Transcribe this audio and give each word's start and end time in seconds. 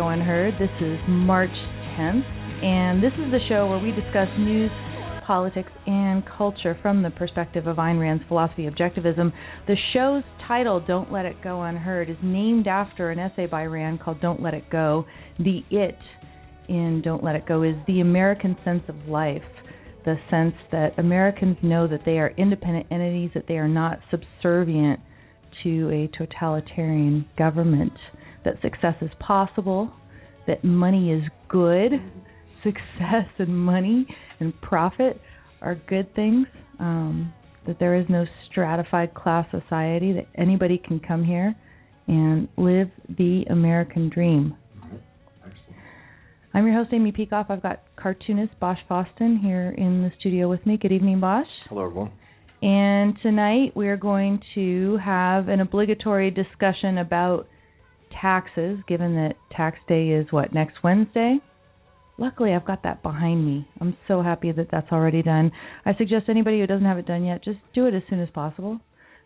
Go 0.00 0.08
Unheard. 0.08 0.54
This 0.58 0.70
is 0.80 0.98
March 1.06 1.50
10th, 1.98 2.24
and 2.64 3.02
this 3.02 3.12
is 3.18 3.30
the 3.30 3.38
show 3.50 3.66
where 3.66 3.78
we 3.78 3.90
discuss 3.90 4.28
news, 4.38 4.70
politics, 5.26 5.70
and 5.86 6.22
culture 6.38 6.74
from 6.80 7.02
the 7.02 7.10
perspective 7.10 7.66
of 7.66 7.76
Ayn 7.76 8.00
Rand's 8.00 8.24
philosophy 8.26 8.64
of 8.64 8.72
objectivism. 8.72 9.30
The 9.66 9.76
show's 9.92 10.22
title, 10.48 10.80
Don't 10.80 11.12
Let 11.12 11.26
It 11.26 11.42
Go 11.44 11.60
Unheard, 11.60 12.08
is 12.08 12.16
named 12.22 12.66
after 12.66 13.10
an 13.10 13.18
essay 13.18 13.44
by 13.44 13.64
Rand 13.64 14.00
called 14.00 14.22
Don't 14.22 14.40
Let 14.40 14.54
It 14.54 14.70
Go. 14.70 15.04
The 15.38 15.60
it 15.70 15.98
in 16.70 17.02
Don't 17.04 17.22
Let 17.22 17.36
It 17.36 17.46
Go 17.46 17.62
is 17.62 17.74
the 17.86 18.00
American 18.00 18.56
sense 18.64 18.84
of 18.88 18.96
life 19.06 19.42
the 20.06 20.16
sense 20.30 20.54
that 20.72 20.98
Americans 20.98 21.58
know 21.62 21.86
that 21.86 22.06
they 22.06 22.18
are 22.18 22.32
independent 22.38 22.86
entities, 22.90 23.32
that 23.34 23.44
they 23.48 23.58
are 23.58 23.68
not 23.68 23.98
subservient 24.10 24.98
to 25.62 25.90
a 25.90 26.16
totalitarian 26.16 27.26
government, 27.36 27.92
that 28.44 28.54
success 28.62 28.94
is 29.02 29.10
possible, 29.18 29.92
that 30.50 30.64
money 30.64 31.12
is 31.12 31.22
good, 31.48 31.92
success 32.64 33.28
and 33.38 33.56
money 33.56 34.04
and 34.40 34.52
profit 34.60 35.20
are 35.62 35.76
good 35.86 36.12
things, 36.16 36.44
um, 36.80 37.32
that 37.68 37.78
there 37.78 37.94
is 37.94 38.04
no 38.08 38.24
stratified 38.50 39.14
class 39.14 39.46
society, 39.52 40.12
that 40.12 40.26
anybody 40.36 40.76
can 40.84 40.98
come 40.98 41.22
here 41.22 41.54
and 42.08 42.48
live 42.56 42.88
the 43.16 43.44
American 43.48 44.10
dream. 44.10 44.56
I'm 46.52 46.66
your 46.66 46.74
host, 46.74 46.92
Amy 46.92 47.12
Peikoff. 47.12 47.48
I've 47.48 47.62
got 47.62 47.82
cartoonist 47.94 48.58
Bosch 48.58 48.80
Fawstin 48.90 49.40
here 49.40 49.72
in 49.78 50.02
the 50.02 50.10
studio 50.18 50.48
with 50.48 50.66
me. 50.66 50.76
Good 50.76 50.90
evening, 50.90 51.20
Bosch. 51.20 51.46
Hello, 51.68 51.84
everyone. 51.84 52.10
And 52.60 53.14
tonight 53.22 53.70
we're 53.76 53.96
going 53.96 54.40
to 54.56 54.98
have 55.04 55.46
an 55.46 55.60
obligatory 55.60 56.32
discussion 56.32 56.98
about 56.98 57.46
taxes, 58.20 58.78
given 58.86 59.14
that 59.14 59.36
tax 59.54 59.78
day 59.88 60.08
is 60.08 60.26
what, 60.30 60.52
next 60.52 60.82
Wednesday? 60.82 61.38
Luckily, 62.18 62.52
I've 62.52 62.66
got 62.66 62.82
that 62.82 63.02
behind 63.02 63.46
me. 63.46 63.66
I'm 63.80 63.96
so 64.06 64.22
happy 64.22 64.52
that 64.52 64.68
that's 64.70 64.92
already 64.92 65.22
done. 65.22 65.50
I 65.86 65.94
suggest 65.96 66.28
anybody 66.28 66.60
who 66.60 66.66
doesn't 66.66 66.84
have 66.84 66.98
it 66.98 67.06
done 67.06 67.24
yet, 67.24 67.42
just 67.42 67.58
do 67.74 67.86
it 67.86 67.94
as 67.94 68.02
soon 68.10 68.20
as 68.20 68.28
possible. 68.30 68.78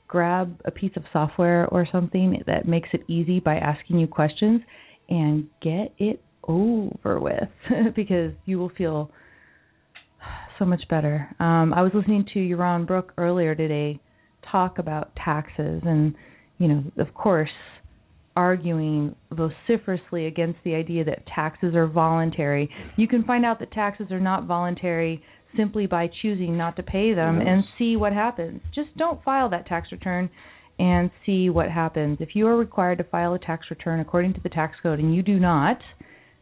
Grab 0.07 0.61
a 0.65 0.71
piece 0.71 0.93
of 0.97 1.03
software 1.13 1.67
or 1.69 1.89
something 1.91 2.43
that 2.47 2.69
makes 2.69 2.89
it 2.93 3.03
easy 3.09 3.41
by 3.41 3.57
asking 3.57 3.99
you 3.99 4.07
questions 4.07 4.61
and 5.09 5.49
get 5.61 5.93
it 5.99 6.23
over 6.47 7.19
with 7.19 7.49
because 7.97 8.33
you 8.45 8.59
will 8.59 8.71
feel 8.77 9.11
so 10.59 10.65
much 10.65 10.83
better. 10.89 11.29
Um, 11.41 11.75
I 11.75 11.83
was 11.83 11.93
listening 11.95 12.27
to 12.35 12.39
Yaron 12.39 12.87
Brook 12.87 13.13
earlier 13.19 13.55
today 13.55 14.01
talk 14.51 14.79
about 14.79 15.11
taxes 15.17 15.83
and, 15.85 16.15
you 16.59 16.69
know, 16.69 16.85
of 16.99 17.13
course, 17.15 17.51
arguing 18.37 19.15
vociferously 19.31 20.27
against 20.27 20.59
the 20.65 20.75
idea 20.75 21.05
that 21.05 21.27
taxes 21.27 21.75
are 21.75 21.87
voluntary. 21.87 22.69
You 22.97 23.07
can 23.09 23.23
find 23.25 23.45
out 23.45 23.59
that 23.61 23.71
taxes 23.73 24.11
are 24.11 24.21
not 24.21 24.45
voluntary 24.45 25.23
simply 25.57 25.87
by 25.87 26.11
choosing 26.23 26.57
not 26.57 26.75
to 26.77 26.83
pay 26.83 27.15
them 27.15 27.39
Yes. 27.39 27.47
and 27.49 27.65
see 27.79 27.97
what 27.97 28.13
happens. 28.13 28.61
Just 28.75 28.97
don't 28.97 29.23
file 29.23 29.49
that 29.51 29.67
tax 29.67 29.93
return 29.93 30.29
and 30.81 31.11
see 31.25 31.49
what 31.49 31.71
happens. 31.71 32.21
If 32.21 32.35
you 32.35 32.49
are 32.49 32.57
required 32.57 32.99
to 32.99 33.05
file 33.05 33.35
a 33.35 33.39
tax 33.39 33.71
return 33.71 34.01
according 34.01 34.35
to 34.35 34.41
the 34.41 34.49
tax 34.49 34.77
code 34.83 34.99
and 34.99 35.15
you 35.15 35.23
do 35.23 35.39
not, 35.39 35.79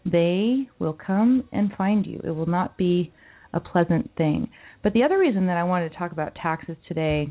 they 0.06 0.68
will 0.78 0.94
come 0.94 1.44
and 1.52 1.72
find 1.76 2.06
you. 2.06 2.20
It 2.24 2.30
will 2.30 2.46
not 2.48 2.78
be 2.78 3.12
a 3.52 3.60
pleasant 3.60 4.10
thing. 4.16 4.48
But 4.82 4.94
the 4.94 5.02
other 5.02 5.18
reason 5.18 5.46
that 5.46 5.58
I 5.58 5.64
wanted 5.64 5.90
to 5.92 5.98
talk 5.98 6.12
about 6.12 6.34
taxes 6.34 6.76
today 6.88 7.30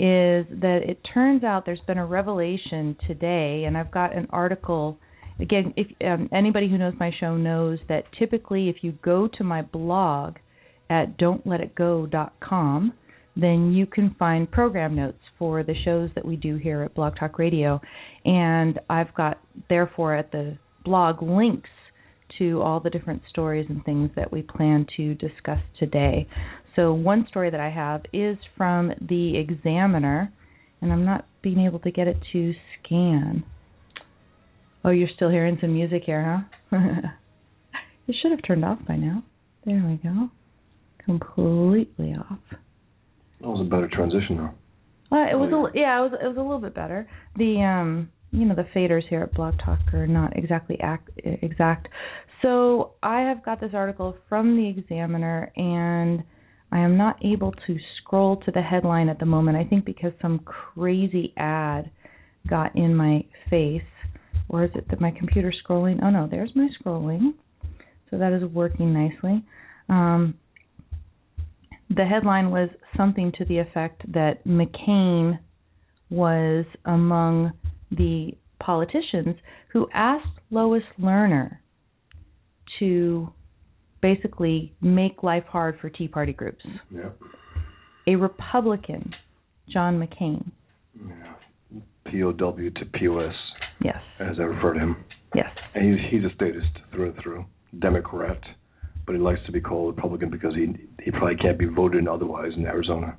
is 0.00 0.46
that 0.62 0.80
it 0.88 0.98
turns 1.12 1.44
out 1.44 1.66
there's 1.66 1.78
been 1.86 1.98
a 1.98 2.06
revelation 2.06 2.96
today, 3.06 3.64
and 3.66 3.76
I've 3.76 3.90
got 3.90 4.16
an 4.16 4.26
article. 4.30 4.98
Again, 5.38 5.74
if 5.76 5.88
um, 6.06 6.26
anybody 6.32 6.70
who 6.70 6.78
knows 6.78 6.94
my 6.98 7.10
show 7.20 7.36
knows 7.36 7.78
that 7.90 8.04
typically, 8.18 8.70
if 8.70 8.76
you 8.80 8.92
go 9.02 9.28
to 9.36 9.44
my 9.44 9.60
blog 9.60 10.36
at 10.88 11.18
don'tletitgo.com, 11.18 12.94
then 13.36 13.74
you 13.74 13.84
can 13.84 14.16
find 14.18 14.50
program 14.50 14.96
notes 14.96 15.20
for 15.38 15.62
the 15.62 15.74
shows 15.84 16.08
that 16.14 16.24
we 16.24 16.36
do 16.36 16.56
here 16.56 16.82
at 16.82 16.94
Blog 16.94 17.16
Talk 17.20 17.38
Radio, 17.38 17.78
and 18.24 18.80
I've 18.88 19.12
got 19.14 19.38
therefore 19.68 20.14
at 20.14 20.32
the 20.32 20.56
blog 20.82 21.22
links 21.22 21.68
to 22.38 22.62
all 22.62 22.80
the 22.80 22.88
different 22.88 23.20
stories 23.28 23.66
and 23.68 23.84
things 23.84 24.10
that 24.16 24.32
we 24.32 24.40
plan 24.40 24.86
to 24.96 25.14
discuss 25.16 25.60
today. 25.78 26.26
So, 26.76 26.92
one 26.92 27.26
story 27.28 27.50
that 27.50 27.60
I 27.60 27.70
have 27.70 28.02
is 28.12 28.36
from 28.56 28.92
the 29.00 29.36
Examiner, 29.36 30.32
and 30.80 30.92
I'm 30.92 31.04
not 31.04 31.26
being 31.42 31.66
able 31.66 31.78
to 31.80 31.90
get 31.90 32.06
it 32.06 32.16
to 32.32 32.54
scan. 32.78 33.44
Oh, 34.84 34.90
you're 34.90 35.08
still 35.14 35.30
hearing 35.30 35.58
some 35.60 35.74
music 35.74 36.02
here, 36.06 36.46
huh? 36.70 36.78
it 38.08 38.16
should 38.22 38.30
have 38.30 38.42
turned 38.46 38.64
off 38.64 38.78
by 38.86 38.96
now. 38.96 39.22
There 39.66 39.84
we 39.86 39.96
go. 39.96 40.30
Completely 41.04 42.14
off. 42.14 42.38
That 43.40 43.48
was 43.48 43.60
a 43.60 43.68
better 43.68 43.88
transition, 43.88 44.36
though. 44.36 44.54
Uh, 45.12 45.26
it 45.30 45.34
was 45.34 45.50
a 45.50 45.76
yeah, 45.76 45.98
it 45.98 46.02
was 46.02 46.12
it 46.22 46.26
was 46.26 46.36
a 46.36 46.40
little 46.40 46.60
bit 46.60 46.74
better. 46.74 47.08
The 47.36 47.62
um 47.62 48.10
you 48.30 48.44
know 48.44 48.54
the 48.54 48.66
faders 48.74 49.02
here 49.08 49.22
at 49.22 49.34
Blog 49.34 49.54
Talk 49.64 49.80
are 49.92 50.06
not 50.06 50.36
exactly 50.36 50.78
act, 50.80 51.10
exact. 51.16 51.88
So 52.42 52.92
I 53.02 53.20
have 53.22 53.44
got 53.44 53.60
this 53.60 53.72
article 53.74 54.16
from 54.28 54.56
the 54.56 54.68
Examiner, 54.68 55.52
and 55.56 56.22
I 56.72 56.80
am 56.80 56.96
not 56.96 57.24
able 57.24 57.52
to 57.66 57.76
scroll 57.98 58.36
to 58.38 58.50
the 58.50 58.62
headline 58.62 59.08
at 59.08 59.18
the 59.18 59.26
moment. 59.26 59.56
I 59.56 59.64
think 59.64 59.84
because 59.84 60.12
some 60.22 60.40
crazy 60.40 61.32
ad 61.36 61.90
got 62.48 62.74
in 62.76 62.94
my 62.94 63.24
face, 63.48 63.82
or 64.48 64.64
is 64.64 64.70
it 64.74 64.88
that 64.90 65.00
my 65.00 65.10
computer's 65.10 65.56
scrolling? 65.64 66.00
Oh 66.02 66.10
no, 66.10 66.28
there's 66.30 66.50
my 66.54 66.68
scrolling. 66.80 67.34
So 68.10 68.18
that 68.18 68.32
is 68.32 68.42
working 68.52 68.92
nicely. 68.92 69.44
Um, 69.88 70.34
the 71.88 72.04
headline 72.04 72.50
was 72.50 72.68
something 72.96 73.32
to 73.38 73.44
the 73.44 73.58
effect 73.58 74.02
that 74.12 74.44
McCain 74.46 75.38
was 76.08 76.64
among 76.84 77.52
the 77.90 78.32
politicians 78.60 79.36
who 79.72 79.88
asked 79.92 80.26
Lois 80.50 80.82
Lerner 81.00 81.58
to 82.78 83.32
basically 84.02 84.72
make 84.80 85.22
life 85.22 85.44
hard 85.46 85.78
for 85.80 85.90
Tea 85.90 86.08
Party 86.08 86.32
groups. 86.32 86.64
Yeah. 86.90 87.10
A 88.06 88.16
Republican, 88.16 89.12
John 89.68 89.98
McCain. 90.00 90.50
yeah. 91.06 91.34
POW 92.06 92.32
to 92.76 92.84
POS, 92.94 93.34
Yes. 93.82 93.98
as 94.18 94.36
I 94.38 94.42
refer 94.42 94.74
to 94.74 94.80
him. 94.80 94.96
Yes. 95.34 95.46
And 95.74 95.84
he's, 96.00 96.10
he's 96.10 96.24
a 96.30 96.34
statist 96.34 96.66
through 96.92 97.10
and 97.10 97.22
through. 97.22 97.44
Democrat, 97.78 98.40
but 99.06 99.14
he 99.14 99.20
likes 99.20 99.38
to 99.46 99.52
be 99.52 99.60
called 99.60 99.94
Republican 99.96 100.28
because 100.28 100.54
he 100.56 100.74
he 101.04 101.12
probably 101.12 101.36
can't 101.36 101.56
be 101.58 101.66
voted 101.66 102.00
in 102.00 102.08
otherwise 102.08 102.50
in 102.56 102.66
Arizona. 102.66 103.16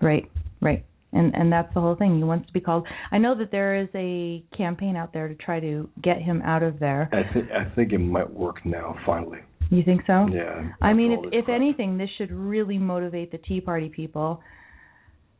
Right. 0.00 0.30
Right. 0.62 0.86
And 1.12 1.34
and 1.34 1.52
that's 1.52 1.72
the 1.74 1.80
whole 1.80 1.96
thing. 1.96 2.16
He 2.16 2.24
wants 2.24 2.46
to 2.46 2.52
be 2.54 2.60
called. 2.60 2.86
I 3.12 3.18
know 3.18 3.36
that 3.36 3.50
there 3.50 3.76
is 3.76 3.88
a 3.94 4.42
campaign 4.56 4.96
out 4.96 5.12
there 5.12 5.28
to 5.28 5.34
try 5.34 5.60
to 5.60 5.90
get 6.02 6.22
him 6.22 6.40
out 6.42 6.62
of 6.62 6.78
there. 6.78 7.10
I 7.12 7.30
think 7.34 7.50
I 7.50 7.64
think 7.74 7.92
it 7.92 7.98
might 7.98 8.30
work 8.32 8.64
now 8.64 8.96
finally. 9.04 9.40
You 9.70 9.84
think 9.84 10.02
so? 10.06 10.26
Yeah. 10.32 10.72
I 10.82 10.92
mean, 10.92 11.12
if, 11.12 11.44
if 11.44 11.48
anything, 11.48 11.96
this 11.96 12.10
should 12.18 12.32
really 12.32 12.76
motivate 12.76 13.30
the 13.30 13.38
Tea 13.38 13.60
Party 13.60 13.88
people. 13.88 14.42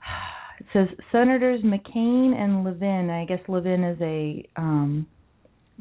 It 0.61 0.67
says 0.75 0.89
Senators 1.11 1.63
McCain 1.63 2.35
and 2.39 2.65
Levin. 2.65 3.09
I 3.09 3.25
guess 3.25 3.39
Levin 3.49 3.83
is 3.83 3.99
a 4.03 4.47
um, 4.61 5.07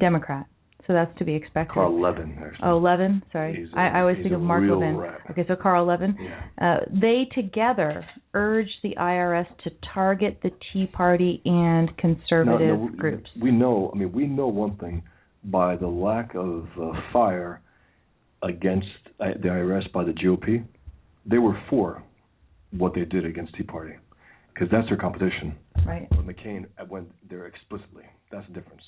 Democrat, 0.00 0.46
so 0.86 0.94
that's 0.94 1.16
to 1.18 1.24
be 1.26 1.34
expected. 1.34 1.74
Carl 1.74 2.00
Levin. 2.00 2.34
Oh, 2.64 2.78
Levin. 2.78 3.22
Sorry, 3.30 3.68
a- 3.76 3.78
I, 3.78 3.98
I 3.98 4.00
always 4.00 4.16
think 4.22 4.32
of 4.34 4.40
Mark 4.40 4.62
Levin. 4.62 4.96
rat. 4.96 5.20
Okay, 5.30 5.44
so 5.46 5.54
Carl 5.54 5.84
Levin. 5.84 6.16
Yeah. 6.18 6.42
Uh, 6.66 6.78
they 6.98 7.28
together 7.34 8.06
urge 8.32 8.70
the 8.82 8.94
IRS 8.98 9.46
to 9.64 9.70
target 9.92 10.38
the 10.42 10.50
Tea 10.72 10.86
Party 10.86 11.42
and 11.44 11.94
conservative 11.98 12.78
no, 12.78 12.88
we- 12.90 12.96
groups. 12.96 13.28
We 13.38 13.50
know. 13.50 13.90
I 13.94 13.98
mean, 13.98 14.12
we 14.12 14.26
know 14.26 14.46
one 14.48 14.78
thing 14.78 15.02
by 15.44 15.76
the 15.76 15.88
lack 15.88 16.34
of 16.34 16.66
uh, 16.80 16.92
fire 17.12 17.60
against 18.42 18.86
uh, 19.20 19.28
the 19.42 19.48
IRS 19.48 19.90
by 19.92 20.04
the 20.04 20.12
GOP. 20.12 20.64
They 21.26 21.38
were 21.38 21.60
for 21.68 22.02
what 22.70 22.94
they 22.94 23.04
did 23.04 23.24
against 23.24 23.54
Tea 23.54 23.62
Party 23.62 23.94
because 24.52 24.68
that's 24.70 24.88
their 24.88 24.96
competition. 24.96 25.56
Right. 25.86 26.08
But 26.10 26.26
McCain 26.26 26.66
went 26.88 27.10
there 27.28 27.46
explicitly. 27.46 28.04
That's 28.30 28.46
the 28.48 28.54
difference. 28.54 28.82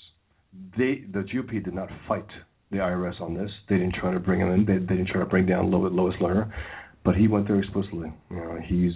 They, 0.77 1.05
the 1.13 1.21
GOP, 1.21 1.65
did 1.65 1.75
not 1.75 1.89
fight 2.07 2.27
the 2.71 2.79
IRS 2.79 3.21
on 3.21 3.35
this. 3.35 3.51
They 3.69 3.77
didn't 3.77 3.95
try 3.95 4.13
to 4.13 4.21
bring 4.21 4.41
him 4.41 4.51
in. 4.53 4.65
They, 4.65 4.79
they 4.79 4.97
didn't 4.97 5.09
try 5.09 5.21
to 5.21 5.27
bring 5.27 5.47
down 5.47 5.71
Lo- 5.71 5.89
Lois 5.89 6.15
Lerner, 6.21 6.51
but 7.05 7.17
he 7.17 7.29
went 7.29 7.49
there 7.49 7.59
explicitly. 7.59 8.13
You 8.31 8.37
know, 8.37 8.59
he's 8.67 8.93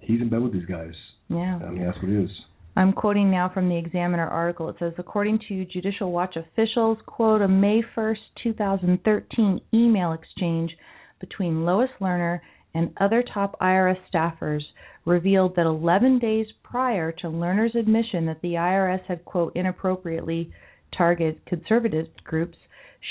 he's 0.00 0.20
in 0.20 0.28
bed 0.28 0.40
with 0.40 0.52
these 0.52 0.66
guys. 0.66 0.92
Yeah. 1.28 1.58
I 1.62 1.70
mean, 1.70 1.84
that's 1.84 1.98
what 1.98 2.10
it 2.10 2.24
is. 2.24 2.30
I'm 2.78 2.92
quoting 2.92 3.30
now 3.30 3.50
from 3.52 3.70
the 3.70 3.76
Examiner 3.78 4.28
article. 4.28 4.68
It 4.68 4.76
says, 4.78 4.92
according 4.98 5.40
to 5.48 5.64
Judicial 5.64 6.12
Watch 6.12 6.36
officials, 6.36 6.98
quote, 7.06 7.40
a 7.40 7.48
May 7.48 7.80
1st, 7.96 8.18
2013 8.42 9.60
email 9.72 10.12
exchange 10.12 10.70
between 11.18 11.64
Lois 11.64 11.88
Lerner 12.02 12.40
and 12.74 12.92
other 13.00 13.24
top 13.32 13.58
IRS 13.62 13.96
staffers 14.12 14.60
revealed 15.06 15.56
that 15.56 15.64
11 15.64 16.18
days 16.18 16.46
prior 16.62 17.12
to 17.12 17.28
Lerner's 17.28 17.74
admission 17.74 18.26
that 18.26 18.42
the 18.42 18.52
IRS 18.52 19.02
had, 19.08 19.24
quote, 19.24 19.56
inappropriately 19.56 20.52
targeted 20.94 21.40
conservative 21.46 22.08
groups, 22.24 22.58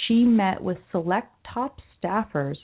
she 0.08 0.24
met 0.24 0.62
with 0.62 0.78
select 0.92 1.30
top 1.52 1.80
staffers 2.04 2.58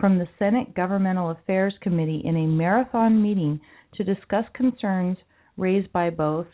from 0.00 0.18
the 0.18 0.28
Senate 0.38 0.74
Governmental 0.74 1.32
Affairs 1.32 1.74
Committee 1.82 2.22
in 2.24 2.34
a 2.34 2.46
marathon 2.46 3.20
meeting 3.20 3.60
to 3.96 4.04
discuss 4.04 4.44
concerns 4.54 5.18
raised 5.56 5.92
by 5.92 6.10
both 6.10 6.46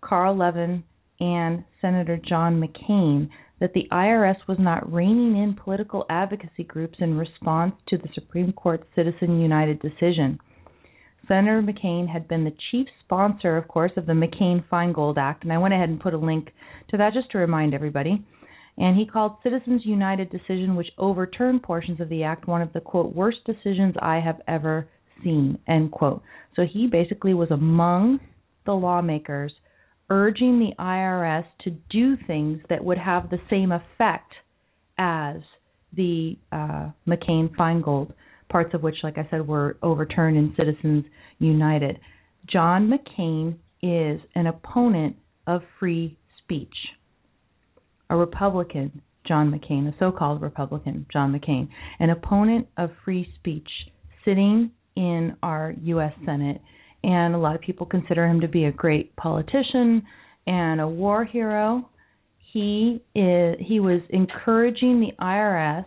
Carl 0.00 0.36
Levin 0.36 0.84
and 1.20 1.64
Senator 1.80 2.18
John 2.28 2.60
McCain 2.60 3.28
that 3.60 3.74
the 3.74 3.86
IRS 3.92 4.36
was 4.48 4.58
not 4.58 4.90
reining 4.90 5.36
in 5.36 5.54
political 5.54 6.06
advocacy 6.08 6.64
groups 6.64 6.96
in 7.00 7.18
response 7.18 7.74
to 7.88 7.98
the 7.98 8.08
Supreme 8.14 8.52
Court's 8.52 8.86
Citizen 8.94 9.40
United 9.40 9.80
decision. 9.80 10.38
Senator 11.28 11.62
McCain 11.62 12.08
had 12.08 12.26
been 12.26 12.44
the 12.44 12.56
chief 12.70 12.88
sponsor, 13.04 13.56
of 13.56 13.68
course, 13.68 13.92
of 13.96 14.06
the 14.06 14.12
McCain 14.12 14.64
Feingold 14.68 15.18
Act, 15.18 15.44
and 15.44 15.52
I 15.52 15.58
went 15.58 15.74
ahead 15.74 15.90
and 15.90 16.00
put 16.00 16.14
a 16.14 16.18
link 16.18 16.48
to 16.88 16.96
that 16.96 17.12
just 17.12 17.30
to 17.32 17.38
remind 17.38 17.74
everybody. 17.74 18.24
And 18.78 18.96
he 18.96 19.06
called 19.06 19.36
Citizens 19.42 19.82
United 19.84 20.30
decision, 20.30 20.74
which 20.74 20.88
overturned 20.96 21.62
portions 21.62 22.00
of 22.00 22.08
the 22.08 22.24
act, 22.24 22.48
one 22.48 22.62
of 22.62 22.72
the 22.72 22.80
quote 22.80 23.14
worst 23.14 23.38
decisions 23.44 23.94
I 24.00 24.20
have 24.20 24.40
ever 24.48 24.88
seen. 25.22 25.58
End 25.68 25.92
quote. 25.92 26.22
So 26.56 26.62
he 26.62 26.86
basically 26.86 27.34
was 27.34 27.50
among 27.50 28.20
the 28.66 28.72
lawmakers 28.72 29.52
urging 30.10 30.58
the 30.58 30.74
IRS 30.82 31.44
to 31.62 31.70
do 31.88 32.16
things 32.26 32.60
that 32.68 32.84
would 32.84 32.98
have 32.98 33.30
the 33.30 33.38
same 33.48 33.72
effect 33.72 34.32
as 34.98 35.36
the 35.96 36.36
uh, 36.52 36.90
McCain 37.06 37.54
Feingold, 37.56 38.12
parts 38.50 38.74
of 38.74 38.82
which, 38.82 38.96
like 39.02 39.18
I 39.18 39.26
said, 39.30 39.46
were 39.46 39.76
overturned 39.82 40.36
in 40.36 40.54
Citizens 40.56 41.04
United. 41.38 41.98
John 42.52 42.90
McCain 42.90 43.54
is 43.82 44.20
an 44.34 44.46
opponent 44.46 45.16
of 45.46 45.62
free 45.78 46.18
speech. 46.42 46.74
A 48.10 48.16
Republican, 48.16 49.00
John 49.26 49.52
McCain, 49.52 49.88
a 49.88 49.94
so 49.98 50.10
called 50.10 50.42
Republican, 50.42 51.06
John 51.12 51.32
McCain, 51.32 51.68
an 52.00 52.10
opponent 52.10 52.66
of 52.76 52.90
free 53.04 53.32
speech, 53.38 53.68
sitting 54.24 54.72
in 54.96 55.36
our 55.42 55.74
U.S. 55.82 56.12
Senate 56.26 56.60
and 57.02 57.34
a 57.34 57.38
lot 57.38 57.54
of 57.54 57.60
people 57.60 57.86
consider 57.86 58.26
him 58.26 58.40
to 58.40 58.48
be 58.48 58.64
a 58.64 58.72
great 58.72 59.14
politician 59.16 60.02
and 60.46 60.80
a 60.80 60.88
war 60.88 61.24
hero. 61.24 61.88
He 62.52 63.02
is 63.14 63.56
he 63.60 63.80
was 63.80 64.00
encouraging 64.10 65.00
the 65.00 65.12
IRS 65.20 65.86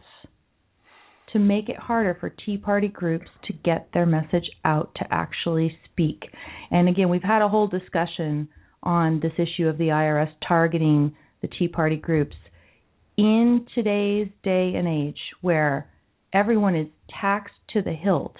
to 1.33 1.39
make 1.39 1.67
it 1.67 1.77
harder 1.77 2.15
for 2.19 2.29
Tea 2.29 2.57
Party 2.57 2.87
groups 2.87 3.27
to 3.47 3.53
get 3.53 3.89
their 3.93 4.05
message 4.05 4.49
out 4.63 4.91
to 4.95 5.05
actually 5.11 5.77
speak. 5.91 6.23
And 6.71 6.87
again, 6.87 7.09
we've 7.09 7.23
had 7.23 7.41
a 7.41 7.49
whole 7.49 7.67
discussion 7.67 8.47
on 8.83 9.19
this 9.19 9.33
issue 9.37 9.67
of 9.67 9.77
the 9.77 9.87
IRS 9.87 10.31
targeting 10.47 11.15
the 11.41 11.47
Tea 11.47 11.67
Party 11.67 11.97
groups 11.97 12.35
in 13.17 13.65
today's 13.75 14.27
day 14.43 14.73
and 14.75 14.87
age 14.87 15.19
where 15.41 15.89
everyone 16.33 16.75
is 16.75 16.87
taxed 17.21 17.53
to 17.71 17.81
the 17.81 17.93
hilt 17.93 18.35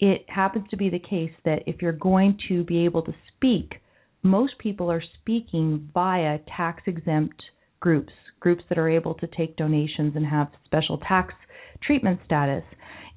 it 0.00 0.24
happens 0.28 0.66
to 0.70 0.76
be 0.76 0.90
the 0.90 0.98
case 0.98 1.32
that 1.44 1.62
if 1.66 1.80
you're 1.80 1.92
going 1.92 2.38
to 2.48 2.64
be 2.64 2.84
able 2.84 3.02
to 3.02 3.14
speak, 3.34 3.74
most 4.22 4.58
people 4.58 4.90
are 4.90 5.02
speaking 5.20 5.88
via 5.92 6.38
tax 6.56 6.82
exempt 6.86 7.42
groups, 7.80 8.12
groups 8.40 8.64
that 8.68 8.78
are 8.78 8.88
able 8.88 9.14
to 9.14 9.26
take 9.36 9.56
donations 9.56 10.14
and 10.16 10.26
have 10.26 10.48
special 10.64 10.98
tax 10.98 11.34
treatment 11.82 12.18
status. 12.24 12.64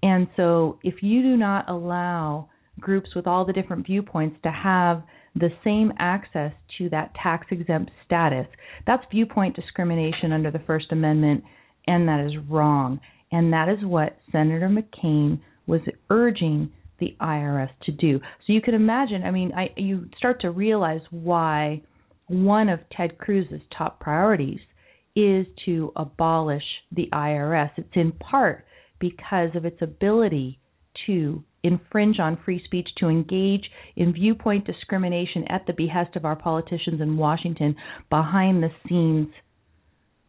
And 0.03 0.27
so 0.35 0.77
if 0.83 0.95
you 1.01 1.21
do 1.21 1.37
not 1.37 1.69
allow 1.69 2.49
groups 2.79 3.09
with 3.15 3.25
all 3.25 3.45
the 3.45 3.53
different 3.53 3.87
viewpoints 3.87 4.37
to 4.43 4.51
have 4.51 5.03
the 5.35 5.49
same 5.63 5.91
access 5.99 6.51
to 6.77 6.89
that 6.89 7.13
tax 7.21 7.47
exempt 7.51 7.91
status, 8.05 8.47
that's 8.85 9.03
viewpoint 9.11 9.55
discrimination 9.55 10.31
under 10.31 10.51
the 10.51 10.61
First 10.67 10.91
Amendment, 10.91 11.43
and 11.87 12.07
that 12.07 12.25
is 12.25 12.33
wrong. 12.49 12.99
And 13.31 13.51
that 13.53 13.69
is 13.69 13.83
what 13.83 14.17
Senator 14.31 14.69
McCain 14.69 15.39
was 15.67 15.81
urging 16.09 16.71
the 16.99 17.15
IRS 17.21 17.69
to 17.83 17.91
do. 17.91 18.19
So 18.19 18.53
you 18.53 18.61
can 18.61 18.73
imagine, 18.73 19.23
I 19.23 19.31
mean, 19.31 19.51
I 19.53 19.69
you 19.77 20.09
start 20.17 20.41
to 20.41 20.51
realize 20.51 21.01
why 21.11 21.81
one 22.27 22.69
of 22.69 22.79
Ted 22.95 23.17
Cruz's 23.17 23.61
top 23.77 23.99
priorities 23.99 24.59
is 25.15 25.45
to 25.65 25.91
abolish 25.95 26.63
the 26.91 27.09
IRS. 27.13 27.71
It's 27.77 27.87
in 27.95 28.11
part 28.11 28.65
because 28.99 29.49
of 29.55 29.65
its 29.65 29.81
ability 29.81 30.59
to 31.05 31.43
infringe 31.63 32.19
on 32.19 32.37
free 32.45 32.61
speech, 32.65 32.87
to 32.99 33.07
engage 33.07 33.63
in 33.95 34.13
viewpoint 34.13 34.65
discrimination 34.65 35.45
at 35.49 35.65
the 35.67 35.73
behest 35.73 36.15
of 36.15 36.25
our 36.25 36.35
politicians 36.35 37.01
in 37.01 37.17
Washington 37.17 37.75
behind 38.09 38.63
the 38.63 38.69
scenes. 38.87 39.27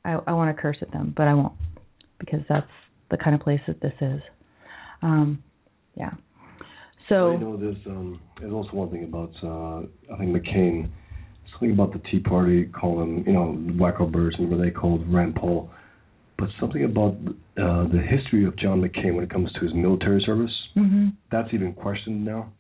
I, 0.05 0.19
I 0.27 0.33
want 0.33 0.55
to 0.55 0.61
curse 0.61 0.79
at 0.81 0.91
them, 0.91 1.13
but 1.17 1.29
I 1.29 1.35
won't 1.35 1.55
because 2.19 2.41
that's 2.49 2.67
the 3.11 3.17
kind 3.17 3.35
of 3.35 3.41
place 3.41 3.61
that 3.67 3.81
this 3.81 3.93
is. 4.01 4.21
Um, 5.03 5.43
yeah. 5.97 6.11
So 7.09 7.33
you 7.33 7.39
know, 7.39 7.57
there's 7.57 7.77
um, 7.87 8.21
there's 8.41 8.53
also 8.53 8.71
one 8.73 8.91
thing 8.91 9.05
about 9.05 9.33
uh, 9.43 10.15
I 10.15 10.19
think 10.19 10.37
McCain. 10.37 10.91
Something 11.53 11.73
about 11.73 11.93
the 11.93 12.01
Tea 12.11 12.21
Party 12.21 12.67
calling 12.67 13.19
him, 13.19 13.25
you 13.27 13.33
know, 13.33 13.57
wacko 13.83 14.11
birds. 14.11 14.37
Remember 14.39 14.63
they 14.65 14.71
called 14.71 15.13
Rand 15.13 15.35
Paul, 15.35 15.71
but 16.37 16.51
something 16.61 16.85
about 16.85 17.17
uh, 17.57 17.89
the 17.89 18.01
history 18.09 18.45
of 18.45 18.57
John 18.59 18.81
McCain 18.81 19.15
when 19.15 19.25
it 19.25 19.31
comes 19.31 19.51
to 19.55 19.61
his 19.61 19.75
military 19.75 20.23
service. 20.25 20.53
mhm. 20.77 21.15
That's 21.33 21.49
even 21.53 21.73
questioned 21.73 22.25
now. 22.25 22.53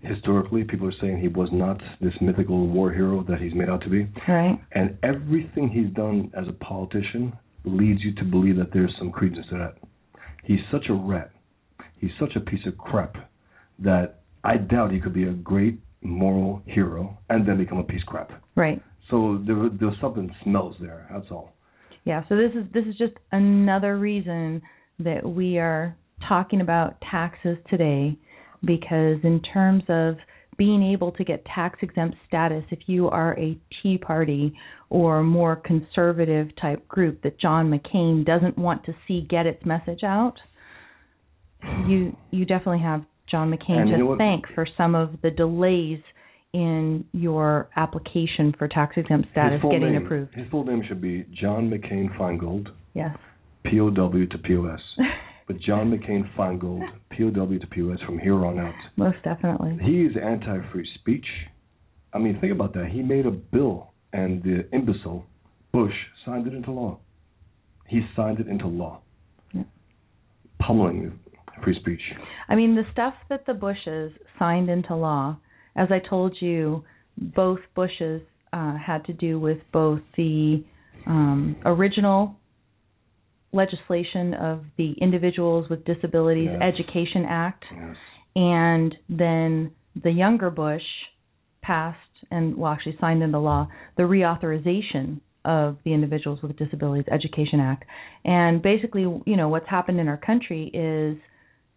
Historically, 0.00 0.64
people 0.64 0.88
are 0.88 0.94
saying 1.00 1.18
he 1.18 1.28
was 1.28 1.48
not 1.52 1.80
this 2.00 2.14
mythical 2.20 2.66
war 2.66 2.92
hero 2.92 3.22
that 3.28 3.38
he's 3.40 3.54
made 3.54 3.68
out 3.68 3.82
to 3.82 3.88
be. 3.88 4.08
right. 4.26 4.58
And 4.72 4.96
everything 5.02 5.68
he's 5.68 5.92
done 5.94 6.30
as 6.36 6.48
a 6.48 6.52
politician 6.52 7.32
leads 7.64 8.02
you 8.02 8.14
to 8.14 8.24
believe 8.24 8.56
that 8.56 8.72
there's 8.72 8.94
some 8.98 9.10
credence 9.12 9.46
to 9.50 9.58
that. 9.58 9.76
He's 10.44 10.60
such 10.70 10.86
a 10.88 10.94
rat. 10.94 11.30
He's 11.98 12.10
such 12.20 12.36
a 12.36 12.40
piece 12.40 12.66
of 12.66 12.76
crap 12.78 13.16
that 13.78 14.20
I 14.44 14.56
doubt 14.56 14.92
he 14.92 15.00
could 15.00 15.14
be 15.14 15.24
a 15.24 15.32
great 15.32 15.80
moral 16.02 16.62
hero 16.66 17.18
and 17.28 17.46
then 17.46 17.58
become 17.58 17.78
a 17.78 17.84
piece 17.84 18.02
of 18.02 18.08
crap. 18.08 18.42
Right. 18.54 18.80
So 19.10 19.42
there 19.46 19.68
there's 19.68 20.00
something 20.00 20.30
smells 20.42 20.76
there. 20.80 21.08
That's 21.12 21.26
all. 21.30 21.52
Yeah, 22.04 22.22
so 22.28 22.36
this 22.36 22.52
is 22.54 22.64
this 22.72 22.84
is 22.86 22.96
just 22.96 23.14
another 23.32 23.98
reason 23.98 24.62
that 25.00 25.28
we 25.28 25.58
are 25.58 25.96
talking 26.28 26.60
about 26.60 26.96
taxes 27.10 27.58
today 27.68 28.16
because 28.64 29.18
in 29.22 29.40
terms 29.52 29.82
of 29.88 30.16
being 30.56 30.82
able 30.82 31.12
to 31.12 31.24
get 31.24 31.44
tax 31.44 31.78
exempt 31.82 32.16
status 32.26 32.64
if 32.70 32.78
you 32.86 33.08
are 33.08 33.38
a 33.38 33.58
Tea 33.82 33.98
Party 33.98 34.54
or 34.88 35.22
more 35.22 35.56
conservative 35.56 36.48
type 36.60 36.86
group 36.88 37.22
that 37.22 37.38
John 37.38 37.70
McCain 37.70 38.24
doesn't 38.24 38.56
want 38.56 38.84
to 38.84 38.94
see 39.06 39.26
get 39.28 39.46
its 39.46 39.64
message 39.66 40.02
out, 40.02 40.36
you 41.88 42.16
you 42.30 42.44
definitely 42.44 42.82
have 42.82 43.04
John 43.30 43.50
McCain 43.50 43.80
And 43.80 43.88
you 43.90 43.96
to 43.96 44.02
know 44.04 44.16
thank 44.16 44.44
for 44.54 44.66
some 44.76 44.94
of 44.94 45.10
the 45.22 45.30
delays 45.30 46.00
in 46.52 47.04
your 47.12 47.68
application 47.76 48.54
for 48.58 48.68
tax 48.68 48.94
exempt 48.96 49.28
status 49.32 49.60
getting 49.62 49.92
name, 49.92 50.04
approved. 50.04 50.34
His 50.34 50.46
full 50.50 50.64
name 50.64 50.82
should 50.86 51.00
be 51.00 51.26
John 51.38 51.68
McCain 51.70 52.16
Feingold, 52.16 52.68
Yes. 52.94 53.16
POW 53.64 54.10
to 54.30 54.38
POS. 54.38 54.80
but 55.46 55.58
John 55.60 55.90
McCain 55.90 56.24
Feingold, 56.36 56.82
POW 57.10 57.58
to 57.58 57.66
POS 57.66 57.98
from 58.06 58.18
here 58.18 58.44
on 58.46 58.58
out. 58.58 58.74
Most 58.96 59.18
definitely. 59.22 59.76
He 59.82 60.02
is 60.02 60.16
anti-free 60.16 60.88
speech. 60.94 61.26
I 62.12 62.18
mean, 62.18 62.38
think 62.40 62.52
about 62.52 62.72
that. 62.74 62.86
He 62.90 63.02
made 63.02 63.26
a 63.26 63.30
bill, 63.30 63.92
and 64.12 64.42
the 64.42 64.66
imbecile 64.72 65.26
Bush 65.72 65.92
signed 66.24 66.46
it 66.46 66.54
into 66.54 66.70
law. 66.70 66.98
He 67.86 68.00
signed 68.16 68.40
it 68.40 68.48
into 68.48 68.66
law, 68.66 69.00
Yeah. 69.52 69.64
pummeling 70.58 71.18
free 71.62 71.78
speech. 71.80 72.00
I 72.48 72.54
mean, 72.54 72.74
the 72.74 72.84
stuff 72.92 73.14
that 73.28 73.46
the 73.46 73.54
Bushes 73.54 74.12
signed 74.38 74.68
into 74.70 74.94
law, 74.94 75.38
as 75.76 75.88
I 75.90 75.98
told 76.08 76.36
you, 76.40 76.84
both 77.16 77.60
Bushes 77.74 78.22
uh, 78.52 78.76
had 78.76 79.04
to 79.06 79.12
do 79.12 79.38
with 79.40 79.58
both 79.72 80.00
the 80.16 80.62
um, 81.06 81.56
original 81.64 82.36
legislation 83.52 84.34
of 84.34 84.62
the 84.76 84.92
Individuals 85.00 85.68
with 85.70 85.84
Disabilities 85.84 86.50
Yes. 86.52 86.74
Education 86.74 87.24
Act, 87.28 87.64
Yes. 87.74 87.96
and 88.34 88.94
then 89.08 89.72
the 90.02 90.10
younger 90.10 90.50
Bush 90.50 90.82
passed 91.62 91.98
and 92.30 92.56
well 92.56 92.72
actually 92.72 92.96
signed 93.00 93.22
into 93.22 93.38
law 93.38 93.68
the 93.96 94.02
reauthorization 94.02 95.20
of 95.44 95.78
the 95.84 95.92
Individuals 95.94 96.40
with 96.42 96.56
Disabilities 96.56 97.06
Education 97.10 97.60
Act. 97.60 97.84
And 98.24 98.60
basically, 98.62 99.02
you 99.02 99.36
know, 99.36 99.48
what's 99.48 99.68
happened 99.68 100.00
in 100.00 100.08
our 100.08 100.16
country 100.16 100.70
is 100.74 101.16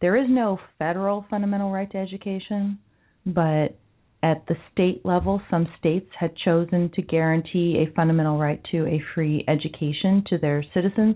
there 0.01 0.15
is 0.15 0.27
no 0.29 0.59
federal 0.77 1.25
fundamental 1.29 1.71
right 1.71 1.89
to 1.91 1.97
education, 1.97 2.79
but 3.25 3.77
at 4.21 4.45
the 4.47 4.55
state 4.71 5.05
level, 5.05 5.41
some 5.49 5.67
states 5.79 6.09
had 6.19 6.35
chosen 6.43 6.91
to 6.95 7.01
guarantee 7.01 7.85
a 7.85 7.93
fundamental 7.95 8.37
right 8.37 8.61
to 8.71 8.85
a 8.85 9.01
free 9.15 9.45
education 9.47 10.23
to 10.29 10.37
their 10.37 10.63
citizens. 10.73 11.15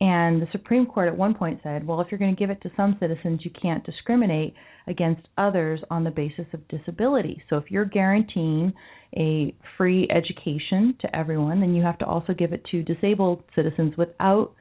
And 0.00 0.42
the 0.42 0.48
Supreme 0.50 0.86
Court 0.86 1.06
at 1.08 1.16
one 1.16 1.34
point 1.34 1.60
said, 1.62 1.86
well, 1.86 2.00
if 2.00 2.08
you're 2.10 2.18
going 2.18 2.34
to 2.34 2.38
give 2.38 2.50
it 2.50 2.60
to 2.62 2.70
some 2.76 2.96
citizens, 2.98 3.42
you 3.44 3.50
can't 3.50 3.86
discriminate 3.86 4.54
against 4.88 5.22
others 5.38 5.80
on 5.90 6.02
the 6.02 6.10
basis 6.10 6.46
of 6.52 6.66
disability. 6.68 7.40
So 7.48 7.56
if 7.56 7.70
you're 7.70 7.84
guaranteeing 7.84 8.72
a 9.16 9.54
free 9.78 10.08
education 10.10 10.96
to 11.00 11.16
everyone, 11.16 11.60
then 11.60 11.74
you 11.74 11.82
have 11.84 11.98
to 11.98 12.06
also 12.06 12.34
give 12.34 12.52
it 12.52 12.64
to 12.72 12.82
disabled 12.82 13.44
citizens 13.54 13.96
without 13.96 14.52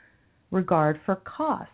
regard 0.52 1.00
for 1.06 1.16
cost. 1.16 1.70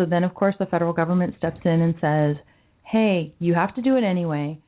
So 0.00 0.06
then, 0.06 0.24
of 0.24 0.34
course, 0.34 0.54
the 0.58 0.64
federal 0.64 0.94
government 0.94 1.34
steps 1.36 1.58
in 1.62 1.82
and 1.82 1.94
says, 2.00 2.42
hey, 2.84 3.34
you 3.38 3.52
have 3.52 3.74
to 3.74 3.82
do 3.82 3.96
it 3.96 4.02
anyway. 4.02 4.58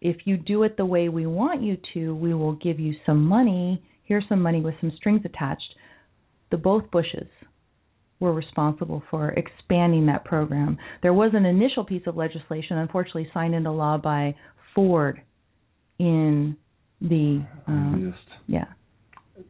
If 0.00 0.18
you 0.26 0.36
do 0.36 0.62
it 0.62 0.76
the 0.76 0.86
way 0.86 1.08
we 1.08 1.26
want 1.26 1.60
you 1.60 1.76
to, 1.94 2.14
we 2.14 2.34
will 2.34 2.52
give 2.52 2.78
you 2.78 2.94
some 3.04 3.20
money. 3.24 3.82
Here's 4.04 4.22
some 4.28 4.40
money 4.40 4.60
with 4.60 4.74
some 4.80 4.92
strings 4.96 5.22
attached. 5.24 5.74
The 6.52 6.56
both 6.56 6.88
Bushes 6.92 7.26
were 8.20 8.32
responsible 8.32 9.02
for 9.10 9.30
expanding 9.30 10.06
that 10.06 10.24
program. 10.24 10.78
There 11.02 11.12
was 11.12 11.32
an 11.34 11.44
initial 11.44 11.84
piece 11.84 12.06
of 12.06 12.16
legislation, 12.16 12.78
unfortunately 12.78 13.28
signed 13.34 13.56
into 13.56 13.72
law 13.72 13.98
by 13.98 14.36
Ford 14.72 15.20
in 15.98 16.56
the 17.00 17.44
um, 17.66 18.14
Just 18.14 18.38
yeah 18.46 18.66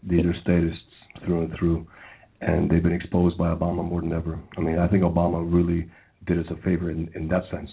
these 0.02 0.24
are 0.24 0.34
statists 0.42 0.80
through 1.24 1.44
and 1.44 1.54
through, 1.58 1.86
and 2.40 2.70
they've 2.70 2.82
been 2.82 2.92
exposed 2.92 3.36
by 3.38 3.48
Obama 3.48 3.84
more 3.84 4.00
than 4.00 4.12
ever. 4.12 4.38
I 4.56 4.60
mean, 4.60 4.78
I 4.78 4.88
think 4.88 5.02
Obama 5.02 5.42
really 5.50 5.88
did 6.26 6.38
us 6.38 6.46
a 6.50 6.56
favor 6.62 6.90
in, 6.90 7.08
in 7.14 7.28
that 7.28 7.42
sense. 7.50 7.70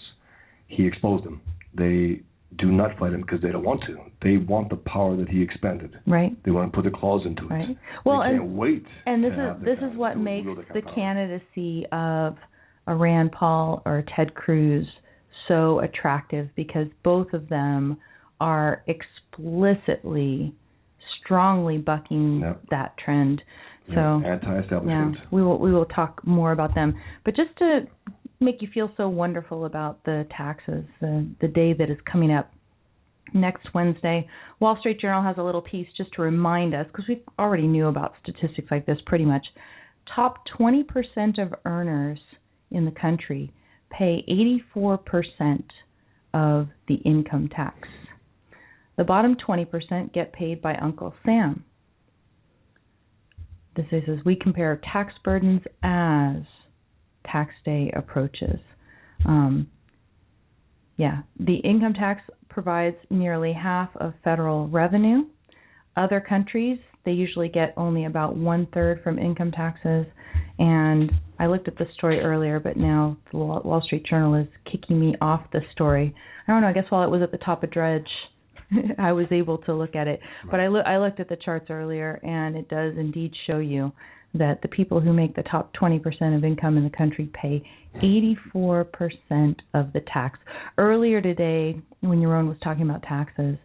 He 0.68 0.86
exposed 0.86 1.26
them. 1.26 1.42
They 1.76 2.22
do 2.58 2.72
not 2.72 2.98
fight 3.00 3.14
him 3.14 3.22
because 3.22 3.42
they 3.42 3.52
don't 3.52 3.64
want 3.64 3.82
to. 3.88 3.98
They 4.22 4.38
want 4.38 4.70
the 4.70 4.76
power 4.76 5.16
that 5.18 5.28
he 5.28 5.42
expanded. 5.42 5.98
right 6.06 6.32
They 6.46 6.52
want 6.52 6.72
to 6.72 6.76
put 6.76 6.84
their 6.84 6.92
claws 7.00 7.26
into 7.26 7.44
it. 7.46 7.50
right 7.50 7.78
well 8.06 8.22
they 8.22 8.30
and 8.36 8.56
wait. 8.56 8.86
And 9.06 9.24
this 9.24 9.34
is 9.34 9.66
this 9.66 9.78
is 9.80 9.98
what 9.98 10.18
makes 10.18 10.48
the 10.74 10.82
power. 10.82 10.94
candidacy 10.96 11.86
of 11.92 12.38
a 12.88 12.96
Rand 12.96 13.32
Paul 13.32 13.82
or 13.86 14.04
Ted 14.16 14.36
Cruz 14.36 14.86
so 15.48 15.80
attractive 15.80 16.48
because 16.56 16.88
both 17.04 17.34
of 17.34 17.50
them 17.50 17.98
are 18.40 18.84
explicitly, 18.88 20.54
strongly 21.24 21.78
bucking 21.78 22.42
Yep. 22.42 22.62
that 22.70 22.98
trend. 22.98 23.42
Yeah, 23.88 23.96
So 23.96 24.22
yeah, 24.26 24.34
anti-establishment. 24.34 25.18
we 25.32 25.42
will 25.44 25.60
we 25.60 25.74
will 25.74 25.86
talk 25.86 26.26
more 26.26 26.52
about 26.52 26.74
them. 26.76 26.96
But 27.26 27.36
just 27.36 27.56
to 27.60 27.82
make 28.40 28.62
you 28.62 28.68
feel 28.74 28.92
so 28.98 29.10
wonderful 29.10 29.66
about 29.66 30.04
the 30.06 30.26
taxes, 30.36 30.86
the 31.02 31.28
the 31.42 31.48
day 31.48 31.74
that 31.74 31.90
is 31.90 31.98
coming 32.10 32.32
up 32.32 32.52
next 33.34 33.74
Wednesday, 33.74 34.28
Wall 34.60 34.78
Street 34.80 35.00
Journal 35.00 35.24
has 35.24 35.38
a 35.38 35.44
little 35.44 35.62
piece 35.62 35.88
just 35.98 36.12
to 36.14 36.22
remind 36.22 36.74
us 36.76 36.86
because 36.88 37.06
we 37.08 37.24
already 37.40 37.68
knew 37.68 37.88
about 37.88 38.14
statistics 38.22 38.70
like 38.70 38.86
this 38.86 38.98
pretty 39.06 39.26
much. 39.26 39.46
Top 40.16 40.44
20% 40.60 41.42
of 41.42 41.54
earners 41.66 42.20
in 42.72 42.86
the 42.86 42.92
country 42.92 43.52
pay 43.90 44.24
84% 44.76 45.64
of 46.34 46.68
the 46.88 46.96
income 47.06 47.48
tax. 47.56 47.88
The 48.98 49.04
bottom 49.04 49.36
20% 49.36 50.14
get 50.14 50.34
paid 50.34 50.62
by 50.62 50.76
Uncle 50.76 51.14
Sam. 51.26 51.64
This 53.76 53.86
is 53.92 54.04
as 54.08 54.24
we 54.26 54.36
compare 54.36 54.80
tax 54.92 55.14
burdens 55.24 55.62
as 55.82 56.44
tax 57.26 57.54
day 57.66 57.92
approaches. 57.96 58.60
Um, 59.26 59.68
yeah, 60.98 61.22
the 61.40 61.56
income 61.56 61.94
tax 61.94 62.22
provides 62.50 62.98
nearly 63.10 63.54
half 63.54 63.90
of 63.96 64.14
federal 64.24 64.68
revenue. 64.68 65.24
Other 65.98 66.22
countries, 66.22 66.78
they 67.06 67.12
usually 67.12 67.50
get 67.50 67.74
only 67.78 68.06
about 68.06 68.36
one 68.36 68.68
third 68.74 69.02
from 69.04 69.18
income 69.18 69.52
taxes. 69.52 70.06
And 70.60 71.12
I 71.40 71.48
looked 71.48 71.68
at 71.68 71.78
the 71.78 71.86
story 71.96 72.20
earlier, 72.20 72.60
but 72.60 72.78
now 72.78 73.18
the 73.32 73.38
Wall 73.38 73.62
Wall 73.66 73.82
Street 73.86 74.06
Journal 74.06 74.36
is 74.36 74.48
kicking 74.72 75.00
me 75.00 75.16
off 75.20 75.42
the 75.52 75.62
story. 75.72 76.14
I 76.48 76.52
don't 76.52 76.62
know. 76.62 76.68
I 76.68 76.74
guess 76.74 76.86
while 76.90 77.04
it 77.04 77.10
was 77.10 77.22
at 77.24 77.32
the 77.32 77.38
top 77.40 77.64
of 77.64 77.72
Drudge, 77.72 78.08
I 78.98 79.12
was 79.12 79.28
able 79.32 79.58
to 79.60 79.74
look 79.74 79.96
at 79.96 80.08
it. 80.08 80.20
But 80.50 80.60
I, 80.60 80.68
loo- 80.68 80.82
I 80.82 80.98
looked 80.98 81.20
at 81.20 81.30
the 81.30 81.38
charts 81.38 81.68
earlier, 81.70 82.20
and 82.24 82.56
it 82.56 82.70
does 82.70 82.94
indeed 82.98 83.32
show 83.48 83.58
you 83.60 83.92
that 84.36 84.62
the 84.62 84.68
people 84.68 85.00
who 85.00 85.14
make 85.14 85.36
the 85.36 85.44
top 85.44 85.72
20% 85.80 86.02
of 86.36 86.44
income 86.44 86.78
in 86.78 86.84
the 86.84 86.90
country 86.90 87.30
pay 87.40 87.64
84% 88.04 89.56
of 89.74 89.94
the 89.94 90.02
tax. 90.12 90.40
Earlier 90.78 91.22
today, 91.22 91.80
when 92.02 92.20
Yaron 92.20 92.48
was 92.48 92.58
talking 92.64 92.84
about 92.90 93.04
taxes, 93.04 93.58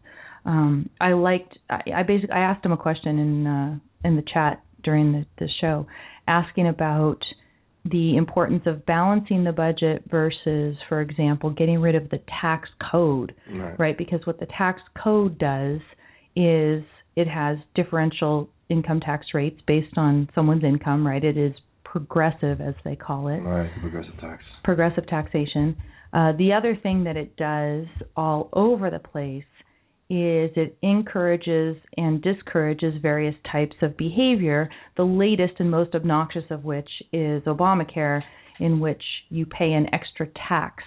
um, 0.44 0.88
I 1.00 1.12
liked. 1.12 1.58
I, 1.68 1.80
I 1.96 2.02
basically 2.02 2.34
I 2.34 2.40
asked 2.40 2.64
him 2.64 2.72
a 2.72 2.76
question 2.76 3.18
in 3.18 3.46
uh, 3.46 3.78
in 4.04 4.16
the 4.16 4.22
chat 4.32 4.62
during 4.82 5.12
the, 5.12 5.26
the 5.38 5.48
show, 5.60 5.86
asking 6.26 6.68
about 6.68 7.18
the 7.90 8.16
importance 8.16 8.62
of 8.66 8.84
balancing 8.86 9.44
the 9.44 9.52
budget 9.52 10.02
versus, 10.10 10.76
for 10.88 11.00
example, 11.00 11.50
getting 11.50 11.80
rid 11.80 11.94
of 11.94 12.08
the 12.10 12.20
tax 12.40 12.68
code 12.90 13.34
Right. 13.50 13.78
right? 13.78 13.98
Because 13.98 14.20
what 14.26 14.40
the 14.40 14.46
tax 14.46 14.80
code 15.02 15.38
does 15.38 15.80
is 16.36 16.82
it 17.16 17.26
has 17.28 17.58
differential 17.74 18.48
income 18.68 19.00
tax 19.00 19.26
rates 19.34 19.60
based 19.66 19.96
on 19.96 20.28
someone's 20.34 20.64
income, 20.64 21.06
right? 21.06 21.22
It 21.24 21.36
is 21.36 21.52
progressive, 21.84 22.60
as 22.60 22.74
they 22.84 22.96
call 22.96 23.28
it, 23.28 23.40
Right. 23.40 23.70
Progressive 23.80 24.16
tax. 24.20 24.42
progressive 24.62 25.06
taxation. 25.06 25.76
Uh, 26.12 26.32
the 26.32 26.52
other 26.52 26.76
thing 26.76 27.04
that 27.04 27.16
it 27.16 27.36
does 27.36 27.86
all 28.16 28.48
over 28.52 28.90
the 28.90 28.98
place 28.98 29.44
is 30.10 30.50
it 30.56 30.76
encourages 30.82 31.76
and 31.96 32.22
discourages 32.22 32.94
various 33.02 33.34
types 33.50 33.76
of 33.82 33.96
behavior, 33.96 34.70
the 34.96 35.04
latest 35.04 35.54
and 35.58 35.70
most 35.70 35.94
obnoxious 35.94 36.44
of 36.50 36.64
which 36.64 36.88
is 37.12 37.42
Obamacare, 37.44 38.22
in 38.58 38.80
which 38.80 39.02
you 39.28 39.44
pay 39.44 39.72
an 39.72 39.86
extra 39.92 40.26
tax 40.48 40.82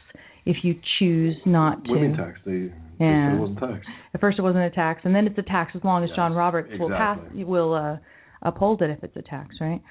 if 0.45 0.57
you 0.63 0.75
choose 0.97 1.35
not 1.45 1.83
to. 1.85 1.91
Women 1.91 2.17
tax. 2.17 2.39
They, 2.45 2.71
Yeah. 2.99 3.35
it 3.35 3.39
wasn't 3.39 3.59
tax. 3.59 3.85
At 4.13 4.21
first, 4.21 4.39
it 4.39 4.41
wasn't 4.41 4.65
a 4.65 4.71
tax, 4.71 5.01
and 5.05 5.13
then 5.15 5.27
it's 5.27 5.37
a 5.37 5.43
tax 5.43 5.75
as 5.75 5.83
long 5.83 6.03
as 6.03 6.09
Yes, 6.09 6.15
John 6.15 6.33
Roberts 6.33 6.71
will 6.79 6.89
pass 6.89 7.17
exactly. 7.19 7.43
will 7.43 7.73
uh, 7.75 7.97
uphold 8.41 8.81
it 8.81 8.89
if 8.89 9.03
it's 9.03 9.15
a 9.15 9.21
tax, 9.21 9.55
right? 9.61 9.81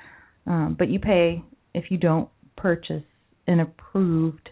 Um, 0.47 0.75
but 0.79 0.89
you 0.89 0.99
pay 0.99 1.43
if 1.75 1.91
you 1.91 1.99
don't 1.99 2.29
purchase 2.57 3.05
an 3.47 3.61
approved 3.61 4.51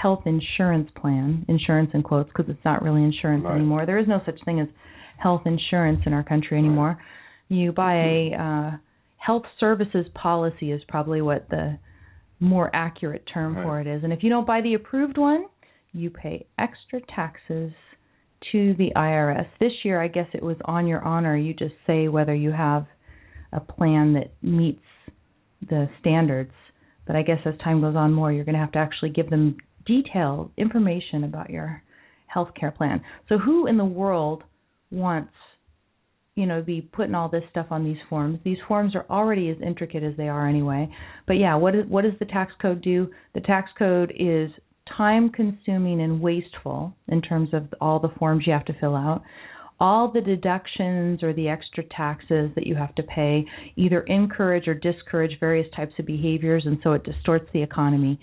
health 0.00 0.22
insurance 0.26 0.88
plan, 0.94 1.44
insurance 1.48 1.90
in 1.92 2.02
quotes, 2.04 2.28
because 2.28 2.48
it's 2.48 2.64
not 2.64 2.82
really 2.82 3.02
insurance 3.02 3.44
Right. 3.44 3.56
anymore. 3.56 3.84
There 3.84 3.98
is 3.98 4.06
no 4.06 4.22
such 4.24 4.40
thing 4.44 4.60
as 4.60 4.68
health 5.16 5.42
insurance 5.44 6.00
in 6.06 6.12
our 6.12 6.22
country 6.22 6.56
anymore. 6.56 6.98
You 7.48 7.72
buy 7.72 7.94
a 7.96 8.34
uh, 8.38 8.76
health 9.16 9.42
services 9.58 10.06
policy 10.14 10.70
is 10.70 10.80
probably 10.86 11.20
what 11.20 11.48
the 11.48 11.78
more 12.38 12.70
accurate 12.72 13.24
term 13.32 13.56
for 13.56 13.80
it 13.80 13.88
is. 13.88 14.04
And 14.04 14.12
if 14.12 14.22
you 14.22 14.30
don't 14.30 14.46
buy 14.46 14.60
the 14.60 14.74
approved 14.74 15.18
one, 15.18 15.46
you 15.92 16.10
pay 16.10 16.46
extra 16.58 17.00
taxes 17.12 17.72
to 18.52 18.74
the 18.74 18.92
IRS. 18.94 19.48
This 19.58 19.72
year, 19.82 20.00
I 20.00 20.06
guess 20.06 20.28
it 20.32 20.42
was 20.44 20.56
on 20.64 20.86
your 20.86 21.02
honor. 21.02 21.36
You 21.36 21.54
just 21.54 21.74
say 21.88 22.06
whether 22.06 22.34
you 22.34 22.52
have 22.52 22.86
a 23.52 23.58
plan 23.58 24.12
that 24.12 24.30
meets 24.42 24.84
the 25.68 25.88
standards. 25.98 26.52
But 27.04 27.16
I 27.16 27.22
guess 27.22 27.38
as 27.44 27.54
time 27.64 27.80
goes 27.80 27.96
on 27.96 28.12
more, 28.12 28.30
you're 28.30 28.44
going 28.44 28.54
to 28.54 28.60
have 28.60 28.72
to 28.72 28.78
actually 28.78 29.10
give 29.10 29.30
them 29.30 29.56
detailed 29.88 30.52
information 30.56 31.24
about 31.24 31.50
your 31.50 31.82
health 32.26 32.50
care 32.58 32.70
plan. 32.70 33.02
So 33.28 33.38
who 33.38 33.66
in 33.66 33.76
the 33.76 33.84
world 33.84 34.44
wants 34.90 35.32
you 36.36 36.46
know 36.46 36.62
be 36.62 36.80
putting 36.80 37.16
all 37.16 37.28
this 37.28 37.42
stuff 37.50 37.66
on 37.70 37.84
these 37.84 37.98
forms? 38.08 38.38
These 38.44 38.58
forms 38.68 38.94
are 38.94 39.06
already 39.10 39.48
as 39.50 39.56
intricate 39.60 40.04
as 40.04 40.16
they 40.16 40.28
are 40.28 40.46
anyway. 40.46 40.88
But 41.26 41.34
yeah, 41.34 41.56
what 41.56 41.74
is 41.74 41.84
what 41.88 42.02
does 42.04 42.18
the 42.20 42.26
tax 42.26 42.52
code 42.62 42.82
do? 42.82 43.10
The 43.34 43.40
tax 43.40 43.70
code 43.76 44.12
is 44.16 44.50
time 44.96 45.30
consuming 45.30 46.00
and 46.00 46.20
wasteful 46.20 46.94
in 47.08 47.20
terms 47.20 47.50
of 47.52 47.66
all 47.80 47.98
the 47.98 48.12
forms 48.18 48.44
you 48.46 48.52
have 48.52 48.64
to 48.66 48.78
fill 48.80 48.94
out. 48.94 49.22
All 49.80 50.10
the 50.10 50.20
deductions 50.20 51.22
or 51.22 51.32
the 51.32 51.48
extra 51.48 51.84
taxes 51.96 52.50
that 52.56 52.66
you 52.66 52.74
have 52.74 52.94
to 52.96 53.02
pay 53.04 53.44
either 53.76 54.00
encourage 54.02 54.66
or 54.66 54.74
discourage 54.74 55.38
various 55.38 55.68
types 55.76 55.92
of 56.00 56.06
behaviors, 56.06 56.64
and 56.66 56.78
so 56.82 56.94
it 56.94 57.04
distorts 57.04 57.48
the 57.52 57.62
economy. 57.62 58.18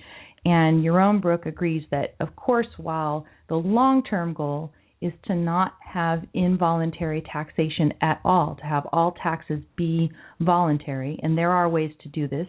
And 0.45 0.83
Yaron 0.83 1.21
Brook 1.21 1.47
agrees 1.47 1.83
that, 1.89 2.15
of 2.19 2.35
course, 2.35 2.67
while 2.77 3.25
the 3.49 3.55
long 3.55 4.03
term 4.03 4.33
goal 4.33 4.71
is 5.01 5.11
to 5.25 5.35
not 5.35 5.73
have 5.81 6.23
involuntary 6.33 7.23
taxation 7.31 7.91
at 8.01 8.21
all, 8.23 8.55
to 8.55 8.63
have 8.63 8.87
all 8.93 9.15
taxes 9.21 9.59
be 9.75 10.09
voluntary, 10.39 11.19
and 11.21 11.37
there 11.37 11.51
are 11.51 11.67
ways 11.67 11.91
to 12.01 12.09
do 12.09 12.27
this. 12.27 12.47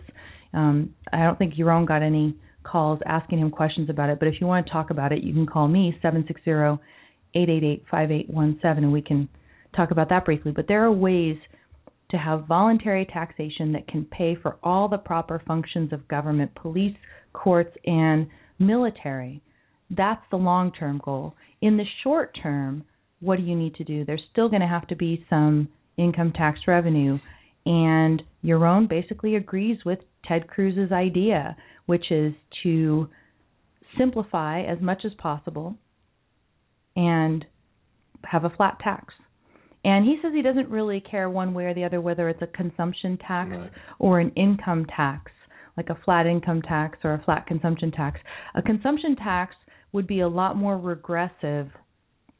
Um, 0.54 0.94
I 1.12 1.24
don't 1.24 1.38
think 1.38 1.54
Jerome 1.54 1.86
got 1.86 2.02
any 2.02 2.36
calls 2.62 3.00
asking 3.06 3.38
him 3.38 3.50
questions 3.50 3.90
about 3.90 4.10
it, 4.10 4.18
but 4.18 4.28
if 4.28 4.34
you 4.40 4.46
want 4.46 4.66
to 4.66 4.72
talk 4.72 4.90
about 4.90 5.12
it, 5.12 5.22
you 5.22 5.32
can 5.32 5.46
call 5.46 5.68
me 5.68 5.96
seven 6.02 6.24
six 6.26 6.40
zero 6.44 6.80
eight 7.34 7.48
eight 7.48 7.64
eight 7.64 7.84
five 7.90 8.10
eight 8.10 8.28
one 8.30 8.58
seven, 8.62 8.84
and 8.84 8.92
we 8.92 9.02
can 9.02 9.28
talk 9.74 9.90
about 9.90 10.08
that 10.08 10.24
briefly. 10.24 10.52
But 10.52 10.66
there 10.68 10.84
are 10.84 10.92
ways 10.92 11.36
to 12.10 12.16
have 12.16 12.46
voluntary 12.46 13.04
taxation 13.04 13.72
that 13.72 13.88
can 13.88 14.04
pay 14.04 14.36
for 14.40 14.56
all 14.62 14.88
the 14.88 14.98
proper 14.98 15.42
functions 15.46 15.92
of 15.92 16.06
government, 16.08 16.54
police, 16.54 16.96
courts, 17.36 17.76
and 17.84 18.26
military. 18.58 19.42
That's 19.90 20.22
the 20.30 20.36
long 20.36 20.72
term 20.72 21.00
goal. 21.04 21.34
In 21.60 21.76
the 21.76 21.84
short 22.02 22.36
term, 22.42 22.84
what 23.20 23.36
do 23.36 23.44
you 23.44 23.54
need 23.54 23.74
to 23.76 23.84
do? 23.84 24.04
There's 24.04 24.22
still 24.32 24.48
going 24.48 24.62
to 24.62 24.66
have 24.68 24.88
to 24.88 24.96
be 24.96 25.24
some 25.30 25.68
income 25.96 26.32
tax 26.32 26.60
revenue. 26.66 27.18
And 27.64 28.22
Yaron 28.44 28.88
basically 28.88 29.36
agrees 29.36 29.78
with 29.84 29.98
Ted 30.26 30.48
Cruz's 30.48 30.92
idea, 30.92 31.56
which 31.86 32.10
is 32.10 32.32
to 32.62 33.08
simplify 33.98 34.62
as 34.62 34.80
much 34.80 35.02
as 35.04 35.12
possible 35.18 35.76
and 36.94 37.44
have 38.24 38.44
a 38.44 38.50
flat 38.50 38.78
tax. 38.82 39.14
And 39.84 40.04
he 40.04 40.18
says 40.20 40.32
he 40.34 40.42
doesn't 40.42 40.68
really 40.68 41.00
care 41.00 41.30
one 41.30 41.54
way 41.54 41.64
or 41.66 41.74
the 41.74 41.84
other 41.84 42.00
whether 42.00 42.28
it's 42.28 42.42
a 42.42 42.46
consumption 42.48 43.18
tax 43.18 43.50
Right. 43.50 43.70
or 43.98 44.20
an 44.20 44.32
income 44.34 44.86
tax, 44.86 45.30
like 45.76 45.90
a 45.90 45.98
flat 46.04 46.26
income 46.26 46.62
tax 46.62 46.98
or 47.04 47.14
a 47.14 47.22
flat 47.24 47.46
consumption 47.46 47.90
tax. 47.90 48.20
A 48.54 48.62
consumption 48.62 49.16
tax 49.16 49.54
would 49.92 50.06
be 50.06 50.20
a 50.20 50.28
lot 50.28 50.56
more 50.56 50.78
regressive 50.78 51.68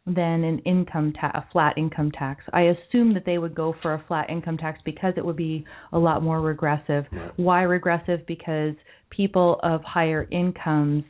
than 0.07 0.45
an 0.45 0.61
income 0.61 1.13
ta- 1.21 1.33
a 1.35 1.45
flat 1.53 1.77
income 1.77 2.13
tax. 2.13 2.45
I 2.53 2.63
assume 2.63 3.13
that 3.15 3.25
they 3.27 3.39
would 3.39 3.55
go 3.55 3.75
for 3.83 3.95
a 3.95 4.05
flat 4.07 4.31
income 4.31 4.57
tax 4.57 4.81
because 4.85 5.15
it 5.17 5.25
would 5.25 5.37
be 5.37 5.65
a 5.93 5.99
lot 5.99 6.23
more 6.23 6.41
regressive. 6.41 7.05
Why 7.37 7.63
regressive? 7.63 8.25
Because 8.27 8.75
people 9.11 9.59
of 9.63 9.83
higher 9.83 10.29
incomes 10.31 11.05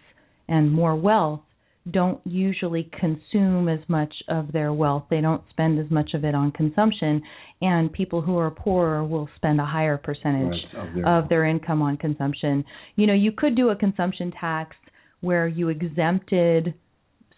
and 0.49 0.73
more 0.73 0.97
wealth 0.97 1.41
don't 1.90 2.20
usually 2.25 2.90
consume 2.99 3.68
as 3.68 3.79
much 3.88 4.12
of 4.29 4.51
their 4.53 4.72
wealth. 4.72 5.05
They 5.09 5.20
don't 5.20 5.42
spend 5.51 5.79
as 5.79 5.90
much 5.90 6.14
of 6.14 6.25
it 6.25 6.35
on 6.35 6.51
consumption, 6.53 7.22
and 7.61 7.92
people 7.92 8.20
who 8.20 8.37
are 8.38 8.51
poorer 8.51 9.05
will 9.05 9.29
spend 9.37 9.61
a 9.61 9.64
higher 9.64 9.96
percentage 9.96 10.64
Right, 10.75 10.88
of 10.88 10.94
their- 10.94 11.07
of 11.09 11.29
their 11.29 11.44
income 11.44 11.83
on 11.83 11.96
consumption. 11.96 12.64
You 12.96 13.07
know, 13.07 13.14
you 13.14 13.33
could 13.33 13.55
do 13.55 13.70
a 13.70 13.77
consumption 13.77 14.33
tax 14.33 14.77
where 15.20 15.46
you 15.46 15.68
exempted 15.68 16.75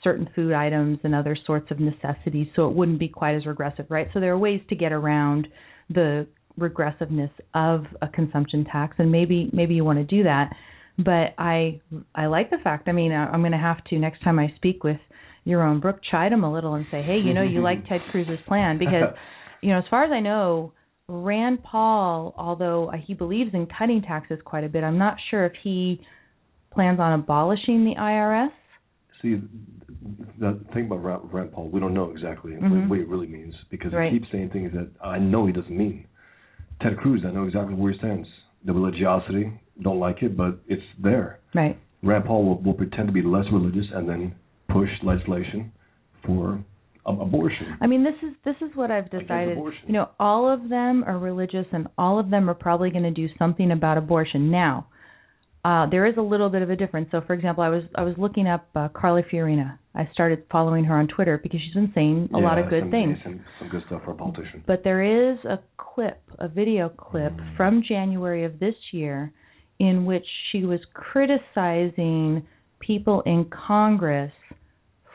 certain 0.02 0.26
food 0.34 0.52
items 0.52 0.98
and 1.02 1.14
other 1.14 1.36
sorts 1.46 1.70
of 1.70 1.80
necessities 1.80 2.46
so 2.54 2.68
it 2.68 2.74
wouldn't 2.74 2.98
be 2.98 3.08
quite 3.08 3.34
as 3.34 3.44
regressive, 3.46 3.86
right? 3.90 4.08
So 4.14 4.20
there 4.20 4.32
are 4.32 4.38
ways 4.38 4.60
to 4.68 4.76
get 4.76 4.92
around 4.92 5.48
the 5.90 6.26
regressiveness 6.58 7.30
of 7.54 7.84
a 8.02 8.08
consumption 8.08 8.64
tax 8.64 8.96
and 8.98 9.10
maybe 9.12 9.48
maybe 9.52 9.74
you 9.74 9.84
want 9.84 9.98
to 9.98 10.04
do 10.04 10.22
that. 10.24 10.54
But 10.98 11.34
I 11.38 11.80
I 12.14 12.26
like 12.26 12.50
the 12.50 12.58
fact. 12.58 12.88
I 12.88 12.92
mean, 12.92 13.12
I- 13.12 13.26
I'm 13.30 13.40
going 13.40 13.52
to 13.52 13.58
have 13.58 13.82
to 13.84 13.98
next 13.98 14.20
time 14.22 14.38
I 14.38 14.52
speak 14.56 14.82
with 14.82 14.98
Yaron 15.46 15.80
Brook 15.80 16.00
chide 16.10 16.32
him 16.32 16.44
a 16.44 16.52
little 16.52 16.74
and 16.74 16.86
say, 16.90 17.02
"Hey, 17.02 17.18
you 17.18 17.32
know, 17.34 17.42
you 17.42 17.60
like 17.60 17.84
Ted 17.88 18.00
Cruz's 18.10 18.40
plan 18.46 18.78
because 18.78 19.14
you 19.62 19.70
know, 19.70 19.78
as 19.78 19.84
far 19.90 20.04
as 20.04 20.10
I 20.12 20.20
know, 20.20 20.72
Rand 21.08 21.62
Paul, 21.62 22.34
although 22.36 22.90
he 23.06 23.14
believes 23.14 23.54
in 23.54 23.66
cutting 23.66 24.02
taxes 24.02 24.38
quite 24.44 24.64
a 24.64 24.68
bit, 24.68 24.84
I'm 24.84 24.98
not 24.98 25.16
sure 25.30 25.46
if 25.46 25.52
he 25.62 26.00
plans 26.70 27.00
on 27.00 27.12
abolishing 27.18 27.84
the 27.84 27.94
IRS. 27.98 28.50
See, 29.22 29.40
the 30.38 30.60
thing 30.74 30.86
about 30.86 31.32
Rand, 31.32 31.52
Paul, 31.52 31.70
we 31.70 31.80
don't 31.80 31.94
know 31.94 32.10
exactly 32.10 32.52
Mhm. 32.52 32.88
what, 32.88 32.98
he 32.98 33.04
really 33.04 33.26
means 33.26 33.54
because 33.70 33.92
Right. 33.92 34.12
he 34.12 34.18
keeps 34.18 34.30
saying 34.30 34.50
things 34.50 34.72
that 34.72 34.88
I 35.02 35.18
know 35.18 35.46
he 35.46 35.52
doesn't 35.52 35.76
mean. 35.76 36.06
Ted 36.80 36.96
Cruz, 36.98 37.24
I 37.24 37.30
know 37.30 37.44
exactly 37.44 37.74
where 37.74 37.92
he 37.92 37.98
stands. 37.98 38.28
The 38.68 38.74
religiosity, 38.74 39.50
don't 39.82 39.98
like 39.98 40.22
it, 40.22 40.36
but 40.36 40.58
it's 40.68 40.82
there. 41.02 41.40
Right. 41.54 41.78
Rand 42.02 42.26
Paul 42.26 42.44
will, 42.44 42.60
will 42.60 42.74
pretend 42.74 43.06
to 43.08 43.12
be 43.14 43.22
less 43.22 43.46
religious 43.50 43.86
and 43.94 44.06
then 44.06 44.34
push 44.68 44.90
legislation 45.02 45.72
for 46.26 46.62
ab- 47.08 47.18
abortion. 47.18 47.78
I 47.80 47.86
mean, 47.86 48.04
this 48.04 48.12
is 48.22 48.36
this 48.44 48.56
is 48.60 48.76
what 48.76 48.90
I've 48.90 49.10
decided. 49.10 49.56
You 49.86 49.92
know, 49.94 50.10
all 50.20 50.52
of 50.52 50.68
them 50.68 51.02
are 51.04 51.18
religious, 51.18 51.64
and 51.72 51.86
all 51.96 52.18
of 52.18 52.28
them 52.28 52.50
are 52.50 52.54
probably 52.54 52.90
going 52.90 53.04
to 53.04 53.10
do 53.10 53.28
something 53.38 53.70
about 53.70 53.96
abortion. 53.96 54.50
Now, 54.50 54.88
uh, 55.68 55.86
there 55.90 56.06
is 56.06 56.14
a 56.16 56.22
little 56.22 56.48
bit 56.48 56.62
of 56.62 56.70
a 56.70 56.76
difference. 56.76 57.08
So, 57.10 57.20
for 57.26 57.34
example, 57.34 57.62
I 57.62 57.68
was 57.68 57.82
I 57.94 58.02
was 58.02 58.14
looking 58.16 58.46
up 58.46 58.66
uh, 58.74 58.88
Carly 58.88 59.22
Fiorina. 59.30 59.78
I 59.94 60.08
started 60.14 60.44
following 60.50 60.84
her 60.84 60.96
on 60.96 61.08
Twitter 61.08 61.38
because 61.42 61.60
she's 61.60 61.74
been 61.74 61.92
saying 61.94 62.30
a 62.32 62.38
lot 62.38 62.58
of 62.58 62.70
good 62.70 62.84
some, 62.84 62.90
things. 62.90 63.18
Some, 63.22 63.44
some 63.58 63.68
good 63.68 63.82
stuff 63.86 64.02
for 64.04 64.12
a 64.12 64.14
politician. 64.14 64.64
But 64.66 64.82
there 64.82 65.02
is 65.32 65.36
a 65.44 65.58
clip, 65.76 66.22
a 66.38 66.48
video 66.48 66.88
clip 66.88 67.34
from 67.54 67.82
January 67.86 68.44
of 68.44 68.58
this 68.58 68.76
year 68.92 69.30
in 69.78 70.06
which 70.06 70.24
she 70.50 70.64
was 70.64 70.80
criticizing 70.94 72.46
people 72.80 73.22
in 73.26 73.50
Congress 73.68 74.32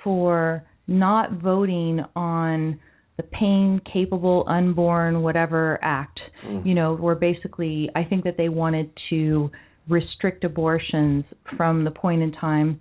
for 0.04 0.64
not 0.86 1.32
voting 1.42 2.02
on 2.16 2.80
the 3.18 3.24
Pain 3.24 3.82
Capable 3.92 4.46
Unborn 4.48 5.24
Whatever 5.24 5.80
Act. 5.82 6.20
You 6.64 6.76
know, 6.76 6.96
where 6.96 7.16
basically 7.16 7.90
I 7.96 8.04
think 8.04 8.26
that 8.26 8.36
they 8.38 8.50
wanted 8.50 8.92
to 9.10 9.50
restrict 9.88 10.44
abortions 10.44 11.26
from 11.58 11.84
the 11.84 11.92
point 11.92 12.22
in 12.22 12.32
time 12.32 12.80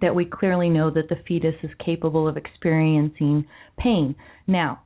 that 0.00 0.14
we 0.14 0.24
clearly 0.24 0.70
know 0.70 0.90
that 0.90 1.08
the 1.08 1.16
fetus 1.28 1.54
is 1.62 1.70
capable 1.84 2.26
of 2.26 2.36
experiencing 2.36 3.46
pain. 3.78 4.14
Now, 4.46 4.82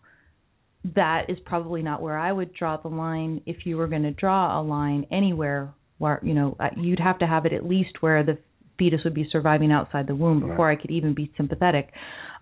that 0.94 1.28
is 1.28 1.38
probably 1.44 1.82
not 1.82 2.02
where 2.02 2.18
I 2.18 2.32
would 2.32 2.52
draw 2.54 2.76
the 2.76 2.88
line. 2.88 3.40
If 3.46 3.66
you 3.66 3.76
were 3.76 3.88
going 3.88 4.02
to 4.02 4.12
draw 4.12 4.60
a 4.60 4.62
line 4.62 5.06
anywhere, 5.10 5.72
where 5.98 6.20
you 6.22 6.34
know 6.34 6.56
uh, 6.60 6.68
you'd 6.76 7.00
have 7.00 7.18
to 7.20 7.26
have 7.26 7.46
it 7.46 7.52
at 7.52 7.66
least 7.66 8.02
where 8.02 8.22
the 8.22 8.38
fetus 8.78 9.00
would 9.04 9.14
be 9.14 9.28
surviving 9.32 9.72
outside 9.72 10.06
the 10.06 10.14
womb 10.14 10.40
before 10.40 10.70
I 10.70 10.76
could 10.76 10.90
even 10.90 11.14
be 11.14 11.32
sympathetic. 11.36 11.90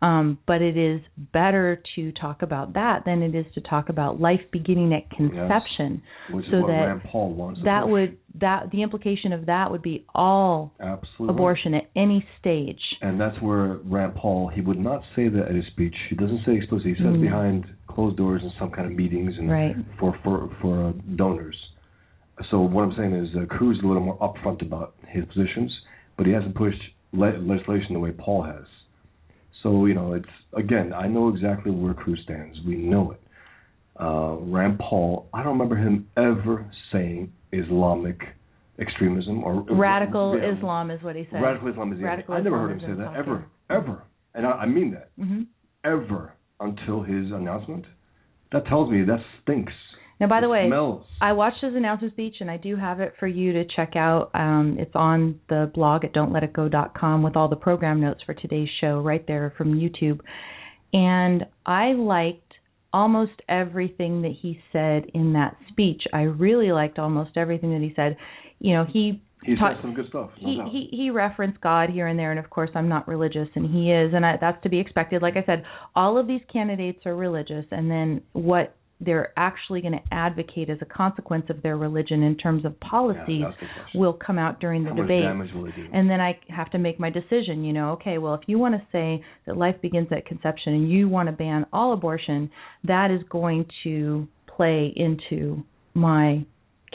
Um, 0.04 0.38
but 0.46 0.60
it 0.60 0.76
is 0.76 1.00
better 1.32 1.80
to 1.96 2.12
talk 2.12 2.42
about 2.42 2.74
that 2.74 3.04
than 3.06 3.22
it 3.22 3.34
is 3.34 3.46
to 3.54 3.60
talk 3.62 3.88
about 3.88 4.20
life 4.20 4.40
beginning 4.52 4.92
at 4.92 5.08
conception. 5.16 6.02
Which 6.30 6.44
is 6.44 6.50
so 6.52 6.60
what 6.60 6.66
that 6.68 6.84
Rand 6.88 7.02
Paul 7.10 7.32
wants. 7.32 7.60
that 7.64 7.88
would 7.88 8.18
that 8.40 8.70
the 8.72 8.82
implication 8.82 9.32
of 9.32 9.46
that 9.46 9.70
would 9.70 9.80
be 9.82 10.04
all 10.14 10.74
Absolutely. 10.80 11.34
abortion 11.34 11.72
at 11.74 11.84
any 11.96 12.26
stage. 12.40 12.80
And 13.00 13.18
that's 13.18 13.40
where 13.40 13.78
Rand 13.84 14.16
Paul, 14.16 14.48
he 14.54 14.60
would 14.60 14.78
not 14.78 15.00
say 15.16 15.28
that 15.28 15.46
at 15.48 15.54
his 15.54 15.64
speech. 15.68 15.94
He 16.10 16.16
doesn't 16.16 16.40
say 16.44 16.56
explicitly. 16.56 16.94
He 16.98 17.02
says 17.02 17.16
behind 17.20 17.64
closed 17.86 18.16
doors 18.16 18.42
in 18.42 18.52
some 18.58 18.70
kind 18.72 18.86
of 18.90 18.92
meetings 18.96 19.32
and 19.38 19.48
Mm. 19.48 19.52
Right. 19.52 19.76
for 19.98 20.18
for 20.22 20.50
for 20.60 20.88
uh, 20.88 20.92
donors. 21.16 21.56
So 22.50 22.60
what 22.60 22.82
I'm 22.82 22.94
saying 22.98 23.14
is 23.14 23.28
uh, 23.36 23.46
Cruz 23.46 23.78
is 23.78 23.84
a 23.84 23.86
little 23.86 24.02
more 24.02 24.18
upfront 24.18 24.60
about 24.60 24.94
his 25.08 25.24
positions, 25.26 25.72
but 26.18 26.26
he 26.26 26.32
hasn't 26.32 26.54
pushed 26.56 26.82
le- 27.12 27.38
legislation 27.38 27.94
the 27.94 28.00
way 28.00 28.10
Paul 28.10 28.42
has. 28.42 28.64
So 29.64 29.86
you 29.86 29.94
know, 29.94 30.12
it's 30.12 30.28
again, 30.56 30.92
I 30.92 31.08
know 31.08 31.28
exactly 31.30 31.72
where 31.72 31.94
Cruz 31.94 32.20
stands. 32.22 32.56
We 32.64 32.76
know 32.76 33.12
it. 33.12 33.20
Uh, 33.98 34.36
Rand 34.40 34.78
Paul, 34.78 35.28
I 35.32 35.42
don't 35.42 35.52
remember 35.58 35.76
him 35.76 36.06
ever 36.16 36.70
saying 36.92 37.32
Islamic 37.52 38.20
extremism 38.78 39.42
or 39.42 39.62
Radical 39.62 40.38
yeah, 40.38 40.52
Islam 40.52 40.90
is 40.90 41.02
what 41.02 41.16
he 41.16 41.26
said. 41.30 41.40
Radical 41.40 41.68
Islam 41.70 41.92
is 41.92 41.98
the 41.98 42.04
Radical. 42.04 42.34
I 42.34 42.40
never 42.40 42.56
Islam 42.56 42.68
heard 42.68 42.82
him 42.82 42.96
say 42.96 43.02
that 43.02 43.16
ever, 43.16 43.46
ever, 43.70 44.02
and 44.34 44.46
I, 44.46 44.50
I 44.50 44.66
mean 44.66 44.92
that 44.92 45.10
hmm 45.18 45.42
ever. 45.84 46.34
until 46.60 47.02
his 47.02 47.26
announcement, 47.32 47.84
that 48.52 48.66
tells 48.66 48.90
me 48.90 49.02
that 49.04 49.20
stinks. 49.42 49.72
Now, 50.20 50.28
by 50.28 50.40
the 50.40 50.48
way, 50.48 50.66
smells. 50.68 51.04
I 51.20 51.32
watched 51.32 51.62
his 51.62 51.74
announcement 51.74 52.14
speech, 52.14 52.36
and 52.40 52.50
I 52.50 52.56
do 52.56 52.76
have 52.76 53.00
it 53.00 53.14
for 53.18 53.26
you 53.26 53.52
to 53.54 53.64
check 53.74 53.96
out. 53.96 54.30
Um, 54.34 54.76
it's 54.78 54.94
on 54.94 55.40
the 55.48 55.70
blog 55.74 56.04
at 56.04 56.12
don'tletitgo.com 56.14 57.22
with 57.22 57.36
all 57.36 57.48
the 57.48 57.56
program 57.56 58.00
notes 58.00 58.20
for 58.24 58.34
today's 58.34 58.68
show 58.80 59.00
right 59.00 59.26
there 59.26 59.52
from 59.58 59.74
YouTube. 59.74 60.20
And 60.92 61.44
I 61.66 61.92
liked 61.94 62.40
almost 62.92 63.32
everything 63.48 64.22
that 64.22 64.32
he 64.40 64.60
said 64.72 65.06
in 65.14 65.32
that 65.32 65.56
speech. 65.70 66.02
I 66.12 66.22
really 66.22 66.70
liked 66.70 66.98
almost 67.00 67.36
everything 67.36 67.72
that 67.72 67.80
he 67.82 67.92
said. 67.96 68.16
You 68.60 68.74
know, 68.74 68.84
he 68.84 69.20
He 69.42 69.56
taught- 69.56 69.82
some 69.82 69.94
good 69.94 70.06
stuff. 70.08 70.30
No 70.40 70.48
he, 70.48 70.56
doubt. 70.58 70.68
he 70.70 70.88
he 70.92 71.10
referenced 71.10 71.60
God 71.60 71.90
here 71.90 72.06
and 72.06 72.16
there, 72.16 72.30
and 72.30 72.38
of 72.38 72.48
course 72.50 72.70
I'm 72.76 72.88
not 72.88 73.08
religious, 73.08 73.48
and 73.56 73.66
he 73.68 73.90
is, 73.90 74.14
and 74.14 74.24
I, 74.24 74.36
that's 74.40 74.62
to 74.62 74.68
be 74.68 74.78
expected. 74.78 75.22
Like 75.22 75.36
I 75.36 75.42
said, 75.44 75.64
all 75.96 76.16
of 76.16 76.28
these 76.28 76.40
candidates 76.52 77.04
are 77.04 77.16
religious, 77.16 77.66
and 77.72 77.90
then 77.90 78.22
what 78.32 78.76
they're 79.04 79.32
actually 79.36 79.80
going 79.80 79.92
to 79.92 80.02
advocate 80.14 80.70
as 80.70 80.78
a 80.80 80.84
consequence 80.84 81.44
of 81.50 81.62
their 81.62 81.76
religion 81.76 82.22
in 82.22 82.36
terms 82.36 82.64
of 82.64 82.78
policies 82.80 83.44
question. 83.44 83.68
will 83.94 84.12
come 84.12 84.38
out 84.38 84.60
during 84.60 84.84
the 84.84 84.90
How 84.90 84.96
debate. 84.96 85.22
damage 85.22 85.52
will 85.54 85.66
it 85.66 85.74
do? 85.76 85.86
And 85.92 86.08
then 86.08 86.20
I 86.20 86.38
have 86.48 86.70
to 86.72 86.78
make 86.78 86.98
my 86.98 87.10
decision, 87.10 87.64
you 87.64 87.72
know, 87.72 87.90
okay, 87.92 88.18
well, 88.18 88.34
if 88.34 88.42
you 88.46 88.58
want 88.58 88.74
to 88.74 88.82
say 88.92 89.24
that 89.46 89.56
life 89.56 89.76
begins 89.82 90.08
at 90.10 90.26
conception 90.26 90.74
and 90.74 90.90
you 90.90 91.08
want 91.08 91.28
to 91.28 91.32
ban 91.32 91.66
all 91.72 91.92
abortion, 91.92 92.50
that 92.84 93.10
is 93.10 93.20
going 93.30 93.66
to 93.84 94.26
play 94.56 94.92
into 94.96 95.62
my 95.94 96.44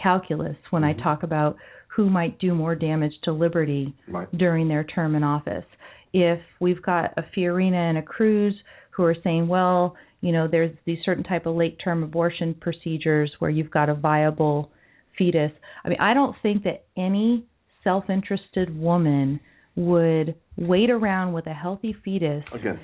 calculus 0.02 0.56
when 0.72 0.84
Mm-hmm. 0.84 1.00
I 1.00 1.04
talk 1.04 1.24
about 1.24 1.58
who 1.96 2.10
might 2.10 2.40
do 2.40 2.54
more 2.56 2.76
damage 2.76 3.14
to 3.24 3.32
liberty 3.34 3.94
Right. 4.08 4.28
during 4.38 4.68
their 4.68 4.84
term 4.86 5.16
in 5.16 5.24
office. 5.24 5.66
If 6.14 6.40
we've 6.60 6.82
got 6.82 7.14
a 7.18 7.24
Fiorina 7.36 7.90
and 7.90 7.98
a 7.98 8.02
Cruz 8.02 8.54
who 8.92 9.04
are 9.04 9.16
saying, 9.24 9.48
well, 9.48 9.96
you 10.22 10.32
know, 10.32 10.48
there's 10.50 10.72
these 10.86 11.00
certain 11.06 11.24
type 11.24 11.46
of 11.46 11.56
late 11.56 11.78
term 11.84 12.04
abortion 12.04 12.54
procedures 12.60 13.32
where 13.40 13.50
you've 13.52 13.72
got 13.72 13.90
a 13.90 13.94
viable 13.96 14.70
fetus. 15.18 15.52
I 15.84 15.90
mean, 15.90 16.00
I 16.00 16.14
don't 16.14 16.36
think 16.42 16.64
that 16.64 16.84
any 16.98 17.46
self-interested 17.84 18.78
woman 18.78 19.40
would 19.76 20.36
wait 20.58 20.90
around 20.90 21.32
with 21.32 21.48
a 21.48 21.54
healthy 21.54 21.96
fetus 22.04 22.44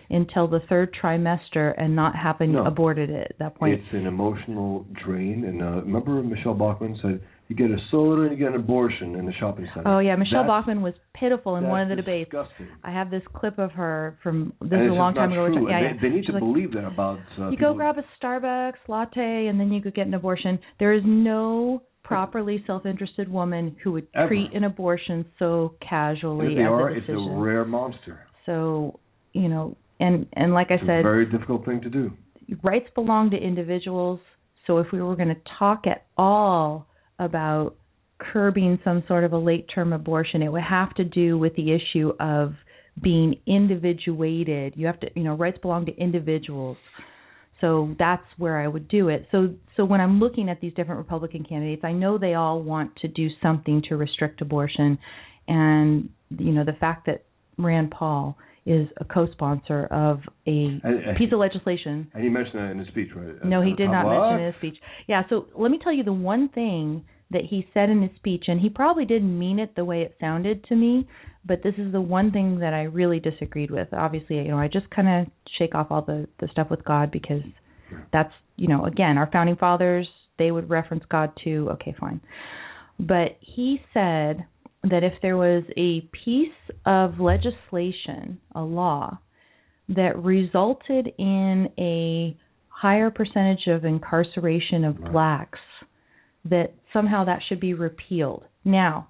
until 0.09 0.47
the 0.47 0.61
third 0.69 0.95
trimester 1.01 1.73
and 1.77 1.93
not 1.93 2.15
having 2.15 2.53
No. 2.53 2.65
aborted 2.65 3.09
it 3.09 3.27
at 3.31 3.39
that 3.39 3.55
point. 3.55 3.73
it's 3.73 3.93
an 3.93 4.05
emotional 4.07 4.85
drain. 5.03 5.43
And 5.43 5.61
uh, 5.61 5.81
remember, 5.81 6.23
Michelle 6.23 6.53
Bachman 6.53 6.97
said, 7.01 7.21
"You 7.47 7.55
get 7.55 7.69
a 7.71 7.77
soda 7.91 8.23
and 8.23 8.31
you 8.31 8.37
get 8.37 8.49
an 8.49 8.55
abortion 8.55 9.15
in 9.15 9.25
the 9.25 9.33
shopping 9.33 9.67
center." 9.73 9.87
Oh 9.87 9.99
yeah, 9.99 10.15
Michelle 10.15 10.43
That's- 10.43 10.61
Bachman 10.61 10.81
was 10.81 10.93
pitiful 11.13 11.55
in 11.57 11.67
one 11.67 11.81
of 11.81 11.89
the 11.89 11.95
that's 11.95 12.05
debates. 12.05 12.31
I 12.83 12.91
have 12.91 13.09
this 13.11 13.23
clip 13.33 13.57
of 13.59 13.71
her 13.73 14.17
from 14.23 14.53
this 14.61 14.79
is 14.79 14.89
a 14.89 14.93
long 14.93 15.13
time 15.13 15.31
ago. 15.31 15.47
True. 15.47 15.69
Yeah, 15.69 15.79
yeah. 15.81 15.93
they, 15.93 16.09
they 16.09 16.15
need 16.15 16.21
She's 16.25 16.27
to 16.27 16.31
like, 16.33 16.41
believe 16.41 16.71
that 16.73 16.85
about. 16.85 17.19
Uh, 17.39 17.49
you 17.49 17.57
go 17.57 17.73
grab 17.73 17.97
a 17.97 18.03
Starbucks 18.23 18.73
latte 18.87 19.47
and 19.47 19.59
then 19.59 19.71
you 19.71 19.81
could 19.81 19.95
get 19.95 20.07
an 20.07 20.13
abortion. 20.13 20.59
There 20.79 20.93
is 20.93 21.03
no 21.05 21.81
properly 22.03 22.63
self-interested 22.67 23.27
woman 23.31 23.75
who 23.83 23.91
would 23.93 24.07
Ever. 24.13 24.27
treat 24.27 24.53
an 24.53 24.63
abortion 24.63 25.25
so 25.39 25.73
casually. 25.87 26.45
And 26.47 26.51
if 26.53 26.57
they 26.59 26.63
as 26.63 26.69
are, 26.69 26.89
a 26.89 26.97
it's 26.97 27.09
a 27.09 27.39
rare 27.39 27.65
monster. 27.65 28.19
so, 28.45 28.99
you 29.33 29.47
know, 29.49 29.75
and 29.99 30.25
and 30.33 30.53
like 30.53 30.67
I 30.71 30.75
It's 30.75 30.83
said, 30.85 31.03
very 31.03 31.25
difficult 31.25 31.65
thing 31.65 31.81
to 31.81 31.89
do. 31.89 32.11
rights 32.63 32.87
belong 32.95 33.29
to 33.31 33.37
individuals. 33.37 34.19
So 34.67 34.77
if 34.79 34.87
we 34.91 35.01
were 35.01 35.15
going 35.15 35.29
to 35.29 35.41
talk 35.59 35.87
at 35.87 36.05
all 36.17 36.87
about 37.19 37.75
curbing 38.17 38.79
some 38.83 39.03
sort 39.07 39.23
of 39.23 39.33
a 39.33 39.37
late 39.37 39.67
term 39.73 39.93
abortion, 39.93 40.41
it 40.41 40.51
would 40.51 40.63
have 40.63 40.93
to 40.95 41.03
do 41.03 41.37
with 41.37 41.55
the 41.55 41.73
issue 41.73 42.13
of 42.19 42.53
being 43.01 43.35
individuated. 43.45 44.73
You 44.75 44.87
have 44.87 44.99
to, 45.01 45.07
you 45.15 45.23
know, 45.23 45.35
rights 45.35 45.57
belong 45.61 45.85
to 45.87 45.95
individuals. 45.97 46.77
So 47.61 47.95
that's 47.97 48.23
where 48.37 48.59
I 48.59 48.67
would 48.67 48.87
do 48.87 49.09
it. 49.09 49.27
So 49.31 49.53
so 49.77 49.85
when 49.85 50.01
I'm 50.01 50.19
looking 50.19 50.49
at 50.49 50.61
these 50.61 50.73
different 50.73 50.99
Republican 50.99 51.43
candidates, 51.43 51.83
I 51.83 51.91
know 51.91 52.17
they 52.17 52.33
all 52.33 52.61
want 52.61 52.95
to 52.97 53.07
do 53.07 53.27
something 53.41 53.81
to 53.89 53.95
restrict 53.95 54.41
abortion 54.41 54.97
and 55.47 56.09
you 56.37 56.51
know 56.51 56.65
the 56.65 56.73
fact 56.73 57.05
that 57.05 57.23
Rand 57.57 57.91
Paul 57.91 58.37
is 58.65 58.87
a 58.99 59.05
co-sponsor 59.05 59.85
of 59.85 60.19
a 60.47 60.79
piece 61.17 61.31
of 61.31 61.39
legislation 61.39 62.07
and 62.13 62.23
he 62.23 62.29
mentioned 62.29 62.55
that 62.55 62.71
in 62.71 62.79
his 62.79 62.87
speech, 62.87 63.09
right? 63.15 63.45
no, 63.45 63.61
he 63.61 63.73
did 63.73 63.89
not 63.89 64.07
mention 64.07 64.39
it 64.39 64.39
in 64.39 64.45
his 64.47 64.55
speech. 64.55 64.77
Yeah, 65.07 65.21
so 65.29 65.47
let 65.55 65.69
me 65.69 65.79
tell 65.81 65.93
you 65.93 66.03
the 66.03 66.13
one 66.13 66.49
thing 66.49 67.05
that 67.31 67.43
he 67.49 67.67
said 67.73 67.89
in 67.89 68.01
his 68.01 68.11
speech, 68.17 68.45
and 68.47 68.59
he 68.59 68.69
probably 68.69 69.05
didn't 69.05 69.37
mean 69.37 69.59
it 69.59 69.75
the 69.75 69.85
way 69.85 70.01
it 70.01 70.15
sounded 70.19 70.63
to 70.65 70.75
me, 70.75 71.07
but 71.45 71.61
this 71.63 71.73
is 71.77 71.91
the 71.91 72.01
one 72.01 72.31
thing 72.31 72.59
that 72.59 72.73
I 72.73 72.83
really 72.83 73.19
disagreed 73.19 73.71
with. 73.71 73.87
Obviously, 73.93 74.37
you 74.37 74.49
know, 74.49 74.57
I 74.57 74.67
just 74.67 74.89
kind 74.89 75.07
of 75.07 75.31
shake 75.57 75.75
off 75.75 75.87
all 75.89 76.01
the 76.01 76.27
the 76.39 76.47
stuff 76.51 76.69
with 76.69 76.83
God 76.83 77.11
because 77.11 77.41
that's, 78.11 78.33
you 78.57 78.67
know, 78.67 78.85
again, 78.85 79.17
our 79.17 79.29
founding 79.31 79.55
fathers, 79.55 80.07
they 80.37 80.51
would 80.51 80.69
reference 80.69 81.03
God 81.09 81.31
too. 81.43 81.69
Okay, 81.73 81.95
fine. 81.99 82.21
But 82.99 83.37
he 83.41 83.81
said 83.93 84.45
that 84.89 85.03
if 85.03 85.13
there 85.21 85.37
was 85.37 85.63
a 85.77 86.01
piece 86.23 86.49
of 86.85 87.19
legislation, 87.19 88.39
a 88.53 88.61
law, 88.61 89.17
that 89.89 90.17
resulted 90.23 91.11
in 91.17 91.69
a 91.77 92.35
higher 92.69 93.09
percentage 93.09 93.67
of 93.67 93.85
incarceration 93.85 94.83
of 94.83 94.99
blacks, 95.11 95.59
that 96.49 96.73
somehow 96.93 97.23
that 97.25 97.39
should 97.47 97.59
be 97.59 97.73
repealed. 97.73 98.43
Now, 98.63 99.09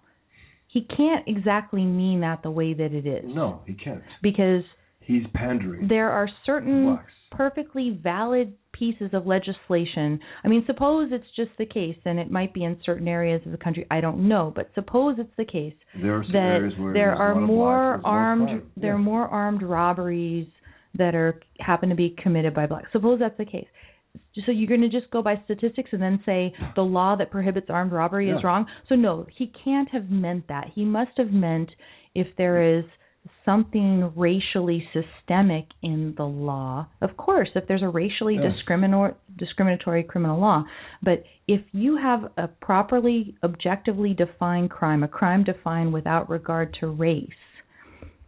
he 0.68 0.82
can't 0.96 1.26
exactly 1.28 1.84
mean 1.86 2.22
that 2.22 2.44
the 2.44 2.52
way 2.52 2.74
that 2.74 2.94
it 2.94 3.06
is 3.08 3.24
No, 3.26 3.62
he 3.66 3.74
can't. 3.74 4.02
because 4.22 4.64
He's 5.02 5.24
pandering. 5.34 5.88
there 5.88 6.10
are 6.12 6.28
certain 6.46 6.86
Blacks. 6.96 7.12
Perfectly 7.36 8.00
valid 8.02 8.54
pieces 8.72 9.10
of 9.14 9.26
legislation. 9.26 10.20
I 10.44 10.48
mean, 10.48 10.64
suppose 10.68 11.10
it's 11.12 11.26
just 11.36 11.52
the 11.58 11.66
case, 11.66 11.98
and 12.06 12.20
it 12.20 12.30
might 12.30 12.54
be 12.54 12.64
in 12.64 12.78
certain 12.86 13.08
areas 13.08 13.42
of 13.46 13.52
the 13.52 13.58
country. 13.58 13.86
I 13.90 14.02
don't 14.02 14.28
know, 14.28 14.52
but 14.56 14.70
suppose 14.76 15.16
it's 15.18 15.32
the 15.38 15.46
case 15.46 15.74
There 16.02 16.18
are 16.18 16.24
that 16.34 16.92
there 16.94 17.16
are 17.16 17.36
more 17.36 18.00
blacks, 18.00 18.04
there's 18.04 18.08
more 18.08 18.14
armed 18.14 18.48
crime. 18.48 18.72
there 18.78 18.96
are 18.96 18.98
more 18.98 19.28
armed 19.28 19.64
robberies 19.64 20.48
that 20.98 21.16
are 21.16 21.40
happen 21.60 21.90
to 21.90 21.96
be 21.96 22.16
committed 22.22 22.54
by 22.54 22.66
blacks. 22.66 22.88
Suppose 22.92 23.20
that's 23.20 23.38
the 23.38 23.46
case. 23.46 23.68
So 24.46 24.52
you're 24.52 24.68
going 24.68 24.82
to 24.82 24.90
just 24.90 25.12
go 25.12 25.22
by 25.22 25.42
statistics 25.44 25.90
and 25.92 26.02
then 26.02 26.22
say 26.26 26.54
the 26.76 26.82
law 26.82 27.16
that 27.18 27.32
prohibits 27.32 27.68
armed 27.70 27.92
robbery 27.92 28.30
is 28.30 28.44
wrong? 28.44 28.66
So 28.88 28.96
no, 28.96 29.26
he 29.36 29.52
can't 29.64 29.90
have 29.90 30.10
meant 30.10 30.48
that. 30.48 30.68
He 30.74 30.86
must 30.86 31.12
have 31.18 31.32
meant 31.32 31.70
if 32.14 32.28
there 32.38 32.78
is 32.78 32.86
something 33.46 34.12
racially 34.16 34.88
systemic 34.92 35.66
in 35.82 36.14
the 36.18 36.26
law. 36.26 36.88
Of 37.02 37.16
course, 37.16 37.50
if 37.56 37.68
there's 37.68 37.84
a 37.84 37.90
racially 37.90 38.36
Yeah. 38.36 38.50
discriminatory 38.50 39.14
discriminatory 39.38 40.04
criminal 40.04 40.40
law, 40.40 40.66
but 41.04 41.24
if 41.48 41.62
you 41.74 41.96
have 41.98 42.32
a 42.38 42.48
properly 42.48 43.36
objectively 43.44 44.14
defined 44.14 44.70
crime, 44.72 45.04
a 45.04 45.08
crime 45.08 45.44
defined 45.44 45.94
without 45.94 46.30
regard 46.30 46.74
to 46.80 46.88
race, 46.88 47.30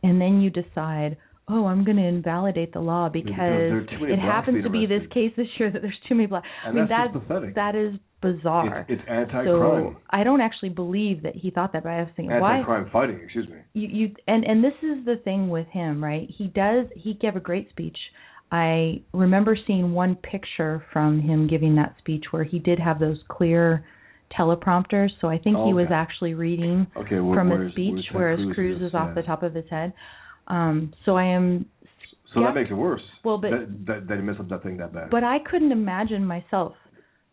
and 0.04 0.22
then 0.22 0.42
you 0.42 0.50
decide, 0.50 1.18
"Oh, 1.48 1.66
I'm 1.66 1.84
going 1.84 1.98
to 1.98 2.04
invalidate 2.04 2.74
the 2.74 2.82
law 2.82 3.10
because 3.10 3.36
there 3.36 3.78
are 3.78 3.82
too 3.82 4.00
many 4.00 4.14
it 4.14 4.20
happens 4.20 4.64
to 4.64 4.70
be 4.70 4.86
this 4.86 5.08
case 5.08 5.34
this 5.36 5.48
year 5.60 5.72
that 5.72 5.82
there's 5.82 6.00
too 6.08 6.16
many 6.16 6.28
black." 6.28 6.44
And 6.66 6.78
I 6.78 6.82
mean 6.82 6.90
that's 6.90 7.14
that 7.14 7.28
pathetic. 7.28 7.56
that 7.56 7.76
is 7.76 7.96
bizarre. 8.22 8.86
It's, 8.90 9.00
it's 9.00 9.10
anti-crime. 9.10 9.46
so 9.46 9.96
I 10.10 10.24
don't 10.24 10.42
actually 10.42 10.70
believe 10.70 11.24
that 11.24 11.36
he 11.36 11.52
thought 11.52 11.74
that, 11.74 11.84
but 11.84 11.90
I 11.90 12.00
was 12.00 12.10
thinking, 12.16 12.40
why? 12.40 12.58
anti-crime 12.58 12.90
fighting. 12.92 13.20
Excuse 13.24 13.48
me. 13.48 13.58
you 13.74 13.88
you 13.88 14.16
and 14.28 14.44
and 14.44 14.64
this 14.64 14.74
is 14.82 15.06
the 15.06 15.18
thing 15.24 15.50
with 15.50 15.68
him 15.68 16.04
right 16.04 16.28
he 16.38 16.48
does 16.48 16.86
he 16.96 17.14
gave 17.14 17.36
a 17.36 17.40
great 17.40 17.70
speech 17.70 17.98
i 18.52 19.02
remember 19.14 19.58
seeing 19.68 19.94
one 19.94 20.16
picture 20.16 20.84
from 20.92 21.20
him 21.22 21.48
giving 21.48 21.76
that 21.76 21.96
speech 22.00 22.26
where 22.32 22.44
he 22.44 22.60
did 22.60 22.80
have 22.80 23.00
those 23.00 23.18
clear 23.28 23.86
teleprompters 24.38 25.10
so 25.22 25.28
i 25.28 25.38
think 25.38 25.56
he 25.66 25.74
was 25.74 25.86
Okay. 25.88 25.94
actually 25.94 26.34
reading 26.34 26.88
Okay, 26.98 27.20
where, 27.20 27.38
from 27.40 27.52
a 27.52 27.72
speech 27.72 28.06
whereas 28.14 28.38
Cruz 28.40 28.56
cruz 28.56 28.82
is 28.82 28.94
off 28.94 29.10
yeah. 29.10 29.14
the 29.16 29.24
top 29.24 29.44
of 29.44 29.54
his 29.54 29.66
head 29.70 29.94
um 30.48 30.94
so 31.06 31.16
i 31.18 31.24
am 31.26 31.66
So 32.34 32.42
yeah. 32.42 32.48
that 32.48 32.56
makes 32.56 32.70
it 32.72 32.74
worse. 32.76 33.02
Well, 33.24 33.38
but- 33.38 33.52
that, 33.52 33.86
that, 33.88 34.08
that 34.08 34.18
he 34.18 34.24
messed 34.24 34.40
up 34.40 34.50
that 34.50 34.64
thing 34.64 34.78
that 34.78 34.94
bad. 34.94 35.10
but 35.10 35.24
i 35.24 35.38
couldn't 35.50 35.72
imagine 35.72 36.26
myself 36.26 36.74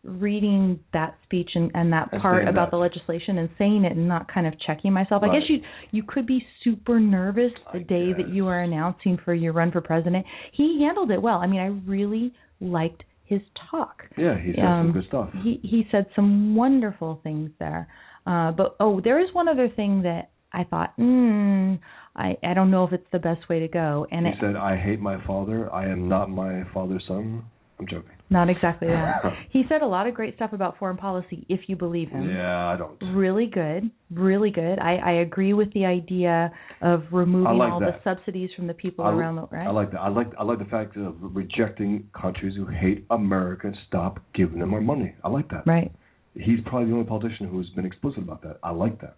reading 0.05 0.79
that 0.93 1.15
speech 1.23 1.49
and, 1.55 1.71
and 1.73 1.91
that 1.91 2.09
part 2.21 2.47
about 2.47 2.71
the 2.71 2.77
legislation 2.77 3.39
and 3.39 3.49
saying 3.57 3.83
it 3.85 3.93
and 3.93 4.07
not 4.07 4.31
kind 4.31 4.47
of 4.47 4.53
checking 4.65 4.93
myself. 4.93 5.23
I 5.23 5.27
guess 5.27 5.49
you 5.49 5.57
you 5.91 6.03
could 6.03 6.27
be 6.27 6.45
super 6.63 6.99
nervous 6.99 7.51
the 7.73 7.79
I 7.79 7.83
day 7.83 8.13
that 8.13 8.29
you 8.29 8.47
are 8.47 8.61
announcing 8.61 9.17
for 9.23 9.33
your 9.33 9.53
run 9.53 9.71
for 9.71 9.81
president. 9.81 10.25
He 10.53 10.81
handled 10.83 11.11
it 11.11 11.21
well. 11.21 11.37
I 11.37 11.47
mean, 11.47 11.59
I 11.59 11.67
really 11.89 12.33
liked 12.61 13.03
his 13.25 13.41
talk. 13.71 14.03
yeah, 14.17 14.39
he 14.39 14.53
said 14.53 14.63
um, 14.63 14.87
some 14.87 14.93
good 14.93 15.07
stuff. 15.07 15.29
He 15.43 15.59
he 15.63 15.87
said 15.91 16.05
some 16.15 16.55
wonderful 16.55 17.19
things 17.23 17.49
there. 17.59 17.87
Uh, 18.27 18.51
but 18.51 18.75
oh, 18.79 19.01
there 19.01 19.19
is 19.19 19.33
one 19.33 19.47
other 19.47 19.69
thing 19.69 20.03
that 20.03 20.29
I 20.53 20.63
thought, 20.63 20.95
mm, 20.97 21.79
I 22.15 22.37
I 22.43 22.53
don't 22.53 22.71
know 22.71 22.85
if 22.85 22.93
it's 22.93 23.07
the 23.11 23.19
best 23.19 23.49
way 23.49 23.59
to 23.59 23.67
go. 23.67 24.05
And 24.11 24.25
he 24.25 24.33
it, 24.33 24.37
said, 24.39 24.55
"I 24.55 24.77
hate 24.77 24.99
my 24.99 25.23
father. 25.25 25.73
I 25.73 25.87
am 25.87 26.07
not 26.07 26.29
my 26.29 26.63
father's 26.73 27.03
son." 27.07 27.43
I'm 27.79 27.87
joking. 27.87 28.11
Not 28.29 28.49
exactly 28.49 28.87
that. 28.87 29.21
he 29.49 29.63
said 29.67 29.81
a 29.81 29.85
lot 29.87 30.07
of 30.07 30.13
great 30.13 30.35
stuff 30.35 30.53
about 30.53 30.77
foreign 30.79 30.97
policy 30.97 31.45
if 31.49 31.61
you 31.67 31.75
believe 31.75 32.09
him. 32.09 32.29
Yeah, 32.29 32.67
I 32.67 32.77
don't. 32.77 32.97
Really 33.13 33.47
good, 33.47 33.91
really 34.09 34.49
good. 34.49 34.79
I, 34.79 34.95
I 34.95 35.11
agree 35.21 35.53
with 35.53 35.71
the 35.73 35.85
idea 35.85 36.51
of 36.81 37.03
removing 37.11 37.57
like 37.57 37.71
all 37.71 37.79
that. 37.81 38.01
the 38.03 38.15
subsidies 38.15 38.49
from 38.55 38.67
the 38.67 38.73
people 38.73 39.05
I, 39.05 39.11
around 39.11 39.35
the 39.35 39.47
right. 39.51 39.67
I 39.67 39.71
like 39.71 39.91
that. 39.91 39.99
I 39.99 40.09
like 40.09 40.31
I 40.39 40.43
like 40.43 40.59
the 40.59 40.65
fact 40.65 40.95
of 40.95 41.15
rejecting 41.19 42.07
countries 42.19 42.55
who 42.55 42.65
hate 42.65 43.05
America 43.11 43.67
and 43.67 43.77
stop 43.87 44.19
giving 44.33 44.59
them 44.59 44.73
our 44.73 44.81
money. 44.81 45.13
I 45.23 45.29
like 45.29 45.49
that. 45.49 45.63
right. 45.67 45.91
He's 46.33 46.59
probably 46.65 46.89
the 46.89 46.93
only 46.95 47.05
politician 47.07 47.47
who's 47.47 47.69
been 47.69 47.85
explicit 47.85 48.19
about 48.19 48.41
that. 48.43 48.59
I 48.61 48.71
like 48.71 48.99
that. 49.01 49.15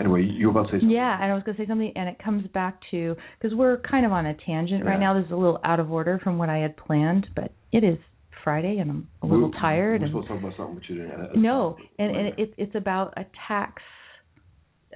Anyway, 0.00 0.22
you 0.22 0.46
were 0.46 0.58
about 0.58 0.70
to 0.70 0.76
say 0.78 0.80
something. 0.80 0.90
Yeah, 0.90 1.22
and 1.22 1.30
I 1.30 1.34
was 1.34 1.42
going 1.44 1.56
to 1.56 1.62
say 1.62 1.68
something, 1.68 1.92
and 1.94 2.08
it 2.08 2.18
comes 2.24 2.46
back 2.54 2.78
to 2.90 3.14
because 3.38 3.54
we're 3.56 3.76
kind 3.78 4.06
of 4.06 4.12
on 4.12 4.26
a 4.26 4.34
tangent 4.46 4.84
right 4.84 4.98
now. 4.98 5.14
This 5.14 5.26
is 5.26 5.32
a 5.32 5.36
little 5.36 5.60
out 5.62 5.78
of 5.78 5.92
order 5.92 6.18
from 6.24 6.38
what 6.38 6.48
I 6.48 6.56
had 6.58 6.76
planned, 6.76 7.26
but 7.36 7.52
it 7.70 7.84
is 7.84 7.98
Friday, 8.42 8.78
and 8.78 8.90
I'm 8.90 9.08
a 9.22 9.26
little 9.26 9.50
We- 9.50 9.58
tired. 9.60 10.00
We're 10.00 10.06
and 10.06 10.12
supposed 10.12 10.28
to 10.28 10.34
talk 10.34 10.42
about 10.42 10.56
something, 10.56 10.74
but 10.76 10.88
you 10.88 11.02
didn't. 11.02 11.36
No, 11.36 11.76
and, 11.98 12.16
and 12.16 12.34
it's 12.38 12.52
it's 12.56 12.74
about 12.74 13.12
a 13.18 13.26
tax 13.46 13.82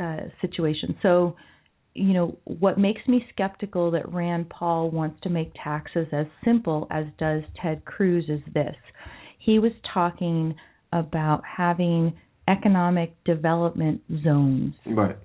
uh, 0.01 0.21
situation. 0.41 0.97
So, 1.03 1.37
you 1.93 2.15
know, 2.15 2.39
what 2.45 2.79
makes 2.79 3.07
me 3.07 3.25
skeptical 3.31 3.91
that 3.91 4.11
Rand 4.11 4.49
Paul 4.49 4.91
wants 4.91 5.19
to 5.25 5.29
make 5.29 5.53
taxes 5.63 6.07
as 6.13 6.27
simple 6.45 6.87
as 6.91 7.05
does 7.19 7.43
Ted 7.61 7.85
Cruz 7.85 8.25
is 8.29 8.41
this: 8.55 8.75
he 9.39 9.59
was 9.59 9.73
talking 9.93 10.55
about 10.93 11.43
having 11.45 12.15
economic 12.49 13.15
development 13.25 14.01
zones 14.23 14.75
Right. 14.87 15.17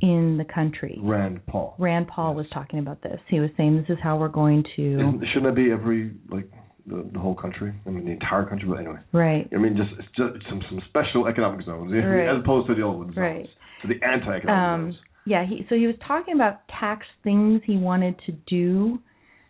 in 0.00 0.36
the 0.38 0.44
country. 0.44 0.98
Rand 1.02 1.44
Paul. 1.46 1.74
Rand 1.78 2.08
Paul 2.08 2.34
was 2.34 2.46
talking 2.52 2.78
about 2.78 3.02
this. 3.02 3.20
He 3.28 3.40
was 3.40 3.50
saying 3.56 3.76
this 3.76 3.90
is 3.90 3.98
how 4.02 4.16
we're 4.16 4.28
going 4.28 4.64
to 4.76 4.82
Isn't- 4.94 5.24
Shouldn't 5.32 5.46
it 5.46 5.54
be 5.54 5.70
every 5.72 6.12
like 6.30 6.48
the, 6.86 7.08
the 7.12 7.18
whole 7.18 7.34
country? 7.34 7.72
I 7.86 7.90
mean, 7.90 8.04
the 8.04 8.12
entire 8.12 8.44
country. 8.46 8.68
But 8.68 8.78
anyway, 8.78 8.98
right. 9.12 9.48
I 9.52 9.56
mean, 9.58 9.76
just 9.76 9.90
it's 9.98 10.08
just 10.16 10.48
some 10.48 10.62
some 10.70 10.80
special 10.88 11.26
economic 11.26 11.64
zones, 11.66 11.92
Right. 11.94 12.28
as 12.28 12.40
opposed 12.42 12.66
to 12.68 12.74
the 12.74 12.82
old 12.82 12.98
ones. 12.98 13.16
Right. 13.16 13.46
So 13.82 13.88
the 13.88 14.04
anti-economic 14.04 14.48
Um, 14.48 14.92
zones. 14.92 14.96
yeah, 15.26 15.44
he 15.46 15.66
so 15.68 15.74
he 15.76 15.86
was 15.86 15.96
talking 16.06 16.34
about 16.34 16.66
tax 16.68 17.06
things 17.22 17.60
he 17.64 17.76
wanted 17.76 18.16
to 18.26 18.32
do 18.48 18.98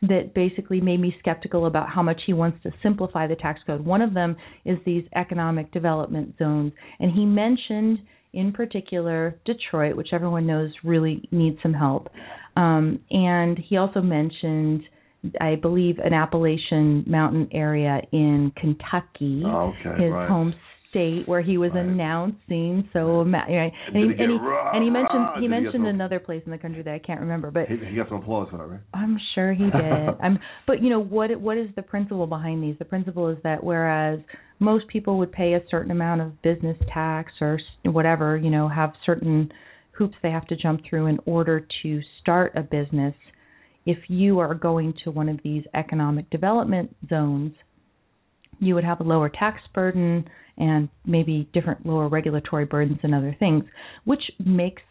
that 0.03 0.33
basically 0.35 0.81
made 0.81 1.01
me 1.01 1.15
skeptical 1.19 1.67
about 1.67 1.89
how 1.89 2.03
much 2.03 2.21
he 2.27 2.33
wants 2.33 2.59
to 2.63 2.71
simplify 2.83 3.27
the 3.27 3.37
tax 3.37 3.61
code. 3.67 3.85
One 3.85 4.01
of 4.03 4.15
them 4.15 4.37
is 4.65 4.79
these 4.87 5.05
economic 5.17 5.73
development 5.73 6.35
zones, 6.39 6.73
and 7.01 7.13
he 7.13 7.25
mentioned 7.25 7.99
in 8.33 8.53
particular 8.53 9.37
Detroit, 9.45 9.97
which 9.97 10.09
everyone 10.13 10.47
knows 10.47 10.71
really 10.85 11.27
needs 11.33 11.59
some 11.63 11.73
help. 11.73 12.09
Um, 12.57 13.01
and 13.11 13.59
he 13.59 13.77
also 13.77 14.01
mentioned, 14.01 14.83
I 15.41 15.57
believe, 15.57 15.99
an 15.99 16.13
Appalachian 16.13 17.05
mountain 17.07 17.49
area 17.53 18.01
in 18.13 18.53
Kentucky 18.57 19.43
Oh, 19.45 19.73
okay, 19.81 20.03
his 20.03 20.13
right. 20.13 20.29
home 20.29 20.55
state 20.99 21.29
where 21.29 21.41
he 21.41 21.59
was 21.59 21.71
Right. 21.73 21.85
announcing 21.85 22.89
so 22.93 23.23
right. 23.25 23.73
and, 23.87 23.97
he, 23.97 24.03
he 24.03 24.23
and, 24.23 24.33
he, 24.33 24.39
and 24.75 24.85
he 24.85 24.91
mentioned 24.91 25.27
he 25.37 25.43
he 25.43 25.49
mentioned 25.49 25.75
some- 25.75 25.87
another 25.87 26.19
place 26.19 26.43
in 26.45 26.51
the 26.51 26.59
country 26.59 26.83
that 26.83 26.95
I 26.95 26.99
can't 26.99 27.21
remember 27.21 27.51
but 27.51 27.69
He, 27.69 27.77
he 27.77 27.97
got 27.97 28.09
some 28.09 28.19
applause 28.19 28.49
for 28.51 28.59
that, 28.59 28.67
right? 28.67 28.81
I'm 28.95 29.19
sure 29.35 29.53
he 29.53 29.65
did. 29.65 30.09
I'm 30.23 30.39
but 30.67 30.83
you 30.83 30.91
know 30.91 31.01
what 31.01 31.41
what 31.41 31.57
is 31.57 31.69
the 31.77 31.83
principle 31.83 32.27
behind 32.27 32.63
these? 32.63 32.77
The 32.79 32.85
principle 32.85 33.29
is 33.29 33.39
that 33.45 33.63
whereas 33.63 34.19
most 34.59 34.89
people 34.89 35.19
would 35.19 35.31
pay 35.33 35.55
a 35.55 35.61
certain 35.71 35.91
amount 35.93 36.21
of 36.21 36.43
business 36.43 36.77
tax 36.93 37.33
or 37.41 37.61
whatever, 37.85 38.37
you 38.37 38.51
know, 38.51 38.69
have 38.69 38.93
certain 39.07 39.53
hoops 39.93 40.17
they 40.23 40.31
have 40.31 40.47
to 40.49 40.57
jump 40.57 40.81
through 40.89 41.07
in 41.07 41.19
order 41.27 41.67
to 41.83 42.01
start 42.21 42.53
a 42.57 42.63
business, 42.63 43.15
if 43.87 43.99
you 44.09 44.39
are 44.39 44.55
going 44.55 44.95
to 45.05 45.11
one 45.11 45.29
of 45.29 45.39
these 45.43 45.65
economic 45.75 46.29
development 46.31 46.95
zones, 47.09 47.53
you 48.61 48.75
would 48.75 48.85
have 48.85 49.01
a 49.01 49.05
lower 49.05 49.29
tax 49.29 49.61
burden 49.75 50.25
and 50.59 50.89
maybe 51.07 51.49
different 51.53 51.87
lower 51.87 52.09
regulatory 52.09 52.65
burdens 52.65 52.99
and 53.03 53.15
other 53.15 53.35
things, 53.39 53.65
which 54.05 54.23
makes 54.45 54.83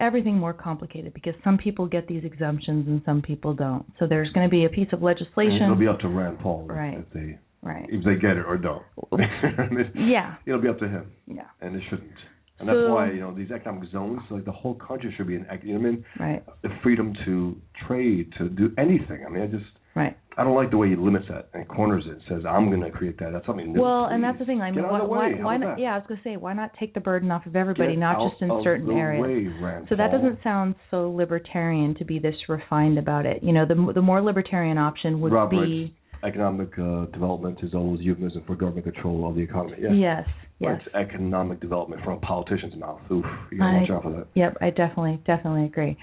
everything 0.00 0.36
more 0.36 0.52
complicated 0.52 1.12
because 1.12 1.34
some 1.42 1.58
people 1.58 1.86
get 1.86 2.06
these 2.06 2.22
exemptions 2.24 2.86
and 2.86 3.02
some 3.04 3.20
people 3.20 3.52
don't. 3.54 3.84
So 3.98 4.06
there's 4.06 4.30
going 4.32 4.46
to 4.46 4.50
be 4.50 4.64
a 4.64 4.68
piece 4.68 4.88
of 4.92 5.00
And 5.00 5.02
legislation. 5.02 5.62
it'll 5.62 5.74
be 5.74 5.88
up 5.88 5.98
to 6.00 6.08
Rand 6.08 6.38
Paul 6.40 6.66
if- 6.70 6.76
Right. 6.76 6.98
if 6.98 7.10
they 7.12 7.38
right. 7.62 7.86
if 7.88 8.04
they 8.04 8.14
get 8.14 8.36
it 8.36 8.44
or 8.46 8.56
don't. 8.58 8.82
Yeah. 9.96 10.36
It'll 10.46 10.60
be 10.60 10.68
up 10.68 10.78
to 10.78 10.88
him, 10.88 11.10
Yeah. 11.26 11.42
and 11.60 11.74
it 11.74 11.82
shouldn't. 11.90 12.12
And 12.60 12.68
that's 12.68 12.76
So- 12.76 12.94
why 12.94 13.10
you 13.10 13.20
know 13.20 13.32
these 13.34 13.50
economic 13.50 13.90
zones, 13.90 14.20
like 14.30 14.44
the 14.44 14.52
whole 14.52 14.74
country 14.74 15.12
should 15.16 15.26
be 15.26 15.36
an, 15.36 15.46
you 15.62 15.72
know 15.74 15.80
I 15.80 15.82
mean? 15.90 16.04
Right. 16.18 16.42
The 16.62 16.70
freedom 16.82 17.14
to 17.24 17.56
trade, 17.86 18.32
to 18.38 18.48
do 18.48 18.72
anything. 18.78 19.24
I 19.26 19.28
mean, 19.30 19.42
I 19.42 19.46
just 19.46 19.64
Right. 19.94 20.16
I 20.36 20.44
don't 20.44 20.54
like 20.54 20.70
the 20.70 20.76
way 20.76 20.88
he 20.90 20.94
limits 20.94 21.26
that 21.28 21.48
and 21.52 21.66
corners 21.66 22.04
it. 22.06 22.12
and 22.12 22.20
Says 22.28 22.46
I'm 22.48 22.68
going 22.70 22.80
to 22.82 22.90
create 22.90 23.18
that. 23.18 23.32
That's 23.32 23.44
something 23.44 23.72
new. 23.72 23.80
Well, 23.80 24.04
and 24.04 24.22
that's 24.22 24.38
the 24.38 24.44
thing. 24.44 24.60
I 24.60 24.70
mean, 24.70 24.84
why, 24.84 25.02
why, 25.02 25.30
why 25.32 25.56
not? 25.56 25.80
Yeah, 25.80 25.94
I 25.94 25.98
was 25.98 26.04
going 26.06 26.20
to 26.22 26.28
say, 26.28 26.36
why 26.36 26.52
not 26.52 26.70
take 26.78 26.94
the 26.94 27.00
burden 27.00 27.32
off 27.32 27.44
of 27.46 27.56
everybody, 27.56 27.94
Get 27.94 27.98
not 27.98 28.30
just 28.30 28.40
in 28.42 28.48
certain 28.62 28.90
areas? 28.92 29.50
way, 29.60 29.82
So 29.88 29.96
that 29.96 30.12
doesn't 30.12 30.38
sound 30.44 30.76
so 30.92 31.10
libertarian 31.10 31.96
to 31.96 32.04
be 32.04 32.20
this 32.20 32.36
refined 32.48 32.98
about 32.98 33.26
it. 33.26 33.42
You 33.42 33.52
know, 33.52 33.66
the 33.66 33.92
the 33.92 34.02
more 34.02 34.22
libertarian 34.22 34.78
option 34.78 35.20
would 35.22 35.32
Rob 35.32 35.50
be 35.50 35.92
economic 36.22 36.70
uh, 36.78 37.06
development 37.06 37.58
is 37.62 37.74
always 37.74 38.00
euphemism 38.00 38.42
for 38.46 38.56
government 38.56 38.84
control 38.84 39.28
of 39.28 39.34
the 39.34 39.40
economy. 39.42 39.76
Yeah. 39.80 39.92
yes, 39.92 40.28
yes. 40.58 40.80
It's 40.86 40.94
economic 40.94 41.60
development 41.60 42.02
from 42.04 42.14
a 42.14 42.20
politician's 42.20 42.76
mouth. 42.76 43.00
Oof, 43.10 43.24
you 43.50 43.58
gotta 43.58 43.76
I- 43.76 43.80
watch 43.80 43.90
out 43.90 44.02
for 44.02 44.12
that. 44.12 44.26
Yep, 44.34 44.56
I 44.60 44.70
definitely 44.70 45.20
definitely 45.26 45.64
agree. 45.64 45.96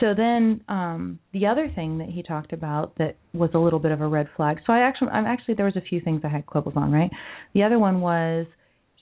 So 0.00 0.14
then 0.14 0.62
um 0.68 1.18
the 1.32 1.46
other 1.46 1.70
thing 1.74 1.98
that 1.98 2.08
he 2.08 2.22
talked 2.22 2.52
about 2.52 2.96
that 2.98 3.16
was 3.32 3.50
a 3.54 3.58
little 3.58 3.78
bit 3.78 3.92
of 3.92 4.00
a 4.00 4.06
red 4.06 4.28
flag. 4.36 4.58
So 4.66 4.72
I 4.72 4.80
actually 4.80 5.08
I'm 5.08 5.26
actually 5.26 5.54
there 5.54 5.66
was 5.66 5.76
a 5.76 5.80
few 5.80 6.00
things 6.00 6.22
I 6.24 6.28
had 6.28 6.46
quibbles 6.46 6.76
on, 6.76 6.92
right? 6.92 7.10
The 7.54 7.62
other 7.62 7.78
one 7.78 8.00
was 8.00 8.46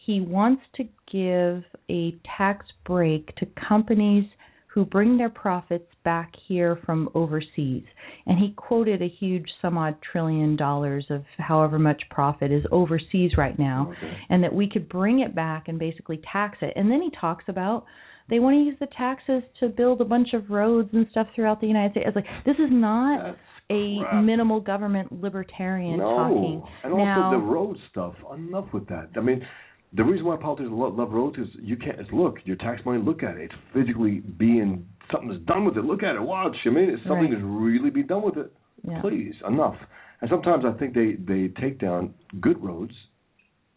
he 0.07 0.21
wants 0.21 0.63
to 0.77 0.85
give 1.11 1.65
a 1.91 2.15
tax 2.37 2.67
break 2.85 3.35
to 3.37 3.47
companies 3.69 4.25
who 4.67 4.85
bring 4.85 5.17
their 5.17 5.31
profits 5.31 5.87
back 6.05 6.33
here 6.49 6.77
from 6.85 7.09
overseas. 7.15 7.85
And 8.27 8.37
he 8.39 8.53
quoted 8.57 9.01
a 9.03 9.09
huge 9.09 9.49
some 9.63 9.79
odd 9.79 9.97
trillion 10.03 10.57
dollars 10.57 11.07
of 11.11 11.25
however 11.39 11.79
much 11.79 12.03
profit 12.11 12.51
is 12.51 12.65
overseas 12.73 13.33
right 13.39 13.57
now 13.57 13.93
Okay. 13.97 14.17
and 14.31 14.43
that 14.43 14.53
we 14.53 14.69
could 14.69 14.89
bring 14.89 15.21
it 15.21 15.33
back 15.35 15.69
and 15.69 15.79
basically 15.79 16.21
tax 16.31 16.59
it. 16.61 16.73
And 16.75 16.91
then 16.91 17.01
he 17.01 17.11
talks 17.19 17.45
about 17.47 17.85
they 18.31 18.39
want 18.39 18.55
to 18.55 18.61
use 18.61 18.77
the 18.81 18.89
taxes 18.97 19.43
to 19.61 19.69
build 19.69 20.01
a 20.01 20.05
bunch 20.05 20.33
of 20.33 20.49
roads 20.51 20.89
and 20.93 21.07
stuff 21.11 21.27
throughout 21.35 21.61
the 21.61 21.67
United 21.67 21.93
States. 21.93 22.07
It's 22.09 22.17
like 22.17 22.27
this 22.47 22.57
is 22.57 22.71
not 22.71 23.23
That's 23.23 23.39
a 23.71 23.99
crap. 24.01 24.25
minimal 24.25 24.61
government 24.61 25.21
libertarian 25.21 25.99
no. 25.99 26.17
talking. 26.17 26.63
And 26.85 26.97
now, 26.97 27.25
also 27.25 27.39
the 27.39 27.45
road 27.45 27.77
stuff. 27.91 28.15
Enough 28.35 28.67
with 28.73 28.87
that. 28.89 29.09
I 29.17 29.21
mean, 29.21 29.47
the 29.93 30.05
reason 30.05 30.27
why 30.27 30.37
politicians 30.37 30.73
love, 30.75 30.97
love 30.97 31.13
roads 31.13 31.39
is 31.39 31.49
you 31.61 31.77
can't. 31.77 32.01
It's 32.01 32.11
look, 32.13 32.39
your 32.45 32.57
tax 32.57 32.81
money. 32.85 33.03
Look 33.03 33.23
at 33.23 33.37
it. 33.37 33.51
It's 33.51 33.55
physically 33.73 34.21
being 34.39 34.87
something 35.13 35.29
that's 35.29 35.45
done 35.45 35.65
with 35.65 35.77
it. 35.77 35.85
Look 35.85 36.03
at 36.03 36.15
it. 36.17 36.23
Watch. 36.23 36.57
I 36.67 36.71
mean, 36.71 36.89
it's 36.91 37.03
something 37.03 37.31
Right. 37.31 37.31
that's 37.33 37.43
really 37.45 37.91
be 37.91 38.03
done 38.03 38.23
with 38.23 38.37
it. 38.37 38.53
Yeah. 38.89 39.01
Please, 39.01 39.35
enough. 39.47 39.77
And 40.21 40.31
sometimes 40.31 40.65
I 40.67 40.73
think 40.79 40.95
they 40.95 41.15
they 41.15 41.49
take 41.61 41.79
down 41.79 42.15
good 42.41 42.63
roads 42.63 42.93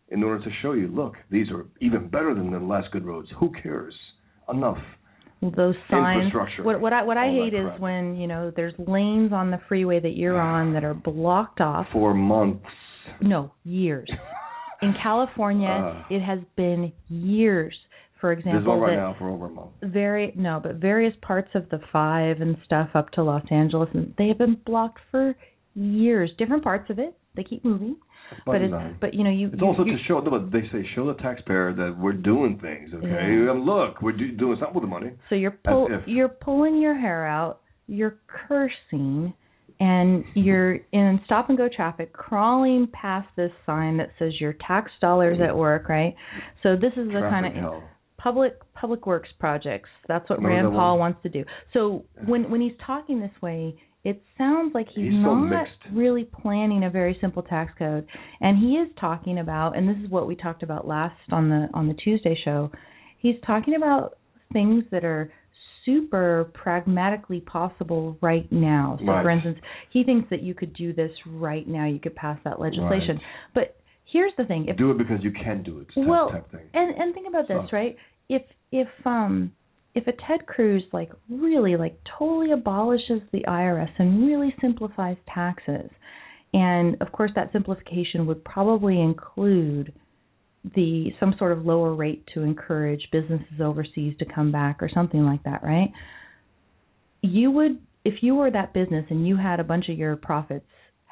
in 0.09 0.23
order 0.23 0.41
to 0.43 0.49
show 0.61 0.71
you, 0.71 0.87
look, 0.87 1.15
these 1.29 1.49
are 1.51 1.65
even 1.81 2.07
better 2.07 2.33
than 2.33 2.49
the 2.51 2.59
last 2.59 2.91
good 2.91 3.05
roads. 3.05 3.27
Who 3.39 3.51
cares? 3.61 3.93
Enough. 4.49 4.77
those 5.41 5.75
signs. 5.89 6.25
Infrastructure, 6.25 6.63
What 6.63 6.81
what 6.81 6.93
I 6.93 7.03
what 7.03 7.17
I 7.17 7.27
hate 7.29 7.53
is 7.53 7.67
when 7.79 8.15
you 8.15 8.27
know 8.27 8.51
there's 8.55 8.73
lanes 8.79 9.31
on 9.33 9.51
the 9.51 9.59
freeway 9.67 9.99
that 9.99 10.15
you're 10.15 10.39
on 10.39 10.73
that 10.73 10.83
are 10.83 10.93
blocked 10.95 11.61
off. 11.61 11.87
For 11.93 12.13
months. 12.13 12.65
No, 13.21 13.51
years. 13.63 14.09
In 14.81 14.93
California, 15.01 15.69
Uh. 15.69 16.03
it 16.09 16.21
has 16.21 16.39
been 16.55 16.91
years. 17.09 17.75
For 18.21 18.31
example, 18.31 18.79
right 18.79 18.95
now 18.95 19.15
for 19.19 19.29
over 19.29 19.45
a 19.45 19.49
month. 19.49 19.69
very 19.83 20.33
no, 20.35 20.59
but 20.61 20.75
various 20.77 21.13
parts 21.21 21.49
of 21.53 21.69
the 21.69 21.79
five 21.93 22.41
and 22.41 22.57
stuff 22.65 22.89
up 22.95 23.11
to 23.11 23.21
Los 23.23 23.43
Angeles, 23.51 23.89
and 23.93 24.11
they 24.17 24.27
have 24.27 24.39
been 24.39 24.55
blocked 24.65 24.99
for 25.11 25.35
years. 25.75 26.31
Different 26.39 26.63
parts 26.63 26.89
of 26.89 26.97
it, 26.97 27.15
they 27.35 27.43
keep 27.43 27.63
moving, 27.63 27.95
but 28.45 28.61
it's 28.61 28.73
but 28.99 29.13
you 29.13 29.23
know 29.23 29.29
you 29.29 29.47
It's 29.47 29.61
you, 29.61 29.67
also 29.67 29.83
you, 29.83 29.97
to 29.97 30.03
show, 30.07 30.19
no, 30.19 30.31
but 30.31 30.51
they 30.51 30.61
say 30.71 30.87
show 30.95 31.07
the 31.07 31.19
taxpayer 31.21 31.73
that 31.73 31.97
we're 31.99 32.13
doing 32.13 32.59
things, 32.61 32.91
okay? 32.93 33.07
Yeah. 33.07 33.51
And 33.51 33.65
look, 33.65 34.01
we're 34.01 34.11
do, 34.13 34.31
doing 34.31 34.57
something 34.59 34.75
with 34.75 34.83
the 34.83 34.87
money. 34.87 35.11
so 35.29 35.35
you're 35.35 35.57
pull, 35.65 35.89
you're 36.05 36.29
pulling 36.29 36.81
your 36.81 36.97
hair 36.97 37.25
out, 37.25 37.61
you're 37.87 38.17
cursing, 38.27 39.33
and 39.79 40.23
you're 40.33 40.75
in 40.91 41.19
stop 41.25 41.49
and 41.49 41.57
go 41.57 41.69
traffic, 41.73 42.13
crawling 42.13 42.87
past 42.93 43.27
this 43.35 43.51
sign 43.65 43.97
that 43.97 44.09
says 44.17 44.33
your 44.39 44.53
tax 44.65 44.91
dollars 45.01 45.39
at 45.41 45.55
work, 45.55 45.89
right? 45.89 46.15
So 46.63 46.75
this 46.75 46.93
is 46.97 47.07
the 47.07 47.21
kind 47.29 47.45
of 47.45 47.53
hell. 47.53 47.83
public 48.17 48.53
public 48.73 49.05
works 49.05 49.29
projects. 49.39 49.89
That's 50.07 50.29
what 50.29 50.39
Remember 50.39 50.69
Rand 50.69 50.75
Paul 50.75 50.99
wants 50.99 51.19
to 51.23 51.29
do. 51.29 51.43
So 51.73 52.05
when 52.25 52.49
when 52.49 52.61
he's 52.61 52.77
talking 52.85 53.19
this 53.19 53.31
way, 53.41 53.75
it 54.09 54.21
sounds 54.37 54.73
like 54.73 54.87
he's, 54.95 55.05
He's 55.11 55.13
not 55.13 55.35
mixed. 55.35 55.81
really 55.93 56.23
planning 56.41 56.83
a 56.85 56.89
very 56.89 57.17
simple 57.19 57.43
tax 57.43 57.73
code. 57.77 58.05
And 58.41 58.57
he 58.57 58.71
is 58.83 58.87
talking 58.99 59.39
about, 59.39 59.75
and 59.77 59.87
this 59.89 59.97
is 60.03 60.09
what 60.09 60.27
we 60.27 60.35
talked 60.35 60.63
about 60.63 60.87
last 60.87 61.15
on 61.31 61.49
the 61.49 61.67
on 61.73 61.87
the 61.87 61.93
Tuesday 61.95 62.37
show. 62.45 62.71
He's 63.19 63.35
talking 63.45 63.75
about 63.75 64.17
things 64.53 64.83
that 64.91 65.03
are 65.03 65.31
super 65.85 66.51
pragmatically 66.53 67.41
possible 67.41 68.17
right 68.21 68.49
now. 68.51 68.97
So, 68.99 69.05
Right. 69.07 69.23
for 69.23 69.29
instance, 69.29 69.57
he 69.91 70.03
thinks 70.03 70.29
that 70.29 70.41
you 70.41 70.53
could 70.53 70.73
do 70.73 70.93
this 70.93 71.11
right 71.25 71.67
now. 71.67 71.85
You 71.85 71.99
could 71.99 72.15
pass 72.15 72.37
that 72.43 72.59
legislation. 72.59 73.15
Right. 73.17 73.25
But 73.53 73.75
here's 74.05 74.33
the 74.37 74.45
thing: 74.45 74.65
if 74.67 74.77
Do 74.77 74.91
it 74.91 74.97
because 74.97 75.23
you 75.23 75.31
can 75.31 75.63
do 75.63 75.79
it. 75.79 75.87
Type, 75.93 76.07
well, 76.07 76.29
type 76.29 76.49
thing. 76.51 76.67
and 76.73 76.95
and 76.95 77.13
think 77.13 77.27
about 77.27 77.47
this, 77.47 77.71
right? 77.73 77.95
If 78.29 78.43
if 78.71 78.87
um 79.05 79.51
if 79.97 80.05
a 80.05 80.11
Ted 80.27 80.45
Cruz 80.45 80.83
like 80.93 81.11
really 81.27 81.75
like 81.75 81.99
totally 82.19 82.51
abolishes 82.51 83.21
the 83.33 83.43
IRS 83.47 83.89
and 83.97 84.27
really 84.27 84.53
simplifies 84.61 85.17
taxes, 85.33 85.89
and 86.53 87.01
of 87.01 87.11
course 87.11 87.31
that 87.35 87.51
simplification 87.51 88.27
would 88.27 88.45
probably 88.45 89.01
include 89.01 89.91
the 90.75 91.09
some 91.19 91.33
sort 91.39 91.51
of 91.51 91.65
lower 91.65 91.95
rate 91.95 92.23
to 92.35 92.41
encourage 92.41 93.07
businesses 93.11 93.59
overseas 93.59 94.13
to 94.19 94.25
come 94.25 94.51
back 94.51 94.83
or 94.83 94.89
something 94.93 95.25
like 95.25 95.41
that, 95.43 95.63
right? 95.63 95.91
You 97.23 97.49
would 97.49 97.79
if 98.05 98.21
you 98.21 98.35
were 98.35 98.51
that 98.51 98.75
business 98.75 99.05
and 99.09 99.27
you 99.27 99.35
had 99.35 99.59
a 99.59 99.63
bunch 99.63 99.89
of 99.89 99.97
your 99.97 100.15
profits 100.15 100.65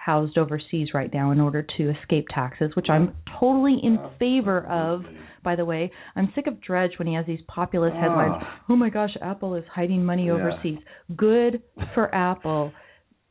housed 0.06 0.38
overseas 0.38 0.90
right 0.94 1.12
now 1.12 1.32
in 1.32 1.40
order 1.42 1.66
to 1.78 1.90
escape 2.00 2.28
taxes, 2.30 2.70
which 2.76 2.88
I'm 2.90 3.16
totally 3.40 3.80
in 3.82 3.98
favor 4.20 4.66
of. 4.68 5.02
By 5.44 5.56
the 5.56 5.66
way, 5.66 5.92
I'm 6.16 6.32
sick 6.36 6.46
of 6.48 6.62
Drudge 6.62 6.92
when 6.98 7.08
he 7.08 7.16
has 7.16 7.26
these 7.26 7.40
populist 7.48 7.96
headlines. 7.96 8.34
Ah. 8.38 8.62
Oh 8.70 8.76
my 8.76 8.90
gosh, 8.90 9.16
Apple 9.22 9.56
is 9.56 9.64
hiding 9.74 10.04
money 10.06 10.28
Yeah. 10.28 10.34
overseas. 10.34 10.80
Good 11.16 11.62
for 11.94 12.14
Apple. 12.14 12.72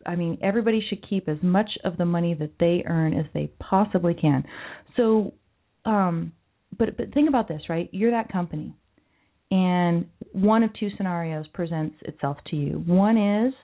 I 0.06 0.16
mean, 0.16 0.38
everybody 0.42 0.80
should 0.88 1.02
keep 1.08 1.28
as 1.28 1.38
much 1.42 1.70
of 1.84 1.96
the 1.96 2.04
money 2.04 2.34
that 2.34 2.58
they 2.58 2.82
earn 2.86 3.14
as 3.14 3.26
they 3.34 3.46
possibly 3.58 4.14
can. 4.14 4.44
So, 4.96 5.34
um, 5.84 6.32
but 6.76 6.96
but 6.96 7.12
think 7.14 7.28
about 7.28 7.46
this, 7.48 7.62
right? 7.68 7.88
You're 7.92 8.10
that 8.10 8.30
company, 8.32 8.74
and 9.50 10.06
one 10.32 10.62
of 10.64 10.70
two 10.74 10.90
scenarios 10.96 11.46
presents 11.48 11.96
itself 12.02 12.38
to 12.50 12.56
you. 12.56 12.82
One 12.86 13.16
is, 13.16 13.54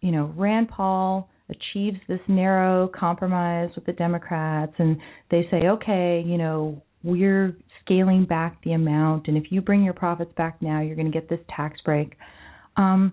you 0.00 0.12
know, 0.12 0.32
Rand 0.36 0.68
Paul 0.68 1.28
achieves 1.50 1.98
this 2.08 2.20
narrow 2.28 2.88
compromise 2.88 3.70
with 3.74 3.86
the 3.86 3.92
Democrats, 3.92 4.74
and 4.78 4.98
they 5.30 5.46
say, 5.50 5.68
okay, 5.68 6.22
you 6.26 6.38
know, 6.38 6.82
we're 7.02 7.56
scaling 7.84 8.24
back 8.24 8.58
the 8.64 8.72
amount, 8.72 9.28
and 9.28 9.36
if 9.36 9.50
you 9.50 9.60
bring 9.60 9.82
your 9.82 9.94
profits 9.94 10.32
back 10.36 10.60
now, 10.60 10.80
you're 10.80 10.96
going 10.96 11.10
to 11.10 11.12
get 11.12 11.28
this 11.28 11.40
tax 11.54 11.80
break. 11.84 12.14
Um, 12.76 13.12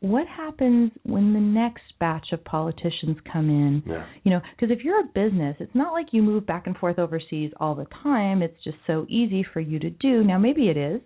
what 0.00 0.26
happens 0.26 0.92
when 1.04 1.32
the 1.32 1.40
next 1.40 1.82
batch 1.98 2.26
of 2.32 2.44
politicians 2.44 3.16
come 3.32 3.48
in? 3.48 3.82
Yeah. 3.86 4.06
You 4.22 4.32
know, 4.32 4.40
because 4.54 4.76
if 4.76 4.84
you're 4.84 5.00
a 5.00 5.04
business, 5.14 5.56
it's 5.60 5.74
not 5.74 5.92
like 5.94 6.08
you 6.12 6.22
move 6.22 6.46
back 6.46 6.66
and 6.66 6.76
forth 6.76 6.98
overseas 6.98 7.52
all 7.58 7.74
the 7.74 7.86
time. 8.02 8.42
It's 8.42 8.62
just 8.62 8.76
so 8.86 9.06
easy 9.08 9.46
for 9.52 9.60
you 9.60 9.78
to 9.78 9.88
do. 9.88 10.22
Now, 10.22 10.38
maybe 10.38 10.68
it 10.68 10.76
is. 10.76 11.00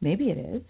Maybe 0.00 0.30
it 0.30 0.38
is. 0.38 0.62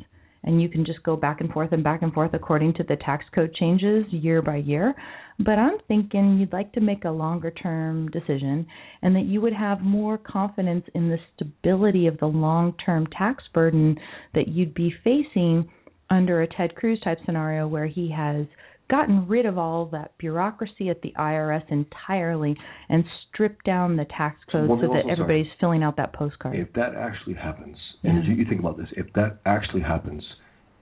And 0.44 0.60
you 0.60 0.68
can 0.68 0.84
just 0.84 1.02
go 1.02 1.16
back 1.16 1.40
and 1.40 1.50
forth 1.50 1.72
and 1.72 1.82
back 1.82 2.02
and 2.02 2.12
forth 2.12 2.34
according 2.34 2.74
to 2.74 2.84
the 2.84 2.96
tax 2.96 3.24
code 3.34 3.54
changes 3.54 4.04
year 4.10 4.42
by 4.42 4.56
year. 4.56 4.94
But 5.38 5.58
I'm 5.58 5.78
thinking 5.88 6.38
you'd 6.38 6.52
like 6.52 6.72
to 6.72 6.80
make 6.80 7.04
a 7.04 7.10
longer 7.10 7.50
term 7.50 8.08
decision 8.10 8.66
and 9.02 9.16
that 9.16 9.24
you 9.24 9.40
would 9.40 9.54
have 9.54 9.80
more 9.80 10.18
confidence 10.18 10.84
in 10.94 11.08
the 11.08 11.18
stability 11.34 12.06
of 12.06 12.18
the 12.18 12.26
long 12.26 12.74
term 12.84 13.06
tax 13.08 13.42
burden 13.52 13.98
that 14.34 14.48
you'd 14.48 14.74
be 14.74 14.94
facing 15.02 15.68
under 16.10 16.42
a 16.42 16.46
Ted 16.46 16.74
Cruz 16.74 17.00
type 17.02 17.18
scenario 17.24 17.66
where 17.66 17.86
he 17.86 18.10
has 18.10 18.46
gotten 18.94 19.26
rid 19.26 19.44
of 19.44 19.58
all 19.58 19.86
that 19.86 20.16
bureaucracy 20.18 20.88
at 20.88 21.02
the 21.02 21.12
IRS 21.18 21.62
entirely 21.70 22.56
and 22.88 23.04
stripped 23.28 23.64
down 23.64 23.96
the 23.96 24.04
tax 24.04 24.38
code 24.50 24.68
Well, 24.68 24.78
so 24.80 24.88
that 24.88 25.10
everybody's 25.10 25.50
filling 25.58 25.82
out 25.82 25.96
that 25.96 26.12
postcard. 26.12 26.56
If 26.56 26.72
that 26.74 26.94
actually 26.96 27.34
happens, 27.34 27.76
and 28.04 28.24
you, 28.24 28.34
you 28.34 28.44
think 28.48 28.60
about 28.60 28.76
this, 28.76 28.86
if 28.96 29.12
that 29.14 29.40
actually 29.46 29.82
happens, 29.82 30.22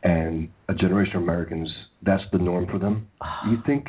and 0.02 0.50
a 0.68 0.74
generation 0.74 1.16
of 1.16 1.22
Americans, 1.22 1.70
that's 2.02 2.22
the 2.32 2.38
norm 2.38 2.66
for 2.70 2.78
them, 2.78 3.08
you 3.50 3.56
think 3.64 3.86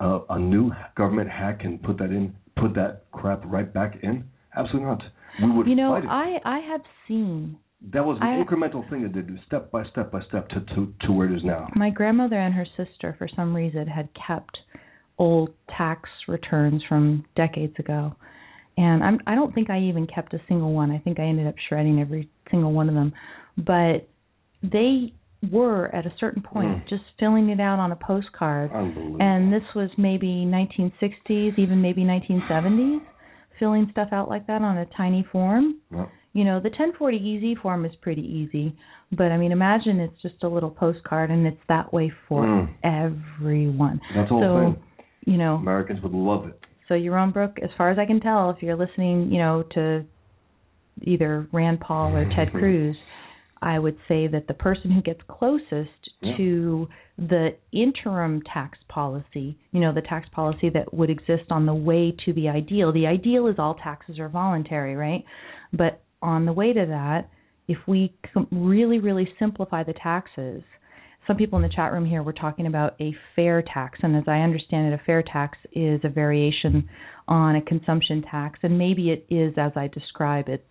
uh, 0.00 0.20
a 0.30 0.38
new 0.38 0.70
government 0.96 1.28
hack 1.28 1.60
can 1.60 1.78
put 1.78 1.98
that 1.98 2.10
in, 2.10 2.34
put 2.56 2.74
that 2.74 3.04
crap 3.12 3.42
right 3.44 3.72
back 3.72 3.98
in? 4.02 4.24
Absolutely 4.56 4.88
not. 4.88 5.02
We 5.42 5.50
would 5.50 5.66
you 5.66 5.74
know. 5.74 5.94
I 5.94 6.38
I 6.44 6.58
have 6.58 6.82
seen 7.08 7.58
that 7.92 8.04
was 8.04 8.18
an 8.20 8.26
I- 8.28 8.42
incremental 8.44 8.88
thing 8.88 9.02
that 9.02 9.12
they 9.14 9.22
do, 9.22 9.36
step 9.46 9.70
by 9.70 9.84
step 9.90 10.12
by 10.12 10.20
step, 10.28 10.48
to 10.50 10.60
to 10.74 10.92
to 11.06 11.12
where 11.12 11.26
it 11.32 11.36
is 11.36 11.42
now. 11.44 11.68
my 11.74 11.90
grandmother 11.90 12.38
and 12.38 12.54
her 12.54 12.66
sister 12.76 13.14
for 13.18 13.28
some 13.34 13.54
reason 13.54 13.86
had 13.86 14.08
kept 14.26 14.58
old 15.18 15.50
tax 15.76 16.08
returns 16.28 16.82
from 16.88 17.24
decades 17.36 17.74
ago. 17.78 18.14
And 18.78 19.04
i'm 19.04 19.18
i 19.26 19.34
don't 19.34 19.54
think 19.54 19.68
i 19.68 19.78
even 19.80 20.06
kept 20.06 20.32
a 20.34 20.40
single 20.48 20.72
one. 20.72 20.90
I 20.90 20.98
think 20.98 21.18
i 21.20 21.24
ended 21.24 21.46
up 21.46 21.54
shredding 21.68 22.00
every 22.00 22.28
single 22.50 22.72
one 22.72 22.88
of 22.88 22.94
them. 22.94 23.12
But 23.58 24.08
they 24.62 25.12
were 25.50 25.92
at 25.94 26.06
a 26.06 26.12
certain 26.20 26.40
point 26.42 26.68
Mm. 26.84 26.88
just 26.88 27.02
filling 27.18 27.48
it 27.50 27.58
out 27.60 27.78
on 27.80 27.90
a 27.92 27.96
postcard. 27.96 28.70
And 28.72 29.52
this 29.52 29.64
was 29.74 29.90
maybe 29.98 30.46
1960s 30.46 31.58
even 31.58 31.82
maybe 31.82 32.02
1970s 32.04 33.00
filling 33.58 33.88
stuff 33.90 34.08
out 34.12 34.28
like 34.28 34.46
that 34.46 34.62
on 34.62 34.78
a 34.78 34.86
tiny 34.96 35.24
form. 35.30 35.76
Well, 35.90 36.10
you 36.32 36.44
know, 36.44 36.58
the 36.60 36.68
1040 36.70 37.16
easy 37.18 37.54
form 37.54 37.84
is 37.84 37.92
pretty 38.00 38.22
easy, 38.22 38.74
but 39.10 39.30
I 39.32 39.36
mean, 39.36 39.52
imagine 39.52 40.00
it's 40.00 40.20
just 40.22 40.42
a 40.42 40.48
little 40.48 40.70
postcard 40.70 41.30
and 41.30 41.46
it's 41.46 41.60
that 41.68 41.92
way 41.92 42.10
for 42.28 42.44
Mm. 42.44 42.68
everyone. 42.82 44.00
that's 44.14 44.28
the 44.28 44.34
whole 44.34 44.42
so, 44.42 44.72
thing. 44.72 44.82
you 45.32 45.38
know, 45.38 45.56
Americans 45.56 46.00
would 46.02 46.12
love 46.12 46.46
it. 46.48 46.58
so 46.88 46.94
Yaron 46.94 47.32
Brook, 47.32 47.58
as 47.62 47.70
far 47.76 47.90
as 47.90 47.98
I 47.98 48.06
can 48.06 48.20
tell, 48.20 48.50
if 48.50 48.62
you're 48.62 48.76
listening, 48.76 49.30
you 49.30 49.38
know, 49.38 49.62
to 49.74 50.04
either 51.02 51.46
Rand 51.52 51.80
Paul 51.80 52.14
or 52.16 52.24
Ted 52.34 52.50
Cruz, 52.52 52.96
I 53.60 53.78
would 53.78 53.96
say 54.08 54.26
that 54.26 54.46
the 54.48 54.54
person 54.54 54.90
who 54.90 55.00
gets 55.02 55.20
closest 55.28 55.90
Yeah. 56.20 56.36
to 56.36 56.88
the 57.18 57.54
interim 57.72 58.42
tax 58.42 58.78
policy, 58.88 59.56
you 59.72 59.80
know, 59.80 59.92
the 59.92 60.02
tax 60.02 60.28
policy 60.30 60.68
that 60.70 60.92
would 60.94 61.10
exist 61.10 61.50
on 61.50 61.66
the 61.66 61.74
way 61.74 62.10
to 62.24 62.32
the 62.32 62.48
ideal. 62.48 62.90
The 62.92 63.06
ideal 63.06 63.46
is 63.48 63.58
all 63.58 63.74
taxes 63.74 64.18
are 64.18 64.28
voluntary, 64.28 64.96
right? 64.96 65.24
But 65.72 66.00
on 66.22 66.46
the 66.46 66.52
way 66.52 66.72
to 66.72 66.86
that, 66.86 67.28
if 67.68 67.78
we 67.86 68.14
really, 68.50 68.98
really 68.98 69.28
simplify 69.38 69.82
the 69.82 69.94
taxes, 69.94 70.62
some 71.26 71.36
people 71.36 71.56
in 71.58 71.62
the 71.62 71.74
chat 71.74 71.92
room 71.92 72.04
here 72.04 72.22
were 72.22 72.32
talking 72.32 72.66
about 72.66 72.94
a 73.00 73.14
fair 73.36 73.62
tax, 73.62 73.98
and 74.02 74.16
as 74.16 74.24
I 74.26 74.38
understand 74.38 74.92
it, 74.92 75.00
a 75.00 75.04
fair 75.04 75.22
tax 75.22 75.56
is 75.72 76.00
a 76.04 76.08
variation 76.08 76.88
on 77.28 77.56
a 77.56 77.62
consumption 77.62 78.22
tax, 78.28 78.58
and 78.62 78.76
maybe 78.76 79.10
it 79.10 79.26
is 79.30 79.54
as 79.56 79.72
I 79.76 79.88
describe 79.88 80.48
it. 80.48 80.64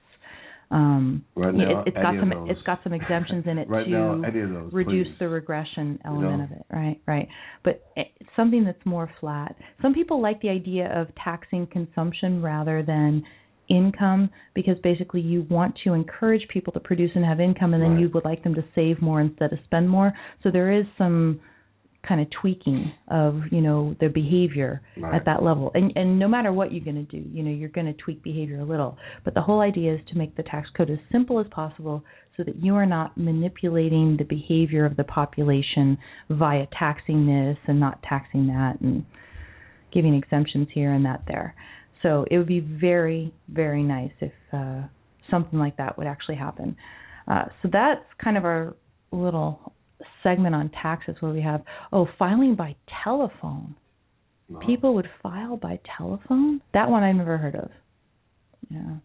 Um, 0.69 1.25
right 1.35 1.53
now, 1.53 1.81
it, 1.81 1.87
it's 1.89 1.97
got 1.97 2.15
some 2.17 2.31
it's 2.49 2.61
got 2.61 2.79
some 2.83 2.93
exemptions 2.93 3.45
in 3.45 3.57
it 3.57 3.67
Right 3.69 3.83
to 3.83 3.89
now, 3.89 4.21
those, 4.21 4.71
reduce 4.71 5.07
please. 5.07 5.15
the 5.19 5.27
regression 5.27 5.99
element 6.05 6.37
know? 6.37 6.43
of 6.45 6.51
it. 6.51 6.65
Right, 6.71 7.01
right. 7.05 7.27
But 7.63 7.83
eh, 7.97 8.03
something 8.37 8.63
that's 8.63 8.85
more 8.85 9.11
flat. 9.19 9.55
Some 9.81 9.93
people 9.93 10.21
like 10.21 10.41
the 10.41 10.49
idea 10.49 10.87
of 10.97 11.07
taxing 11.21 11.67
consumption 11.67 12.41
rather 12.41 12.83
than 12.83 13.23
income 13.71 14.29
because 14.53 14.77
basically 14.83 15.21
you 15.21 15.45
want 15.49 15.73
to 15.83 15.93
encourage 15.93 16.47
people 16.49 16.73
to 16.73 16.79
produce 16.79 17.11
and 17.15 17.25
have 17.25 17.39
income 17.39 17.73
and 17.73 17.81
then 17.81 17.91
Right. 17.93 18.01
you 18.01 18.09
would 18.13 18.25
like 18.25 18.43
them 18.43 18.53
to 18.55 18.63
save 18.75 19.01
more 19.01 19.21
instead 19.21 19.51
of 19.53 19.59
spend 19.65 19.89
more. 19.89 20.13
So 20.43 20.51
there 20.51 20.71
is 20.71 20.85
some 20.97 21.39
kind 22.03 22.19
of 22.19 22.27
tweaking 22.41 22.91
of, 23.09 23.41
you 23.51 23.61
know, 23.61 23.95
their 23.99 24.09
behavior 24.09 24.81
Right. 24.97 25.13
at 25.13 25.25
that 25.25 25.43
level. 25.43 25.71
And 25.75 25.93
and 25.95 26.17
no 26.17 26.27
matter 26.27 26.51
what 26.51 26.71
you're 26.71 26.83
going 26.83 27.05
to 27.05 27.11
do, 27.17 27.23
you 27.31 27.43
know, 27.43 27.51
you're 27.51 27.69
going 27.69 27.85
to 27.87 27.93
tweak 27.93 28.23
behavior 28.23 28.59
a 28.59 28.63
little. 28.65 28.97
But 29.23 29.33
the 29.35 29.41
whole 29.41 29.61
idea 29.61 29.93
is 29.93 30.01
to 30.09 30.17
make 30.17 30.35
the 30.35 30.43
tax 30.43 30.69
code 30.75 30.89
as 30.89 30.99
simple 31.11 31.39
as 31.39 31.47
possible 31.51 32.03
so 32.37 32.43
that 32.43 32.55
you 32.55 32.75
are 32.75 32.87
not 32.87 33.17
manipulating 33.17 34.17
the 34.17 34.23
behavior 34.23 34.83
of 34.85 34.95
the 34.97 35.03
population 35.03 35.97
via 36.29 36.65
taxing 36.77 37.27
this 37.27 37.57
and 37.67 37.79
not 37.79 38.01
taxing 38.03 38.47
that 38.47 38.81
and 38.81 39.05
giving 39.93 40.15
exemptions 40.15 40.67
here 40.73 40.91
and 40.93 41.05
that 41.05 41.21
there. 41.27 41.53
So 42.03 42.25
it 42.31 42.37
would 42.37 42.47
be 42.47 42.59
very, 42.59 43.33
very 43.49 43.83
nice 43.83 44.11
if 44.19 44.31
uh, 44.53 44.81
something 45.29 45.59
like 45.59 45.77
that 45.77 45.97
would 45.97 46.07
actually 46.07 46.35
happen. 46.35 46.75
Uh, 47.27 47.45
so 47.61 47.69
that's 47.71 48.03
kind 48.23 48.37
of 48.37 48.45
our 48.45 48.75
little 49.11 49.73
segment 50.23 50.55
on 50.55 50.69
taxes 50.81 51.15
where 51.19 51.31
we 51.31 51.41
have 51.41 51.61
oh 51.91 52.07
filing 52.17 52.55
by 52.55 52.75
telephone. 53.03 53.75
No. 54.49 54.59
People 54.59 54.95
would 54.95 55.07
file 55.23 55.57
by 55.57 55.79
telephone. 55.97 56.61
That 56.73 56.89
one 56.89 57.03
I 57.03 57.11
never 57.11 57.37
heard 57.37 57.55
of. 57.55 57.69
Yeah, 58.69 58.95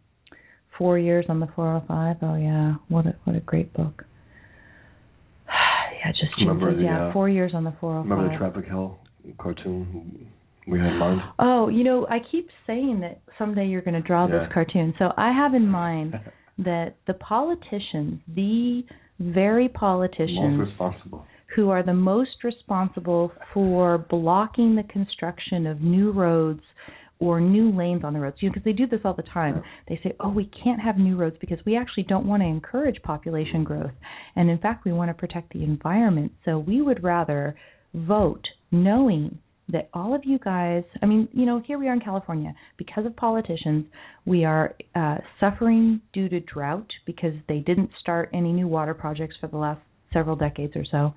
four 0.78 0.98
years 0.98 1.26
on 1.28 1.40
the 1.40 1.48
405. 1.54 2.16
Oh 2.22 2.36
yeah, 2.36 2.74
what 2.88 3.06
a 3.06 3.14
what 3.24 3.36
a 3.36 3.40
great 3.40 3.72
book. 3.74 4.04
yeah, 5.48 6.10
just 6.12 6.32
Remember 6.38 6.74
the, 6.74 6.82
yeah, 6.82 7.08
uh, 7.08 7.12
four 7.12 7.28
years 7.28 7.52
on 7.54 7.64
the 7.64 7.74
405. 7.80 8.10
Remember 8.10 8.32
the 8.32 8.38
Traffic 8.38 8.68
Hell 8.68 8.98
cartoon 9.38 10.28
we 10.66 10.78
had 10.78 10.88
in 10.92 10.98
mind? 10.98 11.20
Oh, 11.38 11.68
you 11.68 11.84
know, 11.84 12.06
I 12.08 12.18
keep 12.30 12.48
saying 12.66 13.00
that 13.00 13.20
someday 13.38 13.66
you're 13.66 13.82
going 13.82 13.94
to 13.94 14.06
draw 14.06 14.26
Yeah. 14.26 14.40
this 14.40 14.52
cartoon. 14.52 14.94
So 14.98 15.12
I 15.16 15.32
have 15.32 15.54
in 15.54 15.68
mind 15.84 16.14
that 16.58 16.96
the 17.06 17.14
politicians, 17.14 18.20
the 18.34 18.84
very 19.18 19.68
politicians 19.68 20.68
who 21.54 21.70
are 21.70 21.82
the 21.82 21.94
most 21.94 22.44
responsible 22.44 23.32
for 23.54 23.98
blocking 23.98 24.74
the 24.76 24.82
construction 24.84 25.66
of 25.66 25.80
new 25.80 26.12
roads 26.12 26.60
or 27.18 27.40
new 27.40 27.70
lanes 27.74 28.04
on 28.04 28.12
the 28.12 28.20
roads. 28.20 28.36
You 28.40 28.48
know, 28.48 28.52
because 28.54 28.64
they 28.64 28.72
do 28.72 28.86
this 28.86 29.00
all 29.04 29.14
the 29.14 29.22
time. 29.22 29.62
They 29.88 29.98
say, 30.02 30.14
"Oh, 30.20 30.28
we 30.28 30.44
can't 30.62 30.80
have 30.80 30.98
new 30.98 31.16
roads 31.16 31.36
because 31.40 31.58
we 31.64 31.74
actually 31.76 32.02
don't 32.02 32.26
want 32.26 32.42
to 32.42 32.46
encourage 32.46 33.00
population 33.02 33.64
growth, 33.64 33.92
and 34.34 34.50
in 34.50 34.58
fact, 34.58 34.84
we 34.84 34.92
want 34.92 35.08
to 35.08 35.14
protect 35.14 35.52
the 35.52 35.64
environment. 35.64 36.32
So 36.44 36.58
we 36.58 36.82
would 36.82 37.02
rather 37.02 37.56
vote 37.94 38.46
knowing 38.70 39.38
that 39.68 39.88
all 39.92 40.14
of 40.14 40.22
you 40.24 40.38
guys, 40.38 40.84
I 41.02 41.06
mean, 41.06 41.28
you 41.32 41.44
know, 41.44 41.60
here 41.66 41.78
we 41.78 41.88
are 41.88 41.92
in 41.92 42.00
California 42.00 42.54
because 42.76 43.04
of 43.04 43.16
politicians, 43.16 43.84
we 44.24 44.44
are 44.44 44.74
uh, 44.94 45.16
suffering 45.40 46.00
due 46.12 46.28
to 46.28 46.40
drought 46.40 46.86
because 47.04 47.34
they 47.48 47.58
didn't 47.58 47.90
start 48.00 48.30
any 48.32 48.52
new 48.52 48.68
water 48.68 48.94
projects 48.94 49.36
for 49.40 49.48
the 49.48 49.56
last 49.56 49.80
several 50.12 50.36
decades 50.36 50.74
or 50.76 50.84
so, 50.90 51.12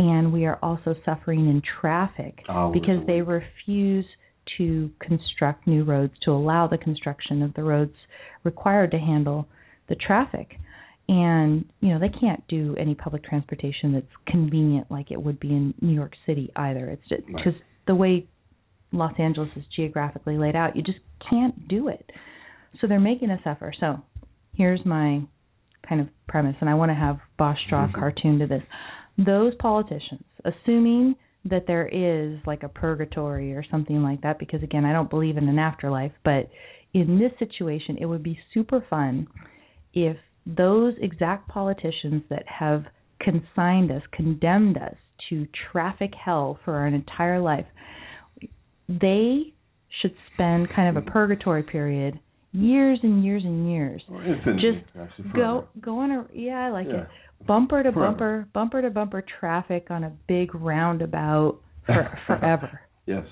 and 0.00 0.32
we 0.32 0.44
are 0.44 0.58
also 0.62 0.94
suffering 1.04 1.48
in 1.48 1.62
traffic 1.80 2.40
Oh, 2.48 2.72
because 2.72 2.98
really? 3.00 3.06
they 3.06 3.22
refuse 3.22 4.04
to 4.58 4.90
construct 5.00 5.66
new 5.66 5.84
roads 5.84 6.12
to 6.24 6.30
allow 6.32 6.66
the 6.66 6.78
construction 6.78 7.42
of 7.42 7.54
the 7.54 7.62
roads 7.62 7.94
required 8.42 8.90
to 8.90 8.98
handle 8.98 9.46
the 9.88 9.94
traffic 9.94 10.58
and 11.08 11.64
you 11.80 11.90
know 11.90 11.98
they 11.98 12.08
can't 12.08 12.46
do 12.48 12.74
any 12.78 12.94
public 12.94 13.22
transportation 13.24 13.92
that's 13.92 14.06
convenient 14.26 14.90
like 14.90 15.10
it 15.10 15.22
would 15.22 15.38
be 15.38 15.48
in 15.48 15.74
New 15.80 15.94
York 15.94 16.12
City 16.26 16.50
either 16.56 16.86
it's 16.88 17.02
just 17.08 17.22
Right. 17.28 17.36
because 17.44 17.60
the 17.86 17.94
way 17.94 18.26
Los 18.92 19.14
Angeles 19.18 19.50
is 19.56 19.64
geographically 19.74 20.38
laid 20.38 20.56
out 20.56 20.76
you 20.76 20.82
just 20.82 20.98
can't 21.28 21.68
do 21.68 21.88
it. 21.88 22.10
So 22.80 22.86
they're 22.86 23.00
making 23.00 23.30
us 23.30 23.40
suffer. 23.44 23.72
So 23.78 24.02
here's 24.54 24.84
my 24.84 25.22
kind 25.88 26.00
of 26.00 26.08
premise 26.28 26.56
and 26.60 26.70
I 26.70 26.74
want 26.74 26.90
to 26.90 26.94
have 26.94 27.18
Bosch 27.38 27.58
draw 27.68 27.84
a 27.84 27.88
mm-hmm. 27.88 27.98
cartoon 27.98 28.38
to 28.40 28.46
this. 28.46 28.62
Those 29.18 29.52
politicians 29.58 30.24
assuming 30.44 31.16
that 31.46 31.66
there 31.66 31.86
is 31.86 32.38
like 32.46 32.62
a 32.62 32.68
purgatory 32.68 33.52
or 33.52 33.64
something 33.70 34.02
like 34.02 34.22
that 34.22 34.38
because 34.38 34.62
again 34.62 34.84
I 34.84 34.92
don't 34.92 35.10
believe 35.10 35.36
in 35.36 35.48
an 35.48 35.58
afterlife 35.58 36.12
but 36.24 36.48
in 36.94 37.18
this 37.18 37.32
situation 37.38 37.98
it 38.00 38.06
would 38.06 38.22
be 38.22 38.38
super 38.54 38.84
fun 38.88 39.26
if 39.92 40.16
those 40.46 40.94
exact 41.00 41.48
politicians 41.48 42.22
that 42.28 42.44
have 42.46 42.84
consigned 43.20 43.90
us, 43.90 44.02
condemned 44.12 44.76
us 44.76 44.96
to 45.30 45.46
traffic 45.72 46.12
hell 46.14 46.58
for 46.64 46.86
an 46.86 46.94
entire 46.94 47.40
life, 47.40 47.66
they 48.88 49.52
should 50.00 50.14
spend 50.34 50.68
kind 50.74 50.88
of 50.96 51.02
a 51.02 51.06
hmm. 51.06 51.12
purgatory 51.12 51.62
period, 51.62 52.18
years 52.52 52.98
and 53.02 53.24
years 53.24 53.42
and 53.44 53.70
years. 53.70 54.02
Oh, 54.10 54.18
Infinity, 54.18 54.62
Just 54.62 54.98
actually, 54.98 55.30
Go 55.34 55.66
go 55.80 55.98
on 55.98 56.10
a 56.10 56.26
yeah, 56.32 56.66
I 56.66 56.70
like 56.70 56.86
Yeah. 56.88 57.02
it. 57.02 57.08
Bumper 57.46 57.82
to 57.82 57.92
Forever. 57.92 58.10
bumper, 58.12 58.48
bumper 58.54 58.82
to 58.82 58.90
bumper 58.90 59.24
traffic 59.40 59.88
on 59.90 60.04
a 60.04 60.12
big 60.28 60.54
roundabout 60.54 61.58
for 61.84 62.18
forever. 62.26 62.80
Yes. 63.06 63.26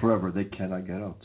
Forever. 0.00 0.30
They 0.30 0.44
cannot 0.44 0.86
get 0.86 0.96
out. 0.96 1.18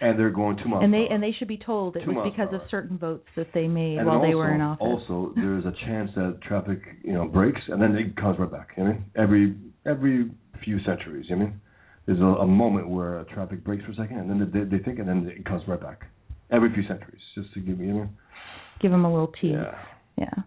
And 0.00 0.18
they're 0.18 0.30
going 0.30 0.56
two 0.56 0.68
miles. 0.68 0.84
and 0.84 0.92
they 0.92 1.06
and 1.10 1.22
they 1.22 1.32
should 1.38 1.48
be 1.48 1.56
told 1.58 1.96
it 1.96 2.00
Two 2.00 2.08
was 2.08 2.16
miles 2.16 2.32
because 2.32 2.52
of 2.54 2.60
certain 2.70 2.98
votes 2.98 3.26
that 3.36 3.48
they 3.54 3.68
made 3.68 3.98
And 3.98 4.06
while 4.06 4.20
then 4.20 4.30
they 4.30 4.34
were 4.34 4.54
in 4.54 4.60
office. 4.60 4.82
Also, 4.82 5.32
there 5.36 5.58
is 5.58 5.64
a 5.64 5.72
chance 5.86 6.10
that 6.16 6.38
traffic, 6.42 6.80
you 7.02 7.12
know, 7.12 7.26
breaks 7.26 7.60
and 7.68 7.80
then 7.80 7.94
it 7.96 8.16
comes 8.16 8.38
right 8.38 8.50
back. 8.50 8.68
You 8.76 8.84
know, 8.84 8.98
every 9.16 9.56
every 9.86 10.30
few 10.64 10.78
centuries. 10.84 11.26
You 11.28 11.36
know, 11.36 11.44
mean, 11.46 11.60
there's 12.06 12.20
a, 12.20 12.24
a 12.24 12.46
moment 12.46 12.88
where 12.88 13.24
traffic 13.32 13.64
breaks 13.64 13.84
for 13.84 13.92
a 13.92 13.94
second 13.96 14.18
and 14.18 14.30
then 14.30 14.50
they, 14.52 14.76
they 14.76 14.82
think 14.82 14.98
and 14.98 15.08
then 15.08 15.26
it 15.28 15.44
comes 15.44 15.62
right 15.66 15.80
back. 15.80 16.02
Every 16.50 16.72
few 16.74 16.82
centuries, 16.86 17.20
just 17.34 17.52
to 17.54 17.60
give 17.60 17.80
you, 17.80 17.92
know. 17.92 18.08
Give 18.80 18.90
them 18.90 19.04
a 19.04 19.10
little 19.10 19.32
tease. 19.40 19.52
Yeah. 19.52 19.78
Yeah. 20.18 20.42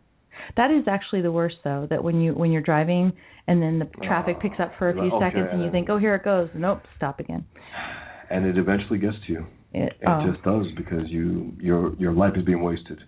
That 0.57 0.69
is 0.69 0.83
actually 0.87 1.21
the 1.21 1.31
worst 1.31 1.55
though, 1.63 1.87
that 1.89 2.03
when 2.03 2.21
you 2.21 2.33
when 2.33 2.51
you're 2.51 2.61
driving 2.61 3.11
and 3.47 3.61
then 3.61 3.79
the 3.79 3.85
traffic 4.05 4.37
Oh, 4.37 4.41
picks 4.41 4.59
up 4.59 4.73
for 4.77 4.89
a 4.89 4.93
few 4.93 5.03
like, 5.03 5.13
okay, 5.13 5.25
seconds 5.25 5.49
and 5.51 5.63
you 5.63 5.71
think, 5.71 5.89
"Oh, 5.89 5.97
here 5.97 6.15
it 6.15 6.23
goes." 6.23 6.49
Nope, 6.55 6.81
stop 6.97 7.19
again. 7.19 7.45
And 8.29 8.45
it 8.45 8.57
eventually 8.57 8.99
gets 8.99 9.15
to 9.27 9.33
you. 9.33 9.45
It, 9.73 9.93
It 10.01 10.07
oh. 10.07 10.31
just 10.31 10.43
does 10.43 10.65
because 10.77 11.09
you 11.09 11.53
your 11.59 11.95
your 11.95 12.13
life 12.13 12.33
is 12.37 12.43
being 12.45 12.63
wasted. 12.63 12.99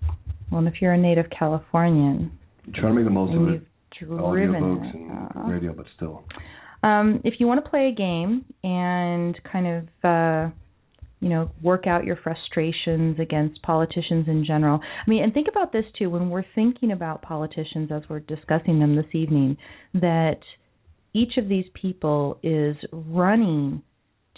well, 0.51 0.59
and 0.59 0.67
if 0.67 0.81
you're 0.81 0.93
a 0.93 0.97
native 0.97 1.25
Californian 1.37 2.37
You 2.65 2.73
try 2.73 2.89
to 2.89 2.93
make 2.93 3.05
the 3.05 3.09
most 3.09 3.35
of 3.35 3.47
it, 3.49 3.61
the 3.99 4.05
books 4.05 4.87
and 4.93 5.11
uh, 5.11 5.49
radio, 5.49 5.73
but 5.73 5.85
still. 5.95 6.23
um, 6.83 7.21
if 7.23 7.35
you 7.39 7.47
want 7.47 7.63
to 7.63 7.69
play 7.69 7.87
a 7.87 7.95
game 7.95 8.45
and 8.63 9.39
kind 9.51 9.67
of 9.67 9.83
uh, 10.03 10.53
you 11.19 11.29
know 11.29 11.49
work 11.61 11.87
out 11.87 12.03
your 12.03 12.17
frustrations 12.17 13.19
against 13.19 13.61
politicians 13.63 14.27
in 14.27 14.45
general. 14.45 14.79
I 15.05 15.09
mean, 15.09 15.23
and 15.23 15.33
think 15.33 15.47
about 15.47 15.71
this 15.71 15.85
too 15.97 16.09
when 16.09 16.29
we're 16.29 16.45
thinking 16.53 16.91
about 16.91 17.21
politicians 17.21 17.91
as 17.91 18.03
we're 18.09 18.19
discussing 18.19 18.79
them 18.79 18.95
this 18.95 19.13
evening 19.13 19.57
that 19.93 20.39
each 21.13 21.37
of 21.37 21.49
these 21.49 21.65
people 21.73 22.39
is 22.43 22.75
running 22.91 23.81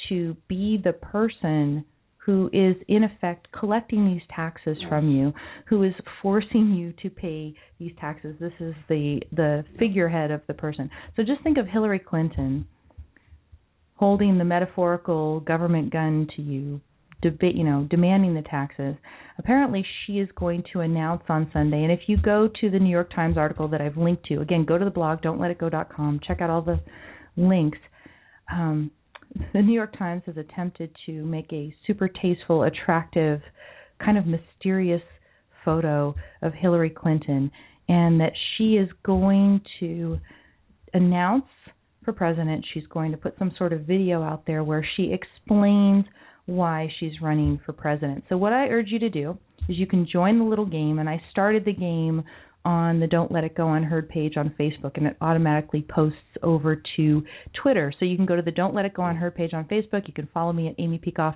to 0.08 0.36
be 0.48 0.80
the 0.84 0.94
person 0.94 1.86
who 2.30 2.50
is 2.54 2.76
in 2.88 3.04
effect 3.04 3.48
collecting 3.58 4.06
these 4.06 4.22
taxes 4.36 4.78
from 4.88 5.10
you, 5.10 5.34
who 5.68 5.84
is 5.84 5.94
forcing 6.22 6.74
you 6.74 6.94
to 7.02 7.10
pay 7.10 7.54
these 7.80 7.92
taxes. 8.00 8.36
This 8.40 8.54
is 8.60 8.76
the 8.88 9.22
the 9.32 9.66
figurehead 9.80 10.30
of 10.30 10.42
the 10.48 10.54
person. 10.54 10.90
So 11.16 11.24
just 11.24 11.42
think 11.44 11.58
of 11.58 11.68
Hillary 11.68 12.00
Clinton 12.00 12.68
holding 13.96 14.38
the 14.38 14.46
metaphorical 14.46 15.42
government 15.42 15.92
gun 15.92 16.28
to 16.36 16.42
you, 16.42 16.80
you 17.22 17.64
know, 17.64 17.86
demanding 17.90 18.34
the 18.34 18.42
taxes. 18.44 18.96
Apparently, 19.38 19.86
she 20.06 20.20
is 20.20 20.30
going 20.36 20.64
to 20.72 20.80
announce 20.80 21.24
on 21.28 21.50
Sunday. 21.52 21.84
And 21.84 21.92
if 21.92 22.02
you 22.08 22.16
go 22.16 22.50
to 22.62 22.70
the 22.70 22.80
New 22.80 22.90
York 22.90 23.14
Times 23.14 23.38
article 23.38 23.68
that 23.70 23.82
I've 23.82 23.98
linked 23.98 24.26
to, 24.28 24.40
again, 24.40 24.66
go 24.66 24.78
to 24.78 24.86
the 24.86 24.92
blog, 24.92 25.22
don'tletitgo.com, 25.22 26.22
check 26.26 26.42
out 26.42 26.50
all 26.50 26.62
the 26.62 26.80
links. 27.36 27.78
Um, 28.52 28.92
the 29.54 29.62
New 29.62 29.74
York 29.74 29.98
Times 29.98 30.24
has 30.26 30.38
attempted 30.38 30.96
to 31.06 31.26
make 31.26 31.52
a 31.52 31.74
super 31.86 32.08
tasteful, 32.08 32.64
attractive, 32.64 33.42
kind 34.04 34.18
of 34.18 34.26
mysterious 34.26 35.02
photo 35.64 36.16
of 36.42 36.54
Hillary 36.54 36.90
Clinton, 36.90 37.52
and 37.88 38.20
that 38.20 38.34
she 38.58 38.76
is 38.76 38.90
going 39.04 39.62
to 39.80 40.20
announce 40.94 41.46
for 42.04 42.14
president. 42.14 42.66
She's 42.74 42.88
going 42.88 43.12
to 43.12 43.18
put 43.18 43.38
some 43.38 43.52
sort 43.58 43.74
of 43.74 43.82
video 43.82 44.24
out 44.24 44.46
there 44.46 44.64
where 44.64 44.88
she 44.96 45.14
explains 45.14 46.06
why 46.46 46.90
she's 47.00 47.22
running 47.22 47.60
for 47.66 47.74
president. 47.74 48.24
So, 48.30 48.38
what 48.38 48.54
I 48.54 48.68
urge 48.68 48.88
you 48.90 49.00
to 49.00 49.10
do 49.10 49.38
is 49.68 49.78
you 49.78 49.86
can 49.86 50.08
join 50.12 50.40
the 50.40 50.46
little 50.46 50.66
game, 50.66 51.00
and 51.00 51.08
I 51.10 51.22
started 51.32 51.66
the 51.66 51.74
game 51.74 52.24
on 52.70 53.00
the 53.00 53.08
Don't 53.08 53.32
Let 53.32 53.44
It 53.44 53.56
Go 53.56 53.74
Unheard 53.74 54.08
page 54.10 54.38
on 54.38 54.54
Facebook, 54.60 54.98
and 54.98 55.08
it 55.08 55.18
automatically 55.22 55.86
posts 55.90 56.18
over 56.44 56.82
to 56.96 57.24
Twitter. 57.62 57.92
So, 58.00 58.06
you 58.06 58.16
can 58.16 58.26
go 58.26 58.36
to 58.36 58.42
the 58.42 58.52
Don't 58.52 58.76
Let 58.76 58.86
It 58.86 58.94
Go 58.94 59.04
Unheard 59.04 59.36
page 59.36 59.54
on 59.54 59.66
Facebook. 59.66 60.08
You 60.08 60.14
can 60.14 60.30
follow 60.34 60.54
me 60.54 60.68
at 60.68 60.76
Amy 60.78 61.00
Peikoff 61.00 61.36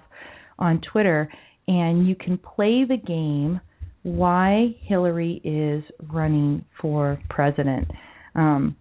on 0.59 0.79
Twitter, 0.91 1.31
and 1.67 2.07
you 2.07 2.15
can 2.15 2.37
play 2.37 2.85
the 2.87 2.97
game 2.97 3.59
why 4.03 4.75
Hillary 4.81 5.41
is 5.43 5.83
running 6.11 6.63
for 6.81 7.19
president. 7.29 7.89
Um, 8.35 8.75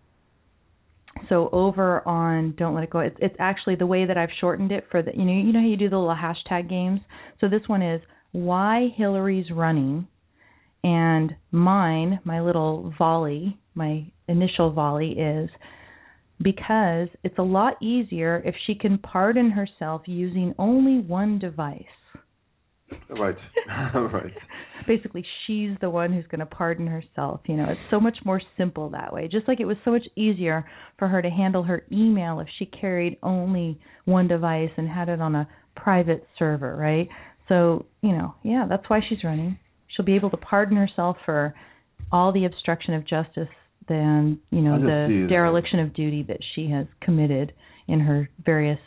so 1.29 1.49
over 1.53 2.07
on 2.07 2.55
Don't 2.59 2.75
Let 2.75 2.85
It 2.85 2.91
Go, 2.91 3.01
it's 3.01 3.17
it's 3.21 3.37
actually 3.39 3.77
the 3.77 3.87
way 3.87 4.05
that 4.07 4.17
I've 4.19 4.31
shortened 4.41 4.73
it 4.73 4.85
for 4.91 5.03
the 5.03 5.13
you 5.15 5.25
know 5.25 5.33
you 5.33 5.53
know 5.53 5.61
how 5.61 5.67
you 5.67 5.77
do 5.77 5.89
the 5.89 5.99
little 5.99 6.17
hashtag 6.17 6.69
games. 6.69 7.01
So 7.41 7.49
this 7.49 7.63
one 7.67 7.83
is 7.83 8.01
why 8.33 8.89
Hillary's 8.97 9.51
running, 9.51 10.09
and 10.85 11.35
mine, 11.51 12.21
my 12.25 12.41
little 12.41 12.93
volley, 12.99 13.59
my 13.75 14.07
initial 14.29 14.73
volley 14.73 15.13
is 15.13 15.49
because 16.43 17.09
it's 17.23 17.39
a 17.39 17.43
lot 17.43 17.81
easier 17.81 18.43
if 18.45 18.55
she 18.67 18.75
can 18.75 18.99
pardon 18.99 19.51
herself 19.51 20.03
using 20.07 20.55
only 20.59 20.99
one 20.99 21.39
device. 21.39 21.85
Right. 23.09 23.37
right. 23.95 24.33
Basically, 24.87 25.25
she's 25.47 25.71
the 25.81 25.89
one 25.89 26.13
who's 26.13 26.27
going 26.27 26.41
to 26.41 26.47
pardon 26.47 26.87
herself. 26.87 27.41
You 27.47 27.57
know, 27.57 27.67
it's 27.71 27.81
so 27.91 28.01
much 28.01 28.19
more 28.25 28.41
simple 28.59 28.91
that 28.91 29.13
way. 29.13 29.29
Just 29.31 29.47
like 29.47 29.61
it 29.61 29.65
was 29.65 29.77
so 29.85 29.93
much 29.93 30.05
easier 30.17 30.65
for 30.99 31.07
her 31.09 31.23
to 31.23 31.31
handle 31.31 31.63
her 31.63 31.85
email 31.93 32.41
if 32.41 32.49
she 32.59 32.67
carried 32.67 33.19
only 33.23 33.79
one 34.05 34.27
device 34.27 34.71
and 34.77 34.89
had 34.89 35.09
it 35.09 35.21
on 35.21 35.37
a 35.37 35.49
private 35.77 36.27
server, 36.39 36.77
right? 36.77 37.09
So, 37.49 37.87
you 38.03 38.13
know, 38.13 38.35
yeah, 38.43 38.67
that's 38.69 38.89
why 38.89 39.01
she's 39.09 39.23
running. 39.23 39.59
She'll 39.95 40.05
be 40.05 40.17
able 40.17 40.31
to 40.31 40.37
pardon 40.37 40.77
herself 40.77 41.17
for 41.25 41.55
all 42.11 42.33
the 42.33 42.45
obstruction 42.45 42.95
of 42.95 43.07
justice 43.07 43.49
than, 43.89 44.39
you 44.51 44.61
know, 44.61 44.75
I 44.75 44.79
just 44.79 45.09
see 45.11 45.23
the 45.23 45.29
dereliction 45.29 45.81
of 45.81 45.95
duty 45.95 46.23
that 46.29 46.39
she 46.55 46.69
has 46.71 46.87
committed 47.01 47.53
in 47.89 48.01
her 48.01 48.29
various 48.45 48.79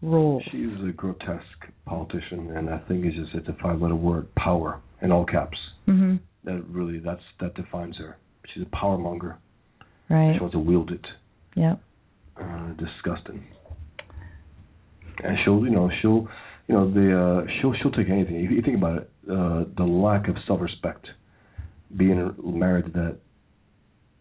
roles. 0.00 0.42
She 0.50 0.58
is 0.58 0.78
a 0.88 0.92
grotesque 0.92 1.66
politician, 1.86 2.56
and 2.56 2.70
I 2.70 2.78
think 2.88 3.04
it's 3.04 3.16
just 3.16 3.34
it's 3.34 3.48
a 3.48 3.56
five-letter 3.62 3.96
word: 3.96 4.32
power, 4.36 4.80
in 5.02 5.10
all 5.10 5.24
caps. 5.24 5.58
Mhm. 5.86 6.20
That 6.44 6.64
really 6.68 6.98
that's 6.98 7.22
that 7.40 7.54
defines 7.54 7.96
her. 7.98 8.16
She's 8.54 8.62
a 8.62 8.76
power 8.76 8.96
monger. 8.96 9.38
Right. 10.08 10.34
She 10.34 10.40
wants 10.40 10.54
to 10.54 10.60
wield 10.60 10.90
it. 10.92 11.06
Yep. 11.54 11.80
Uh, 12.40 12.68
disgusting. 12.78 13.44
And 15.22 15.36
she'll, 15.44 15.64
you 15.64 15.70
know, 15.70 15.90
she'll, 16.00 16.28
you 16.68 16.74
know, 16.74 16.90
the 16.90 17.18
uh, 17.18 17.46
she'll 17.60 17.74
she'll 17.74 17.90
take 17.90 18.08
anything. 18.08 18.36
If 18.44 18.50
you 18.50 18.62
think 18.62 18.76
about 18.76 18.98
it, 18.98 19.10
uh, 19.30 19.64
the 19.76 19.84
lack 19.84 20.28
of 20.28 20.36
self-respect, 20.46 21.06
being 21.96 22.34
married 22.42 22.86
to 22.86 22.90
that 22.92 23.16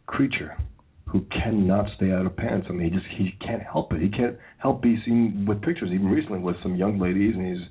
creature, 0.05 0.57
who 1.05 1.25
cannot 1.31 1.85
stay 1.95 2.11
out 2.11 2.25
of 2.25 2.35
pants. 2.35 2.67
I 2.69 2.73
mean, 2.73 2.91
he 2.91 2.97
just 2.97 3.05
he 3.17 3.33
can't 3.45 3.63
help 3.63 3.93
it. 3.93 4.01
He 4.01 4.09
can't 4.09 4.37
help 4.57 4.81
be 4.81 5.01
seen 5.05 5.45
with 5.47 5.61
pictures, 5.61 5.89
even 5.93 6.07
recently 6.07 6.39
with 6.39 6.55
some 6.61 6.75
young 6.75 6.99
ladies, 6.99 7.33
and 7.35 7.45
he's 7.45 7.67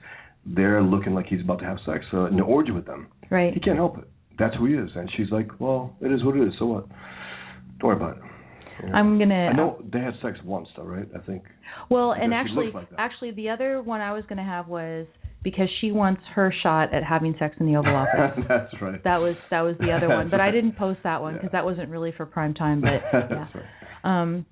there 0.47 0.83
looking 0.83 1.15
like 1.15 1.27
he's 1.27 1.41
about 1.41 1.59
to 1.59 1.65
have 1.65 1.79
sex, 1.85 2.05
uh, 2.13 2.25
an 2.25 2.41
orgy 2.41 2.71
with 2.71 2.87
them. 2.87 3.09
Right. 3.31 3.53
He 3.53 3.61
can't 3.61 3.77
help 3.77 3.99
it. 3.99 4.09
That's 4.39 4.55
who 4.57 4.67
he 4.67 4.75
is. 4.75 4.91
And 4.95 5.11
she's 5.17 5.31
like, 5.31 5.49
well, 5.59 5.97
it 6.01 6.13
is 6.13 6.23
what 6.25 6.37
it 6.37 6.47
is. 6.47 6.55
So 6.59 6.67
what? 6.67 6.89
Don't 7.81 7.89
worry 7.89 7.97
about 7.97 8.19
it. 8.19 8.23
You 8.83 8.91
know? 8.91 8.95
I'm 8.95 9.19
gonna. 9.19 9.35
I 9.35 9.53
know 9.53 9.83
they 9.93 10.01
had 10.01 10.15
sex 10.23 10.39
once, 10.45 10.69
though, 10.77 10.85
right? 10.85 11.09
I 11.15 11.19
think. 11.21 11.45
Well, 11.91 12.13
and 12.13 12.33
actually, 12.33 12.71
like 12.73 12.89
actually, 12.99 13.33
the 13.33 13.49
other 13.49 13.83
one 13.83 14.01
I 14.01 14.13
was 14.13 14.25
going 14.29 14.39
to 14.39 14.45
have 14.45 14.69
was 14.69 15.07
because 15.47 15.69
she 15.81 15.93
wants 15.93 16.21
her 16.35 16.53
shot 16.65 16.93
at 16.93 17.05
having 17.05 17.33
sex 17.39 17.55
in 17.61 17.67
the 17.67 17.77
Oval 17.77 17.95
Office. 18.05 18.45
That's 18.49 18.83
right. 18.83 19.05
that 19.05 19.19
was 19.19 19.37
that 19.53 19.61
was 19.61 19.77
the 19.79 19.93
other 19.93 20.09
one, 20.19 20.29
but 20.29 20.41
I 20.41 20.51
didn't 20.51 20.77
post 20.77 20.99
that 21.05 21.23
one 21.23 21.35
because 21.35 21.51
Yeah. 21.53 21.61
that 21.61 21.65
wasn't 21.65 21.89
really 21.89 22.11
for 22.17 22.27
prime 22.27 22.53
time. 22.53 22.81
But 22.81 23.01
yeah. 23.13 23.47
Right. 23.55 23.63
Um, 24.23 24.45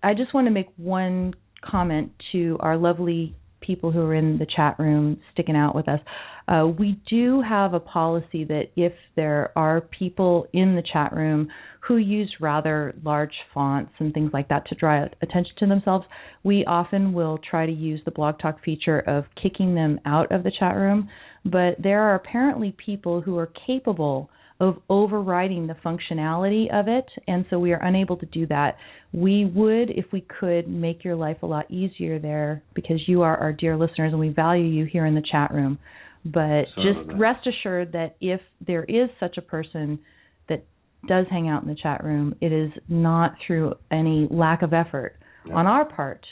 I 0.00 0.14
just 0.14 0.32
want 0.32 0.46
to 0.46 0.52
make 0.52 0.68
one 0.76 1.34
comment 1.60 2.12
to 2.30 2.56
our 2.60 2.76
lovely 2.76 3.34
people 3.68 3.92
who 3.92 4.00
are 4.00 4.14
in 4.14 4.38
the 4.38 4.46
chat 4.56 4.74
room 4.78 5.20
sticking 5.32 5.54
out 5.54 5.74
with 5.74 5.86
us. 5.88 6.00
Uh, 6.48 6.66
we 6.66 6.98
do 7.08 7.42
have 7.42 7.74
a 7.74 7.80
policy 7.80 8.42
that 8.42 8.64
if 8.74 8.94
there 9.14 9.52
are 9.54 9.82
people 9.82 10.46
in 10.54 10.74
the 10.74 10.82
chat 10.92 11.12
room 11.12 11.46
who 11.86 11.98
use 11.98 12.34
rather 12.40 12.94
large 13.04 13.34
fonts 13.52 13.92
and 13.98 14.14
things 14.14 14.30
like 14.32 14.48
that 14.48 14.66
to 14.66 14.74
draw 14.74 15.04
attention 15.22 15.52
to 15.58 15.66
themselves, 15.66 16.06
we 16.42 16.64
often 16.64 17.12
will 17.12 17.38
try 17.50 17.66
to 17.66 17.72
use 17.72 18.00
the 18.06 18.10
Blog 18.10 18.38
Talk 18.40 18.64
feature 18.64 19.00
of 19.00 19.24
kicking 19.40 19.74
them 19.74 20.00
out 20.06 20.32
of 20.32 20.42
the 20.42 20.52
chat 20.58 20.74
room. 20.74 21.08
But 21.44 21.76
there 21.82 22.02
are 22.02 22.14
apparently 22.14 22.74
people 22.84 23.20
who 23.20 23.36
are 23.36 23.50
capable 23.66 24.30
of 24.60 24.78
overriding 24.88 25.68
the 25.68 25.76
functionality 25.84 26.72
of 26.72 26.88
it, 26.88 27.06
and 27.28 27.44
so 27.48 27.58
we 27.58 27.72
are 27.72 27.80
unable 27.82 28.16
to 28.16 28.26
do 28.26 28.46
that. 28.46 28.76
We 29.12 29.44
would, 29.44 29.90
if 29.90 30.06
we 30.12 30.22
could, 30.40 30.68
make 30.68 31.04
your 31.04 31.14
life 31.14 31.38
a 31.42 31.46
lot 31.46 31.70
easier 31.70 32.18
there 32.18 32.62
because 32.74 33.00
you 33.06 33.22
are 33.22 33.36
our 33.36 33.52
dear 33.52 33.76
listeners 33.76 34.12
and 34.12 34.18
we 34.18 34.30
value 34.30 34.64
you 34.64 34.84
here 34.84 35.06
in 35.06 35.14
the 35.14 35.22
chat 35.30 35.52
room. 35.52 35.78
But 36.24 36.64
just 36.76 36.98
rest 37.16 37.46
assured 37.46 37.92
that 37.92 38.16
if 38.20 38.40
there 38.66 38.84
is 38.84 39.08
such 39.20 39.38
a 39.38 39.42
person 39.42 40.00
that 40.48 40.64
does 41.06 41.26
hang 41.30 41.48
out 41.48 41.62
in 41.62 41.68
the 41.68 41.76
chat 41.80 42.02
room, 42.02 42.34
it 42.40 42.52
is 42.52 42.72
not 42.88 43.34
through 43.46 43.74
any 43.90 44.26
lack 44.30 44.62
of 44.62 44.72
effort 44.72 45.16
Yeah. 45.46 45.54
on 45.54 45.66
our 45.66 45.84
part 45.84 46.26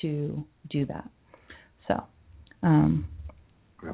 to 0.00 0.44
do 0.70 0.86
that. 0.86 1.08
So, 1.86 2.02
um, 2.62 3.06
Yeah. 3.84 3.92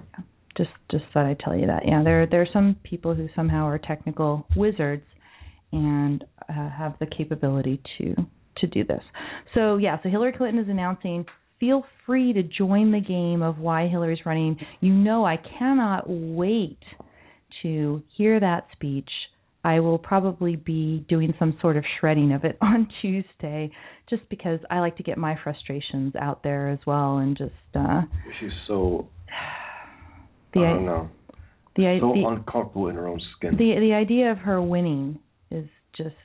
Just 0.56 0.70
just 0.90 1.04
thought 1.12 1.26
I'd 1.26 1.38
tell 1.38 1.56
you 1.56 1.66
that. 1.66 1.82
Yeah, 1.86 2.02
there 2.02 2.26
there 2.26 2.42
are 2.42 2.48
some 2.52 2.76
people 2.82 3.14
who 3.14 3.28
somehow 3.36 3.66
are 3.66 3.78
technical 3.78 4.46
wizards 4.56 5.04
and 5.72 6.24
uh, 6.48 6.70
have 6.70 6.94
the 7.00 7.06
capability 7.06 7.80
to 7.98 8.14
to 8.58 8.66
do 8.66 8.84
this. 8.84 9.02
So 9.54 9.76
yeah, 9.76 9.98
so 10.02 10.08
Hillary 10.08 10.32
Clinton 10.32 10.62
is 10.62 10.68
announcing. 10.68 11.26
Feel 11.58 11.84
free 12.04 12.34
to 12.34 12.42
join 12.42 12.92
the 12.92 13.00
game 13.00 13.42
of 13.42 13.58
why 13.58 13.88
Hillary's 13.88 14.26
running. 14.26 14.58
You 14.80 14.92
know, 14.92 15.24
I 15.24 15.38
cannot 15.58 16.04
wait 16.06 16.78
to 17.62 18.02
hear 18.16 18.38
that 18.40 18.66
speech. 18.72 19.08
I 19.64 19.80
will 19.80 19.98
probably 19.98 20.54
be 20.54 21.04
doing 21.08 21.34
some 21.38 21.58
sort 21.60 21.76
of 21.76 21.84
shredding 21.98 22.32
of 22.32 22.44
it 22.44 22.56
on 22.62 22.88
Tuesday, 23.00 23.70
just 24.08 24.22
because 24.28 24.60
I 24.70 24.80
like 24.80 24.96
to 24.98 25.02
get 25.02 25.18
my 25.18 25.36
frustrations 25.42 26.14
out 26.14 26.42
there 26.42 26.68
as 26.68 26.78
well, 26.86 27.18
and 27.18 27.36
just 27.36 27.52
uh, 27.74 28.02
She's 28.40 28.50
so. 28.66 29.08
The 30.60 30.66
I 30.66 30.70
don't 30.70 30.86
know. 30.86 31.08
the 31.76 31.98
So 32.00 32.12
the, 32.12 32.24
uncomfortable 32.28 32.88
in 32.88 32.96
her 32.96 33.06
own 33.06 33.20
skin. 33.36 33.56
the 33.56 33.78
the 33.80 33.92
idea 33.94 34.30
of 34.30 34.38
her 34.38 34.60
winning 34.62 35.18
is 35.50 35.66
just 35.96 36.16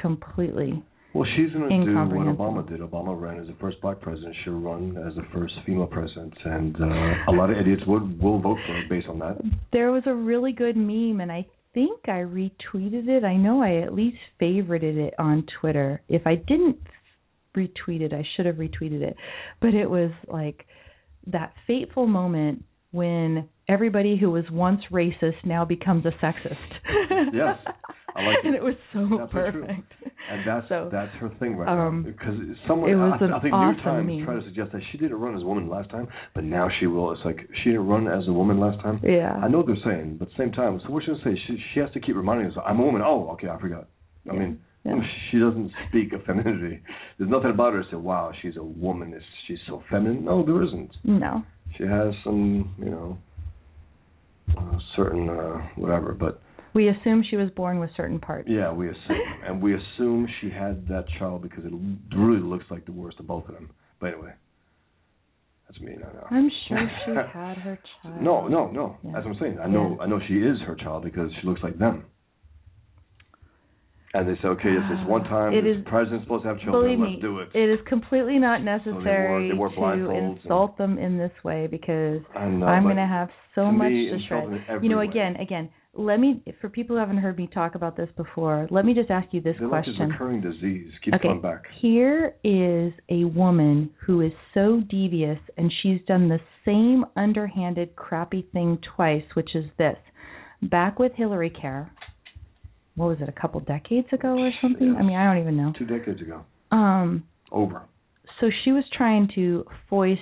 completely 0.00 0.82
Well, 1.14 1.26
she's 1.36 1.50
going 1.52 1.70
to 1.70 1.84
do 1.86 1.94
what 1.94 2.26
Obama 2.26 2.68
did. 2.68 2.80
Obama 2.80 3.18
ran 3.18 3.40
as 3.40 3.46
the 3.46 3.56
first 3.60 3.80
black 3.80 4.00
president. 4.00 4.34
She'll 4.44 4.60
run 4.60 4.96
as 5.08 5.14
the 5.14 5.26
first 5.32 5.54
female 5.64 5.86
president, 5.86 6.34
and 6.44 6.76
uh, 6.76 7.30
a 7.30 7.32
lot 7.32 7.50
of 7.50 7.56
idiots 7.56 7.82
would 7.86 8.20
will 8.20 8.38
vote 8.38 8.58
for 8.66 8.74
her 8.74 8.82
based 8.90 9.08
on 9.08 9.18
that. 9.20 9.36
there 9.72 9.90
was 9.92 10.02
a 10.06 10.14
really 10.14 10.52
good 10.52 10.76
meme 10.76 11.20
and 11.20 11.32
I 11.32 11.46
think 11.76 12.00
I 12.08 12.24
retweeted 12.24 13.06
it. 13.06 13.22
I 13.22 13.36
know 13.36 13.62
I 13.62 13.82
at 13.82 13.92
least 13.94 14.16
favorited 14.40 14.96
it 14.96 15.14
on 15.18 15.44
Twitter. 15.60 16.00
If 16.08 16.26
I 16.26 16.36
didn't 16.36 16.78
retweet 17.54 18.00
it, 18.00 18.12
I 18.14 18.24
should 18.34 18.46
have 18.46 18.56
retweeted 18.56 19.02
it. 19.02 19.16
But 19.60 19.74
it 19.74 19.88
was 19.88 20.10
like 20.26 20.64
that 21.26 21.52
fateful 21.66 22.06
moment 22.06 22.64
when 22.92 23.48
everybody 23.68 24.16
who 24.18 24.30
was 24.30 24.44
once 24.50 24.80
racist 24.92 25.44
now 25.44 25.64
becomes 25.64 26.04
a 26.06 26.12
sexist. 26.24 26.56
Yes, 27.32 27.58
I 28.14 28.22
like 28.22 28.36
and 28.44 28.54
it. 28.54 28.58
it 28.58 28.62
was 28.62 28.74
so 28.92 29.06
That's 29.18 29.30
so 29.32 29.36
perfect. 29.36 29.92
And 30.30 30.46
that's 30.46 30.68
So, 30.68 30.88
that's 30.92 31.12
her 31.20 31.30
thing 31.40 31.56
right 31.56 31.68
um, 31.68 32.02
now. 32.02 32.10
Because 32.12 32.34
someone, 32.68 32.90
it 32.90 32.94
I, 32.96 33.36
I 33.36 33.40
think 33.40 33.54
awesome 33.54 33.76
New 33.76 33.82
Times 33.82 34.06
meme. 34.06 34.24
tried 34.24 34.40
to 34.40 34.44
suggest 34.44 34.72
that 34.72 34.82
she 34.92 34.98
didn't 34.98 35.16
run 35.18 35.34
as 35.36 35.42
a 35.42 35.46
woman 35.46 35.68
last 35.68 35.90
time, 35.90 36.08
but 36.34 36.44
now 36.44 36.68
she 36.78 36.86
will. 36.86 37.12
It's 37.12 37.20
like 37.24 37.48
she 37.62 37.70
didn't 37.70 37.86
run 37.86 38.06
as 38.08 38.26
a 38.28 38.32
woman 38.32 38.58
last 38.60 38.80
time. 38.82 39.00
Yeah. 39.02 39.32
I 39.42 39.48
know 39.48 39.58
what 39.58 39.66
they're 39.66 39.76
saying, 39.84 40.16
but 40.18 40.28
at 40.28 40.36
the 40.36 40.42
same 40.42 40.52
time, 40.52 40.80
so 40.84 40.92
what 40.92 41.04
should 41.04 41.16
I 41.20 41.24
say? 41.24 41.40
She 41.46 41.56
she 41.74 41.80
has 41.80 41.90
to 41.92 42.00
keep 42.00 42.16
reminding 42.16 42.46
us, 42.50 42.56
I'm 42.64 42.80
a 42.80 42.84
woman. 42.84 43.02
Oh, 43.04 43.30
okay, 43.34 43.48
I 43.48 43.58
forgot. 43.60 43.88
I 44.30 44.32
mean, 44.34 44.60
Yeah. 44.84 45.00
she 45.30 45.38
doesn't 45.38 45.70
speak 45.88 46.12
of 46.12 46.22
femininity. 46.24 46.80
There's 47.18 47.30
nothing 47.30 47.50
about 47.50 47.72
her 47.74 47.82
to 47.82 47.90
say, 47.90 47.96
wow, 47.96 48.32
she's 48.42 48.56
a 48.56 48.62
woman. 48.62 49.18
She's 49.46 49.58
so 49.66 49.82
feminine? 49.90 50.24
No, 50.24 50.44
there 50.44 50.62
isn't. 50.62 50.90
No. 51.04 51.42
She 51.76 51.84
has 51.84 52.14
some, 52.24 52.74
you 52.78 52.90
know, 52.90 53.18
uh, 54.56 54.78
certain 54.96 55.28
uh, 55.28 55.68
whatever, 55.76 56.12
but 56.12 56.42
We 56.74 56.88
assume 56.88 57.22
she 57.28 57.36
was 57.36 57.50
born 57.50 57.78
with 57.80 57.90
certain 57.96 58.18
parts. 58.20 58.48
yeah, 58.50 58.72
we 58.72 58.88
assume, 58.88 59.20
and 59.46 59.62
we 59.62 59.74
assume 59.74 60.28
she 60.40 60.50
had 60.50 60.86
that 60.88 61.04
child 61.18 61.42
because 61.42 61.64
it 61.64 61.72
really 62.16 62.40
looks 62.40 62.64
like 62.70 62.84
the 62.84 62.92
worst 62.92 63.18
of 63.20 63.26
both 63.26 63.48
of 63.48 63.54
them. 63.54 63.70
But 64.00 64.12
anyway, 64.14 64.32
that's 65.68 65.80
me. 65.80 65.92
I 65.96 66.12
know. 66.12 66.26
I'm 66.30 66.50
sure 66.68 66.90
she 67.06 67.10
had 67.14 67.56
her 67.58 67.78
child. 68.02 68.20
No, 68.22 68.46
no, 68.46 68.70
no. 68.70 68.96
Yeah. 69.02 69.12
That's 69.14 69.26
what 69.26 69.34
I'm 69.34 69.40
saying. 69.40 69.58
I 69.62 69.66
know, 69.68 69.96
Yeah. 69.98 70.04
I 70.04 70.06
know 70.06 70.20
she 70.28 70.34
is 70.34 70.60
her 70.66 70.74
child 70.76 71.02
because 71.04 71.30
she 71.40 71.46
looks 71.46 71.62
like 71.62 71.78
them. 71.78 72.04
And 74.16 74.26
they 74.28 74.40
say, 74.40 74.48
okay, 74.48 74.70
it's 74.70 74.88
this 74.88 75.06
one 75.08 75.22
ah, 75.26 75.28
time. 75.28 75.52
It 75.52 75.62
the 75.62 75.78
is- 75.78 75.84
president's 75.86 76.24
supposed 76.24 76.44
to 76.44 76.48
have 76.48 76.60
children. 76.60 76.82
Believe 76.84 76.98
Let's 77.00 77.12
me, 77.16 77.20
do 77.20 77.40
it. 77.40 77.48
it 77.54 77.68
is 77.70 77.78
completely 77.86 78.38
not 78.38 78.62
wore- 78.62 78.78
necessary 78.78 79.48
they 79.50 79.54
wore 79.54 79.68
to 79.68 79.76
blindfolds 79.76 80.42
insult 80.42 80.78
them 80.78 80.98
in 80.98 81.18
this 81.18 81.32
way 81.44 81.66
because 81.70 82.20
know, 82.34 82.66
I'm 82.66 82.84
going 82.84 82.96
to 82.96 83.06
have 83.06 83.28
so 83.54 83.66
to 83.66 83.72
much 83.72 83.90
me, 83.90 84.08
to 84.10 84.18
shred. 84.26 84.44
them 84.44 84.54
in 84.54 84.64
every 84.68 84.88
You 84.88 84.94
know, 84.94 85.00
again, 85.00 85.36
again, 85.36 85.68
let 85.92 86.20
me 86.20 86.42
for 86.60 86.68
people 86.68 86.96
who 86.96 87.00
haven't 87.00 87.18
heard 87.18 87.36
me 87.38 87.46
talk 87.52 87.74
about 87.74 87.96
this 87.96 88.08
before, 88.16 88.68
let 88.70 88.84
me 88.84 88.94
just 88.94 89.10
ask 89.10 89.28
you 89.32 89.40
this 89.40 89.56
They're 89.58 89.68
like 89.68 89.84
question. 89.84 90.10
recurring 90.10 90.40
disease. 90.40 90.90
Keep 91.04 91.14
okay, 91.14 91.28
coming 91.28 91.42
back. 91.42 91.62
here 91.80 92.34
is 92.44 92.92
a 93.08 93.24
woman 93.24 93.90
who 94.06 94.20
is 94.20 94.32
so 94.54 94.82
devious 94.88 95.38
and 95.56 95.72
she's 95.82 96.00
done 96.06 96.28
the 96.28 96.40
same 96.64 97.04
underhanded 97.16 97.96
crappy 97.96 98.46
thing 98.52 98.78
twice, 98.94 99.24
which 99.34 99.54
is 99.54 99.64
this. 99.78 99.96
Back 100.62 100.98
with 100.98 101.12
Hillary 101.14 101.50
Care, 101.50 101.90
what 102.96 103.06
was 103.08 103.18
it, 103.20 103.28
a 103.28 103.40
couple 103.40 103.60
decades 103.60 104.08
ago 104.12 104.36
or 104.38 104.50
something? 104.60 104.96
I 104.98 105.02
mean, 105.02 105.16
I 105.16 105.24
don't 105.32 105.40
even 105.40 105.56
know. 105.56 105.72
Two 105.78 105.86
decades 105.86 106.20
ago. 106.20 106.42
Um 106.72 107.24
Over. 107.52 107.82
so 108.40 108.50
she 108.64 108.72
was 108.72 108.84
trying 108.96 109.28
to 109.36 109.64
foist 109.88 110.20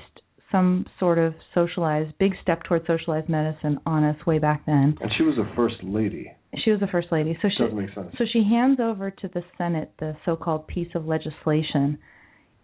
some 0.53 0.87
sort 1.01 1.19
of 1.19 1.35
socialized 1.55 2.17
big 2.19 2.33
step 2.43 2.63
toward 2.65 2.83
socialized 2.87 3.29
medicine 3.29 3.81
on 3.87 4.05
us 4.05 4.17
way 4.27 4.39
back 4.39 4.65
then. 4.67 4.97
And 5.01 5.11
she 5.17 5.25
was 5.25 5.35
the 5.37 5.51
first 5.57 5.77
lady. 5.83 6.31
She 6.65 6.71
was 6.71 6.79
the 6.79 6.87
first 6.87 7.09
lady. 7.11 7.37
So 7.43 7.49
she 7.49 7.65
Doesn't 7.65 7.77
make 7.77 7.93
sense. 7.95 8.15
so 8.19 8.25
she 8.33 8.45
hands 8.45 8.79
over 8.81 9.11
to 9.11 9.29
the 9.29 9.43
Senate 9.59 9.91
the 9.99 10.17
so-called 10.25 10.67
piece 10.69 10.95
of 10.95 11.07
legislation 11.07 11.99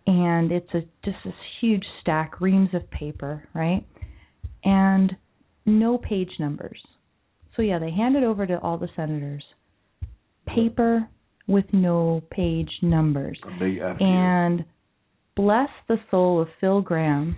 and 0.07 0.51
it's 0.53 0.73
a 0.75 0.81
just 1.05 1.17
this 1.25 1.35
huge 1.61 1.85
stack 2.01 2.41
reams 2.41 2.71
of 2.75 2.89
paper, 2.91 3.49
right? 3.55 3.85
And 4.65 5.17
no 5.67 5.99
page 5.99 6.31
numbers. 6.39 6.81
So 7.57 7.63
yeah, 7.63 7.79
they 7.79 7.91
hand 7.91 8.17
it 8.17 8.23
over 8.25 8.47
to 8.47 8.59
all 8.61 8.79
the 8.79 8.89
senators. 8.97 9.45
Paper 10.55 11.09
with 11.47 11.65
no 11.73 12.23
page 12.31 12.71
numbers. 12.83 13.39
A 13.45 13.59
big 13.59 13.79
F 13.79 13.97
you. 14.01 14.07
And 14.07 14.65
bless 15.37 15.69
the 15.89 15.97
soul 16.11 16.41
of 16.41 16.49
Phil 16.61 16.81
Gramm. 16.81 17.37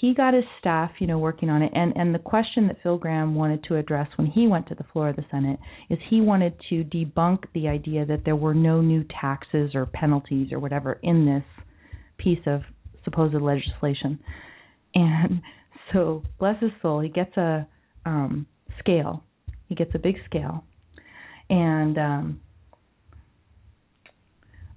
He 0.00 0.14
got 0.14 0.32
his 0.32 0.44
staff, 0.60 0.92
you 1.00 1.08
know, 1.08 1.18
working 1.18 1.50
on 1.50 1.62
it. 1.62 1.72
And 1.74 1.92
and 1.96 2.14
the 2.14 2.20
question 2.20 2.68
that 2.68 2.76
Phil 2.82 2.98
Gramm 2.98 3.34
wanted 3.34 3.64
to 3.64 3.76
address 3.76 4.08
when 4.16 4.28
he 4.28 4.46
went 4.46 4.68
to 4.68 4.74
the 4.74 4.84
floor 4.92 5.08
of 5.08 5.16
the 5.16 5.24
Senate 5.30 5.58
is 5.90 5.98
he 6.08 6.20
wanted 6.20 6.54
to 6.70 6.84
debunk 6.84 7.44
the 7.52 7.68
idea 7.68 8.06
that 8.06 8.24
there 8.24 8.36
were 8.36 8.54
no 8.54 8.80
new 8.80 9.04
taxes 9.20 9.72
or 9.74 9.86
penalties 9.86 10.52
or 10.52 10.60
whatever 10.60 11.00
in 11.02 11.26
this 11.26 11.64
piece 12.16 12.38
of 12.46 12.62
supposed 13.04 13.34
legislation. 13.34 14.20
And 14.94 15.42
so, 15.92 16.22
bless 16.38 16.60
his 16.60 16.70
soul, 16.80 17.00
he 17.00 17.08
gets 17.08 17.36
a 17.36 17.66
um 18.06 18.46
scale. 18.78 19.24
He 19.66 19.74
gets 19.74 19.90
a 19.94 19.98
big 19.98 20.16
scale. 20.24 20.64
And 21.50 21.98
um 21.98 22.40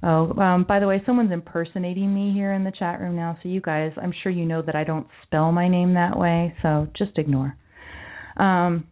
Oh, 0.04 0.34
um, 0.34 0.66
by 0.68 0.80
the 0.80 0.88
way, 0.88 1.02
someone's 1.06 1.32
impersonating 1.32 2.14
me 2.14 2.34
here 2.34 2.54
in 2.54 2.64
the 2.64 2.72
chat 2.72 3.00
room 3.00 3.16
now. 3.16 3.38
So 3.44 3.50
you 3.50 3.62
guys, 3.62 3.92
I'm 4.02 4.14
sure 4.24 4.32
you 4.32 4.46
know 4.46 4.64
that 4.64 4.76
I 4.76 4.84
don't 4.84 5.06
spell 5.24 5.52
my 5.52 5.68
name 5.68 5.94
that 5.94 6.18
way, 6.18 6.56
so 6.64 6.88
just 6.98 7.18
ignore. 7.18 7.56
Um, 8.38 8.88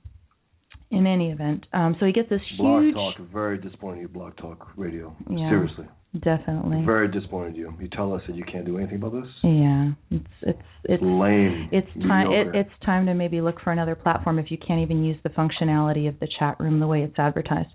in 0.91 1.07
any 1.07 1.31
event, 1.31 1.65
um, 1.71 1.95
so 1.99 2.05
he 2.05 2.11
gets 2.11 2.29
this 2.29 2.41
Blog 2.57 2.81
huge. 2.81 2.95
Talk, 2.95 3.15
very 3.31 3.59
disappointing. 3.59 4.07
Blog 4.07 4.35
Talk 4.37 4.69
Radio. 4.75 5.15
Yeah. 5.29 5.49
Seriously. 5.49 5.87
Definitely. 6.17 6.83
Very 6.85 7.07
disappointed 7.07 7.55
you. 7.55 7.71
You 7.79 7.87
tell 7.89 8.13
us 8.13 8.21
that 8.27 8.35
you 8.35 8.43
can't 8.43 8.65
do 8.65 8.79
anything 8.79 8.95
about 8.95 9.13
this? 9.13 9.29
yeah, 9.43 9.91
it's 10.09 10.25
it's 10.41 10.61
it's 10.85 11.03
Lame. 11.03 11.69
it's 11.71 11.87
time 12.07 12.31
it, 12.31 12.47
it's 12.55 12.85
time 12.85 13.05
to 13.05 13.13
maybe 13.13 13.41
look 13.41 13.61
for 13.63 13.71
another 13.71 13.93
platform 13.93 14.39
if 14.39 14.49
you 14.49 14.57
can't 14.57 14.81
even 14.81 15.03
use 15.03 15.17
the 15.21 15.29
functionality 15.29 16.09
of 16.09 16.19
the 16.19 16.27
chat 16.39 16.59
room 16.59 16.79
the 16.79 16.87
way 16.87 17.03
it's 17.03 17.19
advertised. 17.19 17.69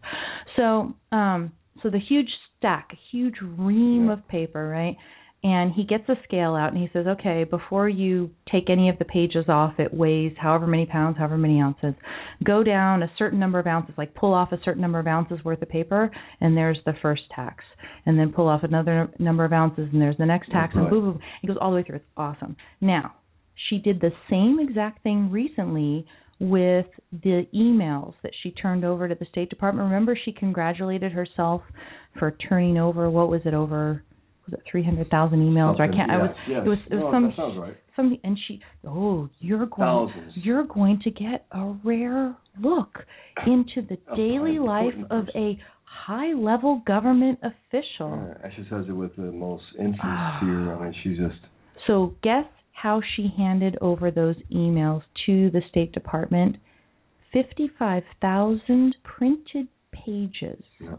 So 0.57 0.95
um 1.13 1.53
so 1.83 1.91
the 1.91 2.01
huge 2.01 2.29
stack, 2.59 2.89
a 2.93 2.99
huge 3.13 3.37
ream 3.41 4.07
Yeah. 4.07 4.15
of 4.15 4.27
paper, 4.27 4.69
right? 4.69 4.97
And 5.45 5.73
he 5.73 5.85
gets 5.85 6.09
a 6.09 6.17
scale 6.25 6.55
out 6.55 6.73
and 6.73 6.79
he 6.81 6.89
says, 6.95 7.07
"Okay, 7.07 7.45
before 7.45 7.87
you 7.87 8.31
take 8.51 8.71
any 8.71 8.89
of 8.89 8.99
the 8.99 9.05
pages 9.05 9.47
off, 9.47 9.79
it 9.79 9.93
weighs 9.93 10.33
however 10.39 10.67
many 10.67 10.87
pounds, 10.87 11.19
however 11.19 11.37
many 11.37 11.61
ounces. 11.61 11.95
Go 12.43 12.65
down 12.65 13.03
a 13.03 13.11
certain 13.19 13.39
number 13.39 13.59
of 13.59 13.67
ounces, 13.67 13.95
like 13.99 14.15
pull 14.15 14.33
off 14.33 14.53
a 14.53 14.61
certain 14.65 14.81
number 14.81 14.99
of 14.99 15.07
ounces 15.07 15.45
worth 15.45 15.61
of 15.61 15.69
paper, 15.69 16.11
and 16.41 16.57
there's 16.57 16.79
the 16.87 16.95
first 17.03 17.23
tax. 17.31 17.63
And 18.07 18.19
then 18.19 18.33
pull 18.33 18.49
off 18.49 18.63
another 18.63 19.11
number 19.19 19.45
of 19.45 19.53
ounces, 19.53 19.91
and 19.93 20.01
there's 20.01 20.17
the 20.17 20.25
next 20.25 20.51
tax, 20.51 20.75
and 20.75 20.89
boom, 20.89 21.01
boom, 21.03 21.13
boom. 21.13 21.21
It 21.43 21.47
goes 21.47 21.59
all 21.61 21.71
the 21.71 21.77
way 21.77 21.83
through. 21.83 21.97
It's 21.97 22.07
awesome. 22.17 22.57
Now, 22.81 23.13
she 23.69 23.79
did 23.79 24.01
the 24.01 24.13
same 24.31 24.59
exact 24.61 25.03
thing 25.03 25.31
recently 25.31 26.07
with 26.41 26.87
the 27.13 27.47
emails 27.55 28.15
that 28.23 28.33
she 28.43 28.51
turned 28.51 28.85
over 28.85 29.09
to 29.09 29.15
the 29.15 29.27
State 29.27 29.51
Department. 29.51 29.87
Remember, 29.87 30.17
she 30.25 30.33
congratulated 30.33 31.13
herself 31.13 31.61
for 32.19 32.31
turning 32.49 32.79
over 32.79 33.11
what 33.11 33.29
was 33.29 33.43
it 33.45 33.55
over? 33.55 34.03
Was 34.47 34.55
it 34.55 34.61
three 34.71 34.85
hundred 34.85 35.09
thousand 35.11 35.41
emails? 35.41 35.79
Or 35.79 35.85
I 35.85 35.89
can't. 35.89 36.11
I 36.11 36.19
was. 36.19 36.31
It 36.49 36.69
was. 36.69 36.79
It 36.91 36.95
was 36.97 37.13
No, 37.13 37.33
some. 37.37 37.59
right. 37.59 37.77
Some. 37.97 38.19
And 38.25 38.39
she. 38.47 38.61
Oh, 38.87 39.29
you're 39.41 39.67
going. 39.67 40.09
Thousands. 40.11 40.33
You're 40.37 40.65
going 40.65 41.01
to 41.05 41.11
get 41.11 41.47
a 41.53 41.75
rare 41.85 42.37
look 42.61 43.05
into 43.47 43.83
the 43.89 43.97
A 44.13 44.17
daily 44.17 44.59
life 44.59 44.95
of 45.11 45.27
person. 45.27 45.41
a 45.41 45.59
high-level 45.85 46.83
government 46.87 47.39
official. 47.43 48.35
Yeah, 48.43 48.51
she 48.57 48.63
says 48.69 48.85
it 48.89 48.93
with 48.93 49.15
the 49.17 49.23
most 49.33 49.65
insincere. 49.79 50.03
Ah. 50.03 50.79
I 50.79 50.85
mean, 50.85 50.95
she 51.03 51.11
just. 51.11 51.39
So 51.87 52.15
guess 52.23 52.45
how 52.73 53.01
she 53.17 53.33
handed 53.37 53.79
over 53.81 54.11
those 54.11 54.37
emails 54.53 55.03
to 55.27 55.51
the 55.51 55.63
State 55.71 55.93
Department? 55.93 56.57
55,000 57.33 58.97
printed 59.03 59.69
pages. 59.93 60.63
Yeah. 60.81 60.97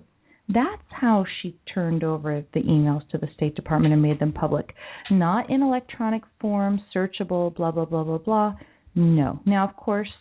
That's 0.48 0.84
how 0.90 1.26
she 1.42 1.58
turned 1.74 2.04
over 2.04 2.44
the 2.54 2.62
emails 2.62 3.08
to 3.10 3.18
the 3.18 3.28
State 3.36 3.56
Department 3.56 3.94
and 3.94 4.02
made 4.02 4.20
them 4.20 4.32
public. 4.32 4.74
Not 5.10 5.50
in 5.50 5.64
electronic 5.64 6.22
form, 6.40 6.82
searchable, 6.96 7.56
blah, 7.56 7.72
blah, 7.72 7.86
blah, 7.86 8.04
blah, 8.04 8.20
blah. 8.20 8.54
No. 8.94 9.40
Now, 9.46 9.68
of 9.68 9.76
course, 9.76 10.12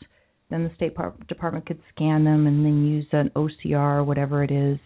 then 0.50 0.64
the 0.64 0.74
State 0.76 0.96
Department 1.28 1.66
could 1.66 1.80
scan 1.94 2.24
them 2.24 2.46
and 2.46 2.64
then 2.64 2.86
use 2.86 3.06
an 3.12 3.30
OCR 3.36 4.04
whatever 4.04 4.42
it 4.42 4.50
is 4.50 4.78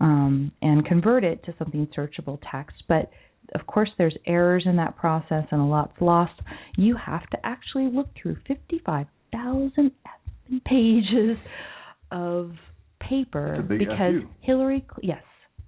um, 0.00 0.52
and 0.62 0.84
convert 0.84 1.24
it 1.24 1.42
to 1.44 1.54
something 1.58 1.88
searchable 1.96 2.38
text. 2.50 2.82
But 2.88 3.10
of 3.54 3.66
course, 3.66 3.90
there's 3.98 4.16
errors 4.26 4.64
in 4.66 4.76
that 4.76 4.96
process 4.96 5.44
and 5.50 5.60
a 5.60 5.64
lot's 5.64 6.00
lost. 6.00 6.38
You 6.76 6.96
have 6.96 7.28
to 7.30 7.38
actually 7.44 7.90
look 7.92 8.08
through 8.20 8.36
55,000 8.46 9.90
pages 10.64 11.36
of 12.10 12.52
paper 13.00 13.54
That's 13.56 13.60
a 13.60 13.68
big 13.68 13.78
because 13.80 14.22
FU. 14.22 14.28
Hillary, 14.40 14.86
yes, 15.02 15.22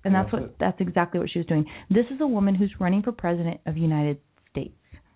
and 0.04 0.14
that's 0.14 0.26
that's 0.26 0.32
what 0.32 0.42
it. 0.42 0.56
that's 0.60 0.80
exactly 0.80 1.20
what 1.20 1.30
she 1.30 1.38
was 1.38 1.46
doing. 1.46 1.64
This 1.90 2.06
is 2.14 2.20
a 2.20 2.26
woman 2.26 2.54
who's 2.54 2.72
running 2.78 3.02
for 3.02 3.12
president 3.12 3.60
of 3.66 3.74
the 3.74 3.80
United 3.80 4.18
States. 4.50 4.74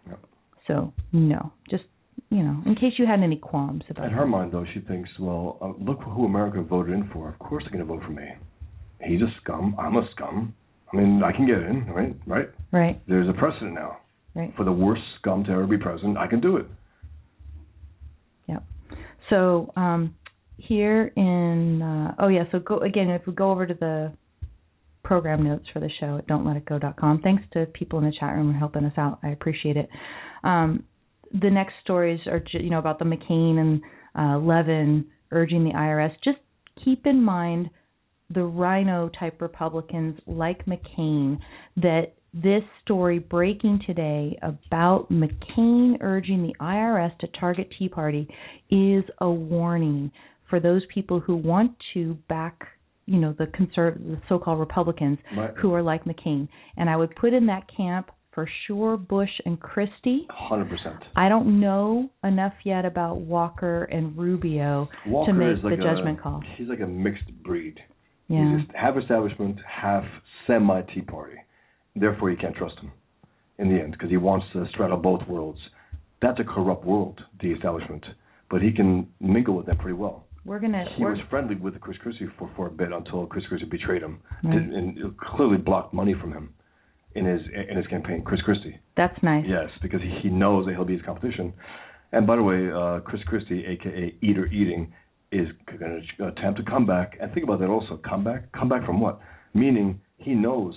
Yep. 0.08 0.18
So 0.66 0.92
no, 1.12 1.52
just 1.70 1.84
you 2.30 2.42
know, 2.42 2.60
in 2.66 2.74
case 2.74 2.94
you 2.98 3.06
had 3.06 3.20
any 3.20 3.36
qualms 3.36 3.84
about 3.88 4.06
In 4.06 4.10
her 4.12 4.26
mind, 4.26 4.52
though, 4.52 4.64
she 4.74 4.80
thinks, 4.80 5.08
well, 5.20 5.58
uh, 5.60 5.72
look 5.82 6.00
who 6.02 6.24
America 6.24 6.60
voted 6.62 6.94
in 6.94 7.08
for. 7.12 7.28
Of 7.28 7.38
course 7.38 7.62
they're 7.64 7.72
going 7.72 7.86
to 7.86 7.92
vote 7.92 8.02
for 8.04 8.12
me. 8.12 8.28
He's 9.04 9.20
a 9.20 9.32
scum. 9.42 9.76
I'm 9.78 9.96
a 9.96 10.08
scum. 10.12 10.54
I 10.92 10.96
mean, 10.96 11.22
I 11.22 11.30
can 11.32 11.46
get 11.46 11.58
in, 11.58 11.86
right? 11.86 12.14
Right? 12.26 12.48
right, 12.72 13.02
There's 13.08 13.28
a 13.28 13.32
precedent 13.32 13.74
now. 13.74 13.98
right. 14.34 14.52
For 14.56 14.64
the 14.64 14.72
worst 14.72 15.02
scum 15.20 15.44
to 15.44 15.50
ever 15.50 15.66
be 15.66 15.76
president, 15.76 16.16
I 16.16 16.26
can 16.26 16.40
do 16.40 16.56
it. 16.56 16.66
Yep. 18.48 18.64
So 19.30 19.72
um, 19.76 20.14
here 20.56 21.12
in 21.16 21.82
uh, 21.82 22.14
oh 22.18 22.28
yeah, 22.28 22.44
so 22.52 22.58
go 22.58 22.78
again 22.78 23.10
if 23.10 23.26
we 23.26 23.32
go 23.32 23.50
over 23.50 23.66
to 23.66 23.74
the 23.74 24.12
program 25.04 25.44
notes 25.44 25.66
for 25.72 25.80
the 25.80 25.90
show 26.00 26.18
at 26.18 26.26
don'tletitgo.com. 26.26 27.20
Thanks 27.22 27.44
to 27.52 27.66
people 27.66 27.98
in 28.00 28.04
the 28.04 28.12
chat 28.18 28.34
room 28.34 28.52
for 28.52 28.58
helping 28.58 28.84
us 28.84 28.92
out. 28.96 29.20
I 29.22 29.28
appreciate 29.28 29.76
it. 29.76 29.88
Um, 30.42 30.84
the 31.40 31.50
next 31.50 31.74
stories 31.82 32.20
are 32.26 32.42
you 32.52 32.70
know 32.70 32.78
about 32.78 32.98
the 32.98 33.04
McCain 33.04 33.58
and 33.58 33.82
uh, 34.18 34.38
Levin 34.38 35.06
urging 35.30 35.64
the 35.64 35.70
IRS. 35.70 36.12
Just 36.24 36.38
keep 36.84 37.06
in 37.06 37.22
mind 37.22 37.70
the 38.34 38.42
RINO 38.42 39.10
type 39.18 39.40
Republicans 39.40 40.18
like 40.26 40.64
McCain 40.66 41.38
that 41.76 42.14
this 42.34 42.62
story 42.82 43.18
breaking 43.18 43.80
today 43.86 44.38
about 44.42 45.10
McCain 45.10 45.96
urging 46.00 46.42
the 46.42 46.54
IRS 46.60 47.16
to 47.18 47.28
target 47.40 47.68
Tea 47.78 47.88
Party 47.88 48.28
is 48.70 49.04
a 49.20 49.30
warning 49.30 50.10
for 50.48 50.60
those 50.60 50.82
people 50.92 51.20
who 51.20 51.36
want 51.36 51.72
to 51.94 52.14
back, 52.28 52.66
you 53.06 53.18
know, 53.18 53.34
the 53.38 53.46
conserv- 53.46 53.98
the 53.98 54.20
so-called 54.28 54.58
Republicans 54.58 55.18
Right. 55.36 55.50
who 55.56 55.72
are 55.74 55.82
like 55.82 56.04
McCain. 56.04 56.48
And 56.76 56.90
I 56.90 56.96
would 56.96 57.14
put 57.16 57.32
in 57.32 57.46
that 57.46 57.64
camp 57.74 58.10
for 58.32 58.48
sure 58.66 58.96
Bush 58.98 59.30
and 59.46 59.58
Christie. 59.58 60.26
100%. 60.30 61.02
I 61.16 61.28
don't 61.28 61.58
know 61.58 62.10
enough 62.22 62.52
yet 62.64 62.84
about 62.84 63.16
Walker 63.18 63.84
and 63.84 64.16
Rubio 64.16 64.88
Walker 65.06 65.32
to 65.32 65.38
make 65.38 65.62
like 65.64 65.78
the 65.78 65.82
a, 65.82 65.94
judgment 65.94 66.20
call. 66.20 66.42
He's 66.56 66.68
like 66.68 66.80
a 66.80 66.86
mixed 66.86 67.32
breed. 67.42 67.80
Yeah. 68.28 68.56
He's 68.58 68.66
just 68.66 68.76
half 68.76 68.96
establishment, 68.96 69.58
half 69.66 70.04
semi 70.46 70.82
Tea 70.92 71.00
Party. 71.00 71.36
Therefore, 71.94 72.30
you 72.30 72.36
can't 72.36 72.54
trust 72.54 72.78
him 72.78 72.92
in 73.58 73.68
the 73.74 73.80
end 73.80 73.92
because 73.92 74.10
he 74.10 74.18
wants 74.18 74.44
to 74.52 74.66
straddle 74.70 74.98
both 74.98 75.26
worlds. 75.26 75.58
That's 76.20 76.38
a 76.38 76.44
corrupt 76.44 76.84
world, 76.84 77.20
the 77.40 77.52
establishment, 77.52 78.04
but 78.50 78.60
he 78.60 78.70
can 78.70 79.06
mingle 79.20 79.54
with 79.56 79.64
them 79.66 79.78
pretty 79.78 79.94
well. 79.96 80.25
We're 80.46 80.60
gonna. 80.60 80.84
He 80.96 81.02
we're, 81.02 81.12
was 81.12 81.20
friendly 81.28 81.56
with 81.56 81.78
Chris 81.80 81.98
Christie 81.98 82.28
for, 82.38 82.48
for 82.56 82.68
a 82.68 82.70
bit 82.70 82.92
until 82.92 83.26
Chris 83.26 83.44
Christie 83.48 83.66
betrayed 83.66 84.02
him 84.02 84.20
Right. 84.44 84.52
did- 84.54 84.72
and 84.72 85.18
clearly 85.18 85.56
blocked 85.58 85.92
money 85.92 86.14
from 86.20 86.32
him 86.32 86.54
in 87.14 87.24
his 87.24 87.40
in 87.70 87.76
his 87.76 87.86
campaign. 87.88 88.22
Chris 88.22 88.40
Christie. 88.42 88.78
that's 88.96 89.20
nice. 89.22 89.44
Yes, 89.48 89.68
because 89.82 90.00
he, 90.00 90.10
he 90.22 90.28
knows 90.28 90.66
that 90.66 90.74
he'll 90.74 90.84
be 90.84 90.96
his 90.96 91.04
competition. 91.04 91.52
And 92.12 92.26
by 92.26 92.36
the 92.36 92.42
way, 92.42 92.70
uh, 92.70 93.00
Chris 93.00 93.22
Christie, 93.24 93.64
aka 93.66 94.14
Eater 94.22 94.46
Eating, 94.46 94.92
is 95.32 95.48
going 95.78 96.06
to 96.18 96.26
attempt 96.28 96.58
to 96.60 96.64
come 96.64 96.86
back. 96.86 97.16
And 97.20 97.32
think 97.34 97.44
about 97.44 97.58
that 97.60 97.68
also. 97.68 97.98
Come 98.08 98.22
back? 98.22 98.52
Come 98.52 98.68
back 98.68 98.86
from 98.86 99.00
what? 99.00 99.18
Meaning 99.54 100.00
he 100.18 100.32
knows 100.34 100.74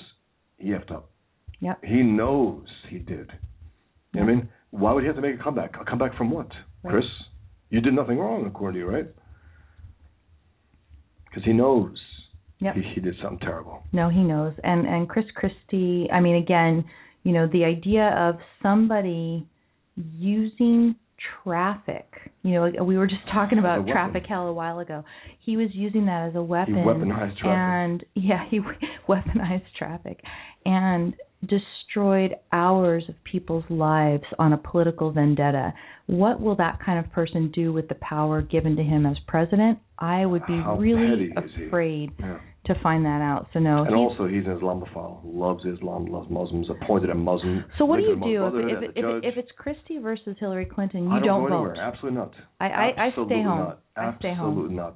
he 0.58 0.70
effed 0.70 0.92
up. 0.92 1.12
Yep. 1.60 1.84
He 1.84 2.02
knows 2.02 2.66
he 2.90 2.98
did. 2.98 3.32
You 4.14 4.22
know 4.22 4.26
what 4.26 4.32
I 4.32 4.36
mean? 4.36 4.50
Why 4.72 4.94
would 4.94 5.04
he 5.04 5.08
have 5.08 5.16
to 5.18 5.22
make 5.22 5.40
a 5.40 5.44
comeback? 5.44 5.76
A 5.80 5.86
comeback 5.86 6.18
from 6.18 6.32
what? 6.32 6.48
Right. 6.84 6.92
Chris, 6.92 7.06
you 7.70 7.80
did 7.82 7.94
nothing 7.94 8.18
wrong, 8.18 8.46
according 8.48 8.80
to 8.82 8.86
you, 8.88 8.92
right? 8.92 9.08
Because 11.30 11.44
he 11.44 11.54
knows 11.54 11.98
Yep. 12.62 12.76
he, 12.76 12.82
he 12.96 13.02
did 13.02 13.16
something 13.22 13.40
terrible. 13.40 13.84
No, 13.94 14.10
he 14.10 14.20
knows. 14.20 14.54
And 14.64 14.86
and 14.86 15.08
Chris 15.08 15.26
Christie, 15.34 16.10
I 16.12 16.20
mean 16.20 16.36
again, 16.36 16.84
you 17.24 17.32
know, 17.32 17.48
the 17.48 17.64
idea 17.64 18.10
of 18.18 18.36
somebody 18.62 19.48
using 20.18 20.96
traffic. 21.44 22.06
You 22.44 22.54
know, 22.54 22.84
we 22.84 22.98
were 22.98 23.08
just 23.08 23.22
talking 23.34 23.60
about 23.60 23.88
traffic 23.88 24.24
hell 24.28 24.48
a 24.48 24.54
while 24.54 24.80
ago. 24.80 25.04
He 25.40 25.58
was 25.58 25.70
using 25.74 26.06
that 26.06 26.30
as 26.30 26.36
a 26.36 26.42
weapon. 26.42 26.76
weaponized 26.76 27.38
traffic. 27.38 27.46
And 27.46 28.06
yeah, 28.16 28.46
he 28.50 28.60
weaponized 29.08 29.64
traffic 29.78 30.22
and 30.66 31.14
destroyed 31.48 32.36
hours 32.52 33.04
of 33.10 33.16
people's 33.24 33.64
lives 33.70 34.24
on 34.38 34.54
a 34.54 34.58
political 34.58 35.12
vendetta. 35.12 35.74
What 36.08 36.42
will 36.42 36.56
that 36.58 36.80
kind 36.86 37.04
of 37.04 37.12
person 37.12 37.52
do 37.54 37.72
with 37.72 37.88
the 37.88 37.96
power 37.96 38.42
given 38.42 38.76
to 38.76 38.84
him 38.84 39.06
as 39.06 39.18
president? 39.28 39.80
I 39.98 40.26
would 40.26 40.46
be 40.48 40.58
How 40.58 40.78
really 40.78 41.30
petty 41.32 41.48
is 41.48 41.56
he? 41.56 41.66
afraid 41.66 42.12
Yeah. 42.20 42.40
to 42.66 42.76
find 42.84 43.06
that 43.06 43.22
out. 43.22 43.48
So 43.54 43.60
no, 43.60 43.80
And 43.84 43.88
he's 43.90 43.96
also, 43.96 44.28
he's 44.28 44.46
an 44.46 44.60
Islamophile. 44.60 45.20
Loves 45.24 45.66
Islam, 45.66 46.06
loves 46.08 46.30
Muslims, 46.30 46.68
appointed 46.70 47.10
a 47.10 47.16
Muslim. 47.16 47.64
So 47.78 47.86
what 47.86 47.98
do 47.98 48.04
you 48.04 48.16
do 48.16 48.46
if 48.48 48.84
if 48.84 48.96
if, 48.98 49.24
if 49.24 49.38
it's 49.38 49.52
Christie 49.58 49.98
versus 50.00 50.36
Hillary 50.40 50.66
Clinton? 50.66 51.04
You 51.06 51.12
I 51.12 51.20
don't, 51.20 51.28
don't 51.28 51.44
go 51.44 51.50
vote. 51.50 51.56
anywhere. 51.72 51.82
Absolutely 51.82 52.20
not. 52.20 52.34
I- 52.60 52.70
I- 52.70 52.86
I 52.88 52.92
stay 52.94 53.02
Absolutely 53.08 53.44
home. 53.44 53.60
Not. 53.60 53.80
I 53.96 54.16
stay 54.20 54.34
home. 54.34 54.50
Absolutely 54.50 54.76
not. 54.76 54.96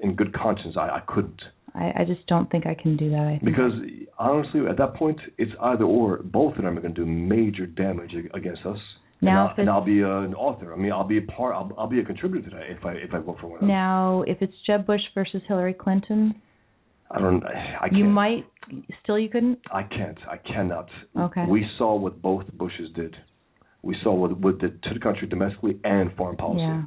In 0.00 0.14
good 0.14 0.32
conscience, 0.34 0.76
I, 0.76 0.88
I 0.90 1.00
couldn't. 1.08 1.40
I, 1.78 2.02
I 2.02 2.04
just 2.04 2.26
don't 2.26 2.50
think 2.50 2.66
I 2.66 2.74
can 2.74 2.96
do 2.96 3.10
that. 3.10 3.20
I 3.20 3.38
think 3.38 3.44
Because 3.44 3.72
honestly, 4.18 4.60
at 4.68 4.76
that 4.78 4.94
point, 4.94 5.18
it's 5.38 5.52
either 5.60 5.84
or. 5.84 6.18
Both 6.18 6.56
of 6.56 6.64
them 6.64 6.76
are 6.76 6.80
going 6.80 6.94
to 6.94 7.04
do 7.04 7.06
major 7.06 7.66
damage 7.66 8.14
against 8.34 8.66
us. 8.66 8.78
Now, 9.20 9.50
if 9.50 9.58
and, 9.58 9.68
I'll, 9.68 9.78
and 9.78 9.84
I'll 9.84 9.84
be 9.84 10.02
uh, 10.04 10.20
an 10.20 10.34
author. 10.34 10.72
I 10.72 10.76
mean, 10.76 10.92
I'll 10.92 11.06
be 11.06 11.18
a 11.18 11.22
part. 11.22 11.54
I'll, 11.54 11.72
I'll 11.76 11.88
be 11.88 12.00
a 12.00 12.04
contributor 12.04 12.50
to 12.50 12.56
that 12.56 12.70
if 12.70 12.84
I 12.84 12.92
if 12.92 13.12
I 13.12 13.18
vote 13.18 13.38
for 13.40 13.48
one. 13.48 13.60
them. 13.60 13.68
now 13.68 14.22
if 14.26 14.38
it's 14.40 14.54
Jeb 14.66 14.86
Bush 14.86 15.00
versus 15.14 15.42
Hillary 15.48 15.74
Clinton, 15.74 16.40
I 17.10 17.20
don't. 17.20 17.42
I 17.44 17.88
can't. 17.88 17.96
you 17.96 18.04
might 18.04 18.46
still 19.02 19.18
you 19.18 19.28
couldn't. 19.28 19.58
I 19.72 19.82
can't. 19.82 20.18
I 20.28 20.36
cannot. 20.36 20.88
Okay. 21.18 21.44
We 21.48 21.66
saw 21.78 21.96
what 21.96 22.22
both 22.22 22.44
Bushes 22.52 22.90
did. 22.94 23.16
We 23.82 23.96
saw 24.02 24.14
what 24.14 24.38
what 24.38 24.58
did 24.58 24.82
to 24.84 24.94
the 24.94 25.00
country 25.00 25.26
domestically 25.26 25.80
and 25.82 26.14
foreign 26.16 26.36
policy. 26.36 26.60
Yeah. 26.60 26.82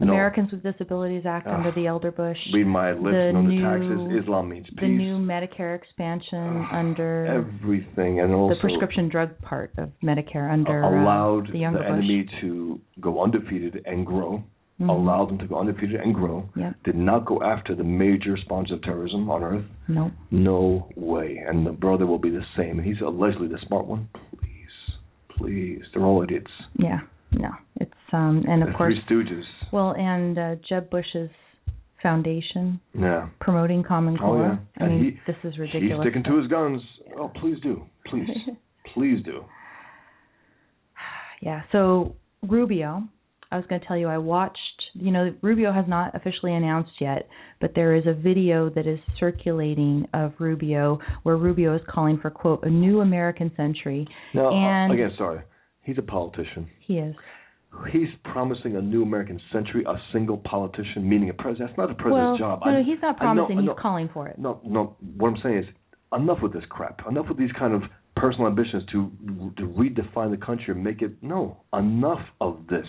No. 0.00 0.12
Americans 0.12 0.52
with 0.52 0.62
Disabilities 0.62 1.24
Act 1.26 1.48
Ah, 1.48 1.56
under 1.56 1.72
the 1.72 1.86
Elder 1.88 2.12
Bush, 2.12 2.38
Read 2.54 2.66
my 2.68 2.92
lips 2.92 3.02
the 3.16 3.32
on 3.34 3.48
the 3.48 3.54
new- 3.54 3.62
taxes. 3.62 4.22
Islam 4.24 4.48
means 4.48 4.66
peace. 4.70 4.78
the 4.80 4.86
new 4.88 5.16
Medicare 5.18 5.74
expansion 5.76 6.64
under 6.70 7.26
everything, 7.26 8.20
and 8.20 8.32
also 8.32 8.54
the 8.54 8.60
prescription 8.60 9.08
drug 9.08 9.36
part 9.40 9.72
of 9.76 9.90
Medicare 10.02 10.52
under 10.52 10.84
uh, 10.84 10.88
uh, 10.88 11.02
allowed 11.02 11.46
the 11.48 11.64
the, 11.64 11.70
Bush. 11.78 11.86
enemy 11.88 12.26
to 12.40 12.80
go 13.00 13.22
undefeated 13.22 13.82
and 13.86 14.06
grow. 14.06 14.42
Mhm. 14.80 14.88
Allowed 14.90 15.30
them 15.30 15.38
to 15.38 15.46
go 15.48 15.58
undefeated 15.58 16.00
and 16.00 16.14
grow. 16.14 16.48
Yep. 16.54 16.74
Did 16.84 16.94
not 16.94 17.24
go 17.26 17.42
after 17.42 17.74
the 17.74 17.82
major 17.82 18.36
sponsor 18.36 18.74
of 18.74 18.82
terrorism 18.82 19.28
on 19.28 19.42
earth. 19.42 19.64
Nope. 19.88 20.12
No 20.30 20.86
way. 20.94 21.38
And 21.44 21.66
the 21.66 21.72
brother 21.72 22.06
will 22.06 22.20
be 22.20 22.30
the 22.30 22.44
same. 22.56 22.78
He's 22.78 23.00
allegedly 23.00 23.48
the 23.48 23.58
smart 23.66 23.86
one. 23.88 24.08
Please, 24.38 24.96
please. 25.36 25.82
They're 25.92 26.04
all 26.04 26.22
idiots. 26.22 26.52
Yeah. 26.76 27.00
No. 27.32 27.50
It's 27.80 27.92
um 28.12 28.44
and 28.48 28.62
of 28.62 28.68
the 28.70 28.74
course 28.74 28.94
Three 29.06 29.24
Stooges. 29.24 29.42
well 29.72 29.92
and 29.96 30.38
uh, 30.38 30.54
Jeb 30.68 30.90
Bush's 30.90 31.30
foundation 32.02 32.80
Yeah. 32.94 33.28
promoting 33.40 33.82
Common 33.82 34.14
Oh, 34.20 34.24
Core. 34.26 34.58
yeah. 34.78 34.84
I 34.84 34.88
mean, 34.88 35.04
he- 35.04 35.32
this 35.32 35.36
is 35.44 35.58
ridiculous. 35.58 36.04
He's 36.04 36.12
sticking 36.12 36.24
to 36.24 36.38
his 36.40 36.46
guns. 36.48 36.80
Oh, 37.18 37.28
please 37.40 37.58
do. 37.60 37.82
Please. 38.06 38.28
please 38.94 39.22
do. 39.24 39.44
Yeah. 41.42 41.62
So 41.72 42.14
Rubio, 42.42 43.02
I 43.50 43.56
was 43.56 43.64
going 43.68 43.80
to 43.80 43.86
tell 43.86 43.96
you, 43.96 44.06
I 44.08 44.18
watched. 44.18 44.58
You 44.94 45.10
know, 45.12 45.34
Rubio 45.42 45.72
has 45.72 45.84
not 45.86 46.14
officially 46.14 46.54
announced 46.54 46.92
yet, 47.00 47.28
but 47.60 47.72
there 47.74 47.94
is 47.94 48.04
a 48.06 48.14
video 48.14 48.68
that 48.70 48.86
is 48.86 48.98
circulating 49.18 50.06
of 50.14 50.32
Rubio 50.38 50.98
where 51.24 51.36
Rubio 51.36 51.74
is 51.74 51.82
calling 51.88 52.18
for 52.18 52.30
quote 52.30 52.64
a 52.64 52.70
new 52.70 53.00
American 53.00 53.50
century. 53.56 54.06
Now, 54.34 54.48
uh, 54.48 54.54
and 54.54 54.92
again, 54.92 55.10
sorry. 55.18 55.40
He's 55.82 55.98
a 55.98 56.02
politician. 56.02 56.68
he 56.80 56.98
is. 56.98 57.14
He's 57.92 58.08
promising 58.24 58.76
a 58.76 58.80
new 58.82 59.02
American 59.02 59.40
century, 59.52 59.84
a 59.86 59.94
single 60.12 60.38
politician, 60.38 61.08
meaning 61.08 61.28
a 61.30 61.34
president. 61.34 61.70
That's 61.70 61.78
not 61.78 61.90
a 61.90 61.94
president's 61.94 62.40
well, 62.40 62.56
job. 62.56 62.62
no, 62.64 62.78
I- 62.78 62.82
he's 62.82 63.00
not 63.02 63.12
know- 63.16 63.18
promising. 63.18 63.60
He's 63.60 63.70
calling 63.78 64.08
for 64.12 64.26
it. 64.26 64.38
No, 64.38 64.60
no. 64.64 64.96
What 65.16 65.28
I'm 65.28 65.36
saying 65.42 65.58
is, 65.58 65.66
enough 66.12 66.38
with 66.42 66.52
this 66.52 66.64
crap. 66.68 67.06
Enough 67.06 67.28
with 67.28 67.38
these 67.38 67.52
kind 67.52 67.74
of 67.74 67.82
personal 68.16 68.46
ambitions 68.48 68.84
to 68.92 69.10
to 69.58 69.62
redefine 69.68 70.30
the 70.30 70.36
country 70.44 70.74
and 70.74 70.82
make 70.82 71.02
it. 71.02 71.12
No, 71.22 71.58
enough 71.72 72.22
of 72.40 72.66
this. 72.68 72.86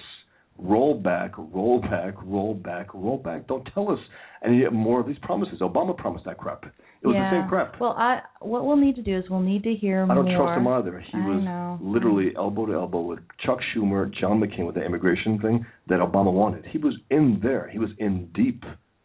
Roll 0.61 0.93
back, 0.93 1.31
roll 1.37 1.79
back, 1.79 2.15
roll 2.23 2.53
back, 2.53 2.93
roll 2.93 3.17
back. 3.17 3.47
Don't 3.47 3.67
tell 3.73 3.89
us 3.89 3.99
any 4.43 4.67
more 4.69 4.99
of 4.99 5.07
these 5.07 5.17
promises. 5.21 5.59
Obama 5.61 5.95
promised 5.95 6.25
that 6.25 6.37
crap. 6.37 6.65
It 7.01 7.07
was 7.07 7.15
yeah. 7.15 7.31
the 7.31 7.39
same 7.39 7.49
crap. 7.49 7.79
Well, 7.79 7.95
I 7.97 8.19
what 8.41 8.65
we'll 8.65 8.75
need 8.75 8.95
to 8.97 9.01
do 9.01 9.17
is 9.17 9.23
we'll 9.29 9.39
need 9.39 9.63
to 9.63 9.73
hear 9.73 10.05
more. 10.05 10.17
I 10.17 10.21
don't 10.21 10.35
trust 10.35 10.57
him 10.59 10.67
either. 10.67 10.99
He 10.99 11.17
I 11.17 11.27
was 11.27 11.43
know. 11.43 11.79
literally 11.81 12.33
elbow 12.35 12.65
to 12.65 12.73
elbow 12.73 13.01
with 13.01 13.19
Chuck 13.45 13.59
Schumer, 13.73 14.13
John 14.19 14.41
McCain 14.41 14.65
with 14.65 14.75
the 14.75 14.83
immigration 14.83 15.39
thing 15.39 15.65
that 15.87 15.99
Obama 15.99 16.33
wanted. 16.33 16.65
He 16.65 16.77
was 16.77 16.95
in 17.09 17.39
there. 17.41 17.69
He 17.71 17.79
was 17.79 17.89
in 17.99 18.29
deep. 18.33 18.63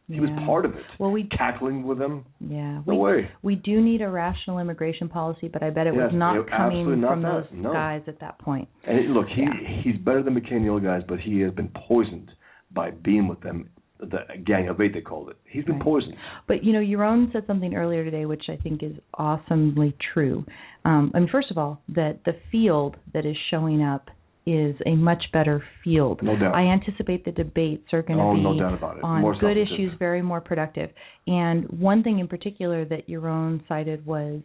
He 0.08 0.20
was 0.20 0.28
part 0.44 0.66
of 0.66 0.74
it. 0.74 0.82
Well, 0.98 1.10
we 1.10 1.24
Cackling 1.24 1.82
with 1.84 1.98
them. 1.98 2.26
yeah 2.40 2.82
No 2.86 2.94
we 2.94 2.96
way. 2.96 3.30
we 3.42 3.54
do 3.54 3.80
need 3.80 4.02
a 4.02 4.08
rational 4.08 4.58
immigration 4.58 5.08
policy, 5.08 5.48
but 5.48 5.62
I 5.62 5.70
bet 5.70 5.86
it 5.86 5.94
was 5.94 6.10
not 6.12 6.46
coming 6.50 7.00
not 7.00 7.10
from 7.12 7.22
that. 7.22 7.32
those 7.32 7.46
No. 7.52 7.72
guys 7.72 8.02
at 8.06 8.20
that 8.20 8.38
point. 8.38 8.68
And 8.86 8.98
it- 8.98 9.08
look, 9.08 9.28
he 9.28 9.42
Yeah. 9.42 9.54
he's 9.82 9.96
better 9.96 10.22
than 10.22 10.34
McCain 10.34 10.56
and 10.56 10.66
the 10.66 10.72
other 10.74 10.80
guys, 10.80 11.02
but 11.08 11.20
he 11.20 11.40
has 11.40 11.52
been 11.52 11.68
poisoned 11.68 12.30
by 12.70 12.90
being 12.90 13.28
with 13.28 13.40
them. 13.40 13.70
The 14.00 14.26
gang 14.44 14.68
of 14.68 14.78
eight, 14.82 14.92
they 14.92 15.00
called 15.00 15.30
it. 15.30 15.36
He's 15.46 15.64
been 15.64 15.76
Right. 15.76 15.84
poisoned. 15.84 16.16
But 16.46 16.62
you 16.64 16.74
know, 16.74 16.80
Yaron 16.80 17.32
said 17.32 17.46
something 17.46 17.74
earlier 17.74 18.04
today, 18.04 18.26
which 18.26 18.50
I 18.50 18.56
think 18.56 18.82
is 18.82 18.98
awesomely 19.14 19.94
true. 20.12 20.44
Um, 20.84 21.10
I 21.14 21.20
mean, 21.20 21.28
first 21.28 21.50
of 21.50 21.56
all, 21.56 21.80
that 21.88 22.24
the 22.24 22.34
field 22.52 22.98
that 23.14 23.24
is 23.24 23.36
showing 23.48 23.82
up 23.82 24.10
is 24.46 24.76
a 24.86 24.94
much 24.94 25.22
better 25.32 25.62
field. 25.82 26.20
No 26.22 26.36
doubt. 26.38 26.54
I 26.54 26.62
anticipate 26.64 27.24
the 27.24 27.32
debates 27.32 27.88
are 27.92 28.02
going 28.02 28.18
to 28.18 28.24
Oh, 28.24 28.34
be 28.34 28.42
no 28.42 28.58
doubt 28.58 28.74
about 28.74 28.98
it. 28.98 29.04
on 29.04 29.22
More 29.22 29.34
good 29.38 29.56
issues, 29.56 29.92
very 29.98 30.20
more 30.22 30.40
productive. 30.40 30.90
And 31.26 31.64
one 31.70 32.02
thing 32.02 32.18
in 32.18 32.28
particular 32.28 32.84
that 32.86 33.08
Yaron 33.08 33.66
cited 33.68 34.04
was 34.04 34.42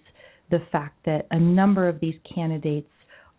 the 0.52 0.60
fact 0.72 0.98
that 1.06 1.28
a 1.32 1.40
number 1.40 1.88
of 1.88 2.00
these 2.00 2.16
candidates 2.34 2.88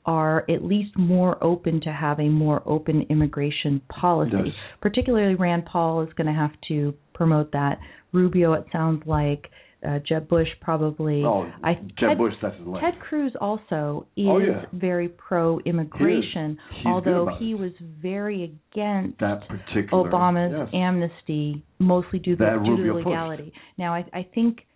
are 0.06 0.44
at 0.50 0.64
least 0.64 0.96
more 0.96 1.42
open 1.42 1.80
to 1.82 1.92
have 1.92 2.18
a 2.20 2.28
more 2.28 2.62
open 2.66 3.02
immigration 3.10 3.80
policy. 3.88 4.32
Yes. 4.46 4.54
Particularly 4.80 5.34
Rand 5.34 5.64
Paul 5.66 6.02
is 6.02 6.12
going 6.14 6.26
to 6.26 6.32
have 6.32 6.52
to 6.68 6.94
promote 7.14 7.52
that. 7.52 7.78
Rubio, 8.12 8.52
it 8.54 8.64
sounds 8.72 9.02
like. 9.06 9.50
Uh, 9.86 9.98
Jeb 10.06 10.28
Bush 10.28 10.48
probably. 10.60 11.22
Oh, 11.24 11.50
I, 11.64 11.74
Jeb 11.74 12.10
Ted, 12.10 12.18
Bush, 12.18 12.34
that's 12.42 12.56
his 12.58 12.66
life. 12.66 12.82
Ted 12.84 13.00
Cruz 13.00 13.32
also 13.40 14.06
is 14.16 14.26
Oh, 14.28 14.38
yeah. 14.38 14.64
very 14.74 15.08
pro 15.08 15.58
immigration, 15.60 16.58
He 16.74 16.80
is. 16.80 16.86
Although 16.86 17.30
he 17.38 17.54
was 17.54 17.72
very 18.02 18.44
against 18.44 19.18
that 19.20 19.40
particular 19.48 20.10
Obama's 20.10 20.52
yes. 20.54 20.68
amnesty, 20.74 21.64
mostly 21.78 22.18
due, 22.18 22.36
to 22.36 22.44
That 22.44 22.62
due 22.62 22.76
to 22.76 22.82
the 22.82 22.92
pushed. 22.92 23.06
legality. 23.06 23.52
Now, 23.78 23.94
I, 23.94 24.04
I 24.12 24.26
think, 24.34 24.66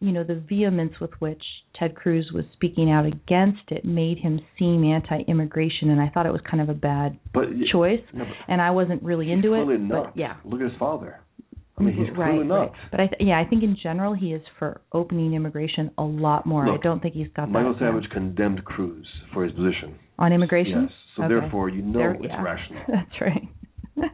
you 0.00 0.12
know, 0.12 0.24
the 0.24 0.42
vehemence 0.46 0.92
with 1.00 1.12
which 1.20 1.42
Ted 1.78 1.94
Cruz 1.94 2.30
was 2.34 2.44
speaking 2.52 2.90
out 2.90 3.06
against 3.06 3.62
it 3.70 3.84
made 3.86 4.18
him 4.18 4.40
seem 4.58 4.84
anti-immigration, 4.84 5.88
and 5.90 6.00
I 6.02 6.08
thought 6.10 6.26
it 6.26 6.32
was 6.32 6.42
kind 6.50 6.62
of 6.62 6.68
a 6.68 6.74
bad 6.74 7.18
but 7.32 7.44
choice. 7.72 8.00
no, 8.12 8.24
And 8.48 8.60
I 8.60 8.70
wasn't 8.72 9.02
really 9.02 9.32
into 9.32 9.54
it. 9.54 9.78
not. 9.80 10.04
But 10.04 10.16
yeah, 10.18 10.34
Look 10.44 10.60
at 10.60 10.68
his 10.70 10.78
father. 10.78 11.20
I 11.80 11.82
mean, 11.84 11.94
he's 11.96 12.16
right, 12.16 12.30
clearly 12.32 12.48
right. 12.48 12.70
But 12.90 13.00
I 13.00 13.06
th- 13.06 13.20
yeah, 13.20 13.40
I 13.40 13.44
think 13.48 13.62
in 13.62 13.76
general 13.82 14.14
he 14.14 14.32
is 14.32 14.42
for 14.58 14.80
opening 14.92 15.34
immigration 15.34 15.90
a 15.98 16.02
lot 16.02 16.46
more. 16.46 16.66
Look, 16.66 16.80
I 16.80 16.82
don't 16.82 17.00
think 17.00 17.14
he's 17.14 17.28
got 17.34 17.50
Michael 17.50 17.72
that 17.74 17.80
yeah. 17.80 17.90
Savage 17.92 18.10
condemned 18.10 18.64
Cruz 18.64 19.06
for 19.32 19.44
his 19.44 19.52
position. 19.52 19.98
on 20.18 20.32
immigration. 20.32 20.82
Yes. 20.82 20.92
So 21.16 21.22
Okay. 21.24 21.34
therefore, 21.34 21.68
you 21.70 21.82
know 21.82 21.98
There- 21.98 22.14
it's 22.14 22.24
yeah. 22.26 22.42
rational. 22.42 22.82
That's 22.88 23.20
right. 23.20 23.48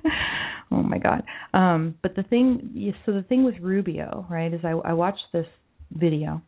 oh 0.70 0.82
my 0.82 0.98
God. 0.98 1.22
Um, 1.54 1.94
but 2.02 2.14
the 2.16 2.22
thing, 2.24 2.94
so 3.04 3.12
the 3.12 3.22
thing 3.22 3.44
with 3.44 3.54
Rubio, 3.60 4.26
right, 4.30 4.52
is 4.52 4.60
I, 4.64 4.70
I 4.70 4.92
watched 4.92 5.24
this 5.32 5.46
video, 5.92 6.40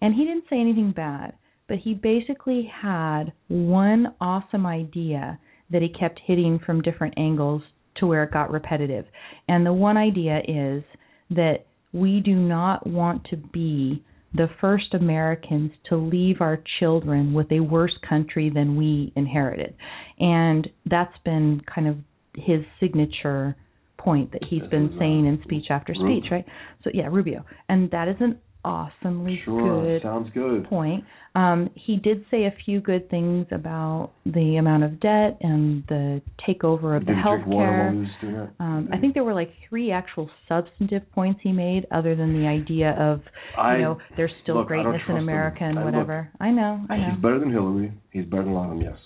and 0.00 0.14
he 0.14 0.24
didn't 0.24 0.44
say 0.48 0.60
anything 0.60 0.92
bad, 0.92 1.34
but 1.68 1.78
he 1.78 1.94
basically 1.94 2.70
had 2.82 3.32
one 3.48 4.14
awesome 4.20 4.66
idea 4.66 5.38
that 5.70 5.82
he 5.82 5.88
kept 5.88 6.20
hitting 6.24 6.58
from 6.64 6.80
different 6.82 7.14
angles 7.16 7.62
to 7.98 8.06
where 8.06 8.22
it 8.24 8.32
got 8.32 8.50
repetitive. 8.50 9.04
And 9.48 9.64
the 9.64 9.72
one 9.72 9.96
idea 9.96 10.40
is 10.46 10.82
that 11.30 11.66
we 11.92 12.20
do 12.20 12.34
not 12.34 12.86
want 12.86 13.24
to 13.30 13.36
be 13.36 14.04
the 14.34 14.48
first 14.60 14.92
Americans 14.92 15.72
to 15.88 15.96
leave 15.96 16.40
our 16.40 16.58
children 16.78 17.32
with 17.32 17.50
a 17.50 17.60
worse 17.60 17.96
country 18.08 18.50
than 18.50 18.76
we 18.76 19.12
inherited. 19.16 19.74
And 20.18 20.68
that's 20.84 21.16
been 21.24 21.62
kind 21.72 21.88
of 21.88 21.96
his 22.34 22.60
signature 22.78 23.56
point 23.98 24.30
that 24.32 24.42
he's 24.48 24.62
been 24.70 24.94
saying 24.98 25.26
in 25.26 25.40
speech 25.42 25.66
after 25.70 25.94
speech, 25.94 26.26
right? 26.30 26.44
So 26.84 26.90
yeah, 26.92 27.06
Rubio. 27.10 27.44
And 27.68 27.90
that 27.92 28.08
is 28.08 28.16
an 28.20 28.38
awesomely 28.66 29.40
Sure, 29.44 29.82
good 29.82 30.02
sounds 30.02 30.28
good. 30.34 30.64
point. 30.64 31.04
Um, 31.36 31.70
he 31.74 31.96
did 31.96 32.24
say 32.30 32.44
a 32.46 32.54
few 32.64 32.80
good 32.80 33.08
things 33.10 33.46
about 33.52 34.10
the 34.24 34.56
amount 34.56 34.82
of 34.84 34.98
debt 35.00 35.36
and 35.40 35.84
the 35.88 36.20
takeover 36.48 36.96
of 36.96 37.04
the 37.06 37.14
he 37.14 37.20
health 37.22 37.42
drink 37.44 37.46
water 37.54 37.66
while 37.66 37.76
care. 37.76 37.92
he 37.92 37.98
was 37.98 38.08
doing 38.20 38.34
that? 38.36 38.50
Um, 38.64 38.88
I 38.92 38.98
think 38.98 39.14
there 39.14 39.22
were 39.24 39.34
like 39.34 39.52
three 39.68 39.92
actual 39.92 40.28
substantive 40.48 41.02
points 41.12 41.40
he 41.42 41.52
made, 41.52 41.86
other 41.90 42.16
than 42.16 42.32
the 42.40 42.48
idea 42.48 42.90
of 42.98 43.20
I- 43.56 43.76
you 43.76 43.82
know 43.82 43.98
there's 44.16 44.32
still 44.42 44.56
look, 44.56 44.68
greatness 44.68 44.94
in 44.94 45.00
trust 45.00 45.10
him. 45.10 45.16
America 45.28 45.64
and 45.64 45.78
I- 45.78 45.84
look, 45.84 45.92
whatever. 45.92 46.28
I 46.40 46.50
know, 46.50 46.84
I 46.90 46.96
know. 46.96 47.10
He's 47.12 47.20
better 47.22 47.38
than 47.38 47.50
Hillary. 47.50 47.92
He's 48.10 48.24
better 48.24 48.44
than 48.44 48.52
Lonham, 48.54 48.82
yes. 48.82 48.96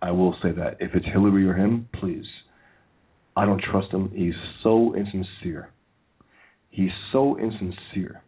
I 0.00 0.10
will 0.12 0.34
say 0.42 0.52
that. 0.52 0.76
If 0.80 0.94
it's 0.94 1.06
Hillary 1.06 1.44
or 1.48 1.54
him, 1.54 1.88
please. 1.92 2.26
I 3.36 3.46
don't 3.46 3.62
trust 3.62 3.90
him. 3.92 4.10
He's 4.14 4.34
so 4.62 4.94
insincere. 4.94 5.70
He's 6.70 6.90
so 7.12 7.36
insincere. 7.38 8.20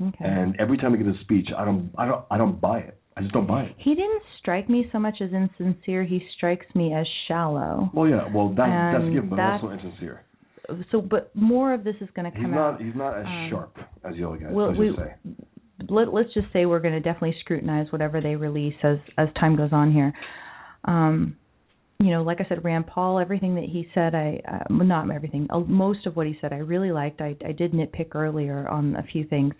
Okay. 0.00 0.24
And 0.24 0.56
every 0.58 0.76
time 0.78 0.96
he 0.96 1.02
gives 1.02 1.16
a 1.16 1.20
speech, 1.22 1.48
I 1.56 1.64
don't 1.64 1.90
I 1.96 2.06
don't 2.06 2.24
I 2.30 2.36
don't 2.38 2.60
buy 2.60 2.80
it. 2.80 2.98
I 3.16 3.20
just 3.20 3.32
don't 3.32 3.46
buy 3.46 3.62
it. 3.62 3.76
he 3.78 3.94
didn't 3.94 4.22
strike 4.40 4.68
me 4.68 4.88
so 4.90 4.98
much 4.98 5.20
as 5.20 5.30
insincere. 5.32 6.02
He 6.04 6.26
strikes 6.36 6.66
me 6.74 6.92
as 6.94 7.06
shallow. 7.28 7.90
Well 7.94 8.08
yeah, 8.08 8.26
well 8.34 8.48
that 8.54 8.92
that's 8.92 9.04
given, 9.12 9.28
but 9.30 9.36
that's- 9.36 9.60
also 9.62 9.72
insincere. 9.74 10.22
So, 10.90 11.02
but 11.02 11.30
more 11.36 11.74
of 11.74 11.84
this 11.84 11.94
is 12.00 12.08
going 12.16 12.24
to 12.24 12.30
come 12.34 12.46
He's 12.46 12.54
not 12.54 12.74
out. 12.74 12.80
he's 12.82 12.94
not 12.94 13.18
as 13.18 13.26
um, 13.26 13.48
sharp 13.50 13.78
as 14.02 14.14
the 14.16 14.26
other 14.26 14.38
guys, 14.38 14.48
well, 14.50 14.68
let's 14.68 14.78
we- 14.78 14.86
just 14.88 14.98
say. 14.98 15.14
let, 15.90 16.12
let's 16.14 16.32
just 16.32 16.46
say 16.54 16.64
we're 16.64 16.80
going 16.80 16.94
to 16.94 17.00
definitely 17.00 17.36
scrutinize 17.40 17.86
whatever 17.92 18.20
they 18.22 18.34
release 18.34 18.74
as 18.82 18.96
as 19.18 19.28
time 19.38 19.56
goes 19.56 19.72
on 19.72 19.92
here. 19.92 20.14
Um, 20.86 21.36
you 22.04 22.10
know, 22.10 22.22
like 22.22 22.40
I 22.40 22.46
said, 22.48 22.62
Rand 22.62 22.86
Paul, 22.86 23.18
everything 23.18 23.54
that 23.54 23.64
he 23.64 23.88
said, 23.94 24.14
I 24.14 24.40
uh, 24.46 24.72
not 24.72 25.10
everything, 25.10 25.46
uh, 25.50 25.60
most 25.60 26.06
of 26.06 26.16
what 26.16 26.26
he 26.26 26.36
said, 26.40 26.52
I 26.52 26.56
really 26.56 26.92
liked. 26.92 27.20
I 27.20 27.34
I 27.46 27.52
did 27.52 27.72
nitpick 27.72 28.14
earlier 28.14 28.68
on 28.68 28.96
a 28.96 29.02
few 29.02 29.24
things. 29.24 29.54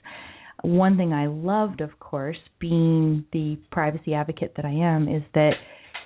One 0.63 0.97
thing 0.97 1.13
I 1.13 1.27
loved, 1.27 1.81
of 1.81 1.99
course, 1.99 2.37
being 2.59 3.25
the 3.33 3.59
privacy 3.71 4.15
advocate 4.15 4.53
that 4.57 4.65
I 4.65 4.73
am, 4.73 5.09
is 5.09 5.23
that 5.35 5.53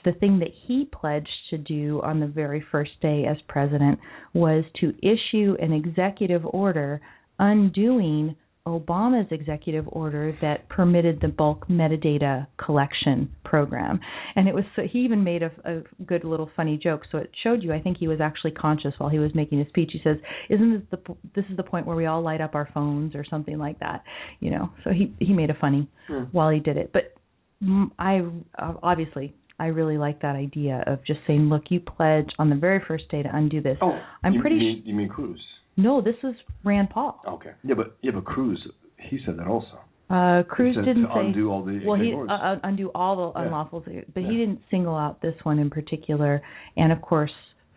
the 0.05 0.13
thing 0.13 0.39
that 0.39 0.51
he 0.67 0.89
pledged 0.93 1.29
to 1.51 1.59
do 1.59 2.01
on 2.03 2.21
the 2.21 2.27
very 2.27 2.65
first 2.71 2.93
day 3.03 3.25
as 3.29 3.37
president 3.49 3.99
was 4.33 4.65
to 4.81 4.95
issue 5.03 5.57
an 5.61 5.73
executive 5.73 6.47
order 6.47 7.01
undoing 7.39 8.37
Obama's 8.69 9.31
executive 9.31 9.87
order 9.89 10.37
that 10.41 10.69
permitted 10.69 11.21
the 11.21 11.29
bulk 11.29 11.67
metadata 11.69 12.47
collection 12.65 13.31
program. 13.45 14.01
And 14.37 14.49
it 14.49 14.55
was 14.55 14.65
so 14.77 14.83
he 14.83 15.01
even 15.01 15.25
made 15.25 15.43
a, 15.43 15.51
a 15.65 15.83
good 16.05 16.25
little 16.25 16.51
funny 16.55 16.79
joke. 16.83 17.03
So 17.11 17.19
it 17.19 17.31
showed 17.43 17.63
you. 17.63 17.73
I 17.73 17.81
think 17.81 17.97
he 17.99 18.09
was 18.09 18.21
actually 18.21 18.53
conscious 18.53 18.93
while 18.99 19.11
he 19.11 19.19
was 19.19 19.31
making 19.35 19.59
his 19.59 19.69
speech. 19.69 19.91
He 19.93 20.01
says, 20.05 20.17
"Isn't 20.49 20.73
this 20.73 20.83
the 20.91 21.15
this 21.35 21.45
is 21.51 21.57
the 21.57 21.63
point 21.63 21.87
where 21.87 21.97
we 21.97 22.07
all 22.07 22.23
light 22.23 22.41
up 22.41 22.55
our 22.55 22.69
phones 22.75 23.15
or 23.15 23.25
something 23.29 23.59
like 23.59 23.81
that?" 23.81 24.05
You 24.41 24.51
know. 24.51 24.71
So 24.85 24.91
he 24.91 25.15
he 25.19 25.33
made 25.33 25.51
a 25.51 25.57
funny 25.61 25.89
hmm. 26.07 26.25
while 26.33 26.51
he 26.51 26.61
did 26.61 26.77
it. 26.77 26.93
But 26.93 27.15
I 27.99 28.23
obviously 28.83 29.35
I 29.59 29.67
really 29.67 29.99
like 29.99 30.23
that 30.23 30.37
idea 30.37 30.85
of 30.87 31.05
just 31.05 31.21
saying, 31.27 31.49
"Look, 31.49 31.65
you 31.71 31.81
pledge 31.81 32.31
on 32.39 32.51
the 32.51 32.57
very 32.57 32.83
first 32.87 33.09
day 33.11 33.23
to 33.23 33.35
undo 33.35 33.61
this." 33.61 33.79
Oh, 33.81 33.99
I'm 34.23 34.35
you, 34.35 34.41
pretty 34.41 34.57
You 34.57 34.63
mean, 34.63 34.83
you 34.85 34.95
mean 34.95 35.09
Cruz? 35.09 35.41
No, 35.79 36.01
this 36.03 36.17
was 36.23 36.35
Rand 36.65 36.91
Paul. 36.91 37.21
Okay. 37.27 37.53
Yeah, 37.65 37.75
but 37.75 37.97
yeah, 38.03 38.11
but 38.13 38.25
Cruz, 38.25 38.59
he 38.99 39.19
said 39.25 39.39
that 39.39 39.47
also. 39.47 39.79
Uh, 40.11 40.43
Cruz 40.43 40.75
said 40.75 40.85
didn't 40.87 41.05
say 41.15 41.21
undo 41.21 41.51
all 41.51 41.65
the 41.65 41.81
well, 41.87 41.99
he 42.01 42.13
uh, 42.15 42.33
uh, 42.33 42.57
undo 42.65 42.91
all 42.95 43.33
the 43.33 43.39
Yeah. 43.41 43.47
unlawful, 43.47 43.81
but 43.85 43.93
Yeah. 44.23 44.29
he 44.29 44.37
didn't 44.37 44.61
single 44.71 44.97
out 44.97 45.23
this 45.23 45.35
one 45.45 45.59
in 45.59 45.71
particular. 45.71 46.43
And 46.77 46.93
of 46.93 47.01
course, 47.01 47.31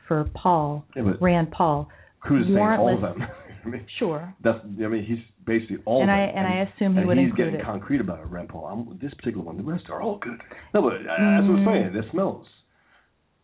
for 0.07 0.29
Paul, 0.33 0.83
Yeah, 0.95 1.13
Rand 1.21 1.51
Paul, 1.51 1.89
Cruz 2.21 2.47
is 2.47 2.55
saying 2.55 2.57
all 2.59 2.93
of 2.95 3.01
them. 3.01 3.21
I 3.65 3.67
mean, 3.67 3.85
sure. 3.99 4.33
that's. 4.43 4.57
I 4.65 4.87
mean, 4.87 5.05
he's 5.05 5.19
basically 5.45 5.77
all. 5.85 6.01
And 6.01 6.09
of 6.09 6.15
I- 6.15 6.25
them. 6.25 6.35
and 6.37 6.47
I 6.47 6.55
assume 6.61 6.93
he 6.93 6.99
and 6.99 7.07
would 7.07 7.17
he's 7.17 7.27
include 7.29 7.37
getting 7.51 7.59
it. 7.59 7.63
concrete 7.65 8.01
about 8.01 8.19
it, 8.19 8.25
Rand 8.25 8.49
Paul. 8.49 8.65
I'm, 8.65 8.97
this 8.99 9.13
particular 9.13 9.43
one, 9.45 9.57
the 9.57 9.63
rest 9.63 9.85
are 9.89 10.01
all 10.01 10.17
good. 10.17 10.39
No, 10.73 10.81
but 10.81 10.93
uh, 10.93 10.97
that's 11.05 11.45
what 11.47 11.59
I'm 11.59 11.65
saying. 11.67 11.95
It 11.95 12.05
smells. 12.11 12.47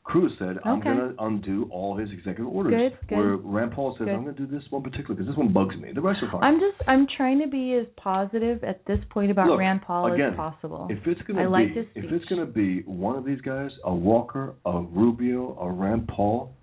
Cruz 0.08 0.32
said, 0.39 0.58
"I'm 0.64 0.80
Okay. 0.80 0.95
going 0.95 1.16
to 1.16 1.24
undo 1.26 1.68
all 1.70 1.97
his 1.97 2.10
executive 2.12 2.47
orders." 2.47 2.72
Good, 2.72 3.10
good. 3.10 3.18
Where 3.18 3.36
Rand 3.36 3.74
Paul 3.74 3.93
says, 3.97 4.05
Good. 4.05 4.16
"I'm 4.16 4.24
going 4.24 4.36
to 4.36 4.45
do 4.45 4.47
this 4.47 4.64
one 4.72 4.82
particular 4.82 5.16
because 5.16 5.28
this 5.28 5.36
one 5.36 5.51
bugs 5.51 5.76
me. 5.76 5.91
The 5.91 5.99
rest 5.99 6.24
are 6.24 6.32
fine." 6.32 6.43
I'm 6.43 6.60
just 6.62 6.78
I'm 6.88 7.05
trying 7.18 7.39
to 7.41 7.47
be 7.47 7.74
as 7.74 7.86
positive 7.97 8.64
at 8.64 8.86
this 8.86 8.99
point 9.10 9.32
about 9.32 9.47
Look, 9.49 9.60
Rand 9.60 9.82
Paul 9.82 10.14
again, 10.14 10.30
as 10.30 10.36
possible. 10.38 10.88
If 10.89 11.05
it's 11.05 11.22
going 11.24 11.43
to 11.43 11.49
like 11.49 11.74
be, 11.74 11.82
if 11.95 12.10
it's 12.10 12.24
going 12.26 12.39
to 12.39 12.51
be 12.51 12.84
one 12.84 13.18
of 13.18 13.26
these 13.26 13.41
guys, 13.41 13.70
a 13.84 13.93
Walker, 13.93 14.55
a 14.66 14.80
Rubio, 14.80 15.58
a 15.60 15.70
Rand 15.70 16.08
Paul, 16.08 16.53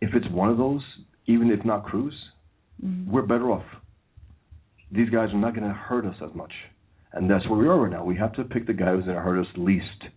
if 0.00 0.12
it's 0.14 0.28
one 0.30 0.50
of 0.50 0.58
those, 0.58 0.82
even 1.26 1.52
if 1.52 1.64
not 1.64 1.84
Cruz, 1.84 2.14
Mhm. 2.84 3.06
we're 3.06 3.22
better 3.22 3.48
off. 3.52 3.64
These 4.90 5.10
guys 5.10 5.32
are 5.32 5.38
not 5.38 5.54
going 5.54 5.68
to 5.68 5.72
hurt 5.74 6.04
us 6.04 6.20
as 6.20 6.34
much, 6.34 6.52
and 7.12 7.30
that's 7.30 7.48
where 7.48 7.60
we 7.60 7.68
are 7.68 7.78
right 7.78 7.92
now. 7.92 8.04
We 8.04 8.16
have 8.16 8.32
to 8.32 8.44
pick 8.44 8.66
the 8.66 8.74
guy 8.74 8.90
who's 8.90 9.04
going 9.04 9.16
to 9.16 9.22
hurt 9.22 9.38
us 9.38 9.56
least. 9.56 10.08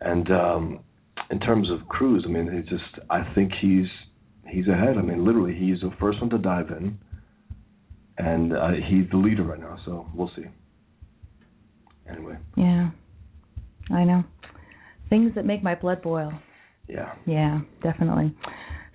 And 0.00 0.30
um, 0.32 0.80
in 1.30 1.40
terms 1.40 1.70
of 1.70 1.88
Cruz, 1.88 2.24
I 2.26 2.30
mean, 2.30 2.48
it's 2.48 2.68
just 2.68 3.06
I 3.10 3.22
think 3.34 3.52
he's 3.60 3.86
he's 4.48 4.68
ahead. 4.68 4.96
I 4.98 5.02
mean, 5.02 5.24
literally, 5.24 5.54
he's 5.54 5.80
the 5.80 5.90
first 6.00 6.20
one 6.20 6.30
to 6.30 6.38
dive 6.38 6.68
in, 6.70 6.98
and 8.18 8.52
uh, 8.52 8.68
he's 8.88 9.08
the 9.10 9.16
leader 9.16 9.42
right 9.42 9.60
now. 9.60 9.78
So 9.84 10.06
we'll 10.14 10.30
see. 10.36 10.44
Anyway, 12.10 12.36
Yeah, 12.56 12.90
I 13.90 14.04
know 14.04 14.24
things 15.08 15.34
that 15.34 15.44
make 15.46 15.62
my 15.62 15.74
blood 15.74 16.02
boil. 16.02 16.32
yeah, 16.88 17.14
Yeah, 17.26 17.60
definitely. 17.82 18.34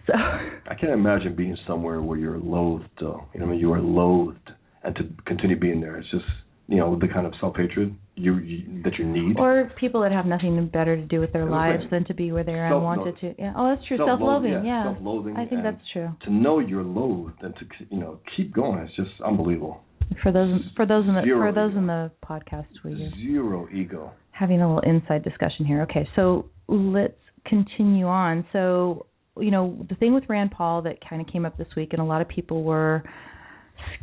So 0.06 0.14
I 0.14 0.76
can't 0.76 0.92
imagine 0.94 1.36
being 1.36 1.58
somewhere 1.68 2.02
where 2.02 2.18
you're 2.18 2.40
loathed. 2.40 2.90
Though 3.00 3.26
you 3.34 3.40
know, 3.40 3.48
I 3.48 3.50
mean, 3.50 3.60
you 3.60 3.74
are 3.74 3.82
loathed, 3.82 4.52
and 4.84 4.96
to 4.96 5.04
continue 5.26 5.60
being 5.60 5.82
there, 5.82 5.98
it's 5.98 6.10
just 6.12 6.26
you 6.70 6.78
know 6.78 6.98
the 7.00 7.08
kind 7.08 7.26
of 7.26 7.34
self 7.42 7.56
hatred 7.58 7.96
you, 8.16 8.38
you 8.38 8.82
that 8.84 8.94
you 9.00 9.06
need. 9.06 9.38
or 9.40 9.72
people 9.80 10.02
that 10.02 10.12
have 10.12 10.26
nothing 10.26 10.68
better 10.68 10.96
to 10.96 11.02
do 11.04 11.20
with 11.20 11.34
their 11.34 11.46
lives 11.46 11.84
than 11.90 12.06
to 12.06 12.14
be 12.14 12.32
where 12.32 12.44
they're 12.44 12.66
and 12.68 12.76
unwanted 12.76 13.16
no, 13.24 13.30
to. 13.30 13.36
Yeah. 13.42 13.54
Oh, 13.58 13.70
that's 13.74 13.86
true. 13.88 13.98
self-loathing, 13.98 14.52
Self-loathing. 14.54 14.66
yeah, 14.66 14.84
Yeah. 14.86 14.94
self-loathing 14.94 15.36
I 15.38 15.46
think 15.46 15.64
that's 15.64 15.82
true. 15.94 16.10
to 16.26 16.30
know 16.32 16.60
you're 16.60 16.84
loathed 16.84 17.42
and 17.42 17.54
to 17.56 17.66
you 17.90 18.00
know 18.00 18.20
keep 18.36 18.54
going, 18.54 18.80
it's 18.86 18.96
just 18.96 19.12
unbelievable. 19.26 19.82
For 20.24 20.32
those 20.32 20.62
for 20.76 20.86
those 20.86 21.06
in 21.08 21.16
the 21.16 21.24
Zero 21.24 21.48
for 21.50 21.54
those 21.54 21.72
ego. 21.72 21.80
in 21.80 21.88
the 21.88 22.12
podcast, 22.24 22.66
we 22.84 22.94
are 22.94 23.12
Zero 23.16 23.68
ego. 23.74 24.12
having 24.32 24.62
a 24.62 24.68
little 24.76 24.90
inside 24.90 25.24
discussion 25.24 25.66
here. 25.66 25.82
Okay, 25.84 26.08
so 26.16 26.46
let's 26.68 27.14
continue 27.46 28.06
on. 28.08 28.46
So 28.54 29.06
you 29.40 29.52
know 29.52 29.86
the 29.90 29.96
thing 29.96 30.14
with 30.14 30.26
Rand 30.28 30.52
Paul 30.52 30.82
that 30.84 30.98
kind 31.08 31.22
of 31.22 31.28
came 31.32 31.46
up 31.46 31.58
this 31.58 31.68
week, 31.78 31.94
and 31.94 32.02
a 32.02 32.06
lot 32.06 32.22
of 32.22 32.28
people 32.28 32.64
were 32.64 33.04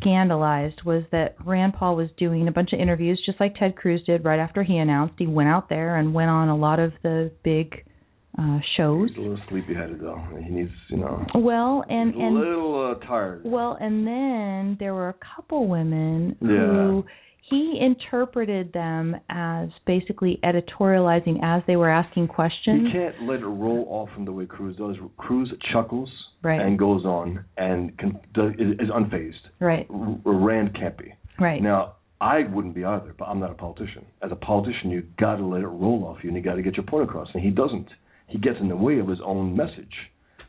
scandalized 0.00 0.82
was 0.84 1.02
that 1.12 1.36
Rand 1.44 1.74
Paul 1.74 1.96
was 1.96 2.08
doing 2.18 2.48
a 2.48 2.52
bunch 2.52 2.72
of 2.72 2.80
interviews 2.80 3.20
just 3.24 3.40
like 3.40 3.54
Ted 3.56 3.76
Cruz 3.76 4.02
did 4.06 4.24
right 4.24 4.38
after 4.38 4.62
he 4.62 4.76
announced. 4.76 5.14
He 5.18 5.26
went 5.26 5.48
out 5.48 5.68
there 5.68 5.96
and 5.96 6.14
went 6.14 6.30
on 6.30 6.48
a 6.48 6.56
lot 6.56 6.78
of 6.78 6.92
the 7.02 7.30
big 7.42 7.84
uh 8.38 8.58
shows. 8.76 9.08
He's 9.10 9.16
a 9.18 9.20
little 9.20 9.38
sleepy 9.48 9.74
headed 9.74 10.00
though. 10.00 10.22
He 10.42 10.50
needs 10.50 10.70
you 10.90 10.98
know. 10.98 11.24
Well, 11.34 11.84
and 11.88 12.12
he's 12.12 12.20
a 12.22 12.26
and 12.26 12.34
little 12.36 12.96
uh, 13.00 13.06
tired. 13.06 13.42
well, 13.44 13.78
and 13.80 14.06
then 14.06 14.76
there 14.78 14.92
were 14.94 15.08
a 15.08 15.16
couple 15.36 15.68
women 15.68 16.36
Yeah. 16.42 16.48
who 16.48 17.04
he 17.48 17.78
interpreted 17.80 18.72
them 18.72 19.16
as 19.28 19.68
basically 19.86 20.40
editorializing 20.44 21.38
as 21.42 21.62
they 21.66 21.76
were 21.76 21.90
asking 21.90 22.28
questions. 22.28 22.82
You 22.84 22.92
can't 22.92 23.22
let 23.28 23.40
it 23.40 23.46
roll 23.46 23.86
off 23.88 24.08
from 24.14 24.24
the 24.24 24.32
way 24.32 24.46
Cruz 24.46 24.76
does. 24.76 24.96
Cruz 25.16 25.52
chuckles 25.72 26.10
Right. 26.42 26.60
and 26.60 26.78
goes 26.78 27.04
on 27.04 27.44
and 27.56 27.96
can, 27.98 28.20
does, 28.34 28.52
is, 28.58 28.72
is 28.78 28.88
unfazed. 28.90 29.32
Right, 29.58 29.86
Rand 29.90 30.76
can't 30.78 30.96
be. 30.96 31.12
right. 31.40 31.60
Now, 31.60 31.94
I 32.20 32.44
wouldn't 32.44 32.74
be 32.74 32.84
either, 32.84 33.14
but 33.18 33.24
I'm 33.26 33.40
not 33.40 33.50
a 33.50 33.54
politician. 33.54 34.04
As 34.22 34.30
a 34.32 34.36
politician, 34.36 34.90
you 34.90 35.02
got 35.18 35.36
to 35.36 35.44
let 35.44 35.62
it 35.62 35.66
roll 35.66 36.04
off 36.04 36.18
you, 36.22 36.30
and 36.30 36.36
you 36.36 36.42
got 36.42 36.54
to 36.54 36.62
get 36.62 36.76
your 36.76 36.84
point 36.86 37.04
across. 37.08 37.28
And 37.34 37.42
he 37.42 37.50
doesn't. 37.50 37.88
He 38.28 38.38
gets 38.38 38.56
in 38.60 38.68
the 38.68 38.76
way 38.76 38.98
of 39.00 39.08
his 39.08 39.18
own 39.24 39.56
message, 39.56 39.92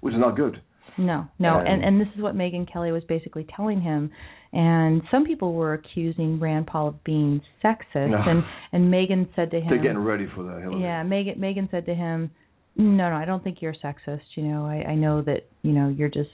which 0.01 0.13
is 0.13 0.19
not 0.19 0.35
good. 0.35 0.61
No, 0.97 1.27
no, 1.39 1.59
And- 1.59 1.83
and 1.83 2.01
this 2.01 2.07
is 2.15 2.21
what 2.21 2.35
Megyn 2.35 2.67
Kelly 2.71 2.91
was 2.91 3.03
basically 3.03 3.45
telling 3.55 3.81
him. 3.81 4.11
And 4.53 5.01
some 5.11 5.25
people 5.25 5.53
were 5.53 5.73
accusing 5.73 6.39
Rand 6.39 6.67
Paul 6.67 6.87
of 6.87 7.03
being 7.03 7.41
sexist, 7.63 8.09
No. 8.09 8.17
and 8.25 8.43
and 8.71 8.91
Megyn 8.91 9.27
said 9.35 9.51
to 9.51 9.59
him, 9.59 9.69
They're 9.69 9.77
getting 9.77 9.99
ready 10.03 10.25
for 10.25 10.43
that. 10.43 10.61
Hillary. 10.61 10.81
Yeah, 10.81 11.03
Megyn 11.03 11.37
Megyn 11.37 11.69
said 11.69 11.85
to 11.85 11.93
him, 11.93 12.31
"No, 12.77 13.09
no, 13.09 13.15
I 13.15 13.25
don't 13.25 13.43
think 13.43 13.61
you're 13.61 13.73
sexist. 13.73 14.35
You 14.35 14.43
know, 14.43 14.65
I 14.65 14.85
I 14.91 14.95
know 14.95 15.21
that, 15.21 15.45
you 15.63 15.73
know, 15.73 15.89
you're 15.89 16.09
just 16.09 16.29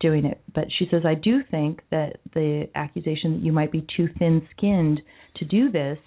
doing 0.00 0.24
it." 0.24 0.40
But 0.54 0.70
she 0.78 0.86
says, 0.90 1.04
"I 1.04 1.14
do 1.14 1.42
think 1.42 1.82
that 1.90 2.18
the 2.34 2.68
accusation 2.76 3.32
that 3.32 3.42
you 3.44 3.52
might 3.52 3.72
be 3.72 3.84
too 3.96 4.08
thin-skinned 4.18 5.02
to 5.34 5.44
do 5.44 5.68
this 5.70 5.98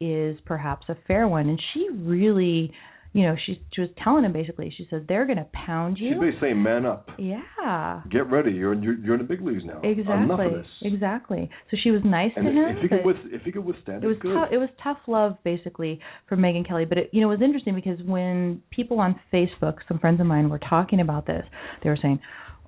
is 0.00 0.38
perhaps 0.42 0.88
a 0.90 0.94
fair 1.06 1.26
one." 1.26 1.48
And 1.48 1.60
she 1.72 1.88
really, 1.90 2.72
you 3.18 3.24
know, 3.26 3.34
she 3.46 3.60
she 3.74 3.80
was 3.80 3.90
telling 4.02 4.24
him 4.24 4.32
basically, 4.32 4.72
she 4.76 4.86
says, 4.90 5.02
"They're 5.08 5.26
going 5.26 5.38
to 5.38 5.46
pound 5.52 5.98
She's 5.98 6.04
you." 6.04 6.20
basically 6.20 6.38
saying, 6.40 6.62
man 6.62 6.86
up. 6.86 7.08
Yeah. 7.18 8.02
Get 8.10 8.30
ready. 8.30 8.52
You're, 8.52 8.74
you're, 8.74 8.94
you're 8.98 9.14
in 9.14 9.20
the 9.20 9.26
big 9.26 9.40
leagues 9.42 9.64
now. 9.64 9.80
Enough 9.82 9.98
Exactly. 9.98 10.46
of 10.46 10.52
this. 10.52 10.66
Exactly. 10.82 11.50
So 11.70 11.76
she 11.82 11.90
was 11.90 12.02
nice 12.04 12.30
And 12.36 12.44
to 12.46 12.50
if, 12.50 12.56
him. 12.56 12.76
if, 12.76 12.82
he 12.82 12.88
could 12.88 13.04
with, 13.04 13.16
if 13.32 13.42
he 13.42 13.50
could 13.52 13.64
withstand 13.64 14.04
it 14.04 14.06
was 14.06 14.16
good. 14.20 14.34
tough. 14.34 14.48
It 14.52 14.58
was 14.58 14.68
tough 14.82 14.98
love, 15.08 15.36
basically, 15.44 15.98
for 16.28 16.36
Megyn 16.36 16.66
Kelly. 16.66 16.84
But 16.84 16.98
it, 16.98 17.10
you 17.12 17.20
know, 17.20 17.28
it 17.30 17.40
was 17.40 17.42
interesting 17.42 17.74
because 17.74 17.98
when 18.04 18.62
people 18.70 19.00
on 19.00 19.18
Facebook, 19.32 19.78
some 19.88 19.98
friends 19.98 20.20
of 20.20 20.26
mine, 20.26 20.48
were 20.48 20.60
talking 20.60 21.00
about 21.00 21.26
this, 21.26 21.44
they 21.82 21.90
were 21.90 21.98
saying, 22.00 22.20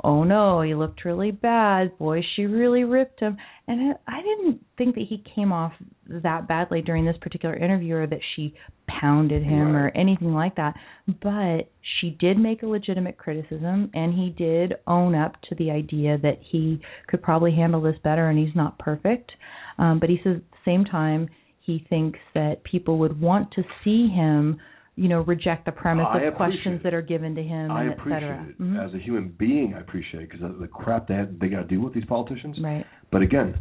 "Oh 0.03 0.25
no, 0.25 0.63
he 0.63 0.75
looked 0.75 1.05
really 1.05 1.31
bad. 1.31 1.97
Boy, 1.99 2.23
she 2.35 2.47
really 2.47 2.85
ripped 2.85 3.21
him." 3.21 3.37
And 3.67 3.95
I 4.07 4.23
didn't 4.23 4.65
think 4.77 4.95
that 4.95 5.07
he 5.09 5.25
came 5.35 5.53
off 5.53 5.73
that 6.07 6.49
badly 6.49 6.83
during 6.83 7.05
this 7.05 7.17
particular 7.19 7.55
interview, 7.55 7.97
or 7.97 8.07
that 8.07 8.21
she 8.35 8.55
pounded 8.87 9.43
him 9.43 9.77
or 9.77 9.91
anything 9.95 10.35
like 10.35 10.57
that. 10.57 10.75
But 11.23 11.71
she 12.01 12.11
did 12.11 12.39
make 12.39 12.63
a 12.63 12.67
legitimate 12.67 13.17
criticism, 13.17 13.91
and 13.95 14.13
he 14.13 14.31
did 14.31 14.75
own 14.87 15.15
up 15.15 15.41
to 15.49 15.55
the 15.55 15.71
idea 15.71 16.19
that 16.19 16.39
he 16.41 16.81
could 17.07 17.23
probably 17.23 17.53
handle 17.53 17.81
this 17.81 17.99
better, 18.03 18.29
and 18.29 18.39
he's 18.39 18.57
not 18.57 18.79
perfect. 18.79 19.33
Um, 19.79 19.99
but 19.99 20.11
he 20.11 20.21
says 20.25 20.37
at 20.37 20.51
the 20.51 20.65
same 20.65 20.85
time 20.85 21.29
he 21.61 21.87
thinks 21.89 22.19
that 22.35 22.65
people 22.65 22.99
would 22.99 23.21
want 23.21 23.53
to 23.53 23.63
see 23.85 24.09
him, 24.09 24.59
you 25.01 25.09
know, 25.09 25.23
reject 25.23 25.65
the 25.65 25.73
premise 25.73 26.05
I 26.07 26.25
of 26.25 26.35
questions 26.35 26.81
it. 26.81 26.83
that 26.83 26.93
are 26.93 27.01
given 27.01 27.35
to 27.35 27.43
him, 27.43 27.71
I 27.71 27.85
and 27.85 27.93
et 27.93 27.99
cetera. 28.07 28.47
it. 28.51 28.61
Mhm. 28.61 28.87
As 28.87 28.93
a 28.93 28.99
human 28.99 29.29
being, 29.39 29.73
I 29.75 29.81
appreciate 29.81 30.25
it 30.25 30.31
because 30.31 30.59
the 30.61 30.67
crap 30.67 31.09
they, 31.09 31.15
have, 31.15 31.39
they 31.39 31.49
got 31.49 31.63
to 31.63 31.65
deal 31.65 31.81
with, 31.81 31.95
these 31.95 32.05
politicians. 32.05 32.59
Right. 32.63 32.85
But 33.11 33.23
again, 33.23 33.59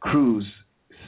Cruz 0.00 0.44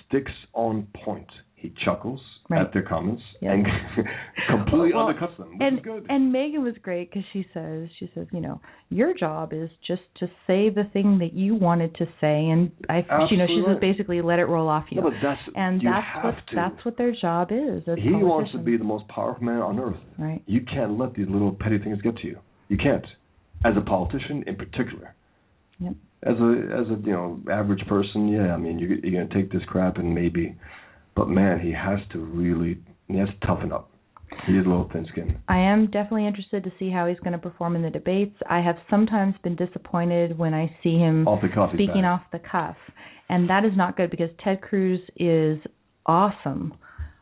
sticks 0.09 0.33
on 0.55 0.87
point. 1.05 1.29
He 1.65 1.73
chuckles 1.85 2.21
Right. 2.51 2.61
at 2.61 2.75
their 2.75 2.83
comments 2.83 3.23
Yeah. 3.41 3.53
and 3.55 3.67
completely 4.51 4.93
Well, 4.93 5.07
undercuts 5.09 5.35
them, 5.39 5.57
and 5.61 5.79
and 6.11 6.31
Megyn 6.35 6.63
was 6.63 6.75
great 6.83 7.09
because 7.11 7.25
she 7.33 7.47
says 7.55 7.89
she 7.99 8.11
says 8.15 8.27
you 8.33 8.41
know 8.41 8.61
your 8.91 9.15
job 9.15 9.55
is 9.55 9.71
just 9.87 10.03
to 10.21 10.27
say 10.47 10.69
the 10.69 10.85
thing 10.93 11.19
that 11.21 11.33
you 11.33 11.55
wanted 11.55 11.95
to 11.95 12.05
say 12.21 12.51
and 12.51 12.71
I 12.91 12.99
you 12.99 13.39
know 13.39 13.47
she 13.47 13.61
Absolutely 13.61 13.75
says 13.75 13.81
basically 13.81 14.21
let 14.21 14.39
it 14.41 14.45
roll 14.45 14.69
off 14.69 14.85
you 14.91 15.01
no, 15.01 15.11
that's 15.23 15.41
and 15.57 15.83
you 15.83 15.89
that's 15.91 16.23
what 16.25 16.35
to. 16.51 16.55
that's 16.55 16.85
what 16.85 16.99
their 16.99 17.13
job 17.19 17.49
is 17.51 17.83
he 17.97 18.11
wants 18.13 18.53
to 18.53 18.59
be 18.59 18.77
the 18.77 18.85
most 18.85 19.09
powerful 19.09 19.43
man 19.43 19.63
on 19.63 19.81
earth. 19.81 19.97
right 20.19 20.43
You 20.47 20.61
can't 20.71 20.99
let 20.99 21.15
these 21.15 21.29
little 21.31 21.53
petty 21.59 21.79
things 21.79 22.03
get 22.03 22.19
to 22.19 22.27
you. 22.27 22.39
You 22.69 22.77
can't. 22.77 23.07
As 23.65 23.73
a 23.79 23.81
politician, 23.81 24.45
in 24.47 24.57
particular. 24.57 25.15
Yep. 25.81 25.95
As 26.25 26.37
a 26.39 26.51
as 26.81 26.87
a 26.95 26.97
you 27.07 27.13
know 27.13 27.41
average 27.51 27.85
person, 27.87 28.29
yeah. 28.29 28.53
I 28.53 28.59
mean, 28.59 28.79
you, 28.79 28.99
you're 29.03 29.25
gonna 29.25 29.35
take 29.35 29.51
this 29.51 29.63
crap 29.67 29.97
and 29.97 30.15
maybe, 30.15 30.55
but 31.17 31.29
man, 31.29 31.61
he 31.61 31.73
has 31.73 31.99
to 32.13 32.19
really 32.19 32.79
he 33.09 33.19
has 33.19 33.29
to 33.29 33.47
toughen 33.47 33.73
up. 33.73 33.91
He 34.47 34.53
is 34.55 34.67
a 34.67 34.69
little 34.69 34.91
thin-skinned. 34.93 35.37
I 35.49 35.59
am 35.59 35.87
definitely 35.87 36.27
interested 36.27 36.65
to 36.65 36.73
see 36.79 36.91
how 36.91 37.07
he's 37.07 37.19
going 37.21 37.35
to 37.35 37.39
perform 37.39 37.77
in 37.77 37.83
the 37.83 37.91
debates. 37.91 38.35
I 38.51 38.61
have 38.61 38.77
sometimes 38.91 39.35
been 39.45 39.55
disappointed 39.55 40.37
when 40.37 40.53
I 40.55 40.75
see 40.83 40.99
him 40.99 41.29
Off 41.29 41.41
the 41.41 41.49
cuff, 41.49 41.71
speaking 41.73 42.05
off 42.05 42.23
the 42.33 42.41
cuff, 42.41 42.77
and 43.29 43.49
that 43.49 43.65
is 43.65 43.73
not 43.77 43.97
good 43.97 44.11
because 44.11 44.31
Ted 44.43 44.61
Cruz 44.61 45.01
is 45.17 45.59
awesome 46.07 46.75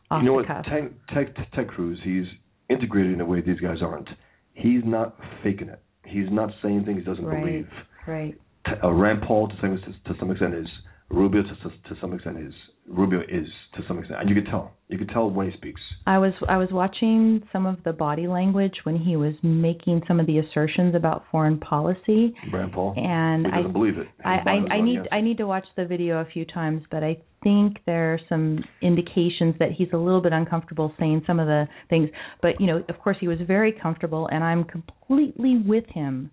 off 0.09 0.21
you 0.23 0.29
know 0.29 0.41
the 0.41 0.47
what? 0.47 0.47
cuff. 0.47 0.65
Ted, 0.65 0.93
Ted, 1.13 1.47
Ted 1.53 1.67
Cruz, 1.67 1.99
he's 2.03 2.25
integrated 2.69 3.13
in 3.13 3.21
a 3.21 3.25
way 3.25 3.41
these 3.41 3.59
guys 3.59 3.77
aren't. 3.81 4.09
He's 4.53 4.81
not 4.83 5.15
faking 5.43 5.69
it. 5.69 5.81
He's 6.05 6.29
not 6.31 6.49
saying 6.61 6.85
things 6.85 6.99
he 6.99 7.05
doesn't 7.05 7.25
Right. 7.25 7.39
believe. 7.43 7.69
Right. 8.07 8.35
T- 8.65 8.73
uh, 8.83 8.91
Rand 8.91 9.21
Paul, 9.23 9.47
to 9.49 9.55
some, 9.61 9.77
to 10.05 10.15
some 10.19 10.31
extent, 10.31 10.53
is. 10.55 10.67
Rubio, 11.09 11.43
to, 11.43 11.49
to, 11.49 11.69
to 11.69 12.01
some 12.01 12.13
extent, 12.13 12.37
is. 12.39 12.53
Rubio 12.87 13.21
is, 13.21 13.47
to 13.75 13.81
some 13.87 13.99
extent. 13.99 14.19
And 14.19 14.29
you 14.29 14.35
can 14.35 14.45
tell. 14.45 14.73
You 14.89 14.97
can 14.97 15.07
tell 15.07 15.29
when 15.29 15.49
he 15.49 15.57
speaks. 15.57 15.79
I 16.05 16.17
was 16.17 16.33
I 16.49 16.57
was 16.57 16.67
watching 16.71 17.41
some 17.53 17.65
of 17.65 17.77
the 17.85 17.93
body 17.93 18.27
language 18.27 18.73
when 18.83 18.97
he 18.97 19.15
was 19.15 19.33
making 19.41 20.01
some 20.07 20.19
of 20.19 20.27
the 20.27 20.39
assertions 20.39 20.93
about 20.93 21.23
foreign 21.31 21.59
policy, 21.59 22.33
Rand 22.51 22.73
Paul. 22.73 22.93
and 22.97 23.47
I 23.47 23.61
believe 23.71 23.97
it. 23.97 24.07
I, 24.25 24.37
His 24.37 24.45
mind 24.45 24.65
is 24.65 24.69
I, 24.71 24.75
I 24.75 24.81
need 24.81 24.95
yes. 24.95 25.07
I 25.11 25.21
need 25.21 25.37
to 25.37 25.47
watch 25.47 25.65
the 25.77 25.85
video 25.85 26.19
a 26.19 26.25
few 26.25 26.45
times, 26.45 26.83
but 26.91 27.03
I 27.03 27.17
think 27.41 27.77
there 27.85 28.13
are 28.13 28.19
some 28.27 28.59
indications 28.81 29.55
that 29.59 29.69
he's 29.77 29.89
a 29.93 29.97
little 29.97 30.21
bit 30.21 30.33
uncomfortable 30.33 30.93
saying 30.99 31.23
some 31.25 31.39
of 31.39 31.47
the 31.47 31.67
things. 31.89 32.09
But 32.41 32.59
you 32.59 32.67
know, 32.67 32.83
of 32.89 32.99
course, 32.99 33.17
he 33.19 33.29
was 33.29 33.39
very 33.47 33.71
comfortable, 33.71 34.27
and 34.27 34.43
I'm 34.43 34.65
completely 34.65 35.57
with 35.65 35.85
him 35.87 36.31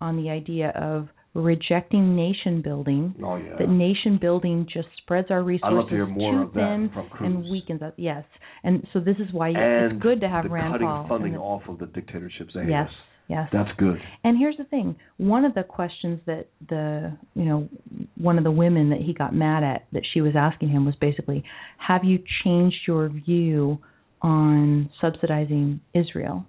on 0.00 0.16
the 0.16 0.30
idea 0.30 0.70
of 0.70 1.08
rejecting 1.34 2.14
nation 2.14 2.60
building. 2.62 3.14
Oh, 3.24 3.36
yeah. 3.36 3.56
That 3.58 3.68
nation 3.68 4.18
building 4.20 4.66
just 4.72 4.88
spreads 4.98 5.30
our 5.30 5.42
resources 5.42 5.88
to 5.88 5.94
hear 5.94 6.06
more 6.06 6.44
too 6.44 6.50
thin 6.54 6.90
and 7.20 7.44
weakens 7.50 7.80
us. 7.82 7.92
Yes, 7.96 8.24
and 8.64 8.86
so 8.92 9.00
this 9.00 9.16
is 9.16 9.32
why 9.32 9.48
and 9.48 9.92
it's 9.92 10.02
good 10.02 10.20
to 10.20 10.28
have 10.28 10.44
the 10.44 10.50
Rand 10.50 10.74
cutting 10.74 10.86
Paul. 10.86 11.06
funding 11.08 11.32
the- 11.32 11.38
off 11.38 11.62
of 11.68 11.78
the 11.78 11.86
dictatorships. 11.86 12.52
They 12.54 12.66
yes, 12.68 12.88
yes. 13.28 13.48
That's 13.52 13.70
good. 13.78 13.98
And 14.24 14.36
here's 14.36 14.56
the 14.58 14.64
thing: 14.64 14.96
one 15.16 15.44
of 15.44 15.54
the 15.54 15.62
questions 15.62 16.20
that 16.26 16.48
the 16.68 17.16
you 17.34 17.44
know 17.44 17.68
one 18.18 18.36
of 18.36 18.44
the 18.44 18.50
women 18.50 18.90
that 18.90 19.00
he 19.00 19.14
got 19.14 19.34
mad 19.34 19.64
at 19.64 19.86
that 19.92 20.02
she 20.12 20.20
was 20.20 20.34
asking 20.36 20.68
him 20.68 20.84
was 20.84 20.94
basically, 21.00 21.42
"Have 21.78 22.04
you 22.04 22.18
changed 22.44 22.76
your 22.86 23.08
view 23.08 23.78
on 24.20 24.90
subsidizing 25.00 25.80
Israel?" 25.94 26.44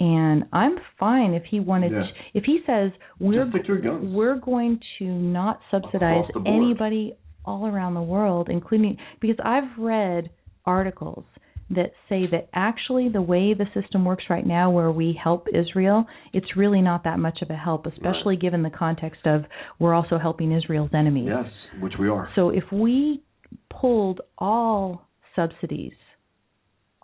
And 0.00 0.44
I'm 0.52 0.76
fine 0.98 1.34
if 1.34 1.44
he 1.50 1.60
wanted. 1.60 1.92
Yeah. 1.92 2.04
if 2.34 2.44
he 2.44 2.60
says 2.66 2.90
we're 3.20 3.48
stick 3.50 3.62
to 3.62 3.68
your 3.68 3.80
guns. 3.80 4.12
we're 4.14 4.36
going 4.36 4.80
to 4.98 5.04
not 5.04 5.60
subsidize 5.70 6.24
Across 6.28 6.30
the 6.34 6.40
board. 6.40 6.64
anybody 6.64 7.16
all 7.44 7.66
around 7.66 7.94
the 7.94 8.02
world, 8.02 8.48
including 8.50 8.96
because 9.20 9.36
I've 9.44 9.78
read 9.78 10.30
articles 10.66 11.24
that 11.70 11.92
say 12.08 12.26
that 12.30 12.48
actually 12.52 13.08
the 13.08 13.22
way 13.22 13.54
the 13.54 13.66
system 13.80 14.04
works 14.04 14.24
right 14.28 14.46
now 14.46 14.70
where 14.70 14.90
we 14.90 15.18
help 15.22 15.48
Israel, 15.52 16.06
it's 16.32 16.56
really 16.56 16.82
not 16.82 17.04
that 17.04 17.18
much 17.18 17.40
of 17.42 17.50
a 17.50 17.56
help, 17.56 17.86
especially 17.86 18.36
given 18.36 18.62
the 18.62 18.70
context 18.70 19.26
of 19.26 19.44
we're 19.78 19.94
also 19.94 20.18
helping 20.18 20.52
Israel's 20.52 20.90
enemies. 20.92 21.28
Yes, 21.28 21.46
which 21.80 21.94
we 21.98 22.08
are. 22.08 22.30
So 22.34 22.50
if 22.50 22.64
we 22.70 23.22
pulled 23.70 24.20
all 24.38 25.08
subsidies, 25.34 25.92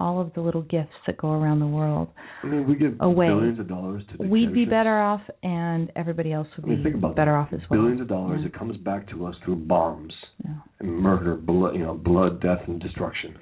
all 0.00 0.20
of 0.20 0.32
the 0.34 0.40
little 0.40 0.62
gifts 0.62 0.94
that 1.06 1.16
go 1.18 1.30
around 1.30 1.60
the 1.60 1.66
world, 1.66 2.08
I 2.42 2.46
mean, 2.46 2.66
we 2.66 2.74
give 2.74 2.96
away. 3.00 3.28
billions 3.28 3.60
of 3.60 3.68
dollars 3.68 4.02
to 4.10 4.16
the 4.16 4.26
we'd 4.28 4.52
be 4.52 4.64
better 4.64 4.98
off 4.98 5.20
and 5.42 5.92
everybody 5.94 6.32
else 6.32 6.48
would 6.56 6.64
I 6.64 6.68
mean, 6.76 6.82
be 6.82 6.90
better 6.90 7.14
that. 7.14 7.28
off 7.28 7.48
as 7.52 7.60
well. 7.68 7.80
Billions 7.80 8.00
of 8.00 8.08
dollars. 8.08 8.38
Yeah. 8.40 8.46
It 8.48 8.58
comes 8.58 8.76
back 8.78 9.08
to 9.10 9.26
us 9.26 9.34
through 9.44 9.56
bombs 9.56 10.12
Yeah. 10.44 10.54
and 10.80 10.90
murder, 10.98 11.36
blood, 11.36 11.74
you 11.74 11.82
know, 11.82 11.94
blood, 11.94 12.40
death, 12.40 12.60
and 12.66 12.80
destruction. 12.80 13.34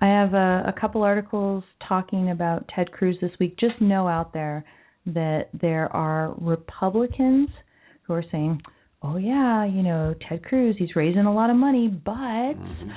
I 0.00 0.06
have 0.06 0.34
a, 0.34 0.64
a 0.68 0.80
couple 0.80 1.02
articles 1.02 1.64
talking 1.88 2.30
about 2.30 2.64
Ted 2.74 2.92
Cruz 2.92 3.16
this 3.20 3.32
week. 3.40 3.58
Just 3.58 3.80
know 3.80 4.08
out 4.08 4.32
there 4.32 4.64
that 5.06 5.48
there 5.60 5.94
are 5.94 6.34
Republicans 6.38 7.48
who 8.02 8.14
are 8.14 8.24
saying, 8.30 8.60
"Oh 9.02 9.16
yeah, 9.16 9.64
you 9.64 9.82
know 9.82 10.14
Ted 10.28 10.44
Cruz, 10.44 10.76
he's 10.78 10.94
raising 10.96 11.26
a 11.26 11.34
lot 11.34 11.50
of 11.50 11.56
money, 11.56 11.88
but 11.88 12.12
mm-hmm. 12.12 12.90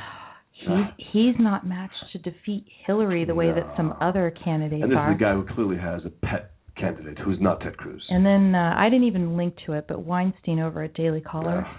He's 0.60 1.08
he's 1.12 1.36
not 1.39 1.66
matched 1.68 1.93
to 2.14 2.18
defeat 2.20 2.66
Hillary 2.86 3.26
the 3.26 3.36
way 3.36 3.51
that 3.51 3.74
some 3.76 3.93
other 4.01 4.34
candidates 4.43 4.82
are. 4.82 4.86
And 4.86 4.91
this 4.91 4.97
are." 4.97 5.12
is 5.12 5.16
a 5.16 5.20
guy 5.20 5.34
who 5.34 5.45
clearly 5.53 5.78
has 5.78 6.01
a 6.05 6.10
pet 6.26 6.51
candidate 6.76 7.18
who's 7.20 7.39
not 7.41 7.60
Ted 7.62 7.76
Cruz. 7.78 8.03
and 8.10 8.26
then 8.26 8.53
uh, 8.53 8.76
I 8.78 8.89
didn't 8.89 9.08
even 9.08 9.36
link 9.36 9.55
to 9.66 9.74
it, 9.74 9.86
but 9.88 10.03
Weinstein 10.03 10.60
over 10.60 10.84
at 10.84 10.93
Daily 10.93 11.22
Caller. 11.22 11.66
Ugh, 11.68 11.78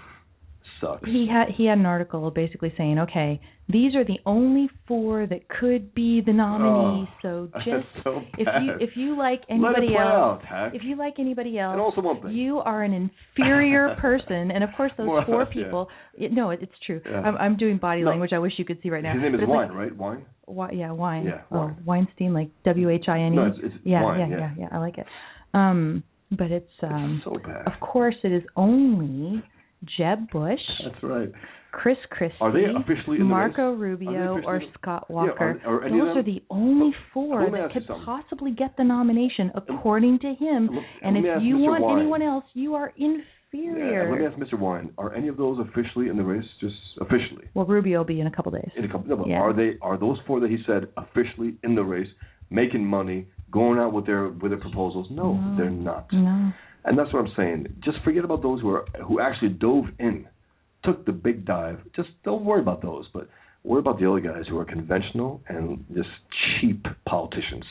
sucks. 0.81 1.05
he 1.07 1.27
had 1.31 1.49
he 1.55 1.65
had 1.65 1.77
an 1.77 1.85
article 1.85 2.29
basically 2.31 2.73
saying, 2.77 2.99
okay, 2.99 3.39
these 3.67 3.93
are 3.95 4.03
the 4.03 4.17
only 4.25 4.67
four 4.87 5.27
that 5.27 5.47
could 5.47 5.93
be 5.93 6.21
the 6.25 6.33
nominees. 6.33 7.07
Oh, 7.23 7.49
so 7.51 7.59
just 7.63 7.85
so 8.03 8.21
if 8.37 8.47
you 8.63 8.73
if 8.79 8.89
you 8.95 9.17
like 9.17 9.41
anybody 9.49 9.95
else, 9.95 10.41
out, 10.49 10.73
if 10.75 10.83
you 10.83 10.95
like 10.97 11.15
anybody 11.19 11.59
else, 11.59 11.77
also 11.79 12.01
one 12.01 12.21
thing. 12.21 12.31
you 12.31 12.57
are 12.59 12.83
an 12.83 12.93
inferior 12.93 13.95
person. 14.01 14.51
And 14.51 14.63
of 14.63 14.69
course, 14.75 14.91
those 14.97 15.05
More 15.05 15.19
or 15.21 15.25
four 15.25 15.43
less, 15.43 15.53
yeah. 15.55 15.63
people. 15.65 15.87
It, 16.15 16.31
no, 16.31 16.49
it, 16.51 16.59
it's 16.61 16.71
true. 16.85 17.01
Yeah. 17.05 17.19
I'm, 17.21 17.37
I'm 17.37 17.57
doing 17.57 17.77
body 17.77 18.01
No. 18.01 18.09
language. 18.09 18.31
I 18.33 18.39
wish 18.39 18.53
you 18.57 18.65
could 18.65 18.79
see 18.81 18.89
right 18.89 19.03
now. 19.03 19.13
His 19.13 19.21
name 19.21 19.35
is 19.35 19.41
Wine, 19.43 19.67
like- 19.69 19.77
right? 19.77 19.95
Wine. 19.95 20.25
Wi- 20.47 20.71
yeah, 20.73 20.91
wine. 20.91 21.25
Yeah, 21.25 21.41
oh, 21.51 21.57
Wine. 21.59 21.77
Weinstein, 21.85 22.33
like 22.33 22.49
W 22.65 22.89
H 22.89 23.05
I 23.07 23.19
N 23.19 23.33
E. 23.33 23.35
No, 23.35 23.45
it's- 23.47 23.59
it's 23.63 23.75
yeah, 23.83 24.01
wine, 24.03 24.19
yeah, 24.19 24.27
yeah. 24.29 24.37
yeah, 24.37 24.53
yeah. 24.61 24.67
I 24.71 24.77
like 24.79 24.97
it. 24.97 25.05
Um, 25.53 26.03
but 26.31 26.51
it's 26.51 26.71
um, 26.83 27.21
so 27.23 27.35
bad. 27.45 27.67
of 27.67 27.79
course, 27.81 28.15
it 28.23 28.31
is 28.31 28.43
only 28.55 29.43
Jeb 29.97 30.29
Bush. 30.31 30.59
That's 30.83 31.01
right. 31.03 31.29
Chris 31.71 31.97
Christie, 32.09 32.35
Are 32.41 32.51
they 32.51 32.65
officially 32.65 33.17
in 33.17 33.27
Marco? 33.27 33.73
Rubio, 33.73 34.41
or 34.43 34.59
Scott 34.73 35.05
Yeah, 35.07 35.15
Walker. 35.15 35.61
are- 35.65 35.83
are 35.83 35.89
Those 35.89 36.17
are 36.17 36.23
the 36.23 36.41
only 36.49 36.91
four 37.13 37.47
that 37.49 37.71
could 37.71 37.85
possibly 38.05 38.51
get 38.51 38.75
the 38.75 38.83
nomination, 38.83 39.51
according 39.55 40.17
to 40.19 40.33
him. 40.33 40.67
Let- 40.73 40.83
and 41.03 41.17
if 41.17 41.43
you 41.43 41.57
Mr. 41.57 41.69
want 41.69 41.83
Wine. 41.83 41.99
anyone 41.99 42.21
else, 42.23 42.45
you 42.55 42.73
are 42.73 42.91
Yeah, 42.95 43.09
inferior. 43.53 44.09
let 44.11 44.19
me 44.19 44.25
ask 44.25 44.37
Mr. 44.37 44.57
Wine: 44.59 44.89
Are 44.97 45.13
any 45.13 45.27
of 45.27 45.37
those 45.37 45.59
officially 45.59 46.09
in 46.09 46.17
the 46.17 46.23
race? 46.23 46.47
Just 46.59 46.75
officially 47.01 47.45
well, 47.53 47.65
Rubio 47.67 47.99
will 47.99 48.05
be 48.05 48.19
in 48.19 48.25
a 48.25 48.31
couple 48.31 48.51
days. 48.51 48.71
in 48.75 48.85
a 48.85 48.87
couple. 48.87 49.07
No, 49.07 49.17
but 49.17 49.27
Yeah. 49.27 49.39
are 49.39 49.53
they? 49.53 49.77
Are 49.83 49.95
those 49.95 50.19
four 50.21 50.39
that 50.39 50.49
he 50.49 50.57
said 50.63 50.87
officially 50.97 51.53
in 51.63 51.75
the 51.75 51.83
race, 51.83 52.09
making 52.49 52.83
money, 52.83 53.27
going 53.51 53.77
out 53.77 53.93
with 53.93 54.07
their 54.07 54.29
with 54.29 54.49
their 54.51 54.59
proposals? 54.59 55.11
No, 55.11 55.33
No. 55.33 55.55
they're 55.55 55.69
not. 55.69 56.11
No. 56.11 56.51
And 56.85 56.97
that's 56.97 57.11
what 57.13 57.25
I'm 57.25 57.33
saying. 57.35 57.67
Just 57.83 57.97
forget 58.03 58.23
about 58.23 58.41
those 58.41 58.61
who 58.61 58.69
are 58.69 58.85
who 59.05 59.19
actually 59.19 59.49
dove 59.49 59.85
in, 59.99 60.27
took 60.83 61.05
the 61.05 61.11
big 61.11 61.45
dive. 61.45 61.79
Just 61.95 62.09
don't 62.23 62.45
worry 62.45 62.61
about 62.61 62.81
those, 62.81 63.05
but 63.13 63.27
worry 63.63 63.79
about 63.79 63.99
the 63.99 64.09
other 64.09 64.21
guys 64.21 64.43
who 64.49 64.57
are 64.57 64.65
conventional 64.65 65.41
and 65.47 65.85
just 65.93 66.09
cheap 66.59 66.85
politicians. 67.05 67.65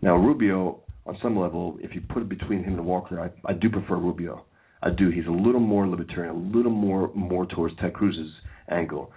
Now 0.00 0.16
Rubio, 0.16 0.80
on 1.04 1.18
some 1.22 1.38
level, 1.38 1.78
if 1.80 1.94
you 1.94 2.00
put 2.00 2.22
it 2.22 2.28
between 2.28 2.64
him 2.64 2.74
and 2.74 2.86
Walker, 2.86 3.20
I, 3.20 3.30
I 3.50 3.52
do 3.52 3.68
prefer 3.68 3.96
Rubio. 3.96 4.44
I 4.82 4.90
do. 4.90 5.10
He's 5.10 5.26
a 5.26 5.30
little 5.30 5.60
more 5.60 5.86
libertarian, 5.86 6.34
a 6.34 6.56
little 6.56 6.72
more 6.72 7.10
more 7.14 7.46
towards 7.46 7.74
Ted 7.80 7.92
Cruz's 7.92 8.32
angle. 8.70 9.12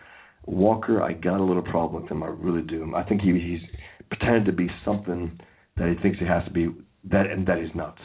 Walker, 0.46 1.02
I 1.02 1.14
got 1.14 1.40
a 1.40 1.44
little 1.44 1.62
problem 1.62 2.04
with 2.04 2.12
him. 2.12 2.24
I 2.24 2.28
really 2.28 2.62
do. 2.62 2.94
I 2.96 3.04
think 3.04 3.22
he 3.22 3.32
he's 3.34 3.62
pretended 4.10 4.46
to 4.46 4.52
be 4.52 4.68
something 4.84 5.40
that 5.78 5.90
he 5.90 6.02
thinks 6.02 6.20
he 6.20 6.26
has 6.26 6.44
to 6.46 6.52
be 6.52 6.70
that 7.06 7.28
and 7.28 7.48
that 7.48 7.60
he's 7.60 7.76
not. 7.76 7.98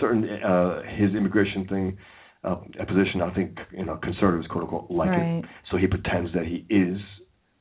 Certain 0.00 0.24
uh 0.28 0.82
his 0.96 1.14
immigration 1.14 1.66
thing, 1.68 1.96
uh 2.44 2.56
a 2.80 2.86
position 2.86 3.22
I 3.22 3.32
think 3.34 3.56
you 3.72 3.84
know 3.84 3.96
conservatives 4.02 4.46
quote 4.48 4.64
unquote 4.64 4.90
like 4.90 5.10
Right. 5.10 5.38
it. 5.38 5.44
So 5.70 5.76
he 5.76 5.86
pretends 5.86 6.32
that 6.34 6.44
he 6.44 6.64
is 6.68 6.98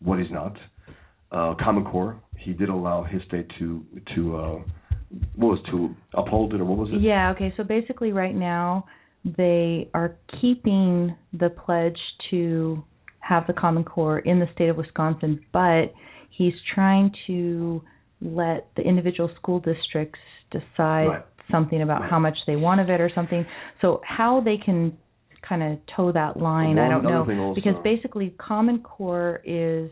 what 0.02 0.20
he's 0.20 0.32
not. 0.32 0.56
Uh 1.32 1.56
Common 1.64 1.86
Core, 1.86 2.20
he 2.38 2.54
did 2.54 2.70
allow 2.70 3.04
his 3.04 3.22
state 3.28 3.48
to 3.60 3.86
to 4.16 4.36
uh 4.38 4.60
what 5.36 5.48
was 5.50 5.60
to 5.72 5.96
uphold 6.14 6.54
it 6.54 6.62
or 6.62 6.66
what 6.66 6.78
was 6.78 6.90
it? 6.92 7.02
Yeah, 7.02 7.32
okay. 7.32 7.54
So 7.58 7.64
basically, 7.64 8.12
right 8.12 8.36
now, 8.36 8.86
they 9.38 9.90
are 9.94 10.18
keeping 10.42 11.16
the 11.34 11.50
pledge 11.50 11.98
to 12.32 12.84
have 13.20 13.48
the 13.48 13.54
Common 13.54 13.84
Core 13.84 14.20
in 14.20 14.40
the 14.40 14.48
state 14.54 14.70
of 14.70 14.78
Wisconsin, 14.78 15.40
but 15.54 15.94
he's 16.30 16.54
trying 16.74 17.12
to 17.28 17.82
let 18.22 18.68
the 18.76 18.82
individual 18.84 19.30
school 19.38 19.60
districts 19.60 20.20
decide 20.52 21.08
Right. 21.08 21.24
Something 21.52 21.82
about 21.82 22.10
how 22.10 22.20
much 22.20 22.38
they 22.48 22.56
want 22.56 22.82
of 22.82 22.90
it 22.90 23.02
or 23.02 23.10
something. 23.14 23.46
So, 23.82 24.02
how 24.04 24.42
they 24.42 24.58
can 24.58 24.98
kind 25.48 25.62
of 25.62 25.80
toe 25.96 26.12
that 26.12 26.38
line, 26.38 26.80
I 26.80 26.90
don't 26.90 27.04
know. 27.04 27.54
Because 27.54 27.76
basically, 27.84 28.36
Common 28.40 28.80
Core 28.80 29.42
is 29.46 29.92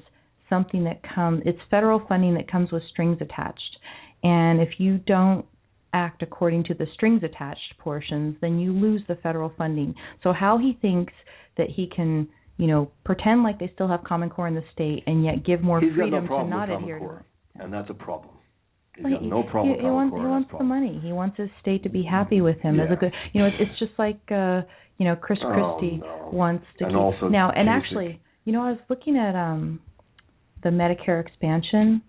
something 0.49 0.83
that 0.83 1.01
comes, 1.15 1.41
it's 1.45 1.59
federal 1.69 2.01
funding 2.07 2.33
that 2.35 2.49
comes 2.51 2.71
with 2.71 2.83
strings 2.91 3.17
attached. 3.21 3.77
And 4.23 4.61
if 4.61 4.69
you 4.77 4.99
don't 4.99 5.45
act 5.93 6.23
according 6.23 6.63
to 6.65 6.73
the 6.73 6.85
strings 6.93 7.23
attached 7.23 7.77
portions, 7.79 8.35
then 8.41 8.59
you 8.59 8.73
lose 8.73 9.01
the 9.07 9.15
federal 9.15 9.51
funding. 9.57 9.93
So 10.23 10.33
how 10.33 10.57
he 10.57 10.77
thinks 10.81 11.13
that 11.57 11.67
he 11.69 11.87
can, 11.95 12.27
you 12.57 12.67
know, 12.67 12.91
pretend 13.05 13.43
like 13.43 13.59
they 13.59 13.71
still 13.75 13.87
have 13.87 14.03
Common 14.03 14.29
Core 14.29 14.47
in 14.47 14.55
the 14.55 14.63
state 14.73 15.03
and 15.05 15.23
yet 15.23 15.45
give 15.45 15.61
more 15.61 15.79
He's 15.79 15.93
freedom 15.93 16.25
no 16.25 16.43
to 16.43 16.47
not 16.47 16.69
adhere 16.69 16.99
to 16.99 17.05
it. 17.17 17.21
and 17.55 17.71
that's 17.71 17.89
a 17.89 17.93
problem. 17.93 18.32
He's 18.95 19.03
Well, 19.05 19.21
no 19.21 19.43
problem 19.43 19.75
he, 19.75 19.81
he 19.81 19.89
wants, 19.89 20.15
he 20.15 20.25
wants 20.25 20.49
the 20.57 20.63
money. 20.63 20.99
He 21.03 21.11
wants 21.11 21.37
his 21.37 21.49
state 21.61 21.83
to 21.83 21.89
be 21.89 22.03
happy 22.03 22.41
with 22.41 22.59
him 22.59 22.79
as 22.79 22.91
a 22.91 22.95
good. 22.95 23.11
You 23.33 23.41
know, 23.41 23.47
it's, 23.47 23.57
it's 23.59 23.79
just 23.79 23.93
like 23.97 24.19
uh, 24.31 24.61
you 24.97 25.05
know, 25.05 25.15
Chris 25.15 25.39
Oh, 25.43 25.77
Christie 25.79 25.97
no. 25.97 26.29
wants 26.31 26.65
to 26.79 26.85
And 26.85 26.93
keep 27.19 27.31
now. 27.31 27.51
And 27.51 27.69
actually, 27.69 28.21
you 28.45 28.53
know, 28.53 28.61
I 28.61 28.71
was 28.71 28.79
looking 28.89 29.17
at 29.17 29.35
um 29.35 29.79
the 30.61 30.69
Medicare 30.69 31.25
expansion, 31.25 32.01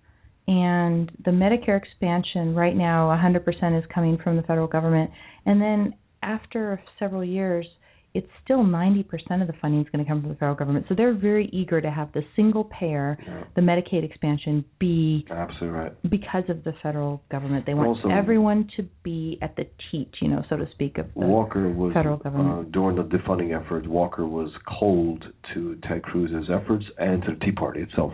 and 0.46 1.10
the 1.24 1.30
Medicare 1.30 1.80
expansion 1.80 2.54
right 2.54 2.76
now 2.76 3.08
100% 3.08 3.78
is 3.78 3.84
coming 3.92 4.18
from 4.22 4.36
the 4.36 4.42
federal 4.42 4.66
government 4.66 5.10
and 5.46 5.60
then 5.60 5.94
after 6.22 6.82
several 6.98 7.24
years 7.24 7.66
it's 8.14 8.28
still 8.44 8.58
90% 8.62 9.04
of 9.42 9.48
the 9.48 9.52
funding 9.60 9.80
is 9.80 9.88
going 9.90 10.04
to 10.04 10.08
come 10.08 10.20
from 10.20 10.28
the 10.30 10.36
federal 10.36 10.54
government. 10.54 10.86
So 10.88 10.94
they're 10.94 11.14
very 11.14 11.48
eager 11.52 11.80
to 11.80 11.90
have 11.90 12.12
the 12.12 12.22
single 12.36 12.62
payer, 12.64 13.18
Yeah. 13.26 13.42
the 13.56 13.60
Medicaid 13.60 14.04
expansion 14.04 14.64
be 14.78 15.26
Absolutely 15.28 15.68
right. 15.80 15.92
because 16.10 16.44
of 16.48 16.62
the 16.62 16.74
federal 16.80 17.22
government. 17.28 17.66
They 17.66 17.74
want 17.74 17.88
Also- 17.88 18.10
everyone 18.10 18.68
to 18.76 18.84
be 19.02 19.36
at 19.42 19.56
the 19.56 19.66
teat, 19.90 20.14
you 20.22 20.28
know, 20.28 20.44
so 20.48 20.56
to 20.56 20.70
speak, 20.70 20.96
of 20.98 21.12
the 21.14 21.26
Walker 21.26 21.68
was 21.68 21.92
federal 21.92 22.14
uh, 22.14 22.22
government. 22.22 22.70
during 22.70 22.96
the 22.96 23.02
defunding 23.04 23.50
effort. 23.52 23.84
Walker 23.88 24.24
was 24.26 24.50
cold 24.64 25.24
to 25.52 25.74
Ted 25.82 26.02
Cruz's 26.04 26.48
efforts 26.50 26.84
and 26.98 27.20
to 27.24 27.32
the 27.32 27.40
Tea 27.44 27.50
Party 27.52 27.80
itself. 27.80 28.12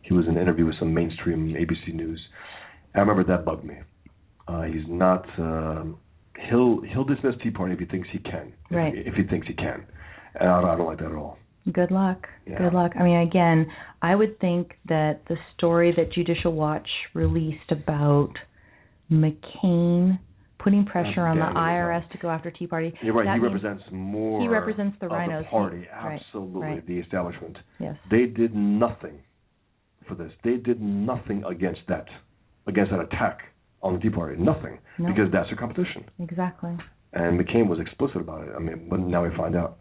He 0.00 0.14
was 0.14 0.26
in 0.26 0.36
an 0.36 0.42
interview 0.42 0.64
with 0.64 0.76
some 0.78 0.94
mainstream 0.94 1.54
ABC 1.54 1.92
News. 1.92 2.20
I 2.94 3.00
remember 3.00 3.24
that 3.24 3.44
bugged 3.44 3.64
me. 3.64 3.76
Uh, 4.48 4.62
he's 4.62 4.86
not. 4.88 5.26
Um, 5.38 5.98
he'll 6.48 6.80
he'll 6.82 7.04
dismiss 7.04 7.34
Tea 7.42 7.50
Party 7.50 7.74
if 7.74 7.78
he 7.80 7.86
thinks 7.86 8.08
he 8.12 8.18
can. 8.18 8.52
If, 8.70 8.76
Right. 8.76 8.92
If 8.96 9.14
he 9.14 9.22
thinks 9.24 9.46
he 9.46 9.54
can, 9.54 9.84
and 10.38 10.48
I, 10.48 10.58
I 10.72 10.76
don't 10.76 10.86
like 10.86 10.98
that 10.98 11.06
at 11.10 11.14
all. 11.16 11.38
Good 11.72 11.90
luck. 11.90 12.26
Yeah. 12.46 12.58
Good 12.58 12.74
luck. 12.74 12.92
I 12.98 13.02
mean, 13.02 13.20
again, 13.26 13.66
I 14.02 14.14
would 14.14 14.38
think 14.38 14.72
that 14.88 15.20
the 15.28 15.36
story 15.56 15.94
that 15.96 16.12
Judicial 16.12 16.52
Watch 16.52 16.88
released 17.14 17.70
about 17.70 18.32
McCain 19.10 20.18
putting 20.58 20.84
pressure 20.86 21.26
on 21.26 21.38
the 21.38 21.44
IRS 21.44 22.10
to 22.10 22.18
go 22.18 22.28
after 22.30 22.50
Tea 22.50 22.66
Party. 22.66 22.92
You're 23.02 23.14
right. 23.14 23.24
that 23.26 23.34
he 23.34 23.40
represents 23.40 23.82
more. 23.90 24.40
he 24.40 24.48
represents 24.48 24.96
the 25.00 25.06
RINOs. 25.06 25.44
The 25.44 25.48
party, 25.50 25.80
He- 25.80 25.86
right, 26.06 26.20
absolutely. 26.26 26.60
right. 26.62 26.86
The 26.86 26.98
establishment. 26.98 27.56
Yes. 27.78 27.96
They 28.10 28.26
did 28.26 28.54
nothing 28.54 29.18
for 30.08 30.14
this. 30.14 30.32
They 30.42 30.56
did 30.56 30.80
nothing 30.80 31.44
against 31.44 31.80
that, 31.88 32.06
against 32.66 32.92
that 32.92 33.00
attack 33.00 33.40
on 33.84 33.94
the 33.94 34.00
Tea 34.00 34.10
Party. 34.10 34.36
Nothing, 34.42 34.78
No. 34.98 35.08
because 35.08 35.30
that's 35.30 35.48
their 35.48 35.56
competition. 35.56 36.04
Exactly. 36.18 36.76
And 37.12 37.38
McCain 37.38 37.68
was 37.68 37.78
explicit 37.78 38.16
about 38.16 38.48
it. 38.48 38.54
I 38.56 38.58
mean, 38.58 38.88
but 38.90 38.98
now 39.00 39.22
we 39.22 39.36
find 39.36 39.54
out. 39.54 39.78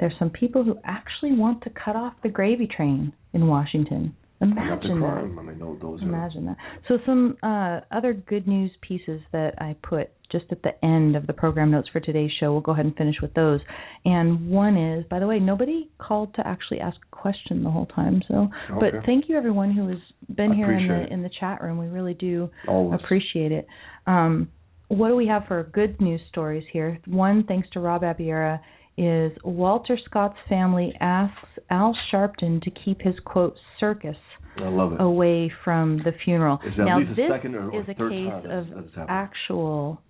There's 0.00 0.14
some 0.18 0.30
people 0.30 0.64
who 0.64 0.78
actually 0.84 1.32
want 1.32 1.62
to 1.62 1.70
cut 1.70 1.94
off 1.94 2.14
the 2.22 2.28
gravy 2.28 2.66
train 2.66 3.12
in 3.34 3.46
Washington. 3.46 4.16
The 4.42 4.48
Imagine 4.50 5.00
that. 5.00 5.06
I 5.06 5.42
mean, 5.42 5.58
those, 5.60 5.78
those 5.80 6.02
are. 6.02 6.04
Imagine 6.04 6.46
that. 6.46 6.56
So 6.88 6.98
some 7.06 7.36
uh, 7.44 7.80
other 7.92 8.12
good 8.12 8.48
news 8.48 8.72
pieces 8.80 9.20
that 9.30 9.54
I 9.58 9.76
put 9.82 10.10
just 10.32 10.46
at 10.50 10.62
the 10.62 10.84
end 10.84 11.14
of 11.14 11.26
the 11.28 11.32
program 11.32 11.70
notes 11.70 11.88
for 11.92 12.00
today's 12.00 12.30
show. 12.40 12.50
We'll 12.52 12.60
go 12.60 12.72
ahead 12.72 12.86
and 12.86 12.96
finish 12.96 13.16
with 13.22 13.32
those. 13.34 13.60
And 14.04 14.48
one 14.48 14.76
is, 14.76 15.04
by 15.08 15.20
the 15.20 15.26
way, 15.28 15.38
nobody 15.38 15.90
called 15.98 16.34
to 16.34 16.46
actually 16.46 16.80
ask 16.80 16.96
a 17.12 17.16
question 17.16 17.62
the 17.62 17.70
whole 17.70 17.86
time. 17.86 18.20
So, 18.26 18.48
but 18.80 18.94
thank 19.06 19.28
you 19.28 19.36
everyone 19.36 19.70
who 19.70 19.88
has 19.88 19.98
been 20.34 20.52
I 20.52 20.56
here 20.56 20.72
in 20.72 20.84
appreciate 20.86 21.02
it. 21.02 21.08
the 21.10 21.14
in 21.14 21.22
the 21.22 21.30
chat 21.38 21.62
room. 21.62 21.78
We 21.78 21.86
really 21.86 22.14
do 22.14 22.50
Always. 22.66 22.98
appreciate 23.02 23.52
it. 23.52 23.66
Um, 24.08 24.48
what 24.88 25.08
do 25.08 25.16
we 25.16 25.26
have 25.28 25.44
for 25.46 25.62
good 25.72 26.00
news 26.00 26.20
stories 26.30 26.64
here? 26.72 26.98
One, 27.06 27.44
thanks 27.44 27.68
to 27.74 27.80
Rob 27.80 28.02
Abiera, 28.02 28.60
is 28.96 29.32
Walter 29.44 29.98
Scott's 30.04 30.36
family 30.48 30.92
asks 31.00 31.48
Al 31.70 31.96
Sharpton 32.12 32.60
to 32.62 32.70
keep 32.70 33.00
his 33.00 33.14
quote 33.24 33.54
circus 33.80 34.16
I 34.58 34.68
love 34.68 34.92
it. 34.92 35.00
away 35.00 35.50
from 35.64 35.98
the 36.04 36.12
funeral. 36.24 36.60
Is 36.66 36.72
that 36.76 36.82
at 36.82 36.86
now 36.86 36.98
this 37.00 37.18
or- 37.54 37.70
or 37.70 37.80
is 37.80 37.88
a 37.88 37.94
case 37.94 38.44
of 38.50 38.68
that's- 38.94 39.06
actual 39.08 40.00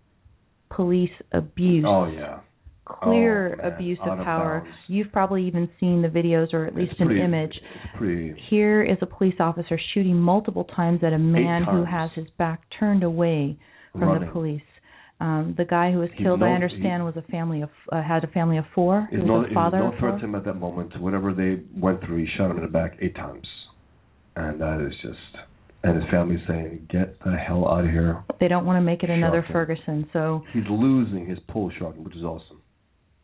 police 0.71 1.13
abuse. 1.33 1.85
Oh 1.87 2.07
yeah. 2.07 2.39
Clear 2.85 3.61
Oh, 3.63 3.69
abuse 3.69 3.99
of 4.03 4.19
power. 4.25 4.67
You've 4.89 5.13
probably 5.13 5.45
even 5.47 5.69
seen 5.79 6.03
the 6.03 6.09
videos 6.09 6.53
or 6.53 6.67
at 6.67 6.75
least 6.75 6.93
It's 6.93 7.01
an 7.01 7.07
pretty- 7.07 7.23
image. 7.23 7.61
Pretty. 7.97 8.35
Here 8.51 8.83
is 8.83 8.99
a 9.01 9.07
police 9.07 9.37
officer 9.39 9.79
shooting 9.95 10.17
multiple 10.21 10.65
times 10.65 11.05
at 11.05 11.13
a 11.13 11.19
man 11.19 11.63
who 11.63 11.85
has 11.85 12.11
his 12.15 12.29
back 12.39 12.61
turned 12.79 13.05
away 13.05 13.57
from 13.97 14.19
the 14.21 14.27
police. 14.27 14.63
Um, 15.23 15.55
the 15.57 15.65
guy 15.65 15.93
who 15.93 16.01
was 16.01 16.09
He's 16.17 16.25
killed, 16.25 16.43
I 16.43 16.51
understand, 16.51 17.05
was 17.05 17.15
a 17.17 17.23
family 17.31 17.63
of 17.63 17.71
uh, 17.93 18.03
had 18.03 18.25
a 18.25 18.27
family 18.27 18.59
of 18.59 18.65
four. 18.75 19.07
He 19.09 19.19
was 19.19 19.27
no, 19.27 19.45
a 19.45 19.55
father 19.55 19.79
no 19.79 19.93
of 19.93 19.99
threat 20.01 20.21
him 20.21 20.35
at 20.35 20.45
that 20.47 20.55
moment. 20.55 21.01
Whatever 21.01 21.33
they 21.33 21.63
went 21.79 22.01
through, 22.05 22.25
he 22.25 22.27
shot 22.37 22.51
him 22.51 22.57
in 22.57 22.65
the 22.65 22.69
back 22.69 22.97
eight 23.01 23.15
times, 23.15 23.47
and 24.35 24.61
that 24.61 24.81
is 24.81 24.93
just. 25.01 25.47
And 25.85 26.01
his 26.01 26.11
family's 26.11 26.41
saying, 26.49 26.89
"Get 26.91 27.19
the 27.25 27.37
hell 27.37 27.69
out 27.69 27.85
of 27.85 27.91
here." 27.91 28.25
They 28.41 28.49
don't 28.49 28.67
want 28.67 28.79
to 28.79 28.81
make 28.81 29.05
it 29.05 29.11
another 29.11 29.47
Ferguson. 29.53 30.09
So 30.13 30.43
He's 30.53 30.65
losing 30.69 31.27
his 31.27 31.39
pull 31.49 31.71
shocking, 31.79 32.03
which 32.03 32.17
is 32.17 32.25
awesome. 32.25 32.61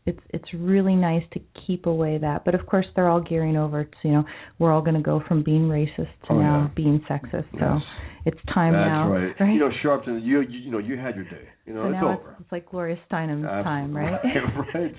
It's 0.09 0.19
it's 0.29 0.51
really 0.53 0.95
nice 0.95 1.23
to 1.33 1.39
keep 1.65 1.85
away 1.85 2.17
that. 2.17 2.43
But 2.45 2.55
of 2.55 2.65
course, 2.65 2.85
they're 2.95 3.07
all 3.09 3.21
gearing 3.21 3.55
over 3.57 3.83
to 3.83 3.91
you 4.03 4.11
know 4.11 4.23
we're 4.59 4.71
all 4.73 4.81
going 4.81 4.95
to 4.95 5.01
go 5.01 5.21
from 5.27 5.43
being 5.43 5.63
racist 5.69 6.13
to 6.27 6.31
Oh, 6.31 6.39
now 6.39 6.57
yeah. 6.61 6.73
being 6.75 6.99
sexist. 7.09 7.49
So 7.53 7.59
Yes. 7.77 7.81
it's 8.25 8.41
time 8.53 8.73
That's 8.73 8.87
now, 8.89 9.11
right. 9.11 9.53
You 9.53 9.59
know, 9.59 9.69
Sharpton, 9.83 10.21
you, 10.23 10.41
you 10.41 10.59
you 10.65 10.71
know 10.71 10.79
you 10.79 10.97
had 10.97 11.15
your 11.15 11.25
day. 11.25 11.45
You 11.65 11.73
know, 11.75 11.83
so 11.83 11.89
it's 11.89 12.03
over. 12.03 12.31
it's, 12.31 12.41
it's 12.41 12.51
like 12.51 12.69
Gloria 12.71 12.97
Steinem's 13.11 13.45
time, 13.63 13.95
right? 13.95 14.19
right. 14.73 14.93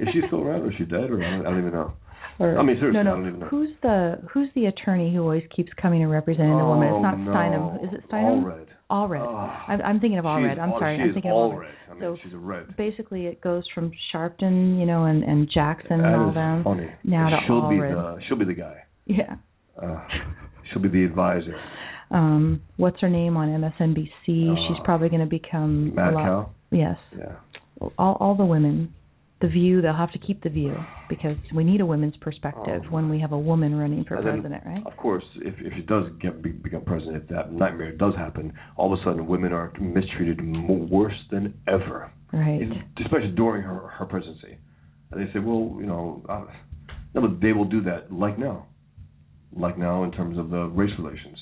Is 0.00 0.08
she 0.12 0.20
still 0.26 0.40
around 0.42 0.62
or 0.62 0.70
is 0.70 0.76
she 0.78 0.84
dead 0.84 1.08
or 1.10 1.22
I 1.22 1.30
don't, 1.30 1.46
I 1.46 1.50
don't 1.50 1.58
even 1.60 1.72
know. 1.72 1.92
Or- 2.38 2.58
I 2.58 2.62
mean, 2.62 2.76
seriously, 2.76 3.02
no, 3.02 3.04
no. 3.04 3.12
I 3.12 3.14
don't 3.16 3.28
even 3.28 3.40
know. 3.40 3.46
Who's 3.46 3.70
the 3.82 4.18
Who's 4.32 4.48
the 4.54 4.66
attorney 4.66 5.14
who 5.14 5.20
always 5.22 5.44
keeps 5.54 5.70
coming 5.80 6.02
and 6.02 6.10
representing 6.10 6.58
the 6.58 6.64
woman? 6.64 6.88
It's 6.88 6.96
oh, 6.98 7.02
not 7.02 7.14
Oh, 7.14 7.18
no. 7.18 7.30
Steinem. 7.32 7.84
Is 7.84 7.90
it 7.98 8.10
Steinem? 8.10 8.42
Allred. 8.44 8.66
Allred. 8.90 9.20
Oh. 9.26 9.72
I'm, 9.72 9.80
I'm 9.82 10.00
thinking 10.00 10.18
of 10.18 10.24
Allred. 10.24 10.52
She's 10.54 10.58
I'm 10.62 10.72
all- 10.72 10.78
sorry. 10.78 11.00
I'm 11.00 11.12
thinking 11.12 11.30
of 11.30 11.36
all 11.36 11.52
Allred. 11.52 11.60
red. 11.60 11.70
I 11.90 11.94
mean, 11.94 12.00
So 12.02 12.16
she's 12.22 12.32
a 12.34 12.36
red. 12.38 12.76
basically, 12.76 13.26
it 13.26 13.40
goes 13.40 13.64
from 13.74 13.90
Sharpton, 14.14 14.78
you 14.78 14.86
know, 14.86 15.04
and 15.04 15.24
and 15.24 15.48
Jackson 15.52 15.98
That 16.02 16.12
and 16.12 16.22
all 16.22 16.32
them. 16.32 16.64
funny. 16.64 16.88
Now 17.04 17.28
to 17.30 17.36
she'll 17.46 17.68
be 17.68 17.76
Allred. 17.76 18.16
the 18.18 18.22
she'll 18.28 18.36
be 18.38 18.44
the 18.44 18.54
guy. 18.54 18.76
Yeah. 19.06 19.36
Uh, 19.80 20.00
she'll 20.72 20.82
be 20.82 20.88
the 20.88 21.04
advisor. 21.04 21.58
Um, 22.10 22.62
what's 22.76 23.00
her 23.00 23.08
name 23.10 23.36
on 23.36 23.48
MSNBC? 23.48 24.08
She's 24.26 24.78
Uh, 24.78 24.82
probably 24.84 25.08
going 25.08 25.20
to 25.20 25.26
become 25.26 25.94
Mad 25.94 26.12
a 26.12 26.16
lot. 26.16 26.24
Cow. 26.24 26.50
Yes. 26.70 26.96
Yeah. 27.18 27.32
All 27.98 28.16
all 28.20 28.34
the 28.36 28.44
women. 28.44 28.94
The 29.40 29.48
View. 29.48 29.82
They'll 29.82 29.92
have 29.94 30.12
to 30.12 30.18
keep 30.18 30.42
the 30.42 30.48
View 30.48 30.74
because 31.10 31.36
we 31.54 31.62
need 31.62 31.80
a 31.82 31.86
women's 31.86 32.16
perspective 32.16 32.82
Oh, 32.86 32.90
when 32.90 33.10
we 33.10 33.20
have 33.20 33.32
a 33.32 33.38
woman 33.38 33.76
running 33.76 34.04
for 34.04 34.16
then, 34.16 34.40
president, 34.40 34.62
right? 34.64 34.86
Of 34.86 34.96
course, 34.96 35.24
if 35.36 35.54
if 35.60 35.74
she 35.76 35.82
does 35.82 36.06
get 36.22 36.42
be, 36.42 36.50
become 36.50 36.82
president, 36.84 37.16
if 37.22 37.28
that 37.28 37.52
nightmare 37.52 37.92
does 37.92 38.14
happen, 38.16 38.52
all 38.76 38.92
of 38.92 38.98
a 38.98 39.02
sudden 39.04 39.26
women 39.26 39.52
are 39.52 39.72
mistreated 39.78 40.42
more, 40.42 40.78
worse 40.78 41.20
than 41.30 41.52
ever, 41.68 42.10
Right. 42.32 42.62
especially 43.04 43.32
during 43.32 43.62
her 43.62 43.88
her 43.88 44.06
presidency. 44.06 44.56
And 45.10 45.20
they 45.20 45.30
say, 45.32 45.38
well, 45.38 45.76
you 45.80 45.86
know, 45.86 46.24
uh, 46.28 46.46
no, 47.14 47.20
but 47.20 47.40
they 47.40 47.52
will 47.52 47.64
do 47.66 47.82
that 47.82 48.10
like 48.12 48.38
now, 48.38 48.66
like 49.52 49.76
now 49.78 50.04
in 50.04 50.12
terms 50.12 50.38
of 50.38 50.48
the 50.50 50.64
race 50.66 50.92
relations. 50.98 51.38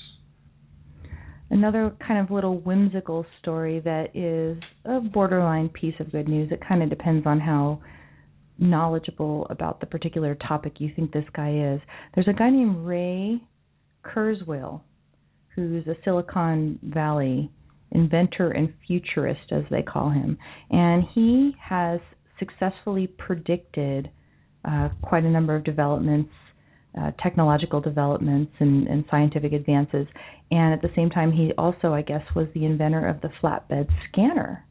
Another 1.49 1.95
kind 2.05 2.19
of 2.19 2.31
little 2.31 2.59
whimsical 2.59 3.25
story 3.41 3.79
that 3.81 4.15
is 4.15 4.61
a 4.85 4.99
borderline 4.99 5.69
piece 5.69 5.95
of 5.99 6.11
good 6.11 6.27
news. 6.27 6.51
It 6.51 6.61
kind 6.67 6.83
of 6.83 6.89
depends 6.89 7.25
on 7.25 7.39
how 7.39 7.81
knowledgeable 8.57 9.47
about 9.49 9.79
the 9.79 9.85
particular 9.85 10.35
topic 10.35 10.73
you 10.79 10.91
think 10.95 11.11
this 11.11 11.25
guy 11.35 11.73
is. 11.73 11.81
There's 12.13 12.27
a 12.27 12.33
guy 12.33 12.49
named 12.49 12.85
Ray 12.85 13.41
Kurzweil 14.03 14.81
who's 15.55 15.87
a 15.87 15.95
Silicon 16.03 16.79
Valley 16.83 17.51
inventor 17.91 18.51
and 18.51 18.73
futurist, 18.85 19.51
as 19.51 19.63
they 19.71 19.81
call 19.81 20.09
him. 20.09 20.37
And 20.69 21.03
he 21.13 21.53
has 21.61 21.99
successfully 22.39 23.07
predicted 23.07 24.09
uh, 24.65 24.89
quite 25.01 25.23
a 25.23 25.29
number 25.29 25.55
of 25.55 25.63
developments, 25.63 26.31
uh, 26.99 27.11
technological 27.21 27.81
developments, 27.81 28.51
and, 28.59 28.87
and 28.87 29.03
scientific 29.11 29.53
advances. 29.53 30.07
And 30.51 30.73
at 30.73 30.81
the 30.81 30.91
same 30.95 31.09
time, 31.09 31.31
he 31.31 31.51
also, 31.57 31.93
I 31.93 32.01
guess, 32.01 32.21
was 32.35 32.47
the 32.53 32.65
inventor 32.65 33.07
of 33.07 33.21
the 33.21 33.29
flatbed 33.41 33.87
scanner, 34.07 34.63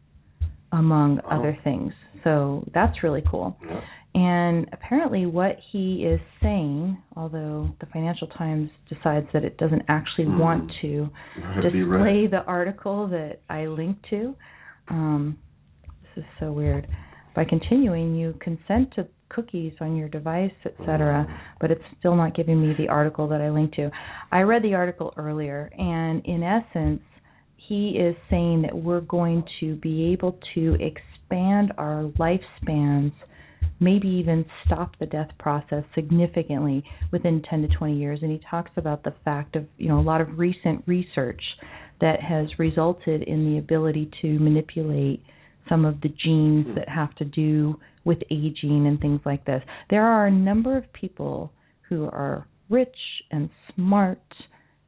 among 0.73 1.21
Oh. 1.25 1.29
other 1.31 1.59
things. 1.65 1.93
So 2.23 2.65
that's 2.73 3.03
really 3.03 3.23
cool. 3.31 3.57
Yeah. 3.65 3.81
And 4.17 4.69
apparently, 4.73 5.27
what 5.27 5.57
he 5.73 6.05
is 6.07 6.21
saying, 6.41 6.97
although 7.17 7.69
the 7.81 7.87
Financial 7.87 8.29
Times 8.29 8.71
decides 8.89 9.27
that 9.33 9.45
it 9.45 9.57
doesn't 9.59 9.83
actually 9.89 10.27
Hmm. 10.27 10.39
want 10.39 10.73
to 10.83 11.11
Be 11.37 11.43
right. 11.43 11.63
display 11.63 12.27
the 12.29 12.45
article 12.47 13.09
that 13.09 13.41
I 13.51 13.67
linked 13.67 14.05
to, 14.11 14.37
um, 14.89 15.37
this 16.15 16.25
is 16.25 16.31
so 16.39 16.53
weird. 16.53 16.87
By 17.35 17.45
continuing, 17.45 18.15
you 18.15 18.35
consent 18.39 18.93
to 18.93 19.09
cookies 19.29 19.73
on 19.81 19.97
your 19.97 20.09
device, 20.09 20.53
etc., 20.65 21.27
but 21.61 21.71
it's 21.71 21.83
still 21.99 22.15
not 22.15 22.35
giving 22.35 22.61
me 22.61 22.75
the 22.79 22.89
article 22.89 23.29
that 23.29 23.41
I 23.41 23.51
linked 23.51 23.75
to. 23.77 23.91
I 24.31 24.41
read 24.41 24.63
the 24.63 24.75
article 24.75 25.13
earlier, 25.17 25.71
and 25.79 26.25
in 26.25 26.43
essence, 26.43 27.03
he 27.57 27.91
is 27.91 28.15
saying 28.31 28.63
that 28.63 28.77
we're 28.77 29.01
going 29.01 29.45
to 29.61 29.77
be 29.77 30.13
able 30.13 30.39
to 30.55 30.77
expand 30.81 31.73
our 31.79 32.11
lifespans, 32.19 33.13
maybe 33.81 34.09
even 34.09 34.45
stop 34.67 34.93
the 34.99 35.07
death 35.07 35.31
process 35.39 35.85
significantly 35.95 36.85
within 37.11 37.43
10 37.49 37.63
to 37.63 37.69
20 37.69 37.97
years. 37.97 38.19
And 38.23 38.31
he 38.31 38.41
talks 38.51 38.71
about 38.77 39.03
the 39.03 39.15
fact 39.25 39.57
of, 39.57 39.67
you 39.79 39.89
know, 39.89 39.99
a 39.99 40.03
lot 40.03 40.21
of 40.21 40.39
recent 40.39 40.85
research 40.87 41.43
that 42.01 42.21
has 42.21 42.47
resulted 42.59 43.23
in 43.23 43.51
the 43.51 43.59
ability 43.59 44.11
to 44.21 44.39
manipulate 44.39 45.23
some 45.69 45.85
of 45.85 46.01
the 46.01 46.09
genes 46.09 46.67
that 46.77 46.89
have 46.89 47.15
to 47.17 47.25
do 47.25 47.79
with 48.05 48.19
aging 48.31 48.87
and 48.87 49.01
things 49.01 49.21
like 49.25 49.45
this. 49.45 49.63
There 49.91 50.05
are 50.05 50.27
a 50.27 50.31
number 50.31 50.77
of 50.77 50.93
people 50.93 51.53
who 51.89 52.05
are 52.05 52.47
rich 52.69 52.97
and 53.31 53.51
smart 53.75 54.21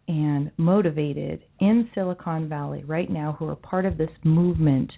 and 0.09 0.51
motivated 0.57 1.43
in 1.61 1.89
Silicon 1.95 2.49
Valley 2.49 2.85
right 2.85 3.11
now 3.11 3.37
who 3.39 3.49
are 3.49 3.57
part 3.57 3.85
of 3.85 3.99
this 3.99 4.11
movement 4.25 4.91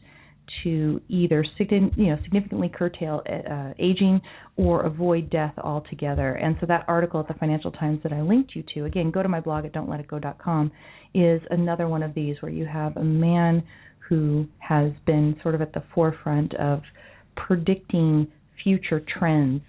to 0.64 1.00
either 1.08 1.44
you 1.58 2.06
know 2.06 2.18
significantly 2.24 2.70
curtail 2.74 3.22
uh, 3.28 3.72
aging 3.78 4.20
or 4.56 4.82
avoid 4.82 5.30
death 5.30 5.52
altogether. 5.58 6.32
And 6.34 6.56
so 6.60 6.66
that 6.66 6.84
article 6.88 7.20
at 7.20 7.28
the 7.28 7.34
Financial 7.34 7.70
Times 7.70 8.00
that 8.02 8.12
I 8.12 8.22
linked 8.22 8.56
you 8.56 8.64
to, 8.74 8.86
again, 8.86 9.10
go 9.10 9.22
to 9.22 9.28
my 9.28 9.40
blog 9.40 9.66
at 9.66 9.72
don'tletitgo.com, 9.72 10.72
is 11.14 11.40
another 11.50 11.88
one 11.88 12.02
of 12.02 12.14
these 12.14 12.36
where 12.40 12.50
you 12.50 12.66
have 12.66 12.96
a 12.96 13.04
man 13.04 13.62
who 14.08 14.46
has 14.58 14.92
been 15.06 15.36
sort 15.42 15.54
of 15.54 15.60
at 15.60 15.72
the 15.72 15.82
forefront 15.94 16.54
of 16.54 16.80
predicting 17.36 18.26
future 18.62 19.00
trends, 19.18 19.62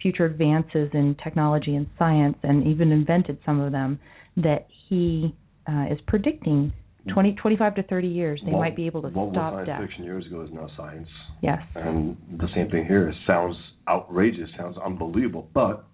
future 0.00 0.24
advances 0.26 0.90
in 0.92 1.16
technology 1.22 1.74
and 1.74 1.86
science, 1.98 2.36
and 2.42 2.66
even 2.66 2.92
invented 2.92 3.38
some 3.46 3.60
of 3.60 3.72
them 3.72 3.98
that 4.36 4.66
he 4.88 5.34
uh, 5.68 5.86
is 5.90 5.98
predicting 6.06 6.72
20, 7.12 7.34
25 7.34 7.74
to 7.76 7.82
30 7.84 8.08
years 8.08 8.40
they 8.44 8.52
What- 8.52 8.60
might 8.60 8.76
be 8.76 8.86
able 8.86 9.02
to 9.02 9.08
what 9.08 9.32
stop 9.32 9.52
was 9.52 9.66
science 9.66 9.66
death. 9.66 9.80
fiction 9.88 10.04
years 10.04 10.26
ago 10.26 10.40
is 10.42 10.50
now 10.52 10.68
science. 10.76 11.08
Yes. 11.42 11.60
And 11.74 12.16
the 12.38 12.48
same 12.54 12.70
thing 12.70 12.86
here. 12.86 13.08
It 13.08 13.16
sounds 13.26 13.56
outrageous, 13.88 14.48
sounds 14.56 14.76
unbelievable, 14.78 15.48
but 15.54 15.84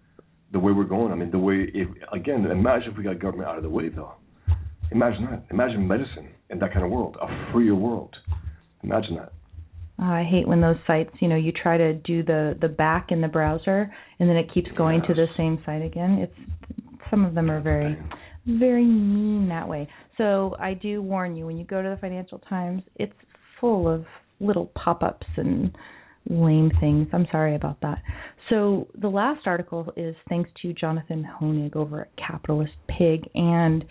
the 0.52 0.58
way 0.58 0.72
we're 0.72 0.84
going, 0.84 1.12
I 1.12 1.16
mean, 1.16 1.30
the 1.30 1.38
way, 1.38 1.70
if, 1.74 1.88
again, 2.12 2.44
imagine 2.46 2.92
if 2.92 2.96
we 2.98 3.04
got 3.04 3.18
government 3.20 3.48
out 3.48 3.56
of 3.56 3.62
the 3.62 3.70
way, 3.70 3.88
though. 3.88 4.14
Imagine 4.92 5.28
that. 5.30 5.44
Imagine 5.50 5.86
medicine 5.86 6.28
in 6.50 6.58
that 6.58 6.72
kind 6.72 6.84
of 6.84 6.90
world, 6.90 7.16
a 7.20 7.52
freer 7.52 7.74
world. 7.74 8.14
Imagine 8.82 9.16
that. 9.16 9.32
Uh, 10.00 10.06
I 10.06 10.24
hate 10.24 10.48
when 10.48 10.60
those 10.60 10.78
sites, 10.86 11.10
you 11.20 11.28
know, 11.28 11.36
you 11.36 11.52
try 11.52 11.76
to 11.76 11.94
do 11.94 12.22
the 12.22 12.56
the 12.60 12.68
back 12.68 13.08
in 13.10 13.20
the 13.20 13.28
browser 13.28 13.92
and 14.18 14.28
then 14.28 14.36
it 14.36 14.52
keeps 14.52 14.70
going 14.76 15.02
to 15.06 15.14
the 15.14 15.26
same 15.36 15.62
site 15.66 15.82
again. 15.82 16.18
It's 16.18 16.80
some 17.10 17.24
of 17.24 17.34
them 17.34 17.50
are 17.50 17.60
very 17.60 17.98
very 18.46 18.84
mean 18.84 19.48
that 19.48 19.68
way. 19.68 19.88
So 20.16 20.56
I 20.58 20.74
do 20.74 21.02
warn 21.02 21.36
you 21.36 21.46
when 21.46 21.58
you 21.58 21.64
go 21.64 21.82
to 21.82 21.88
the 21.88 21.98
Financial 22.00 22.38
Times, 22.38 22.82
it's 22.96 23.12
full 23.60 23.88
of 23.88 24.06
little 24.40 24.66
pop-ups 24.74 25.26
and 25.36 25.76
lame 26.28 26.70
things. 26.80 27.08
I'm 27.12 27.26
sorry 27.30 27.54
about 27.54 27.80
that. 27.82 28.02
So 28.48 28.88
the 29.00 29.08
last 29.08 29.46
article 29.46 29.92
is 29.96 30.16
thanks 30.28 30.50
to 30.62 30.72
Jonathan 30.72 31.28
Honig 31.40 31.76
over 31.76 32.02
at 32.02 32.10
Capitalist 32.16 32.72
Pig 32.88 33.28
and 33.34 33.84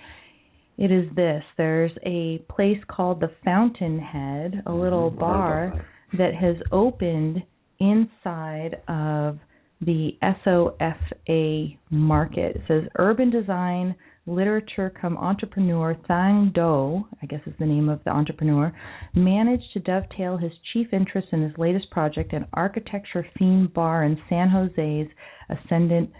it 0.79 0.91
is 0.91 1.13
this. 1.13 1.43
There's 1.57 1.91
a 2.05 2.37
place 2.49 2.79
called 2.87 3.19
the 3.19 3.31
Fountainhead, 3.43 4.63
a 4.65 4.71
little 4.73 5.11
Mhm, 5.11 5.21
I 5.21 5.25
heard 5.25 5.35
about 5.35 5.37
bar 5.37 5.73
that. 5.75 6.17
that 6.17 6.35
has 6.35 6.55
opened 6.71 7.43
inside 7.79 8.81
of 8.87 9.39
the 9.81 10.17
SOFA 10.43 11.77
market. 11.89 12.55
It 12.55 12.61
says 12.67 12.89
urban 12.97 13.29
design, 13.29 13.95
literature 14.25 14.89
come 14.89 15.17
entrepreneur 15.17 15.95
Thang 16.07 16.51
Do, 16.53 17.05
I 17.21 17.25
guess 17.25 17.41
is 17.45 17.55
the 17.57 17.65
name 17.65 17.89
of 17.89 18.03
the 18.03 18.11
entrepreneur, 18.11 18.71
managed 19.13 19.73
to 19.73 19.79
dovetail 19.79 20.37
his 20.37 20.51
chief 20.71 20.93
interest 20.93 21.27
in 21.31 21.41
his 21.41 21.57
latest 21.57 21.89
project, 21.91 22.31
an 22.31 22.45
architecture 22.53 23.25
themed 23.37 23.73
bar 23.73 24.03
in 24.03 24.17
San 24.29 24.49
Jose's 24.49 25.09
Ascendant 25.49 26.11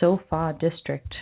Sofa 0.00 0.56
district. 0.58 1.14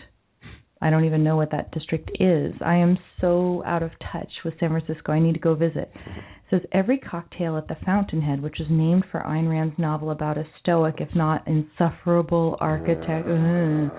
I 0.83 0.91
don't 0.91 1.05
even 1.07 1.25
know 1.25 1.37
what 1.37 1.51
that 1.53 1.71
district 1.73 2.11
is. 2.21 2.53
I 2.65 2.77
am 2.77 2.99
so 3.21 3.63
out 3.65 3.83
of 3.83 3.91
touch 4.13 4.29
with 4.45 4.55
San 4.61 4.69
Francisco. 4.71 5.13
I 5.13 5.21
need 5.21 5.33
to 5.35 5.41
go 5.41 5.55
visit. 5.55 5.91
It 5.95 6.51
says 6.51 6.61
every 6.73 6.99
cocktail 6.99 7.57
at 7.57 7.67
the 7.67 7.77
Fountainhead, 7.85 8.43
which 8.43 8.61
is 8.61 8.67
named 8.71 9.05
for 9.11 9.21
Ayn 9.21 9.49
Rand's 9.51 9.79
novel 9.79 10.11
about 10.11 10.37
a 10.37 10.45
stoic, 10.61 10.97
if 11.01 11.09
not 11.15 11.47
insufferable 11.49 12.57
architect, 12.61 13.27
ugh, 13.27 13.91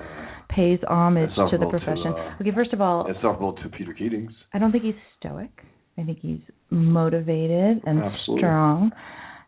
pays 0.49 0.79
homage 0.87 1.29
to 1.31 1.35
the 1.35 1.65
Insufferable 1.65 1.71
to, 1.71 1.77
profession. 1.79 2.13
uh, 2.15 2.35
okay, 2.41 2.51
first 2.53 2.73
of 2.73 2.79
all, 2.81 3.07
Insufferable 3.07 3.53
to 3.53 3.69
Peter 3.69 3.93
Keatings. 3.99 4.29
I 4.53 4.59
don't 4.59 4.71
think 4.71 4.83
he's 4.83 4.93
stoic. 5.19 5.49
I 5.97 6.03
think 6.03 6.19
he's 6.21 6.39
motivated 6.69 7.81
and 7.85 8.03
Absolutely. 8.03 8.41
strong, 8.41 8.91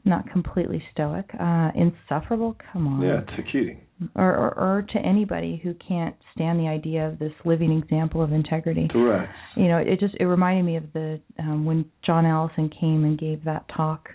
not 0.04 0.30
completely 0.32 0.84
stoic. 0.92 1.30
Uh, 1.40 1.70
insufferable? 1.76 2.58
Come 2.74 2.88
on 2.88 3.02
Yeah, 3.02 3.22
to 3.22 3.44
Keating. 3.44 3.82
Or, 4.16 4.36
or 4.36 4.54
or 4.58 4.86
to 4.94 5.00
anybody 5.00 5.60
who 5.64 5.74
can't 5.86 6.16
stand 6.34 6.60
the 6.60 6.68
idea 6.68 7.08
of 7.08 7.20
this 7.20 7.34
living 7.46 7.78
example 7.78 8.24
of 8.24 8.32
integrity. 8.32 8.88
Correct. 8.92 9.32
You 9.56 9.68
know, 9.68 9.78
it 9.78 10.00
just 10.00 10.16
it 10.20 10.26
reminded 10.26 10.64
me 10.64 10.78
of 10.78 10.92
the 10.94 11.20
um 11.38 11.66
when 11.66 11.86
John 12.06 12.26
Allison 12.26 12.70
came 12.80 13.04
and 13.04 13.20
gave 13.20 13.44
that 13.46 13.66
talk 13.76 14.10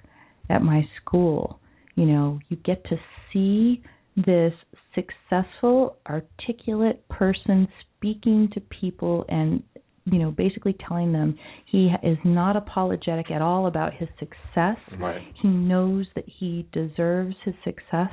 at 0.49 0.63
my 0.63 0.89
school. 1.01 1.61
You 1.97 2.07
know, 2.07 2.41
you 2.49 2.57
get 2.57 2.85
to 2.85 2.97
see 3.33 3.83
this 4.17 4.53
successful, 4.95 5.97
articulate 6.09 7.07
person 7.09 7.69
speaking 7.99 8.49
to 8.55 8.61
people 8.61 9.25
and 9.29 9.63
you 10.07 10.19
know, 10.19 10.31
basically 10.31 10.77
telling 10.87 11.13
them 11.13 11.39
he 11.65 11.91
is 12.03 12.19
not 12.25 12.57
apologetic 12.57 13.31
at 13.31 13.41
all 13.41 13.67
about 13.67 13.95
his 13.95 14.09
success. 14.19 14.77
Right. 14.99 15.23
He 15.41 15.49
knows 15.49 16.07
that 16.15 16.25
he 16.27 16.69
deserves 16.73 17.35
his 17.45 17.55
success. 17.65 18.11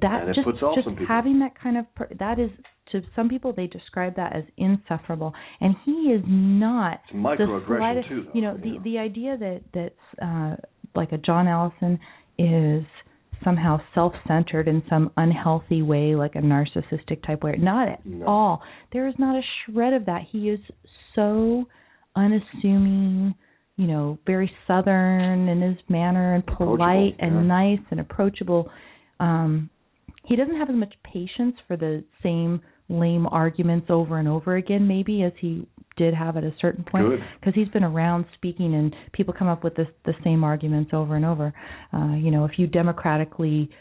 That 0.00 0.22
And 0.28 0.34
just 0.34 0.46
just 0.46 0.88
having 1.08 1.40
that 1.40 1.58
kind 1.60 1.76
of 1.76 1.92
per- 1.94 2.08
that 2.18 2.38
is 2.38 2.50
to 2.92 3.02
some 3.16 3.28
people 3.28 3.52
they 3.52 3.66
describe 3.66 4.14
that 4.16 4.34
as 4.34 4.44
insufferable, 4.56 5.32
and 5.60 5.74
he 5.84 6.12
is 6.12 6.22
not 6.26 7.00
It's 7.08 7.16
microaggression, 7.16 7.68
the 7.68 7.76
slightest. 7.78 8.08
too, 8.08 8.22
though, 8.24 8.30
you 8.34 8.40
know, 8.42 8.60
you 8.62 8.74
the 8.78 8.84
the 8.84 8.98
idea 8.98 9.36
that 9.36 9.60
that's 9.72 10.22
uh, 10.22 10.56
like 10.94 11.12
a 11.12 11.18
John 11.18 11.48
Allison 11.48 11.98
is 12.38 12.84
somehow 13.42 13.80
self-centered 13.94 14.68
in 14.68 14.82
some 14.90 15.10
unhealthy 15.16 15.82
way, 15.82 16.14
like 16.14 16.34
a 16.34 16.40
narcissistic 16.40 17.24
type 17.26 17.42
way. 17.42 17.56
Not 17.58 17.88
at 17.88 18.04
No. 18.04 18.26
all. 18.26 18.62
There 18.92 19.08
is 19.08 19.14
not 19.18 19.34
a 19.34 19.42
shred 19.64 19.92
of 19.94 20.04
that. 20.06 20.22
He 20.30 20.50
is 20.50 20.60
so 21.14 21.66
unassuming, 22.16 23.34
you 23.76 23.86
know, 23.86 24.18
very 24.26 24.50
southern 24.66 25.48
in 25.48 25.60
his 25.62 25.76
manner 25.88 26.34
and 26.34 26.46
polite 26.46 27.16
yeah. 27.18 27.26
and 27.26 27.48
nice 27.48 27.80
and 27.90 28.00
approachable. 28.00 28.70
Um 29.18 29.70
he 30.30 30.36
doesn't 30.36 30.56
have 30.56 30.70
as 30.70 30.76
much 30.76 30.94
patience 31.02 31.56
for 31.66 31.76
the 31.76 32.04
same 32.22 32.62
lame 32.88 33.26
arguments 33.26 33.88
over 33.90 34.18
and 34.18 34.28
over 34.28 34.56
again 34.56 34.86
maybe 34.86 35.22
as 35.22 35.32
he 35.40 35.66
did 35.96 36.14
have 36.14 36.36
at 36.36 36.44
a 36.44 36.54
certain 36.60 36.84
point 36.84 37.04
because 37.38 37.52
he's 37.54 37.68
been 37.68 37.84
around 37.84 38.24
speaking 38.34 38.74
and 38.74 38.94
people 39.12 39.34
come 39.36 39.48
up 39.48 39.64
with 39.64 39.74
this 39.74 39.88
the 40.06 40.14
same 40.24 40.44
arguments 40.44 40.92
over 40.94 41.16
and 41.16 41.24
over. 41.24 41.52
Uh 41.92 42.14
you 42.14 42.30
know 42.30 42.44
if 42.44 42.52
you 42.58 42.66
democratically 42.66 43.68
uh 43.70 43.76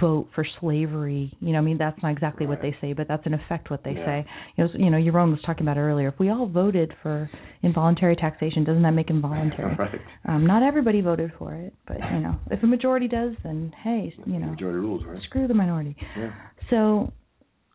vote 0.00 0.28
for 0.34 0.46
slavery 0.60 1.32
you 1.40 1.52
know 1.52 1.58
i 1.58 1.60
mean 1.60 1.76
that's 1.78 2.00
not 2.02 2.12
exactly 2.12 2.46
what 2.46 2.62
they 2.62 2.76
say 2.80 2.92
but 2.92 3.08
that's 3.08 3.26
in 3.26 3.34
effect 3.34 3.70
what 3.70 3.82
they 3.82 3.92
Yeah. 3.92 4.04
say 4.06 4.26
you 4.56 4.64
know, 4.64 4.70
you 4.74 4.90
know 4.90 4.98
Yaron 5.12 5.30
was 5.32 5.40
talking 5.44 5.62
about 5.64 5.76
earlier 5.78 6.08
if 6.08 6.18
we 6.20 6.30
all 6.30 6.46
voted 6.46 6.94
for 7.02 7.28
involuntary 7.62 8.14
taxation 8.14 8.62
doesn't 8.62 8.82
that 8.82 8.92
make 8.92 9.10
involuntary 9.10 9.74
Right. 9.78 10.00
um 10.28 10.46
not 10.46 10.62
everybody 10.62 11.00
voted 11.00 11.32
for 11.38 11.54
it 11.54 11.74
but 11.86 11.96
you 12.12 12.20
know 12.20 12.36
if 12.50 12.62
a 12.62 12.66
majority 12.66 13.08
does 13.08 13.32
then 13.42 13.72
hey 13.82 14.14
you 14.26 14.38
know 14.38 14.46
Majority 14.48 14.78
rules, 14.78 15.04
right? 15.04 15.20
screw 15.24 15.48
the 15.48 15.54
minority 15.54 15.96
Yeah. 16.16 16.30
so, 16.70 17.12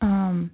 um, 0.02 0.52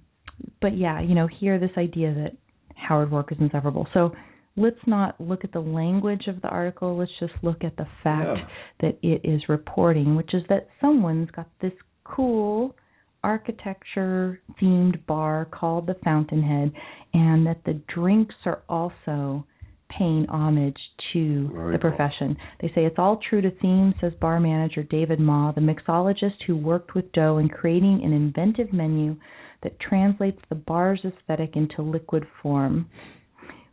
but 0.62 0.76
yeah, 0.76 1.00
you 1.00 1.14
know, 1.14 1.26
here 1.26 1.58
this 1.58 1.70
idea 1.76 2.14
that 2.14 2.32
Howard 2.76 3.10
Roark 3.10 3.30
is 3.32 3.38
inseparable. 3.40 3.86
So 3.92 4.12
let's 4.56 4.86
not 4.86 5.20
look 5.20 5.44
at 5.44 5.52
the 5.52 5.60
language 5.60 6.26
of 6.26 6.40
the 6.42 6.48
article. 6.48 6.96
Let's 6.96 7.10
just 7.18 7.32
look 7.42 7.64
at 7.64 7.76
the 7.76 7.86
fact 8.02 8.38
Yeah. 8.38 8.46
that 8.80 8.98
it 9.02 9.20
is 9.24 9.48
reporting, 9.48 10.16
which 10.16 10.34
is 10.34 10.42
that 10.48 10.68
someone's 10.80 11.30
got 11.30 11.46
this 11.60 11.72
cool 12.04 12.74
architecture 13.22 14.40
themed 14.60 15.04
bar 15.06 15.44
called 15.44 15.86
the 15.86 15.94
Fountainhead, 16.04 16.72
and 17.14 17.46
that 17.46 17.62
the 17.64 17.74
drinks 17.88 18.34
are 18.46 18.60
also 18.68 19.44
paying 19.90 20.26
homage 20.28 20.78
to 21.12 21.48
Very 21.48 21.72
the 21.72 21.78
cool. 21.78 21.90
profession. 21.90 22.36
They 22.60 22.68
say 22.74 22.84
it's 22.84 22.98
all 22.98 23.16
true 23.16 23.40
to 23.40 23.50
theme, 23.50 23.92
says 24.00 24.12
bar 24.20 24.40
manager 24.40 24.82
David 24.84 25.20
Ma, 25.20 25.52
the 25.52 25.60
mixologist 25.60 26.42
who 26.46 26.56
worked 26.56 26.94
with 26.94 27.10
Do 27.12 27.38
in 27.38 27.48
creating 27.48 28.04
an 28.04 28.12
inventive 28.12 28.72
menu 28.72 29.16
that 29.62 29.78
translates 29.80 30.40
the 30.48 30.54
bar's 30.54 31.04
aesthetic 31.04 31.56
into 31.56 31.82
liquid 31.82 32.26
form. 32.40 32.86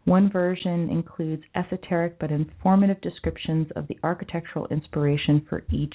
One 0.07 0.31
version 0.31 0.89
includes 0.89 1.43
esoteric 1.53 2.17
but 2.17 2.31
informative 2.31 3.01
descriptions 3.01 3.67
of 3.75 3.89
the 3.89 3.97
architectural 4.03 4.65
inspiration 4.67 5.45
for 5.49 5.65
each 5.69 5.93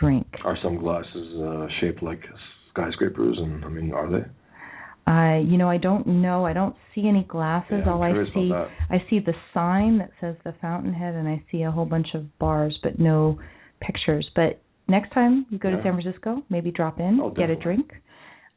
drink. 0.00 0.26
Are 0.42 0.56
some 0.62 0.78
glasses 0.78 1.38
uh, 1.38 1.66
shaped 1.78 2.02
like 2.02 2.20
skyscrapers? 2.70 3.36
And 3.38 3.62
I 3.62 3.68
mean, 3.68 3.92
are 3.92 4.10
they? 4.10 4.24
I, 5.06 5.44
you 5.46 5.58
know, 5.58 5.68
I 5.68 5.76
don't 5.76 6.06
know. 6.06 6.46
I 6.46 6.54
don't 6.54 6.74
see 6.94 7.06
any 7.06 7.24
glasses. 7.24 7.82
Yeah, 7.84 7.92
All 7.92 8.02
I 8.02 8.12
see, 8.32 8.50
I 8.90 9.04
see 9.10 9.18
the 9.20 9.34
sign 9.52 9.98
that 9.98 10.12
says 10.18 10.36
the 10.42 10.54
Fountainhead, 10.62 11.14
and 11.14 11.28
I 11.28 11.44
see 11.52 11.60
a 11.60 11.70
whole 11.70 11.84
bunch 11.84 12.08
of 12.14 12.38
bars, 12.38 12.78
but 12.82 12.98
no 12.98 13.38
pictures. 13.82 14.26
But 14.34 14.62
next 14.88 15.12
time 15.12 15.44
you 15.50 15.58
go 15.58 15.70
to 15.70 15.76
San 15.82 16.00
Francisco, 16.00 16.42
maybe 16.48 16.70
drop 16.70 17.00
in, 17.00 17.20
Oh, 17.20 17.28
get 17.28 17.50
a 17.50 17.56
drink. 17.56 17.92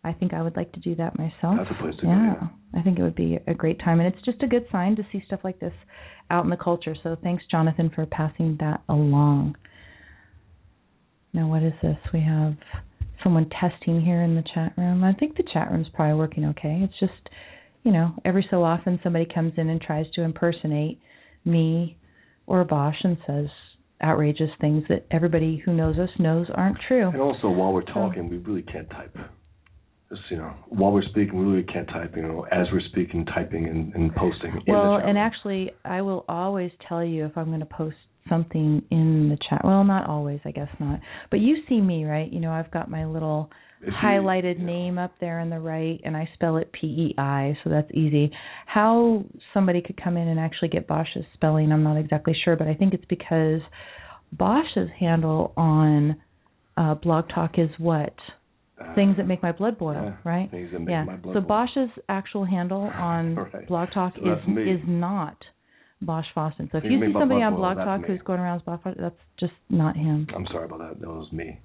I 0.04 0.14
think 0.14 0.34
I 0.34 0.42
would 0.42 0.56
like 0.56 0.72
to 0.74 0.80
do 0.80 0.96
that 0.96 1.18
myself. 1.18 1.58
That's 1.58 1.72
a 1.72 1.82
place 1.82 1.96
to 1.98 2.04
go, 2.04 2.08
yeah, 2.10 2.34
yeah. 2.42 2.80
I 2.80 2.82
think 2.84 3.00
it 3.00 3.04
would 3.04 3.16
be 3.16 3.38
a 3.48 3.54
great 3.54 3.80
time, 3.80 4.00
and 4.00 4.14
it's 4.14 4.24
just 4.26 4.42
a 4.44 4.48
good 4.48 4.66
sign 4.72 4.96
to 4.96 5.04
see 5.12 5.22
stuff 5.26 5.42
like 5.44 5.60
this 5.60 5.74
out 6.30 6.44
in 6.44 6.50
the 6.50 6.58
culture. 6.58 6.96
So 7.04 7.18
thanks, 7.22 7.44
Jonathan, 7.52 7.92
for 7.94 8.06
passing 8.06 8.58
that 8.60 8.82
along. 8.88 9.56
Now, 11.34 11.48
what 11.48 11.64
is 11.64 11.74
this? 11.82 11.98
We 12.14 12.22
have 12.22 12.56
someone 13.24 13.50
testing 13.50 14.02
here 14.02 14.22
in 14.24 14.36
the 14.36 14.44
chat 14.54 14.74
room. 14.78 15.04
I 15.04 15.14
think 15.14 15.36
the 15.36 15.44
chat 15.54 15.72
room's 15.72 15.88
probably 15.94 16.18
working 16.18 16.46
okay. 16.46 16.80
It's 16.82 17.00
just 17.00 17.30
you 17.84 17.92
know, 17.92 18.14
every 18.26 18.46
so 18.50 18.64
often 18.64 19.00
somebody 19.04 19.26
comes 19.34 19.54
in 19.58 19.70
and 19.70 19.82
tries 19.82 20.06
to 20.14 20.22
impersonate 20.22 21.00
me 21.46 21.98
or 22.48 22.64
Bosch 22.66 22.98
and 23.04 23.18
says 23.26 23.48
outrageous 24.04 24.50
things 24.60 24.84
that 24.90 25.06
everybody 25.12 25.62
who 25.64 25.74
knows 25.74 25.98
us 25.98 26.10
knows 26.20 26.48
aren't 26.54 26.78
true. 26.88 27.10
And 27.10 27.22
also, 27.22 27.50
while 27.50 27.74
we're 27.74 27.82
talking, 27.82 28.30
we 28.30 28.38
really 28.38 28.62
can't 28.62 28.90
type. 28.90 29.16
You 30.32 30.38
know, 30.38 30.54
while 30.70 30.92
we're 30.92 31.04
speaking, 31.04 31.38
we 31.38 31.46
really 31.46 31.64
can't 31.64 31.88
type. 31.88 32.16
You 32.16 32.24
know, 32.24 32.48
as 32.52 32.66
we're 32.72 32.82
speaking, 32.92 33.26
typing 33.26 33.68
and, 33.68 33.94
and 33.94 34.14
posting. 34.16 34.52
in 34.52 34.64
the 34.66 34.72
Well, 34.72 34.96
and 34.96 35.18
actually, 35.18 35.72
I 35.86 36.02
will 36.02 36.26
always 36.28 36.72
tell 36.88 37.04
you 37.04 37.26
if 37.26 37.38
I'm 37.38 37.48
going 37.48 37.60
to 37.60 37.66
post 37.66 37.98
something 38.28 38.84
in 38.92 39.30
the 39.30 39.38
chat. 39.50 39.62
Well, 39.64 39.84
not 39.84 40.08
always, 40.10 40.40
I 40.46 40.52
guess 40.52 40.68
not. 40.80 41.00
But 41.32 41.40
you 41.40 41.58
see 41.68 41.80
me, 41.80 42.06
right? 42.06 42.32
You 42.32 42.40
know, 42.40 42.52
I've 42.52 42.72
got 42.72 42.90
my 42.90 43.06
little 43.06 43.52
If 43.82 43.88
you- 43.88 43.94
highlighted 43.94 44.60
yeah. 44.60 44.66
name 44.66 44.98
up 44.98 45.14
there 45.20 45.40
on 45.40 45.50
the 45.50 45.60
right, 45.60 46.00
and 46.04 46.18
I 46.18 46.28
spell 46.34 46.58
it 46.58 46.72
P 46.72 46.88
E 46.88 47.16
I, 47.18 47.58
so 47.64 47.70
that's 47.70 47.90
easy. 47.94 48.32
How 48.66 49.24
somebody 49.54 49.82
could 49.82 50.02
come 50.04 50.18
in 50.18 50.28
and 50.28 50.40
actually 50.40 50.70
get 50.70 50.88
Bosch's 50.88 51.26
spelling, 51.36 51.72
I'm 51.72 51.84
not 51.84 51.98
exactly 51.98 52.36
sure, 52.44 52.56
but 52.56 52.68
I 52.68 52.74
think 52.74 52.94
it's 52.94 53.06
because 53.10 53.62
Bosch's 54.32 54.90
handle 55.00 55.54
on 55.56 56.18
uh, 56.78 56.96
Blog 56.96 57.30
Talk 57.34 57.58
is 57.58 57.70
what? 57.78 58.14
Uh, 58.80 58.96
Things 58.96 59.18
that 59.18 59.28
make 59.28 59.44
my 59.44 59.52
blood 59.52 59.78
boil, 59.78 59.94
yeah, 59.94 60.30
right? 60.32 60.50
things 60.52 60.70
that 60.72 60.80
make 60.80 60.90
yeah. 60.90 61.04
my 61.04 61.18
blood 61.18 61.34
so 61.36 61.42
boil. 61.42 61.48
Bosch's 61.50 61.90
actual 62.08 62.46
handle 62.46 62.84
on 62.96 63.36
Right. 63.36 63.68
Blog 63.68 63.90
Talk 63.94 64.14
So 64.16 64.32
is 64.32 64.48
me. 64.48 64.72
is 64.72 64.80
not 64.88 65.36
Bosch 66.02 66.26
Fawstin. 66.36 66.72
So 66.72 66.78
if 66.78 66.84
Things 66.84 66.94
you 67.02 67.08
see 67.08 67.14
somebody 67.20 67.42
on 67.42 67.56
Blog 67.56 67.76
Talk 67.78 68.06
who's 68.06 68.22
going 68.24 68.40
around 68.40 68.58
as 68.58 68.62
Bosch 68.64 68.80
Fawstin, 68.86 69.02
that's 69.02 69.16
just 69.40 69.52
not 69.70 69.98
him. 69.98 70.28
I'm 70.34 70.46
sorry 70.48 70.66
about 70.66 70.80
that. 70.80 71.02
That 71.02 71.10
was 71.10 71.30
me. 71.34 71.60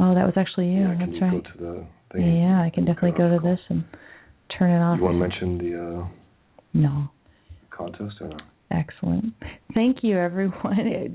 Oh, 0.00 0.14
that 0.14 0.24
was 0.24 0.32
actually 0.36 0.68
you. 0.70 0.80
yeah, 0.80 0.96
that's 0.98 1.12
you 1.12 1.20
right. 1.20 1.30
go 1.30 1.40
to 1.40 1.58
the 1.58 1.86
thing? 2.12 2.36
Yeah, 2.42 2.62
I 2.62 2.70
can 2.74 2.84
definitely 2.84 3.12
go 3.16 3.28
to 3.30 3.38
this 3.42 3.60
and 3.68 3.84
turn 4.58 4.70
it 4.70 4.82
off. 4.82 4.98
You 4.98 5.04
want 5.04 5.14
to 5.14 5.18
mention 5.20 5.58
the 5.58 6.00
uh, 6.02 6.08
No. 6.74 7.08
contest 7.70 8.16
or 8.20 8.28
no? 8.28 8.38
Excellent. 8.72 9.34
Thank 9.74 9.98
you, 10.02 10.18
everyone. 10.18 10.56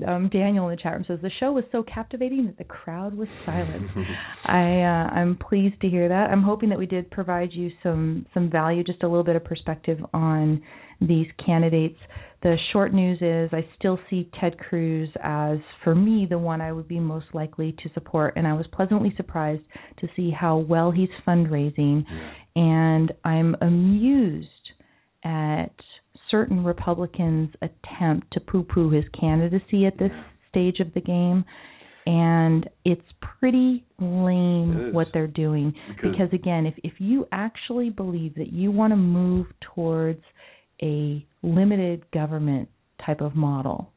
Um, 0.06 0.28
Daniel 0.28 0.68
in 0.68 0.76
the 0.76 0.82
chat 0.82 0.92
room 0.92 1.04
says 1.08 1.18
the 1.22 1.30
show 1.40 1.52
was 1.52 1.64
so 1.72 1.82
captivating 1.82 2.46
that 2.46 2.58
the 2.58 2.64
crowd 2.64 3.14
was 3.14 3.28
silent. 3.44 3.90
I 4.44 4.82
uh, 4.82 5.14
I'm 5.14 5.36
pleased 5.36 5.80
to 5.80 5.88
hear 5.88 6.08
that. 6.08 6.30
I'm 6.30 6.42
hoping 6.42 6.68
that 6.68 6.78
we 6.78 6.86
did 6.86 7.10
provide 7.10 7.52
you 7.52 7.70
some 7.82 8.26
some 8.34 8.50
value, 8.50 8.84
just 8.84 9.02
a 9.02 9.08
little 9.08 9.24
bit 9.24 9.36
of 9.36 9.44
perspective 9.44 9.98
on 10.12 10.62
these 11.00 11.26
candidates. 11.44 11.98
The 12.42 12.56
short 12.72 12.92
news 12.92 13.18
is 13.20 13.50
I 13.52 13.66
still 13.78 13.98
see 14.08 14.30
Ted 14.40 14.58
Cruz 14.58 15.08
as, 15.22 15.58
for 15.82 15.94
me, 15.94 16.26
the 16.28 16.38
one 16.38 16.60
I 16.60 16.72
would 16.72 16.86
be 16.86 17.00
most 17.00 17.26
likely 17.32 17.74
to 17.82 17.90
support, 17.94 18.34
and 18.36 18.46
I 18.46 18.52
was 18.52 18.66
pleasantly 18.72 19.12
surprised 19.16 19.62
to 20.00 20.08
see 20.14 20.30
how 20.30 20.58
well 20.58 20.90
he's 20.90 21.08
fundraising, 21.26 22.04
and 22.54 23.12
I'm 23.24 23.56
amused 23.60 24.48
at 25.24 25.74
certain 26.30 26.64
Republicans' 26.64 27.50
attempt 27.62 28.32
to 28.32 28.40
poo-poo 28.40 28.90
his 28.90 29.04
candidacy 29.18 29.86
at 29.86 29.96
this 29.98 30.10
stage 30.48 30.80
of 30.80 30.92
the 30.94 31.00
game, 31.00 31.44
and 32.06 32.68
it's 32.84 33.02
pretty 33.20 33.84
lame 33.98 34.92
what 34.92 35.08
they're 35.12 35.26
doing. 35.26 35.72
Because- 35.88 36.12
Because 36.12 36.32
again, 36.32 36.66
if 36.66 36.74
if 36.82 37.00
you 37.00 37.26
actually 37.32 37.90
believe 37.90 38.34
that 38.36 38.52
you 38.52 38.70
want 38.70 38.92
to 38.92 38.96
move 38.96 39.46
towards 39.60 40.22
a 40.82 41.24
limited 41.42 42.04
government 42.12 42.68
type 43.04 43.20
of 43.20 43.34
model, 43.34 43.90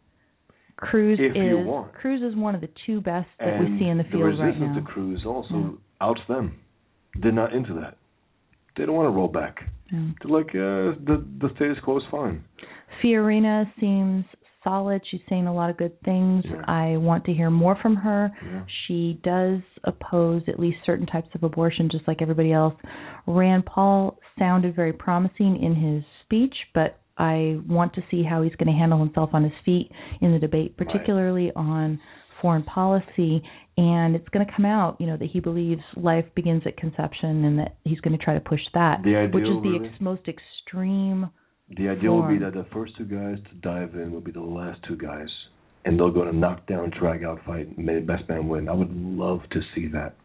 Cruz 0.78 1.20
If 1.20 1.36
is. 1.36 1.68
Cruz 1.94 2.22
is 2.22 2.36
one 2.36 2.56
of 2.56 2.62
the 2.62 2.70
two 2.86 3.02
best 3.02 3.28
that 3.40 3.56
and 3.56 3.74
we 3.74 3.80
see 3.80 3.90
in 3.90 3.98
the 3.98 4.04
field 4.06 4.24
resistance 4.24 4.60
right 4.62 4.70
now. 4.70 4.76
to 4.76 4.82
Cruz 4.82 5.26
also 5.26 5.54
Yeah. 5.54 6.08
outs 6.08 6.22
them. 6.28 6.54
They're 7.16 7.32
not 7.34 7.54
into 7.54 7.74
that. 7.74 7.98
They 8.80 8.86
don't 8.86 8.96
want 8.96 9.08
to 9.08 9.12
roll 9.12 9.28
back. 9.28 9.58
Yeah. 9.92 10.00
They're 10.24 10.32
like, 10.32 10.48
uh, 10.50 10.98
the 11.06 11.24
the 11.42 11.50
status 11.56 11.78
quo 11.84 11.98
is 11.98 12.04
fine. 12.10 12.44
Fiorina 13.04 13.72
seems 13.80 14.26
solid. 14.64 15.02
She's 15.10 15.22
saying 15.30 15.48
a 15.48 15.54
lot 15.54 15.70
of 15.70 15.78
good 15.78 16.00
things. 16.04 16.44
Yeah. 16.46 16.62
I 16.68 16.98
want 16.98 17.26
to 17.26 17.34
hear 17.34 17.50
more 17.50 17.78
from 17.82 17.96
her. 17.98 18.32
Yeah. 18.44 18.64
She 18.88 19.20
does 19.24 19.60
oppose 19.84 20.44
at 20.48 20.60
least 20.60 20.78
certain 20.86 21.06
types 21.06 21.30
of 21.36 21.44
abortion, 21.44 21.90
just 21.92 22.08
like 22.08 22.22
everybody 22.22 22.52
else. 22.54 22.74
Rand 23.28 23.66
Paul 23.66 24.18
sounded 24.38 24.76
very 24.76 24.94
promising 24.94 25.62
in 25.62 25.76
his 25.76 26.04
speech, 26.26 26.56
but 26.74 27.00
I 27.18 27.58
want 27.68 27.94
to 27.96 28.02
see 28.10 28.24
how 28.24 28.44
he's 28.44 28.56
going 28.56 28.72
to 28.74 28.78
handle 28.80 29.00
himself 29.00 29.32
on 29.34 29.44
his 29.44 29.54
feet 29.66 29.92
in 30.22 30.32
the 30.32 30.40
debate, 30.40 30.76
Right. 30.78 30.88
particularly 30.88 31.52
on 31.56 32.00
foreign 32.42 32.64
policy. 32.64 33.44
And 33.78 34.16
it's 34.16 34.28
going 34.30 34.46
to 34.46 34.52
come 34.54 34.66
out, 34.66 35.00
you 35.00 35.08
know, 35.08 35.16
that 35.16 35.30
he 35.32 35.40
believes 35.40 35.82
life 35.96 36.26
begins 36.36 36.64
at 36.66 36.76
conception, 36.76 37.46
and 37.46 37.60
that 37.60 37.78
he's 37.86 38.00
going 38.02 38.18
to 38.18 38.24
try 38.24 38.34
to 38.34 38.42
push 38.42 38.60
that, 38.74 39.04
The 39.04 39.30
which 39.32 39.46
is 39.46 39.64
the 39.64 39.88
ex- 39.88 40.02
most 40.02 40.24
extreme 40.28 41.30
The 41.78 41.88
idea 41.88 42.12
would 42.12 42.28
be 42.28 42.38
that 42.40 42.54
the 42.54 42.66
first 42.74 42.98
two 42.98 43.06
guys 43.06 43.38
to 43.50 43.56
dive 43.62 43.96
in 43.96 44.12
will 44.12 44.20
be 44.20 44.32
the 44.32 44.42
last 44.42 44.80
two 44.86 44.98
guys, 44.98 45.30
and 45.86 45.98
they'll 45.98 46.12
go 46.12 46.26
to 46.26 46.36
knockdown, 46.36 46.92
drag 47.00 47.24
out 47.24 47.40
fight, 47.46 47.68
and 47.78 47.86
may 47.86 47.96
the 47.96 48.02
best 48.02 48.28
man 48.28 48.50
win. 48.50 48.68
I 48.68 48.74
would 48.74 48.92
love 48.92 49.42
to 49.52 49.62
see 49.74 49.88
that. 49.94 50.16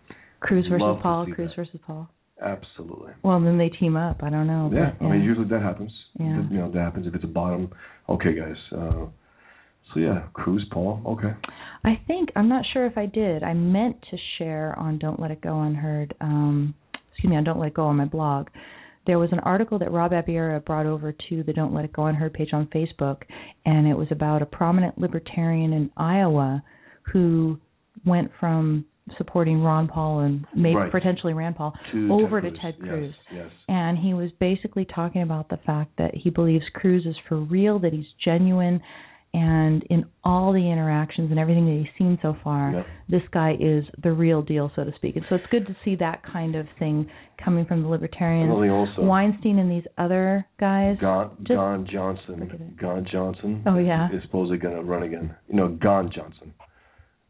Cruz 0.40 0.66
versus 0.68 0.82
Love 0.82 1.00
Paul, 1.00 1.26
Cruz 1.26 1.50
that. 1.50 1.56
versus 1.56 1.80
Paul. 1.86 2.08
Absolutely. 2.42 3.12
Well, 3.22 3.40
then 3.40 3.56
they 3.56 3.68
team 3.68 3.96
up. 3.96 4.22
I 4.22 4.30
don't 4.30 4.48
know. 4.48 4.68
Yeah, 4.74 4.92
but, 4.98 5.06
I 5.06 5.10
mean 5.12 5.22
usually 5.22 5.48
that 5.48 5.62
happens. 5.62 5.92
Yeah. 6.18 6.42
You 6.50 6.58
know 6.58 6.70
that 6.72 6.80
happens 6.80 7.06
if 7.06 7.14
it's 7.14 7.24
a 7.24 7.28
bottom. 7.28 7.70
Okay, 8.08 8.34
guys. 8.34 8.56
Uh, 8.76 9.06
so 9.94 10.00
yeah, 10.00 10.24
Cruz, 10.32 10.66
Paul. 10.72 11.00
Okay. 11.06 11.32
I 11.84 12.00
think 12.06 12.30
I'm 12.36 12.48
not 12.48 12.64
sure 12.72 12.84
if 12.86 12.98
I 12.98 13.06
did. 13.06 13.42
I 13.42 13.54
meant 13.54 13.96
to 14.10 14.16
share 14.38 14.76
on 14.78 14.98
Don't 14.98 15.20
Let 15.20 15.30
It 15.30 15.40
Go 15.40 15.60
Unheard. 15.62 16.14
Um, 16.20 16.74
excuse 17.12 17.30
me, 17.30 17.36
on 17.36 17.44
Don't 17.44 17.58
Let 17.60 17.68
It 17.68 17.74
Go 17.74 17.84
on 17.84 17.96
my 17.96 18.04
blog. 18.06 18.48
There 19.06 19.18
was 19.18 19.28
an 19.32 19.40
article 19.40 19.78
that 19.80 19.92
Rob 19.92 20.12
Abiera 20.12 20.60
brought 20.60 20.86
over 20.86 21.12
to 21.28 21.42
the 21.42 21.52
Don't 21.52 21.74
Let 21.74 21.84
It 21.84 21.92
Go 21.92 22.06
Unheard 22.06 22.32
page 22.32 22.54
on 22.54 22.66
Facebook, 22.68 23.18
and 23.66 23.86
it 23.86 23.94
was 23.94 24.08
about 24.10 24.40
a 24.42 24.46
prominent 24.46 24.98
libertarian 24.98 25.72
in 25.74 25.90
Iowa 25.96 26.62
who 27.12 27.58
went 28.06 28.30
from 28.40 28.86
supporting 29.18 29.62
Ron 29.62 29.86
Paul 29.86 30.20
and 30.20 30.46
maybe 30.56 30.76
Right. 30.76 30.90
potentially 30.90 31.34
Rand 31.34 31.56
Paul 31.56 31.74
To 31.92 32.10
over 32.10 32.40
Ted 32.40 32.54
to 32.54 32.58
Cruz. 32.58 32.62
Ted 32.62 32.74
Yes, 32.78 32.88
Cruz. 32.88 33.14
Yes. 33.34 33.50
and 33.68 33.98
he 33.98 34.14
was 34.14 34.30
basically 34.40 34.86
talking 34.86 35.20
about 35.20 35.50
the 35.50 35.58
fact 35.58 35.90
that 35.98 36.14
he 36.14 36.30
believes 36.30 36.64
Cruz 36.72 37.04
is 37.04 37.14
for 37.28 37.36
real, 37.36 37.78
that 37.80 37.92
he's 37.92 38.06
genuine, 38.24 38.80
and 39.34 39.82
in 39.90 40.06
all 40.22 40.52
the 40.52 40.70
interactions 40.70 41.30
and 41.30 41.38
everything 41.40 41.66
that 41.66 41.72
he's 41.84 41.92
seen 41.98 42.16
so 42.22 42.36
far, 42.44 42.70
Yep. 42.72 42.86
this 43.08 43.22
guy 43.32 43.56
is 43.58 43.84
the 44.02 44.12
real 44.12 44.40
deal, 44.42 44.70
so 44.76 44.84
to 44.84 44.92
speak. 44.94 45.16
And 45.16 45.24
so 45.28 45.34
it's 45.34 45.46
good 45.50 45.66
to 45.66 45.76
see 45.84 45.96
that 45.96 46.22
kind 46.22 46.54
of 46.54 46.66
thing 46.78 47.10
coming 47.44 47.66
from 47.66 47.82
the 47.82 47.88
libertarians. 47.88 48.50
Only 48.50 48.68
also 48.68 49.02
Weinstein 49.02 49.58
and 49.58 49.68
these 49.70 49.86
other 49.98 50.46
guys. 50.60 50.96
Gon, 51.00 51.36
Just 51.42 51.56
Gon 51.58 51.86
Johnson. 51.92 52.76
Gon 52.80 53.04
Johnson. 53.10 53.62
Oh, 53.66 53.76
yeah. 53.78 54.08
Is 54.12 54.22
supposedly 54.22 54.56
going 54.58 54.76
to 54.76 54.82
run 54.82 55.02
again. 55.02 55.34
You 55.48 55.56
know, 55.56 55.68
Gon 55.68 56.10
Johnson. 56.14 56.54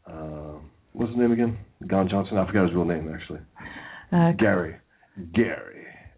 Uh, 0.05 0.59
what's 0.93 1.09
his 1.09 1.17
name 1.19 1.31
again? 1.31 1.57
Gon 1.87 2.07
Johnson. 2.07 2.37
I 2.37 2.45
forgot 2.45 2.67
his 2.67 2.75
real 2.75 2.85
name 2.85 3.11
actually. 3.13 3.39
Uh, 4.11 4.31
Gary. 4.37 4.75
Gary. 5.33 5.74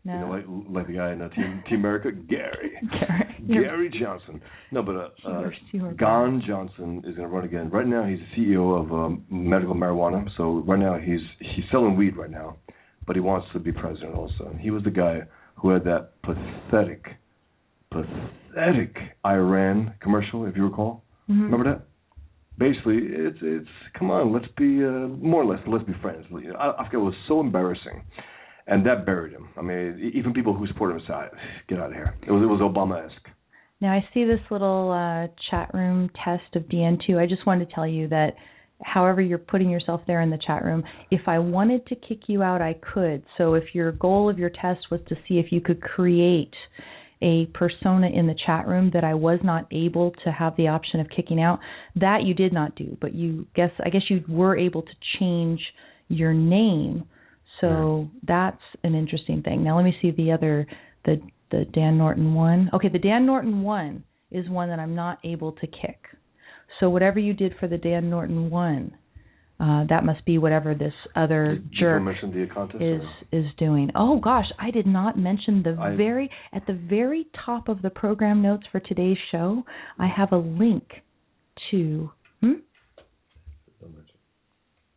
No. 0.08 0.14
You 0.14 0.20
know, 0.20 0.30
like 0.32 0.46
like 0.78 0.88
the 0.88 0.94
guy 0.94 1.12
in 1.12 1.22
uh, 1.22 1.30
Team 1.30 1.64
Team 1.70 1.80
America. 1.80 2.12
Gary. 2.12 2.72
Gary. 3.48 3.64
Gary 3.66 3.90
Johnson. 4.02 4.42
No, 4.72 4.82
but 4.82 4.96
uh, 4.96 5.10
uh 5.26 5.40
You're- 5.42 5.58
you're 5.72 5.94
Gon 5.94 6.42
Johnson 6.48 7.00
is 7.06 7.16
going 7.16 7.28
to 7.30 7.34
run 7.36 7.44
again. 7.46 7.70
Right 7.70 7.88
now, 7.88 8.04
he's 8.06 8.20
the 8.20 8.42
CEO 8.42 8.82
of 8.82 8.92
um, 8.92 9.24
medical 9.30 9.76
marijuana. 9.76 10.28
So 10.38 10.64
right 10.66 10.80
now, 10.80 10.98
he's 10.98 11.20
he's 11.40 11.66
selling 11.72 11.96
weed 11.98 12.16
right 12.16 12.32
now, 12.32 12.58
but 13.06 13.16
he 13.16 13.20
wants 13.22 13.48
to 13.54 13.60
be 13.60 13.72
president 13.72 14.16
also. 14.16 14.48
And 14.52 14.60
he 14.60 14.72
was 14.72 14.84
the 14.84 14.92
guy 14.92 15.22
who 15.56 15.70
had 15.72 15.84
that 15.86 16.12
pathetic, 16.22 17.04
pathetic 17.92 18.96
Iran 19.26 19.94
commercial, 20.02 20.46
if 20.46 20.56
you 20.56 20.64
recall. 20.66 21.04
Mhm. 21.30 21.44
Remember 21.52 21.66
that? 21.74 21.82
Basically, 22.58 22.98
it's 23.02 23.38
it's 23.42 23.70
come 23.98 24.10
on, 24.10 24.34
let's 24.34 24.48
be 24.58 24.84
uh, 24.84 25.08
more 25.32 25.44
or 25.44 25.46
less 25.46 25.60
let's 25.68 25.84
be 25.86 25.94
friends. 26.02 26.26
I, 26.58 26.72
I 26.72 26.78
forget 26.86 26.96
it 26.96 26.98
was 26.98 27.14
so 27.28 27.40
embarrassing, 27.40 28.02
and 28.68 28.86
that 28.86 29.06
buried 29.06 29.34
him. 29.34 29.50
I 29.58 29.62
mean, 29.62 30.12
even 30.14 30.34
people 30.34 30.54
who 30.54 30.68
support 30.68 30.92
him 30.92 31.02
said, 31.08 31.32
"Get 31.68 31.80
out 31.80 31.90
of 31.90 31.94
here." 31.94 32.16
It 32.26 32.32
was 32.32 32.44
it 32.44 32.46
was 32.46 32.62
Obama-esque. 32.62 33.30
Now 33.80 33.94
I 33.94 34.08
see 34.14 34.24
this 34.24 34.40
little 34.50 34.92
uh, 34.92 35.28
chat 35.50 35.72
room 35.74 36.10
test 36.24 36.56
of 36.56 36.64
DN2. 36.64 37.18
I 37.18 37.28
just 37.28 37.46
wanted 37.46 37.70
to 37.70 37.76
tell 37.76 37.88
you 37.88 38.08
that 38.10 38.34
however 38.84 39.22
you're 39.22 39.38
putting 39.38 39.70
yourself 39.70 40.02
there 40.08 40.22
in 40.22 40.30
the 40.30 40.40
chat 40.46 40.64
room, 40.64 40.84
if 41.12 41.22
I 41.28 41.40
wanted 41.40 41.86
to 41.88 41.96
kick 41.96 42.22
you 42.28 42.44
out, 42.44 42.62
I 42.62 42.76
could. 42.94 43.24
So 43.38 43.54
if 43.54 43.74
your 43.74 43.92
goal 43.92 44.30
of 44.30 44.40
your 44.40 44.50
test 44.50 44.88
was 44.92 45.00
to 45.10 45.16
see 45.28 45.40
if 45.40 45.52
you 45.52 45.62
could 45.62 45.82
create 45.82 46.54
a 47.22 47.48
persona 47.54 48.08
in 48.10 48.28
the 48.28 48.36
chat 48.46 48.68
room 48.68 48.92
that 48.94 49.04
I 49.04 49.16
was 49.16 49.40
not 49.44 49.68
able 49.72 50.12
to 50.24 50.32
have 50.32 50.56
the 50.56 50.68
option 50.68 51.00
of 51.00 51.08
kicking 51.16 51.42
out, 51.42 51.60
that 51.96 52.24
you 52.24 52.34
did 52.34 52.54
not 52.54 52.76
do. 52.76 52.98
But 53.00 53.16
you 53.16 53.48
guess 53.56 53.72
I 53.84 53.90
guess 53.90 54.04
you 54.10 54.24
were 54.28 54.58
able 54.58 54.84
to 54.84 54.94
change 55.20 55.62
your 56.10 56.34
name. 56.34 57.06
So 57.62 58.10
that's 58.28 58.62
an 58.84 58.94
interesting 58.96 59.42
thing. 59.42 59.64
Now 59.64 59.76
let 59.76 59.84
me 59.86 59.96
see 60.02 60.12
the 60.12 60.32
other 60.32 60.68
the 61.06 61.22
the 61.52 61.66
Dan 61.74 61.98
Norton 61.98 62.34
one. 62.34 62.70
Okay, 62.74 62.90
the 62.90 63.00
Dan 63.00 63.26
Norton 63.26 63.62
one 63.62 64.04
is 64.32 64.48
one 64.50 64.70
that 64.70 64.80
I'm 64.80 64.96
not 64.96 65.20
able 65.24 65.54
to 65.54 65.68
kick. 65.68 66.00
So 66.80 66.90
whatever 66.90 67.20
you 67.20 67.34
did 67.34 67.56
for 67.60 67.68
the 67.68 67.78
Dan 67.78 68.10
Norton 68.10 68.50
one, 68.50 68.92
Uh, 69.60 69.86
that 69.90 70.06
must 70.06 70.24
be 70.24 70.38
whatever 70.38 70.76
this 70.76 70.94
other 71.16 71.56
Did 71.56 71.72
jerk 71.80 72.04
is 72.80 73.02
is 73.32 73.46
doing. 73.58 73.90
Oh 73.96 74.20
gosh, 74.20 74.46
I 74.60 74.70
did 74.70 74.86
not 74.86 75.18
mention 75.18 75.64
the 75.64 75.76
I- 75.80 75.96
very 75.96 76.30
at 76.54 76.68
the 76.68 76.74
very 76.74 77.26
top 77.46 77.68
of 77.68 77.82
the 77.82 77.90
program 77.90 78.44
notes 78.44 78.68
for 78.72 78.80
today's 78.80 79.18
show. 79.32 79.66
I 79.98 80.06
have 80.06 80.32
a 80.32 80.38
link 80.38 81.02
to. 81.72 82.12
Hmm? 82.42 82.60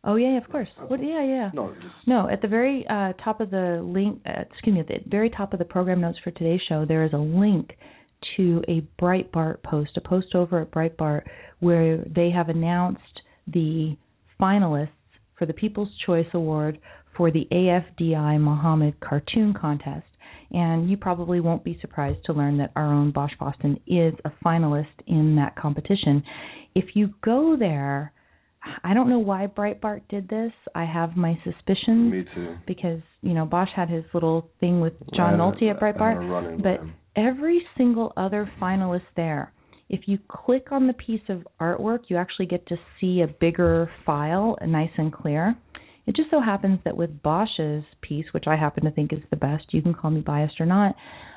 Oh 0.03 0.15
yeah, 0.15 0.37
of 0.37 0.49
course. 0.49 0.67
What? 0.87 0.99
Yeah, 1.03 1.23
yeah. 1.23 1.51
No, 1.53 1.75
No, 2.07 2.29
at 2.29 2.41
the 2.41 2.47
very 2.47 2.85
uh, 2.89 3.13
top 3.23 3.39
of 3.39 3.51
the 3.51 3.81
link, 3.83 4.21
uh, 4.25 4.41
excuse 4.51 4.73
me, 4.73 4.79
at 4.79 4.87
the 4.87 4.95
very 5.07 5.29
top 5.29 5.53
of 5.53 5.59
the 5.59 5.65
program 5.65 6.01
notes 6.01 6.17
for 6.23 6.31
today's 6.31 6.61
show, 6.67 6.85
there 6.87 7.05
is 7.05 7.13
a 7.13 7.17
link 7.17 7.71
to 8.37 8.63
a 8.67 8.81
Breitbart 8.99 9.61
post, 9.63 9.91
a 9.97 10.01
post 10.01 10.33
over 10.33 10.61
at 10.61 10.71
Breitbart, 10.71 11.23
where 11.59 12.03
they 12.15 12.31
have 12.31 12.49
announced 12.49 13.21
the 13.47 13.95
finalists 14.39 14.89
for 15.37 15.45
the 15.45 15.53
People's 15.53 15.89
Choice 16.05 16.27
Award 16.33 16.79
for 17.15 17.31
the 17.31 17.47
AFDI 17.51 18.39
Muhammad 18.39 18.99
Cartoon 18.99 19.53
Contest. 19.59 20.05
And 20.51 20.89
you 20.89 20.97
probably 20.97 21.39
won't 21.39 21.63
be 21.63 21.77
surprised 21.79 22.25
to 22.25 22.33
learn 22.33 22.57
that 22.57 22.71
our 22.75 22.91
own 22.93 23.11
Bosch 23.11 23.31
Fawstin 23.39 23.79
is 23.87 24.13
a 24.25 24.31
finalist 24.43 24.87
in 25.07 25.35
that 25.37 25.55
competition. 25.55 26.23
If 26.75 26.95
you 26.95 27.11
go 27.23 27.55
there, 27.57 28.11
I 28.83 28.93
don't 28.93 29.09
know 29.09 29.19
why 29.19 29.47
Breitbart 29.47 30.01
did 30.09 30.27
this. 30.29 30.51
I 30.75 30.85
have 30.85 31.15
my 31.17 31.37
suspicions 31.43 32.11
me 32.11 32.25
too. 32.35 32.55
because 32.67 33.01
you 33.21 33.33
know 33.33 33.45
Bosch 33.45 33.69
had 33.75 33.89
his 33.89 34.03
little 34.13 34.49
thing 34.59 34.81
with 34.81 34.93
John 35.15 35.37
Nolte 35.39 35.69
at 35.69 35.81
I- 35.81 35.87
I 35.87 35.89
had 35.89 35.95
a 35.95 35.99
Breitbart, 35.99 36.63
but 36.63 36.81
every 37.15 37.61
single 37.77 38.13
other 38.17 38.49
finalist 38.61 39.07
there, 39.15 39.51
if 39.89 40.07
you 40.07 40.19
click 40.27 40.71
on 40.71 40.87
the 40.87 40.93
piece 40.93 41.27
of 41.29 41.47
artwork, 41.59 42.09
you 42.09 42.17
actually 42.17 42.45
get 42.45 42.65
to 42.67 42.77
see 42.99 43.21
a 43.21 43.27
bigger 43.27 43.89
file, 44.05 44.57
nice 44.65 44.91
and 44.97 45.11
clear. 45.11 45.55
It 46.07 46.15
just 46.15 46.29
so 46.31 46.39
happens 46.39 46.79
that 46.83 46.95
with 46.97 47.21
Bosch's 47.21 47.83
piece, 48.01 48.25
which 48.33 48.45
I 48.47 48.55
happen 48.55 48.83
to 48.85 48.91
think 48.91 49.13
is 49.13 49.19
the 49.29 49.35
best, 49.35 49.73
you 49.73 49.81
can 49.81 49.93
call 49.93 50.11
me 50.11 50.21
biased 50.21 50.59
or 50.59 50.65
not. 50.65 50.95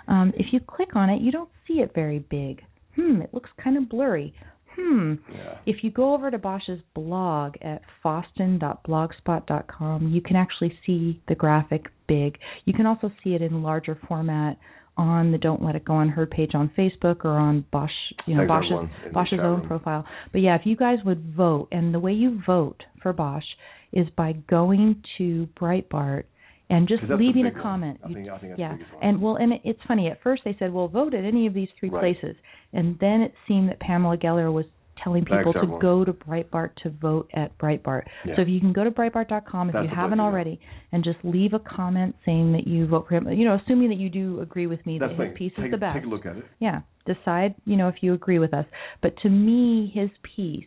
Um, 0.08 0.32
if 0.36 0.52
you 0.52 0.60
click 0.60 0.94
on 0.96 1.10
it, 1.10 1.20
you 1.20 1.30
don't 1.32 1.50
see 1.66 1.80
it 1.80 1.92
very 1.94 2.18
big. 2.18 2.62
Hmm, 2.96 3.20
it 3.22 3.32
looks 3.34 3.50
kind 3.62 3.76
of 3.76 3.88
blurry. 3.88 4.32
Hmm. 4.76 5.14
Yeah. 5.32 5.58
If 5.66 5.82
you 5.82 5.90
go 5.90 6.14
over 6.14 6.30
to 6.30 6.38
Bosch's 6.38 6.80
blog 6.94 7.56
at 7.62 7.82
fawstin.blogspot.com, 8.04 10.08
you 10.08 10.20
can 10.20 10.36
actually 10.36 10.78
see 10.86 11.20
the 11.28 11.34
graphic 11.34 11.86
big. 12.06 12.38
You 12.64 12.72
can 12.72 12.86
also 12.86 13.10
see 13.22 13.34
it 13.34 13.42
in 13.42 13.62
larger 13.62 13.98
format 14.08 14.56
on 14.96 15.32
the 15.32 15.38
Don't 15.38 15.62
Let 15.62 15.74
It 15.74 15.84
Go 15.84 15.98
Unheard 15.98 16.30
page 16.30 16.52
on 16.54 16.70
Facebook 16.78 17.24
or 17.24 17.32
on 17.32 17.64
Bosch, 17.72 17.90
you 18.26 18.36
know, 18.36 18.46
Bosch's 18.46 18.66
everyone, 18.66 18.84
in 18.84 19.08
the 19.08 19.14
Bosch's 19.14 19.40
own 19.42 19.66
profile. 19.66 20.06
But 20.32 20.40
yeah, 20.40 20.54
if 20.54 20.62
you 20.64 20.76
guys 20.76 20.98
would 21.04 21.34
vote, 21.36 21.68
and 21.72 21.92
the 21.92 21.98
way 21.98 22.12
you 22.12 22.40
vote 22.46 22.80
for 23.02 23.12
Bosch 23.12 23.44
is 23.92 24.06
by 24.16 24.32
going 24.48 25.02
to 25.18 25.48
Breitbart 25.60 26.24
and 26.70 26.88
just 26.88 27.02
leaving 27.04 27.46
a 27.46 27.50
comment. 27.50 28.00
I 28.04 28.08
think- 28.12 28.28
I 28.28 28.38
think 28.38 28.58
yeah, 28.58 28.72
the 28.72 28.78
biggest 28.78 28.94
one. 28.94 29.02
and 29.04 29.20
well, 29.22 29.36
and 29.36 29.52
it, 29.52 29.60
it's 29.64 29.80
funny. 29.86 30.08
At 30.08 30.20
first, 30.22 30.42
they 30.44 30.56
said, 30.58 30.72
"Well, 30.72 30.88
vote 30.88 31.12
at 31.14 31.24
any 31.24 31.46
of 31.46 31.54
these 31.54 31.68
three 31.78 31.90
Right. 31.90 32.16
places," 32.18 32.36
and 32.72 32.98
then 33.00 33.20
it 33.20 33.34
seemed 33.46 33.68
that 33.68 33.78
Pamela 33.80 34.16
Geller 34.16 34.52
was 34.52 34.64
telling 35.02 35.24
Thanks, 35.24 35.40
people 35.40 35.52
to 35.52 35.58
everyone. 35.58 35.80
go 35.80 36.04
to 36.04 36.12
Breitbart 36.12 36.70
to 36.76 36.88
vote 36.90 37.28
at 37.34 37.56
Breitbart. 37.58 38.04
Yeah. 38.24 38.36
So 38.36 38.42
if 38.42 38.48
you 38.48 38.60
can 38.60 38.72
go 38.72 38.84
to 38.84 38.92
Breitbart.com 38.92 39.68
if 39.68 39.72
That's 39.72 39.82
you 39.82 39.88
haven't 39.94 40.18
place 40.18 40.26
to 40.26 40.30
go. 40.30 40.34
already, 40.34 40.60
and 40.92 41.02
just 41.04 41.18
leave 41.24 41.52
a 41.52 41.58
comment 41.58 42.14
saying 42.24 42.52
that 42.52 42.66
you 42.68 42.86
vote 42.86 43.08
for 43.08 43.14
him. 43.16 43.30
You 43.32 43.44
know, 43.44 43.54
assuming 43.54 43.88
that 43.88 43.98
you 43.98 44.08
do 44.08 44.40
agree 44.40 44.66
with 44.68 44.84
me 44.86 44.98
That's 45.00 45.16
that 45.18 45.26
his 45.30 45.36
piece 45.36 45.52
is 45.58 45.70
the 45.72 45.76
best. 45.76 45.96
Take 45.96 46.04
a 46.04 46.08
look 46.08 46.24
at 46.26 46.36
it. 46.36 46.44
Yeah, 46.60 46.80
decide, 47.06 47.56
you 47.66 47.76
know, 47.76 47.88
if 47.88 48.02
you 48.02 48.14
agree 48.14 48.38
with 48.38 48.54
us. 48.54 48.66
But 49.02 49.16
to 49.22 49.28
me, 49.28 49.90
his 49.92 50.10
piece 50.22 50.64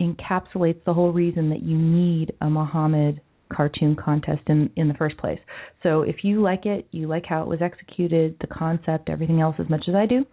encapsulates 0.00 0.82
the 0.84 0.94
whole 0.94 1.12
reason 1.12 1.48
that 1.50 1.62
you 1.62 1.76
need 1.76 2.32
a 2.40 2.50
Muhammad 2.50 3.20
cartoon 3.54 3.96
contest 3.96 4.42
in 4.48 4.70
in 4.76 4.88
the 4.88 4.94
first 4.94 5.16
place. 5.18 5.40
So 5.82 6.02
if 6.02 6.16
you 6.22 6.42
like 6.42 6.66
it, 6.66 6.86
you 6.90 7.08
like 7.08 7.24
how 7.26 7.42
it 7.42 7.48
was 7.48 7.60
executed, 7.62 8.36
the 8.40 8.46
concept, 8.46 9.08
everything 9.08 9.40
else 9.40 9.56
as 9.58 9.68
much 9.68 9.84
as 9.88 9.94
I 9.94 10.06
do, 10.06 10.24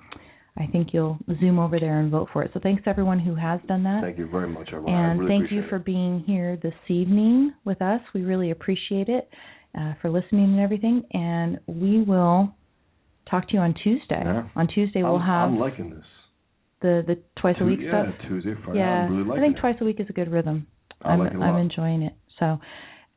I 0.57 0.67
think 0.67 0.89
you'll 0.91 1.17
zoom 1.39 1.57
over 1.57 1.79
there 1.79 1.99
and 1.99 2.11
vote 2.11 2.29
for 2.33 2.43
it. 2.43 2.51
So 2.53 2.59
thanks 2.61 2.83
to 2.83 2.89
everyone 2.89 3.19
who 3.19 3.35
has 3.35 3.61
done 3.67 3.83
that. 3.83 4.01
Thank 4.03 4.17
you 4.17 4.27
very 4.27 4.49
much, 4.49 4.69
everyone. 4.73 4.93
And 4.93 5.19
really 5.19 5.39
thank 5.39 5.51
you 5.51 5.63
for 5.69 5.77
it. 5.77 5.85
being 5.85 6.23
here 6.27 6.59
this 6.61 6.73
evening 6.89 7.53
with 7.65 7.81
us. 7.81 8.01
We 8.13 8.21
really 8.21 8.51
appreciate 8.51 9.07
it 9.07 9.29
uh, 9.79 9.93
for 10.01 10.09
listening 10.09 10.45
and 10.45 10.59
everything. 10.59 11.03
And 11.13 11.59
we 11.67 12.01
will 12.01 12.53
talk 13.29 13.47
to 13.49 13.53
you 13.53 13.59
on 13.59 13.73
Tuesday. 13.83 14.21
Yeah. 14.23 14.49
On 14.55 14.67
Tuesday 14.67 15.03
we'll 15.03 15.15
I'm, 15.15 15.27
have 15.27 15.49
I'm 15.49 15.59
liking 15.59 15.91
this. 15.91 16.03
the 16.81 17.03
the 17.07 17.17
twice 17.39 17.55
a 17.61 17.65
week 17.65 17.79
yeah, 17.81 18.03
stuff. 18.03 18.15
Tuesday, 18.27 18.53
Friday. 18.63 18.79
yeah, 18.79 19.05
I'm 19.05 19.27
really 19.27 19.39
I 19.39 19.41
think 19.41 19.57
it. 19.57 19.61
twice 19.61 19.75
a 19.79 19.85
week 19.85 19.99
is 19.99 20.07
a 20.09 20.13
good 20.13 20.31
rhythm. 20.31 20.67
I 21.01 21.13
am 21.13 21.19
like 21.19 21.31
it 21.31 21.37
a 21.37 21.39
I'm 21.39 21.55
enjoying 21.55 22.01
it. 22.01 22.13
So, 22.39 22.59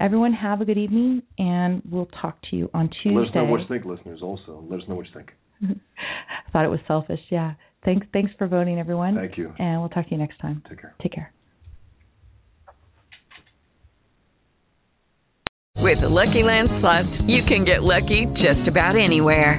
everyone 0.03 0.33
have 0.33 0.61
a 0.61 0.65
good 0.65 0.79
evening, 0.79 1.23
and 1.39 1.81
we'll 1.91 2.11
talk 2.21 2.37
to 2.51 2.57
you 2.57 2.69
on 2.75 2.91
Tuesday. 3.03 3.17
Let 3.17 3.29
us 3.29 3.35
know 3.35 3.45
what 3.45 3.61
you 3.61 3.67
think, 3.69 3.85
listeners. 3.85 4.21
Also, 4.23 4.65
let 4.69 4.81
us 4.81 4.89
know 4.89 4.97
what 4.97 5.07
you 5.07 5.13
think. 5.15 5.33
I 5.63 6.51
thought 6.53 6.65
it 6.65 6.71
was 6.71 6.81
selfish. 6.87 7.21
Yeah. 7.31 7.55
Thanks. 7.85 8.07
Thanks 8.13 8.33
for 8.37 8.49
voting, 8.49 8.79
everyone. 8.79 9.15
Thank 9.15 9.39
you. 9.39 9.53
And 9.59 9.81
we'll 9.81 9.89
talk 9.89 10.07
to 10.07 10.11
you 10.11 10.19
next 10.19 10.39
time. 10.39 10.63
Take 10.69 10.81
care. 10.81 10.95
Take 11.01 11.13
care. 11.13 11.33
With 15.79 16.01
the 16.01 16.09
Lucky 16.09 16.43
Land 16.43 16.71
slots, 16.71 17.23
you 17.23 17.43
can 17.43 17.65
get 17.65 17.83
lucky 17.83 18.27
just 18.27 18.69
about 18.69 18.97
anywhere. 18.97 19.59